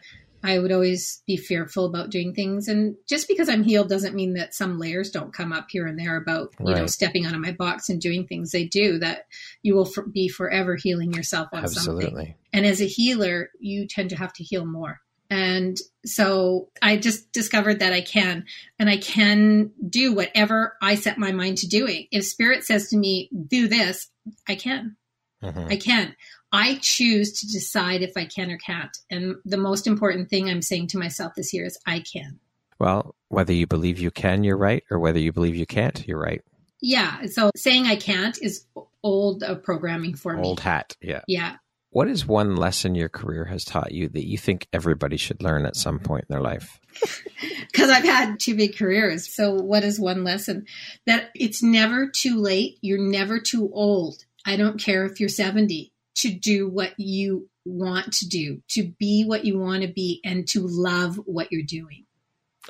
I 0.47 0.59
would 0.59 0.71
always 0.71 1.21
be 1.27 1.35
fearful 1.35 1.85
about 1.85 2.09
doing 2.09 2.33
things. 2.33 2.69
And 2.69 2.95
just 3.05 3.27
because 3.27 3.49
I'm 3.49 3.63
healed 3.63 3.89
doesn't 3.89 4.15
mean 4.15 4.35
that 4.35 4.53
some 4.53 4.79
layers 4.79 5.11
don't 5.11 5.33
come 5.33 5.51
up 5.51 5.67
here 5.69 5.85
and 5.85 5.99
there 5.99 6.15
about, 6.15 6.53
you 6.59 6.73
know, 6.73 6.87
stepping 6.87 7.25
out 7.25 7.33
of 7.33 7.41
my 7.41 7.51
box 7.51 7.89
and 7.89 7.99
doing 7.99 8.25
things. 8.25 8.51
They 8.51 8.63
do 8.63 8.97
that 8.99 9.25
you 9.61 9.75
will 9.75 9.85
for- 9.85 10.07
be 10.07 10.29
forever 10.29 10.77
healing 10.77 11.11
yourself 11.11 11.49
on 11.51 11.67
something. 11.67 11.97
Absolutely. 12.07 12.37
And 12.53 12.65
as 12.65 12.81
a 12.81 12.85
healer, 12.87 13.51
you 13.59 13.87
tend 13.87 14.11
to 14.11 14.15
have 14.15 14.31
to 14.33 14.43
heal 14.43 14.65
more. 14.65 15.01
And 15.29 15.77
so 16.05 16.69
I 16.81 16.95
just 16.95 17.33
discovered 17.33 17.79
that 17.79 17.91
I 17.91 17.99
can, 17.99 18.45
and 18.79 18.89
I 18.89 18.95
can 18.95 19.71
do 19.89 20.13
whatever 20.13 20.77
I 20.81 20.95
set 20.95 21.17
my 21.17 21.33
mind 21.33 21.57
to 21.57 21.67
doing. 21.67 22.07
If 22.11 22.23
spirit 22.23 22.63
says 22.63 22.87
to 22.91 22.97
me, 22.97 23.29
do 23.47 23.67
this, 23.67 24.07
I 24.47 24.55
can. 24.55 24.95
Mhm. 25.43 25.69
I 25.69 25.75
can. 25.75 26.15
I 26.51 26.79
choose 26.81 27.39
to 27.39 27.47
decide 27.47 28.01
if 28.01 28.15
I 28.15 28.25
can 28.25 28.51
or 28.51 28.57
can't. 28.57 28.95
And 29.09 29.35
the 29.45 29.57
most 29.57 29.87
important 29.87 30.29
thing 30.29 30.49
I'm 30.49 30.61
saying 30.61 30.87
to 30.87 30.97
myself 30.97 31.33
this 31.35 31.53
year 31.53 31.65
is 31.65 31.77
I 31.85 31.99
can. 31.99 32.39
Well, 32.79 33.15
whether 33.27 33.53
you 33.53 33.67
believe 33.67 33.99
you 33.99 34.11
can, 34.11 34.43
you're 34.43 34.57
right, 34.57 34.83
or 34.89 34.99
whether 34.99 35.19
you 35.19 35.33
believe 35.33 35.55
you 35.55 35.65
can't, 35.65 36.07
you're 36.07 36.19
right. 36.19 36.41
Yeah. 36.81 37.25
So 37.25 37.51
saying 37.55 37.85
I 37.85 37.95
can't 37.95 38.37
is 38.41 38.65
old 39.03 39.43
uh, 39.43 39.55
programming 39.55 40.15
for 40.15 40.33
Old 40.33 40.41
me. 40.41 40.47
Old 40.47 40.59
hat. 40.59 40.95
Yeah. 41.01 41.21
Yeah. 41.27 41.55
What 41.89 42.07
is 42.07 42.27
one 42.27 42.55
lesson 42.55 42.95
your 42.95 43.09
career 43.09 43.45
has 43.45 43.65
taught 43.65 43.91
you 43.91 44.09
that 44.09 44.27
you 44.27 44.37
think 44.37 44.67
everybody 44.71 45.17
should 45.17 45.41
learn 45.41 45.65
at 45.65 45.75
some 45.75 45.99
point 45.99 46.25
in 46.29 46.33
their 46.33 46.43
life? 46.43 46.79
because 47.71 47.89
I've 47.89 48.03
had 48.03 48.39
two 48.39 48.55
big 48.55 48.77
careers. 48.77 49.27
So, 49.33 49.53
what 49.53 49.83
is 49.83 49.99
one 49.99 50.23
lesson? 50.23 50.65
That 51.05 51.29
it's 51.33 51.63
never 51.63 52.07
too 52.07 52.39
late. 52.39 52.77
You're 52.81 52.99
never 52.99 53.39
too 53.39 53.69
old. 53.73 54.25
I 54.45 54.57
don't 54.57 54.79
care 54.79 55.05
if 55.05 55.19
you're 55.19 55.29
70 55.29 55.91
to 56.17 56.31
do 56.31 56.69
what 56.69 56.93
you 56.97 57.49
want 57.65 58.13
to 58.13 58.27
do, 58.27 58.61
to 58.69 58.91
be 58.99 59.25
what 59.25 59.45
you 59.45 59.59
want 59.59 59.81
to 59.81 59.87
be, 59.87 60.21
and 60.23 60.47
to 60.49 60.61
love 60.65 61.17
what 61.25 61.51
you're 61.51 61.63
doing. 61.63 62.05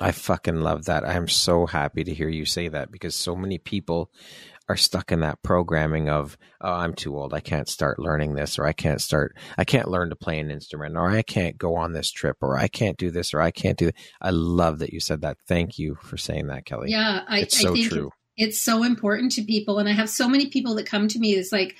I 0.00 0.12
fucking 0.12 0.60
love 0.60 0.84
that. 0.84 1.04
I 1.04 1.14
am 1.14 1.28
so 1.28 1.66
happy 1.66 2.04
to 2.04 2.14
hear 2.14 2.28
you 2.28 2.44
say 2.44 2.68
that 2.68 2.92
because 2.92 3.14
so 3.14 3.34
many 3.34 3.58
people 3.58 4.10
are 4.68 4.76
stuck 4.76 5.10
in 5.10 5.20
that 5.20 5.42
programming 5.42 6.10
of, 6.10 6.36
oh, 6.60 6.72
I'm 6.72 6.92
too 6.92 7.16
old. 7.16 7.32
I 7.32 7.40
can't 7.40 7.68
start 7.68 7.98
learning 7.98 8.34
this, 8.34 8.58
or 8.58 8.66
I 8.66 8.74
can't 8.74 9.00
start, 9.00 9.34
I 9.56 9.64
can't 9.64 9.88
learn 9.88 10.10
to 10.10 10.16
play 10.16 10.38
an 10.38 10.50
instrument, 10.50 10.96
or 10.96 11.08
I 11.08 11.22
can't 11.22 11.56
go 11.56 11.74
on 11.76 11.94
this 11.94 12.10
trip, 12.10 12.36
or 12.42 12.58
I 12.58 12.68
can't 12.68 12.98
do 12.98 13.10
this, 13.10 13.32
or 13.32 13.40
I 13.40 13.50
can't 13.50 13.78
do 13.78 13.86
that. 13.86 13.96
I 14.20 14.30
love 14.30 14.80
that 14.80 14.92
you 14.92 15.00
said 15.00 15.22
that. 15.22 15.38
Thank 15.48 15.78
you 15.78 15.96
for 16.02 16.18
saying 16.18 16.48
that, 16.48 16.66
Kelly. 16.66 16.90
Yeah, 16.90 17.22
I, 17.26 17.40
it's 17.40 17.58
I 17.58 17.62
so 17.62 17.72
think 17.72 17.88
true. 17.88 18.10
it's 18.36 18.58
so 18.58 18.84
important 18.84 19.32
to 19.32 19.42
people. 19.42 19.78
And 19.78 19.88
I 19.88 19.92
have 19.92 20.10
so 20.10 20.28
many 20.28 20.46
people 20.46 20.74
that 20.74 20.86
come 20.86 21.08
to 21.08 21.18
me. 21.18 21.32
It's 21.32 21.50
like, 21.50 21.76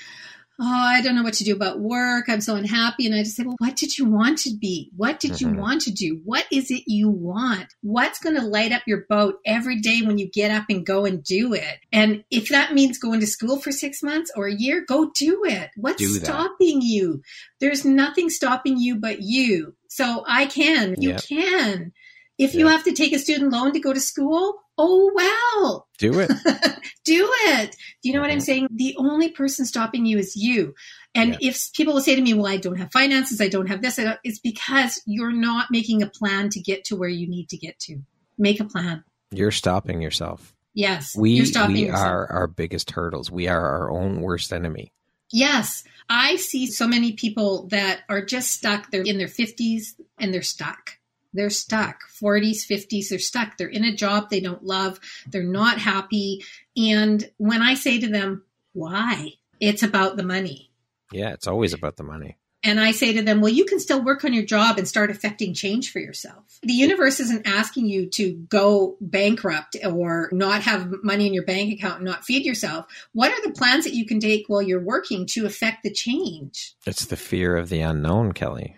oh, 0.61 0.67
I 0.67 1.01
don't 1.03 1.15
know 1.15 1.23
what 1.23 1.35
to 1.35 1.45
do 1.45 1.55
about 1.55 1.79
work. 1.79 2.29
I'm 2.29 2.41
so 2.41 2.57
unhappy. 2.57 3.07
And 3.07 3.15
I 3.15 3.23
just 3.23 3.37
say, 3.37 3.45
well, 3.45 3.57
what 3.59 3.77
did 3.77 3.97
you 3.97 4.07
want 4.07 4.39
to 4.39 4.57
be? 4.57 4.91
What 4.97 5.21
did 5.21 5.41
you 5.41 5.49
mm-hmm. 5.49 5.61
want 5.61 5.83
to 5.83 5.93
do? 5.93 6.21
What 6.25 6.47
is 6.51 6.71
it 6.71 6.83
you 6.87 7.09
want? 7.09 7.67
What's 7.83 8.19
going 8.19 8.35
to 8.37 8.43
light 8.43 8.73
up 8.73 8.83
your 8.87 9.05
boat 9.09 9.37
every 9.47 9.81
day 9.81 10.03
when 10.03 10.19
you 10.19 10.29
get 10.29 10.51
up 10.51 10.65
and 10.69 10.85
go 10.85 11.05
and 11.05 11.23
do 11.23 11.55
it? 11.55 11.79
And 11.93 12.25
if 12.31 12.49
that 12.49 12.75
means 12.75 12.99
going 12.99 13.21
to 13.21 13.27
school 13.27 13.61
for 13.61 13.71
six 13.71 14.03
months 14.03 14.33
or 14.35 14.47
a 14.49 14.55
year, 14.55 14.85
go 14.87 15.11
do 15.15 15.43
it. 15.45 15.71
What's 15.77 15.99
Do 15.99 16.09
stopping 16.09 16.81
you? 16.83 17.23
There's 17.61 17.85
nothing 17.85 18.29
stopping 18.29 18.79
you 18.79 18.97
but 18.97 19.23
you. 19.23 19.77
So 19.89 20.25
I 20.27 20.47
can. 20.47 20.97
You 20.99 21.11
Yeah. 21.11 21.19
can. 21.19 21.93
If 22.37 22.55
you 22.55 22.69
have 22.69 22.85
to 22.85 22.93
take 22.93 23.13
a 23.13 23.19
student 23.19 23.53
loan 23.53 23.73
to 23.73 23.81
go 23.81 23.93
to 23.93 24.01
school, 24.01 24.55
oh 24.79 25.11
well, 25.15 25.89
Do 25.99 26.21
it. 26.21 26.29
do 27.05 27.29
it. 27.47 27.77
Do 28.03 28.09
you 28.09 28.15
know 28.15 28.21
what 28.21 28.31
I'm 28.31 28.39
Mhm. 28.39 28.43
saying? 28.43 28.69
The 28.71 28.95
only 28.99 29.31
person 29.31 29.67
stopping 29.67 30.07
you 30.07 30.19
is 30.19 30.37
you. 30.37 30.75
And 31.15 31.37
if 31.41 31.73
people 31.75 31.95
will 31.95 32.01
say 32.01 32.15
to 32.15 32.23
me, 32.23 32.33
well, 32.35 32.47
I 32.47 32.59
don't 32.59 32.77
have 32.77 32.93
finances, 32.93 33.41
I 33.41 33.49
don't 33.49 33.67
have 33.67 33.83
this, 33.83 33.99
I 33.99 34.05
don't, 34.05 34.19
it's 34.23 34.39
because 34.39 35.03
you're 35.07 35.33
not 35.33 35.67
making 35.71 36.03
a 36.03 36.07
plan 36.09 36.49
to 36.51 36.61
get 36.61 36.85
to 36.85 36.97
where 36.97 37.09
you 37.09 37.29
need 37.29 37.49
to 37.49 37.57
get 37.57 37.79
to. 37.81 37.99
Make 38.39 38.61
a 38.61 38.65
plan. 38.65 39.03
You're 39.33 39.51
stopping 39.51 40.01
yourself. 40.01 40.55
Yes. 40.75 41.17
We, 41.17 41.31
you're 41.33 41.47
stopping 41.47 41.75
we 41.75 41.87
yourself. 41.87 42.07
are 42.07 42.27
our 42.33 42.47
biggest 42.47 42.93
hurdles. 42.93 43.31
We 43.33 43.49
are 43.49 43.61
our 43.67 43.91
own 43.91 44.21
worst 44.21 44.53
enemy. 44.53 44.93
Yes. 45.33 45.83
I 46.09 46.37
see 46.37 46.67
so 46.69 46.87
many 46.87 47.13
people 47.13 47.67
that 47.69 48.01
are 48.09 48.25
just 48.25 48.53
stuck. 48.53 48.91
They're 48.91 49.03
in 49.03 49.19
their 49.19 49.27
50s 49.27 49.95
and 50.19 50.33
they're 50.33 50.43
stuck. 50.43 50.93
They're 51.33 51.51
stuck. 51.51 52.01
40s, 52.21 52.67
50s, 52.67 53.09
they're 53.09 53.19
stuck. 53.19 53.57
They're 53.57 53.69
in 53.69 53.85
a 53.85 53.95
job 53.95 54.31
they 54.31 54.41
don't 54.41 54.65
love. 54.65 54.99
They're 55.27 55.43
not 55.43 55.79
happy. 55.79 56.45
And 56.77 57.29
when 57.37 57.63
I 57.63 57.75
say 57.75 58.01
to 58.01 58.09
them, 58.09 58.45
why? 58.73 59.35
It's 59.61 59.83
about 59.83 60.17
the 60.17 60.23
money. 60.23 60.71
Yeah, 61.13 61.33
it's 61.33 61.47
always 61.47 61.73
about 61.73 61.97
the 61.97 62.05
money. 62.05 62.39
And 62.65 62.81
I 62.81 62.91
say 62.91 63.13
to 63.13 63.23
them, 63.23 63.41
well, 63.41 63.53
you 63.53 63.65
can 63.65 63.79
still 63.79 64.03
work 64.03 64.25
on 64.25 64.33
your 64.33 64.45
job 64.45 64.79
and 64.79 64.89
start 64.89 65.11
affecting 65.11 65.55
change 65.55 65.93
for 65.93 66.01
yourself. 66.01 66.59
The 66.63 66.73
universe 66.73 67.21
isn't 67.21 67.47
asking 67.47 67.87
you 67.87 68.11
to 68.11 68.33
go 68.33 68.97
bankrupt 69.01 69.77
or 69.85 70.29
not 70.33 70.63
have 70.63 70.93
money 71.05 71.29
in 71.29 71.35
your 71.35 71.45
bank 71.45 71.73
account 71.73 71.97
and 71.97 72.05
not 72.05 72.25
feed 72.25 72.45
yourself. 72.45 72.87
What 73.13 73.31
are 73.31 73.43
the 73.47 73.55
plans 73.55 73.85
that 73.85 73.95
you 73.95 74.05
can 74.07 74.19
take 74.19 74.49
while 74.49 74.61
you're 74.61 74.81
working 74.81 75.25
to 75.27 75.47
affect 75.47 75.85
the 75.85 75.93
change? 75.93 76.75
It's 76.85 77.07
the 77.07 77.17
fear 77.17 77.57
of 77.57 77.69
the 77.69 77.81
unknown, 77.81 78.33
Kelly. 78.33 78.77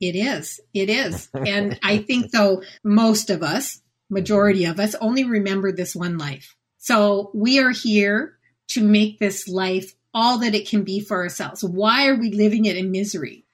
It 0.00 0.14
is. 0.16 0.60
It 0.74 0.90
is. 0.90 1.28
And 1.34 1.78
I 1.82 1.98
think, 1.98 2.30
though, 2.32 2.62
most 2.84 3.30
of 3.30 3.42
us, 3.42 3.80
majority 4.10 4.64
of 4.66 4.78
us, 4.78 4.94
only 4.96 5.24
remember 5.24 5.72
this 5.72 5.96
one 5.96 6.18
life. 6.18 6.54
So 6.78 7.30
we 7.34 7.58
are 7.58 7.70
here 7.70 8.36
to 8.68 8.82
make 8.84 9.18
this 9.18 9.48
life 9.48 9.94
all 10.12 10.38
that 10.38 10.54
it 10.54 10.68
can 10.68 10.82
be 10.82 11.00
for 11.00 11.16
ourselves. 11.18 11.62
Why 11.64 12.06
are 12.08 12.14
we 12.16 12.30
living 12.32 12.64
it 12.64 12.76
in 12.76 12.90
misery? 12.90 13.44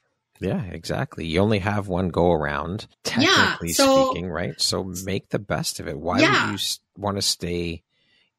Yeah, 0.41 0.63
exactly. 0.65 1.27
You 1.27 1.41
only 1.41 1.61
have 1.61 1.87
one 1.87 2.09
go 2.09 2.33
around, 2.33 2.87
technically 3.05 3.69
so- 3.73 4.11
speaking, 4.11 4.29
right? 4.29 4.61
So 4.61 4.83
make 5.05 5.29
the 5.29 5.39
best 5.39 5.79
of 5.81 5.87
it. 5.87 5.99
Why 5.99 6.21
Yeah. 6.21 6.51
would 6.51 6.61
you 6.61 6.67
want 6.97 7.17
to 7.17 7.23
stay 7.23 7.83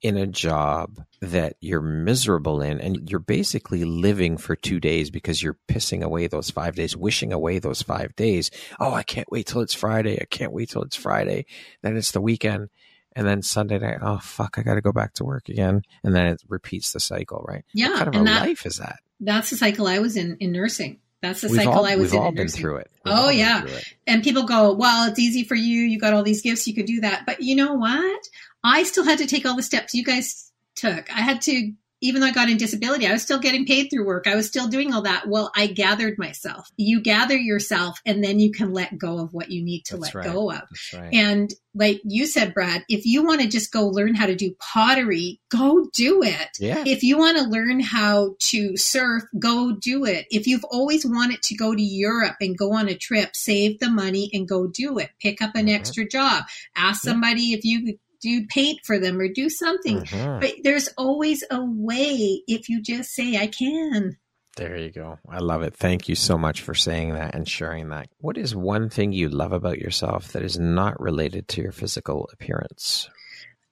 in 0.03 0.17
a 0.17 0.27
job 0.27 1.01
that 1.21 1.55
you're 1.61 1.81
miserable 1.81 2.61
in 2.61 2.79
and 2.81 3.09
you're 3.09 3.19
basically 3.19 3.85
living 3.85 4.37
for 4.37 4.55
two 4.55 4.79
days 4.79 5.09
because 5.09 5.41
you're 5.41 5.57
pissing 5.69 6.03
away 6.03 6.27
those 6.27 6.49
five 6.51 6.75
days, 6.75 6.95
wishing 6.95 7.31
away 7.33 7.57
those 7.57 7.81
five 7.81 8.13
days. 8.15 8.51
Oh, 8.79 8.93
I 8.93 9.01
can't 9.03 9.31
wait 9.31 9.47
till 9.47 9.61
it's 9.61 9.73
Friday. 9.73 10.19
I 10.21 10.25
can't 10.25 10.51
wait 10.51 10.69
till 10.69 10.81
it's 10.83 10.97
Friday. 10.97 11.45
Then 11.81 11.95
it's 11.97 12.11
the 12.11 12.21
weekend. 12.21 12.69
And 13.15 13.25
then 13.25 13.41
Sunday 13.43 13.79
night, 13.79 13.99
oh 14.01 14.17
fuck, 14.19 14.57
I 14.57 14.63
got 14.63 14.75
to 14.75 14.81
go 14.81 14.91
back 14.91 15.13
to 15.15 15.23
work 15.23 15.47
again. 15.47 15.83
And 16.03 16.13
then 16.13 16.27
it 16.27 16.41
repeats 16.49 16.91
the 16.91 16.99
cycle, 16.99 17.45
right? 17.47 17.63
Yeah. 17.73 17.89
What 17.89 17.97
kind 17.97 18.07
of 18.09 18.15
and 18.15 18.27
a 18.27 18.31
that- 18.31 18.41
life 18.47 18.65
is 18.65 18.77
that? 18.77 18.97
That's 19.21 19.51
the 19.51 19.55
cycle 19.55 19.87
I 19.87 19.99
was 19.99 20.17
in 20.17 20.35
in 20.41 20.51
nursing. 20.51 20.99
That's 21.21 21.39
the 21.39 21.47
we've 21.47 21.55
cycle 21.57 21.71
all, 21.73 21.85
I 21.85 21.95
was 21.95 22.11
we've 22.11 22.19
in. 22.19 22.25
all 22.25 22.31
been 22.33 22.49
through 22.49 22.77
it. 22.77 22.91
We've 23.05 23.13
Oh, 23.15 23.29
yeah. 23.29 23.63
it. 23.63 23.85
And 24.05 24.21
people 24.21 24.43
go, 24.43 24.73
well, 24.73 25.09
it's 25.09 25.19
easy 25.19 25.45
for 25.45 25.55
you. 25.55 25.79
You 25.83 25.97
got 25.97 26.11
all 26.11 26.23
these 26.23 26.41
gifts. 26.41 26.67
You 26.67 26.73
could 26.75 26.85
do 26.87 26.99
that. 26.99 27.25
But 27.25 27.41
you 27.41 27.55
know 27.55 27.75
what? 27.75 28.27
I 28.63 28.83
still 28.83 29.03
had 29.03 29.17
to 29.19 29.27
take 29.27 29.45
all 29.45 29.55
the 29.55 29.63
steps 29.63 29.93
you 29.93 30.03
guys 30.03 30.51
took. 30.75 31.09
I 31.15 31.21
had 31.21 31.41
to, 31.43 31.71
even 32.01 32.21
though 32.21 32.27
I 32.27 32.31
got 32.31 32.49
in 32.49 32.57
disability, 32.57 33.07
I 33.07 33.13
was 33.13 33.21
still 33.21 33.39
getting 33.39 33.65
paid 33.65 33.89
through 33.89 34.05
work. 34.05 34.27
I 34.27 34.35
was 34.35 34.47
still 34.47 34.67
doing 34.67 34.93
all 34.93 35.01
that. 35.03 35.27
Well, 35.27 35.51
I 35.55 35.67
gathered 35.67 36.17
myself. 36.17 36.69
You 36.77 36.99
gather 37.01 37.37
yourself 37.37 37.99
and 38.05 38.23
then 38.23 38.39
you 38.39 38.51
can 38.51 38.73
let 38.73 38.97
go 38.97 39.19
of 39.19 39.33
what 39.33 39.49
you 39.51 39.63
need 39.63 39.85
to 39.85 39.93
That's 39.97 40.13
let 40.13 40.15
right. 40.15 40.33
go 40.33 40.51
of. 40.51 40.61
Right. 40.93 41.13
And 41.13 41.53
like 41.75 42.01
you 42.03 42.25
said, 42.27 42.53
Brad, 42.53 42.83
if 42.89 43.05
you 43.05 43.23
want 43.25 43.41
to 43.41 43.47
just 43.47 43.71
go 43.71 43.87
learn 43.87 44.13
how 44.15 44.25
to 44.27 44.35
do 44.35 44.53
pottery, 44.59 45.39
go 45.49 45.87
do 45.93 46.21
it. 46.23 46.49
yeah. 46.59 46.83
If 46.85 47.03
you 47.03 47.17
want 47.17 47.37
to 47.37 47.43
learn 47.45 47.79
how 47.79 48.35
to 48.39 48.75
surf, 48.77 49.23
go 49.39 49.71
do 49.71 50.05
it. 50.05 50.25
If 50.29 50.45
you've 50.45 50.65
always 50.65 51.05
wanted 51.05 51.41
to 51.43 51.55
go 51.55 51.73
to 51.73 51.81
Europe 51.81 52.35
and 52.41 52.57
go 52.57 52.73
on 52.73 52.89
a 52.89 52.95
trip, 52.95 53.35
save 53.35 53.79
the 53.79 53.89
money 53.89 54.29
and 54.33 54.47
go 54.47 54.67
do 54.67 54.99
it. 54.99 55.09
Pick 55.21 55.41
up 55.41 55.55
an 55.55 55.65
Mhm. 55.67 55.75
extra 55.75 56.07
job. 56.07 56.43
Ask 56.75 57.03
Yeah. 57.05 57.11
somebody 57.11 57.53
if 57.53 57.63
you 57.65 57.97
do 58.23 58.47
paint 58.47 58.79
for 58.85 58.97
them 58.97 59.19
or 59.19 59.27
do 59.27 59.49
something. 59.49 59.99
Mhm. 60.01 60.41
But 60.41 60.53
there's 60.63 60.87
always 60.97 61.43
a 61.51 61.63
way 61.63 62.41
if 62.47 62.69
you 62.69 62.81
just 62.81 63.13
say, 63.13 63.37
I 63.37 63.45
can. 63.47 64.17
There 64.55 64.77
you 64.77 64.91
go. 64.91 65.19
I 65.29 65.39
love 65.39 65.61
it. 65.63 65.75
Thank 65.75 66.07
you 66.07 66.15
so 66.15 66.37
much 66.37 66.61
for 66.61 66.73
saying 66.75 67.13
that 67.13 67.35
and 67.35 67.47
sharing 67.47 67.89
that. 67.89 68.07
What 68.19 68.37
is 68.37 68.55
one 68.55 68.89
thing 68.89 69.11
you 69.11 69.27
love 69.29 69.51
about 69.51 69.79
yourself 69.79 70.31
that 70.31 70.43
is 70.43 70.57
not 70.59 70.99
related 71.01 71.47
to 71.49 71.61
your 71.61 71.71
physical 71.71 72.29
appearance? 72.33 73.09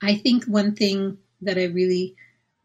I 0.02 0.16
think 0.16 0.46
one 0.46 0.76
thing 0.76 1.20
that 1.42 1.58
I 1.58 1.66
really 1.66 2.16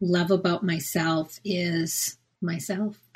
love 0.01 0.31
about 0.31 0.63
myself 0.63 1.39
is 1.45 2.17
myself. 2.41 2.97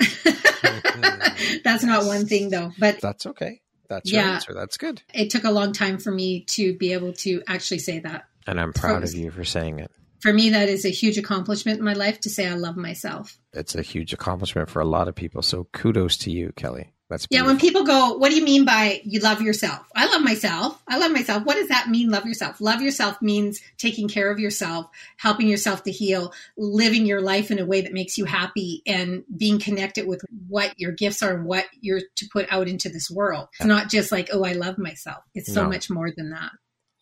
That's 1.64 1.84
not 1.84 2.04
one 2.06 2.26
thing 2.26 2.50
though, 2.50 2.72
but 2.78 3.00
That's 3.00 3.26
okay. 3.26 3.60
That's 3.88 4.10
your 4.10 4.22
Yeah. 4.22 4.34
answer. 4.34 4.54
That's 4.54 4.76
good. 4.76 5.02
it 5.12 5.30
took 5.30 5.44
a 5.44 5.50
long 5.50 5.72
time 5.72 5.98
for 5.98 6.10
me 6.12 6.44
to 6.50 6.76
be 6.78 6.92
able 6.92 7.12
to 7.14 7.42
actually 7.46 7.80
say 7.80 7.98
that. 8.00 8.24
And 8.46 8.60
I'm 8.60 8.72
proud 8.72 9.02
of 9.04 9.14
you 9.14 9.30
for 9.30 9.44
saying 9.44 9.78
it. 9.78 9.90
For 10.20 10.32
me, 10.32 10.50
that 10.50 10.68
is 10.68 10.84
a 10.84 10.90
huge 10.90 11.18
accomplishment 11.18 11.78
in 11.78 11.84
my 11.84 11.94
life 11.94 12.20
to 12.20 12.30
say 12.30 12.46
I 12.46 12.54
love 12.54 12.76
myself. 12.76 13.38
It's 13.52 13.74
a 13.74 13.82
huge 13.82 14.12
accomplishment 14.12 14.70
for 14.70 14.80
a 14.80 14.84
lot 14.84 15.08
of 15.08 15.16
people. 15.16 15.42
So 15.42 15.64
kudos 15.72 16.16
to 16.18 16.30
you, 16.30 16.52
Kelly. 16.54 16.92
That's 17.10 17.26
Yeah, 17.28 17.44
when 17.44 17.58
people 17.58 17.84
go, 17.84 18.14
What 18.14 18.30
do 18.30 18.36
you 18.36 18.44
mean 18.44 18.64
by 18.64 19.02
you 19.04 19.20
love 19.20 19.42
yourself? 19.42 19.80
I 19.94 20.06
love 20.06 20.22
myself. 20.22 20.80
I 20.88 20.96
love 20.98 21.12
myself. 21.12 21.44
What 21.44 21.56
does 21.56 21.68
that 21.68 21.90
mean, 21.90 22.08
love 22.08 22.24
yourself? 22.24 22.60
Love 22.60 22.80
yourself 22.80 23.20
means 23.20 23.60
taking 23.76 24.08
care 24.08 24.30
of 24.30 24.38
yourself, 24.38 24.86
helping 25.18 25.48
yourself 25.48 25.82
to 25.82 25.90
heal, 25.90 26.32
living 26.56 27.04
your 27.04 27.20
life 27.20 27.50
in 27.50 27.58
a 27.58 27.66
way 27.66 27.82
that 27.82 27.92
makes 27.92 28.16
you 28.16 28.24
happy, 28.24 28.82
and 28.86 29.24
being 29.36 29.58
connected 29.58 30.06
with 30.06 30.22
what 30.48 30.72
your 30.78 30.92
gifts 30.92 31.22
are 31.22 31.34
and 31.34 31.44
what 31.44 31.66
you're 31.80 32.00
to 32.16 32.26
put 32.32 32.46
out 32.50 32.66
into 32.68 32.88
this 32.88 33.10
world. 33.10 33.48
It's 33.58 33.66
not 33.66 33.90
just 33.90 34.10
like, 34.12 34.30
Oh, 34.32 34.44
I 34.44 34.52
love 34.52 34.78
myself. 34.78 35.22
It's 35.34 35.52
so 35.52 35.64
No. 35.64 35.68
much 35.68 35.90
more 35.90 36.10
than 36.16 36.30
that. 36.30 36.52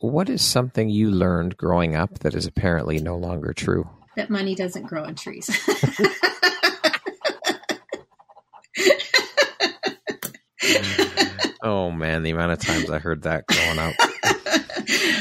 What 0.01 0.31
is 0.31 0.43
something 0.43 0.89
you 0.89 1.11
learned 1.11 1.59
growing 1.59 1.95
up 1.95 2.21
that 2.21 2.35
is 2.35 2.47
apparently 2.47 2.99
no 3.01 3.17
longer 3.17 3.53
true? 3.53 3.89
That 4.17 4.31
money 4.31 4.55
doesn't 4.55 4.87
grow 4.87 5.05
on 5.05 5.15
trees. 5.15 5.51
oh 11.63 11.91
man, 11.91 12.23
the 12.23 12.31
amount 12.31 12.53
of 12.53 12.59
times 12.61 12.91
I 12.91 12.99
heard 12.99 13.23
that 13.23 13.47
growing 13.47 13.79
up. 13.79 13.95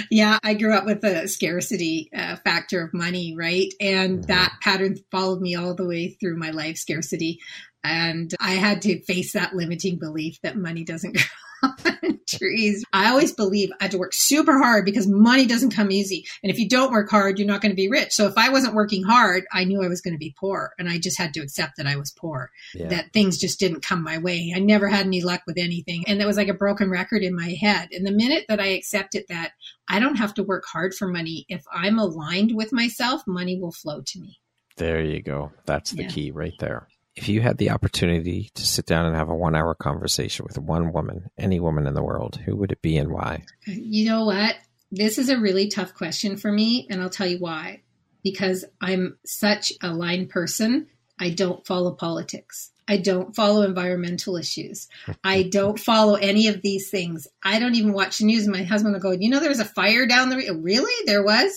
yeah, 0.09 0.39
I 0.43 0.53
grew 0.53 0.73
up 0.73 0.85
with 0.85 1.03
a 1.03 1.27
scarcity 1.27 2.09
uh, 2.15 2.37
factor 2.37 2.83
of 2.83 2.93
money, 2.93 3.35
right? 3.37 3.73
And 3.79 4.19
Mhm. 4.19 4.27
that 4.27 4.53
pattern 4.61 4.97
followed 5.11 5.41
me 5.41 5.55
all 5.55 5.75
the 5.75 5.85
way 5.85 6.17
through 6.19 6.37
my 6.37 6.51
life 6.51 6.77
scarcity. 6.77 7.39
And 7.83 8.33
I 8.39 8.51
had 8.51 8.81
to 8.83 9.01
face 9.03 9.33
that 9.33 9.55
limiting 9.55 9.99
belief 9.99 10.39
that 10.43 10.57
money 10.57 10.83
doesn't 10.83 11.13
grow 11.15 11.23
trees. 12.27 12.85
I 12.93 13.09
always 13.09 13.33
believe 13.33 13.69
I 13.79 13.85
had 13.85 13.91
to 13.91 13.97
work 13.97 14.13
super 14.13 14.57
hard 14.57 14.85
because 14.85 15.07
money 15.07 15.45
doesn't 15.45 15.71
come 15.75 15.91
easy. 15.91 16.25
And 16.43 16.51
if 16.51 16.59
you 16.59 16.67
don't 16.69 16.91
work 16.91 17.09
hard, 17.09 17.37
you're 17.39 17.47
not 17.47 17.61
going 17.61 17.71
to 17.71 17.75
be 17.75 17.89
rich. 17.89 18.11
So 18.13 18.27
if 18.27 18.37
I 18.37 18.49
wasn't 18.49 18.75
working 18.75 19.03
hard, 19.03 19.45
I 19.51 19.63
knew 19.63 19.83
I 19.83 19.87
was 19.87 20.01
going 20.01 20.13
to 20.13 20.19
be 20.19 20.35
poor. 20.39 20.73
And 20.77 20.89
I 20.89 20.99
just 20.99 21.17
had 21.17 21.33
to 21.33 21.41
accept 21.41 21.77
that 21.77 21.87
I 21.87 21.95
was 21.95 22.11
poor 22.11 22.51
Yeah. 22.73 22.87
that 22.89 23.13
things 23.13 23.37
just 23.37 23.59
didn't 23.59 23.81
come 23.81 24.03
my 24.03 24.17
way. 24.17 24.53
I 24.55 24.59
never 24.59 24.87
had 24.87 25.05
any 25.05 25.21
luck 25.21 25.41
with 25.47 25.57
anything. 25.57 26.03
And 26.07 26.19
that 26.19 26.27
was 26.27 26.37
like 26.37 26.47
a 26.49 26.53
broken 26.53 26.89
record 26.89 27.23
in 27.23 27.35
my 27.35 27.57
head. 27.59 27.89
And 27.91 28.05
the 28.05 28.11
minute 28.11 28.45
that 28.49 28.59
I 28.59 28.67
accepted 28.67 29.25
that 29.29 29.51
I 29.87 29.99
don't 29.99 30.15
have 30.15 30.33
to 30.35 30.43
work 30.43 30.65
hard 30.71 30.93
for 30.93 31.07
money, 31.07 31.45
if 31.49 31.63
I'm 31.73 31.97
aligned 31.99 32.55
with 32.55 32.71
myself, 32.71 33.23
money 33.27 33.59
will 33.59 33.71
flow 33.71 34.01
to 34.05 34.19
me. 34.19 34.39
There 34.77 35.01
you 35.01 35.21
go. 35.21 35.51
That's 35.65 35.91
the 35.91 36.03
Yeah. 36.03 36.09
key 36.09 36.31
right 36.31 36.53
there. 36.59 36.87
If 37.19 37.27
you 37.27 37.41
had 37.41 37.57
the 37.57 37.71
opportunity 37.71 38.49
to 38.53 38.65
sit 38.65 38.85
down 38.85 39.05
and 39.05 39.13
have 39.13 39.27
a 39.27 39.35
one 39.35 39.53
hour 39.53 39.75
conversation 39.75 40.45
with 40.45 40.57
one 40.57 40.93
woman, 40.93 41.29
any 41.37 41.59
woman 41.59 41.85
in 41.85 41.93
the 41.93 42.01
world, 42.01 42.37
who 42.45 42.55
would 42.55 42.71
it 42.71 42.81
be 42.81 42.95
and 42.95 43.11
why? 43.11 43.43
You 43.65 44.05
know 44.05 44.23
what? 44.23 44.55
This 44.89 45.17
is 45.17 45.27
a 45.27 45.37
really 45.37 45.67
tough 45.67 45.93
question 45.93 46.37
for 46.37 46.49
me. 46.49 46.87
And 46.89 47.01
I'll 47.01 47.09
tell 47.09 47.27
you 47.27 47.37
why. 47.37 47.81
Because 48.23 48.63
I'm 48.79 49.17
such 49.25 49.73
a 49.83 49.93
line 49.93 50.27
person, 50.27 50.87
I 51.19 51.31
don't 51.31 51.67
follow 51.67 51.91
politics. 51.91 52.71
I 52.87 52.95
don't 52.95 53.35
follow 53.35 53.63
environmental 53.63 54.37
issues. 54.37 54.87
I 55.21 55.43
don't 55.51 55.77
follow 55.77 56.15
any 56.15 56.47
of 56.47 56.61
these 56.61 56.89
things. 56.89 57.27
I 57.43 57.59
don't 57.59 57.75
even 57.75 57.91
watch 57.91 58.19
the 58.19 58.25
news. 58.25 58.47
My 58.47 58.63
husband 58.63 58.93
will 58.93 59.01
go, 59.01 59.11
You 59.11 59.29
know, 59.29 59.41
there 59.41 59.49
was 59.49 59.59
a 59.59 59.65
fire 59.65 60.07
down 60.07 60.29
the 60.29 60.37
re-" 60.37 60.49
Really? 60.51 61.05
There 61.05 61.23
was? 61.23 61.51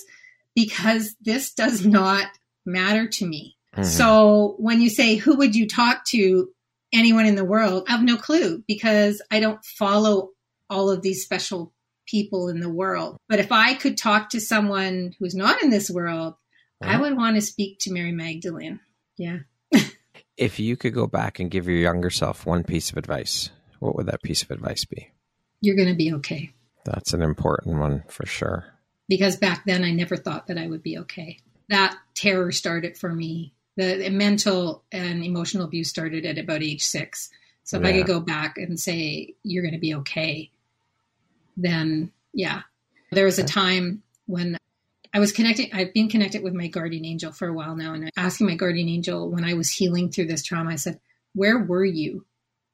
Because 0.56 1.14
this 1.20 1.54
does 1.54 1.86
not 1.86 2.26
matter 2.66 3.06
to 3.06 3.26
me. 3.26 3.56
Mhm. 3.76 3.84
So 3.84 4.54
when 4.58 4.80
you 4.80 4.90
say, 4.90 5.16
Who 5.16 5.36
would 5.36 5.54
you 5.56 5.66
talk 5.68 6.04
to? 6.06 6.48
Anyone 6.94 7.24
in 7.24 7.36
the 7.36 7.44
world, 7.44 7.84
I 7.88 7.92
have 7.92 8.02
no 8.04 8.18
clue 8.18 8.62
because 8.68 9.22
I 9.30 9.40
don't 9.40 9.64
follow 9.64 10.28
all 10.68 10.90
of 10.90 11.00
these 11.00 11.24
special 11.24 11.72
people 12.06 12.50
in 12.50 12.60
the 12.60 12.68
world. 12.68 13.16
But 13.30 13.38
if 13.38 13.50
I 13.50 13.72
could 13.72 13.96
talk 13.96 14.28
to 14.30 14.40
someone 14.40 15.14
who's 15.18 15.34
not 15.34 15.62
in 15.62 15.70
this 15.70 15.88
world, 15.88 16.34
I 16.82 16.96
Mhm. 16.96 17.00
would 17.00 17.16
want 17.16 17.36
to 17.36 17.40
speak 17.40 17.78
to 17.80 17.92
Mary 17.92 18.12
Magdalene. 18.12 18.80
Yeah. 19.16 19.38
If 20.36 20.58
you 20.60 20.76
could 20.76 20.92
go 20.92 21.06
back 21.06 21.40
and 21.40 21.50
give 21.50 21.66
your 21.66 21.76
younger 21.78 22.10
self 22.10 22.44
one 22.44 22.62
piece 22.64 22.90
of 22.90 22.96
advice, 22.98 23.48
what 23.78 23.96
would 23.96 24.06
that 24.06 24.22
piece 24.22 24.42
of 24.42 24.50
advice 24.50 24.84
be? 24.84 25.08
You're 25.62 25.76
going 25.76 25.88
to 25.88 25.94
be 25.94 26.12
okay. 26.14 26.50
That's 26.84 27.12
an 27.14 27.22
important 27.22 27.78
one 27.78 28.02
for 28.08 28.26
sure. 28.26 28.64
Because 29.08 29.36
back 29.36 29.64
then 29.66 29.82
I 29.84 29.92
never 29.92 30.16
thought 30.16 30.46
that 30.48 30.58
I 30.58 30.66
would 30.66 30.82
be 30.82 30.98
okay. 30.98 31.38
That 31.68 31.96
terror 32.14 32.50
started 32.52 32.98
for 32.98 33.12
me. 33.14 33.54
The, 33.76 34.10
mental 34.10 34.84
and 34.92 35.24
emotional 35.24 35.64
abuse 35.64 35.88
started 35.88 36.26
at 36.26 36.38
about 36.38 36.62
age 36.62 36.82
six. 36.82 37.30
So 37.64 37.78
if 37.78 37.84
I 37.84 37.92
could 37.92 38.06
go 38.06 38.20
back 38.20 38.58
and 38.58 38.78
say, 38.78 39.34
you're 39.42 39.62
going 39.62 39.74
to 39.74 39.80
be 39.80 39.94
okay, 39.94 40.50
then 41.56 42.12
yeah. 42.34 42.62
There 43.12 43.24
was 43.24 43.38
a 43.38 43.44
time 43.44 44.02
when 44.26 44.58
I 45.14 45.20
was 45.20 45.32
connecting. 45.32 45.70
I've 45.72 45.92
been 45.92 46.08
connected 46.08 46.42
with 46.42 46.54
my 46.54 46.66
guardian 46.66 47.04
angel 47.04 47.32
for 47.32 47.46
a 47.46 47.52
while 47.52 47.76
now. 47.76 47.92
And 47.92 48.10
asking 48.16 48.46
my 48.46 48.54
guardian 48.54 48.88
angel 48.88 49.30
when 49.30 49.44
I 49.44 49.54
was 49.54 49.70
healing 49.70 50.10
through 50.10 50.26
this 50.26 50.42
trauma, 50.42 50.70
I 50.70 50.76
said, 50.76 50.98
Where 51.34 51.58
were 51.58 51.84
you? 51.84 52.24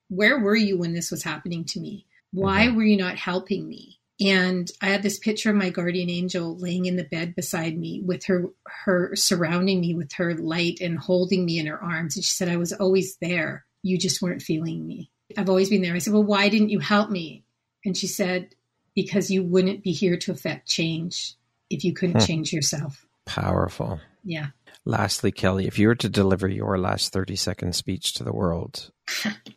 Where 0.09 0.39
were 0.39 0.57
you 0.57 0.79
when 0.79 0.95
this 0.95 1.11
was 1.11 1.23
happening 1.23 1.65
to 1.67 1.81
me? 1.81 2.07
Why 2.33 2.67
mm-hmm. 2.67 2.77
were 2.77 2.85
you 2.85 2.97
not 2.97 3.17
helping 3.17 3.69
me? 3.69 3.98
And 4.21 4.71
I 4.83 4.87
had 4.87 5.03
this 5.03 5.19
picture 5.19 5.51
of 5.51 5.57
my 5.57 5.71
guardian 5.71 6.11
angel 6.11 6.57
laying 6.59 6.87
in 6.87 6.97
the 6.97 7.05
bed 7.05 7.37
beside 7.37 7.79
me 7.79 8.03
with 8.05 8.25
her 8.27 8.47
her 8.67 9.15
surrounding 9.15 9.81
me 9.81 9.95
with 9.95 10.13
her 10.15 10.35
light 10.35 10.79
and 10.81 10.99
holding 10.99 11.45
me 11.45 11.59
in 11.59 11.67
her 11.67 11.83
arms. 11.83 12.17
And 12.17 12.25
she 12.25 12.31
said, 12.33 12.49
I 12.49 12.57
was 12.57 12.73
always 12.73 13.17
there. 13.21 13.65
You 13.83 13.97
just 13.97 14.21
weren't 14.21 14.43
feeling 14.43 14.87
me. 14.87 15.11
I've 15.37 15.49
always 15.49 15.71
been 15.71 15.83
there. 15.83 15.95
I 15.95 15.99
said, 15.99 16.13
Well, 16.13 16.25
why 16.25 16.49
didn't 16.49 16.71
you 16.71 16.81
help 16.81 17.11
me? 17.11 17.45
And 17.85 17.97
she 17.97 18.09
said, 18.09 18.55
Because 18.95 19.31
you 19.31 19.45
wouldn't 19.45 19.85
be 19.85 19.93
here 19.93 20.17
to 20.17 20.33
affect 20.33 20.69
change 20.69 21.35
if 21.71 21.85
you 21.85 21.93
couldn't 21.93 22.21
Hmm. 22.23 22.27
change 22.27 22.53
yourself. 22.53 23.05
Powerful. 23.25 24.01
Yeah. 24.25 24.49
Lastly, 24.85 25.33
Kelly, 25.33 25.67
if 25.67 25.79
you 25.79 25.89
were 25.89 25.95
to 25.97 26.09
deliver 26.09 26.49
your 26.49 26.79
last 26.79 27.13
30 27.13 27.37
second 27.37 27.75
speech 27.75 28.15
to 28.15 28.25
the 28.25 28.33
world, 28.33 28.91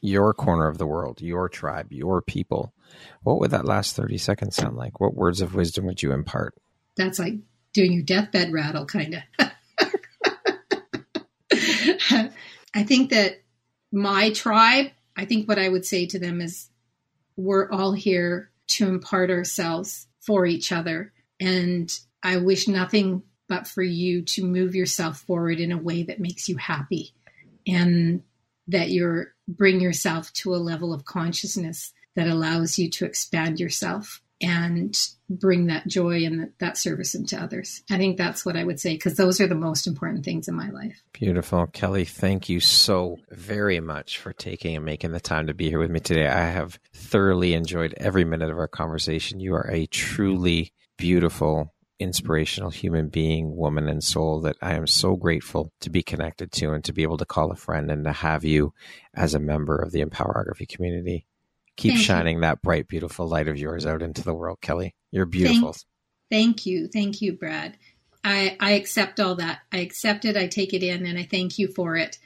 your 0.02 0.34
corner 0.34 0.68
of 0.68 0.78
the 0.78 0.88
world, 0.88 1.22
your 1.22 1.48
tribe, 1.48 1.92
your 1.92 2.22
people, 2.22 2.74
what 3.24 3.40
would 3.40 3.52
that 3.52 3.66
last 3.66 3.96
30 3.96 4.18
seconds 4.18 4.56
sound 4.56 4.76
like? 4.76 5.00
What 5.00 5.16
words 5.16 5.42
of 5.42 5.56
wisdom 5.56 5.86
would 5.86 6.04
you 6.04 6.12
impart? 6.12 6.56
That's 6.98 7.20
like 7.20 7.36
doing 7.74 7.94
your 7.94 8.04
deathbed 8.04 8.52
rattle, 8.52 8.86
kind 8.86 9.24
of. 9.40 9.52
I 12.74 12.84
think 12.84 13.12
that 13.12 13.42
my 13.92 14.32
tribe, 14.32 14.88
I 15.16 15.26
think 15.26 15.48
what 15.48 15.60
I 15.60 15.70
would 15.70 15.86
say 15.86 16.06
to 16.08 16.20
them 16.20 16.42
is 16.42 16.70
we're 17.36 17.70
all 17.70 17.94
here 17.94 18.52
to 18.68 18.88
impart 18.88 19.30
ourselves 19.30 20.08
for 20.20 20.46
each 20.46 20.72
other. 20.72 21.14
And 21.40 21.94
I 22.24 22.38
wish 22.38 22.68
nothing 22.68 23.24
but 23.52 23.68
for 23.68 23.84
you 23.84 24.22
to 24.22 24.46
move 24.46 24.76
yourself 24.76 25.20
forward 25.20 25.60
in 25.60 25.74
a 25.74 25.78
way 25.78 26.04
that 26.04 26.22
makes 26.22 26.48
you 26.48 26.56
happy 26.56 27.14
and 27.68 28.24
that 28.70 28.92
you're 28.92 29.34
bring 29.46 29.82
yourself 29.82 30.32
to 30.32 30.56
a 30.56 30.56
level 30.56 30.94
of 30.94 31.04
consciousness 31.04 31.92
that 32.16 32.28
allows 32.28 32.80
you 32.80 32.90
to 32.90 33.04
expand 33.04 33.60
yourself 33.60 34.22
and 34.42 35.10
bring 35.30 35.68
that 35.68 35.86
joy 35.86 36.24
and 36.24 36.54
that 36.60 36.78
service 36.78 37.14
into 37.14 37.38
others. 37.38 37.84
I 37.92 37.98
think 37.98 38.16
that's 38.16 38.46
what 38.46 38.56
I 38.56 38.64
would 38.64 38.80
say 38.80 38.94
because 38.94 39.18
those 39.18 39.42
are 39.42 39.48
the 39.48 39.54
most 39.54 39.86
important 39.86 40.24
things 40.24 40.48
in 40.48 40.56
my 40.56 40.70
life. 40.70 41.04
Beautiful. 41.12 41.68
Kelly, 41.68 42.06
thank 42.06 42.48
you 42.48 42.62
so 42.62 43.18
very 43.32 43.82
much 43.82 44.18
for 44.18 44.32
taking 44.32 44.78
and 44.78 44.86
making 44.86 45.12
the 45.12 45.20
time 45.20 45.48
to 45.48 45.54
be 45.54 45.68
here 45.68 45.80
with 45.80 45.92
me 45.92 46.00
today. 46.00 46.28
I 46.28 46.46
have 46.46 46.80
thoroughly 46.94 47.54
enjoyed 47.54 47.96
every 47.98 48.24
minute 48.24 48.50
of 48.50 48.58
our 48.58 48.70
conversation. 48.70 49.42
You 49.42 49.56
are 49.56 49.70
a 49.70 49.88
truly 49.88 50.72
beautiful, 50.98 51.74
inspirational 52.02 52.70
human 52.70 53.10
being, 53.10 53.56
woman, 53.56 53.88
and 53.88 54.04
soul 54.04 54.42
that 54.42 54.58
I 54.62 54.76
am 54.76 54.88
so 54.88 55.16
grateful 55.16 55.72
to 55.82 55.90
be 55.90 56.04
connected 56.04 56.52
to 56.54 56.72
and 56.72 56.84
to 56.86 56.94
be 56.94 57.04
able 57.04 57.18
to 57.18 57.26
call 57.26 57.52
a 57.52 57.56
friend 57.56 57.90
and 57.92 58.04
to 58.06 58.12
have 58.12 58.44
you 58.44 58.74
as 59.14 59.34
a 59.34 59.40
member 59.40 59.78
of 59.78 59.92
the 59.92 60.04
Empowerography 60.04 60.68
community. 60.68 61.26
Keep 61.78 61.94
thank 61.94 62.06
shining 62.06 62.36
you. 62.38 62.42
that 62.42 62.62
bright, 62.62 62.88
beautiful 62.88 63.28
light 63.28 63.48
of 63.48 63.58
yours 63.58 63.86
out 63.86 64.02
into 64.02 64.24
the 64.24 64.34
world, 64.34 64.60
Kelly. 64.62 64.96
You're 65.12 65.26
beautiful. 65.26 65.74
Thank, 65.74 65.86
thank 66.30 66.66
you. 66.66 66.88
Thank 66.88 67.22
you, 67.22 67.34
Brad. 67.34 67.78
I, 68.24 68.58
I 68.60 68.72
accept 68.72 69.20
all 69.20 69.36
that. 69.36 69.60
I 69.72 69.78
accept 69.78 70.26
it. 70.26 70.38
I 70.38 70.48
take 70.48 70.74
it 70.74 70.84
in 70.84 71.06
and 71.06 71.18
I 71.18 71.24
thank 71.24 71.58
you 71.58 71.68
for 71.68 71.96
it. 71.96 72.18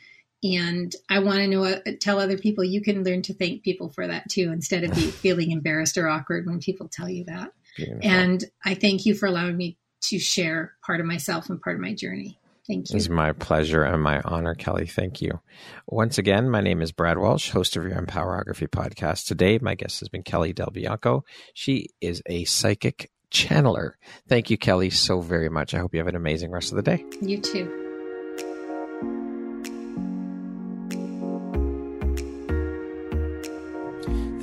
And 0.43 0.93
I 1.09 1.19
want 1.19 1.37
to 1.37 1.47
know, 1.47 1.63
uh, 1.63 1.79
tell 1.99 2.19
other 2.19 2.37
people 2.37 2.63
you 2.63 2.81
can 2.81 3.03
learn 3.03 3.21
to 3.23 3.33
thank 3.33 3.63
people 3.63 3.89
for 3.89 4.05
that 4.05 4.29
too, 4.29 4.51
instead 4.51 4.83
of 4.83 4.93
be 4.93 5.01
feeling 5.11 5.51
embarrassed 5.51 5.97
or 5.97 6.07
awkward 6.07 6.45
when 6.45 6.59
people 6.59 6.87
tell 6.87 7.09
you 7.09 7.25
that. 7.25 7.51
Beautiful. 7.75 8.09
And 8.09 8.43
I 8.63 8.73
thank 8.73 9.05
you 9.05 9.13
for 9.15 9.27
allowing 9.27 9.57
me 9.57 9.77
to 10.03 10.19
share 10.19 10.73
part 10.85 10.99
of 10.99 11.05
myself 11.05 11.49
and 11.49 11.61
part 11.61 11.75
of 11.75 11.81
my 11.81 11.93
journey. 11.93 12.39
Thank 12.67 12.89
you. 12.89 12.97
It's 12.97 13.09
my 13.09 13.31
pleasure 13.33 13.83
and 13.83 14.01
my 14.01 14.21
honor, 14.21 14.55
Kelly. 14.55 14.87
Thank 14.87 15.21
you. 15.21 15.39
Once 15.87 16.17
again, 16.17 16.49
my 16.49 16.61
name 16.61 16.81
is 16.81 16.91
Brad 16.91 17.17
Walsh, 17.19 17.51
host 17.51 17.75
of 17.75 17.83
your 17.83 17.93
Empowerography 17.93 18.67
podcast. 18.67 19.27
Today, 19.27 19.59
my 19.61 19.75
guest 19.75 19.99
has 19.99 20.09
been 20.09 20.23
Kelly 20.23 20.53
DelBianco. 20.53 21.21
She 21.53 21.89
is 22.01 22.23
a 22.25 22.45
psychic 22.45 23.11
channeler. 23.31 23.91
Thank 24.27 24.49
you, 24.49 24.57
Kelly, 24.57 24.89
so 24.89 25.21
very 25.21 25.49
much. 25.49 25.75
I 25.75 25.79
hope 25.79 25.93
you 25.93 25.99
have 25.99 26.07
an 26.07 26.15
amazing 26.15 26.51
rest 26.51 26.71
of 26.71 26.77
the 26.77 26.83
day. 26.83 27.05
You 27.21 27.39
too. 27.39 27.84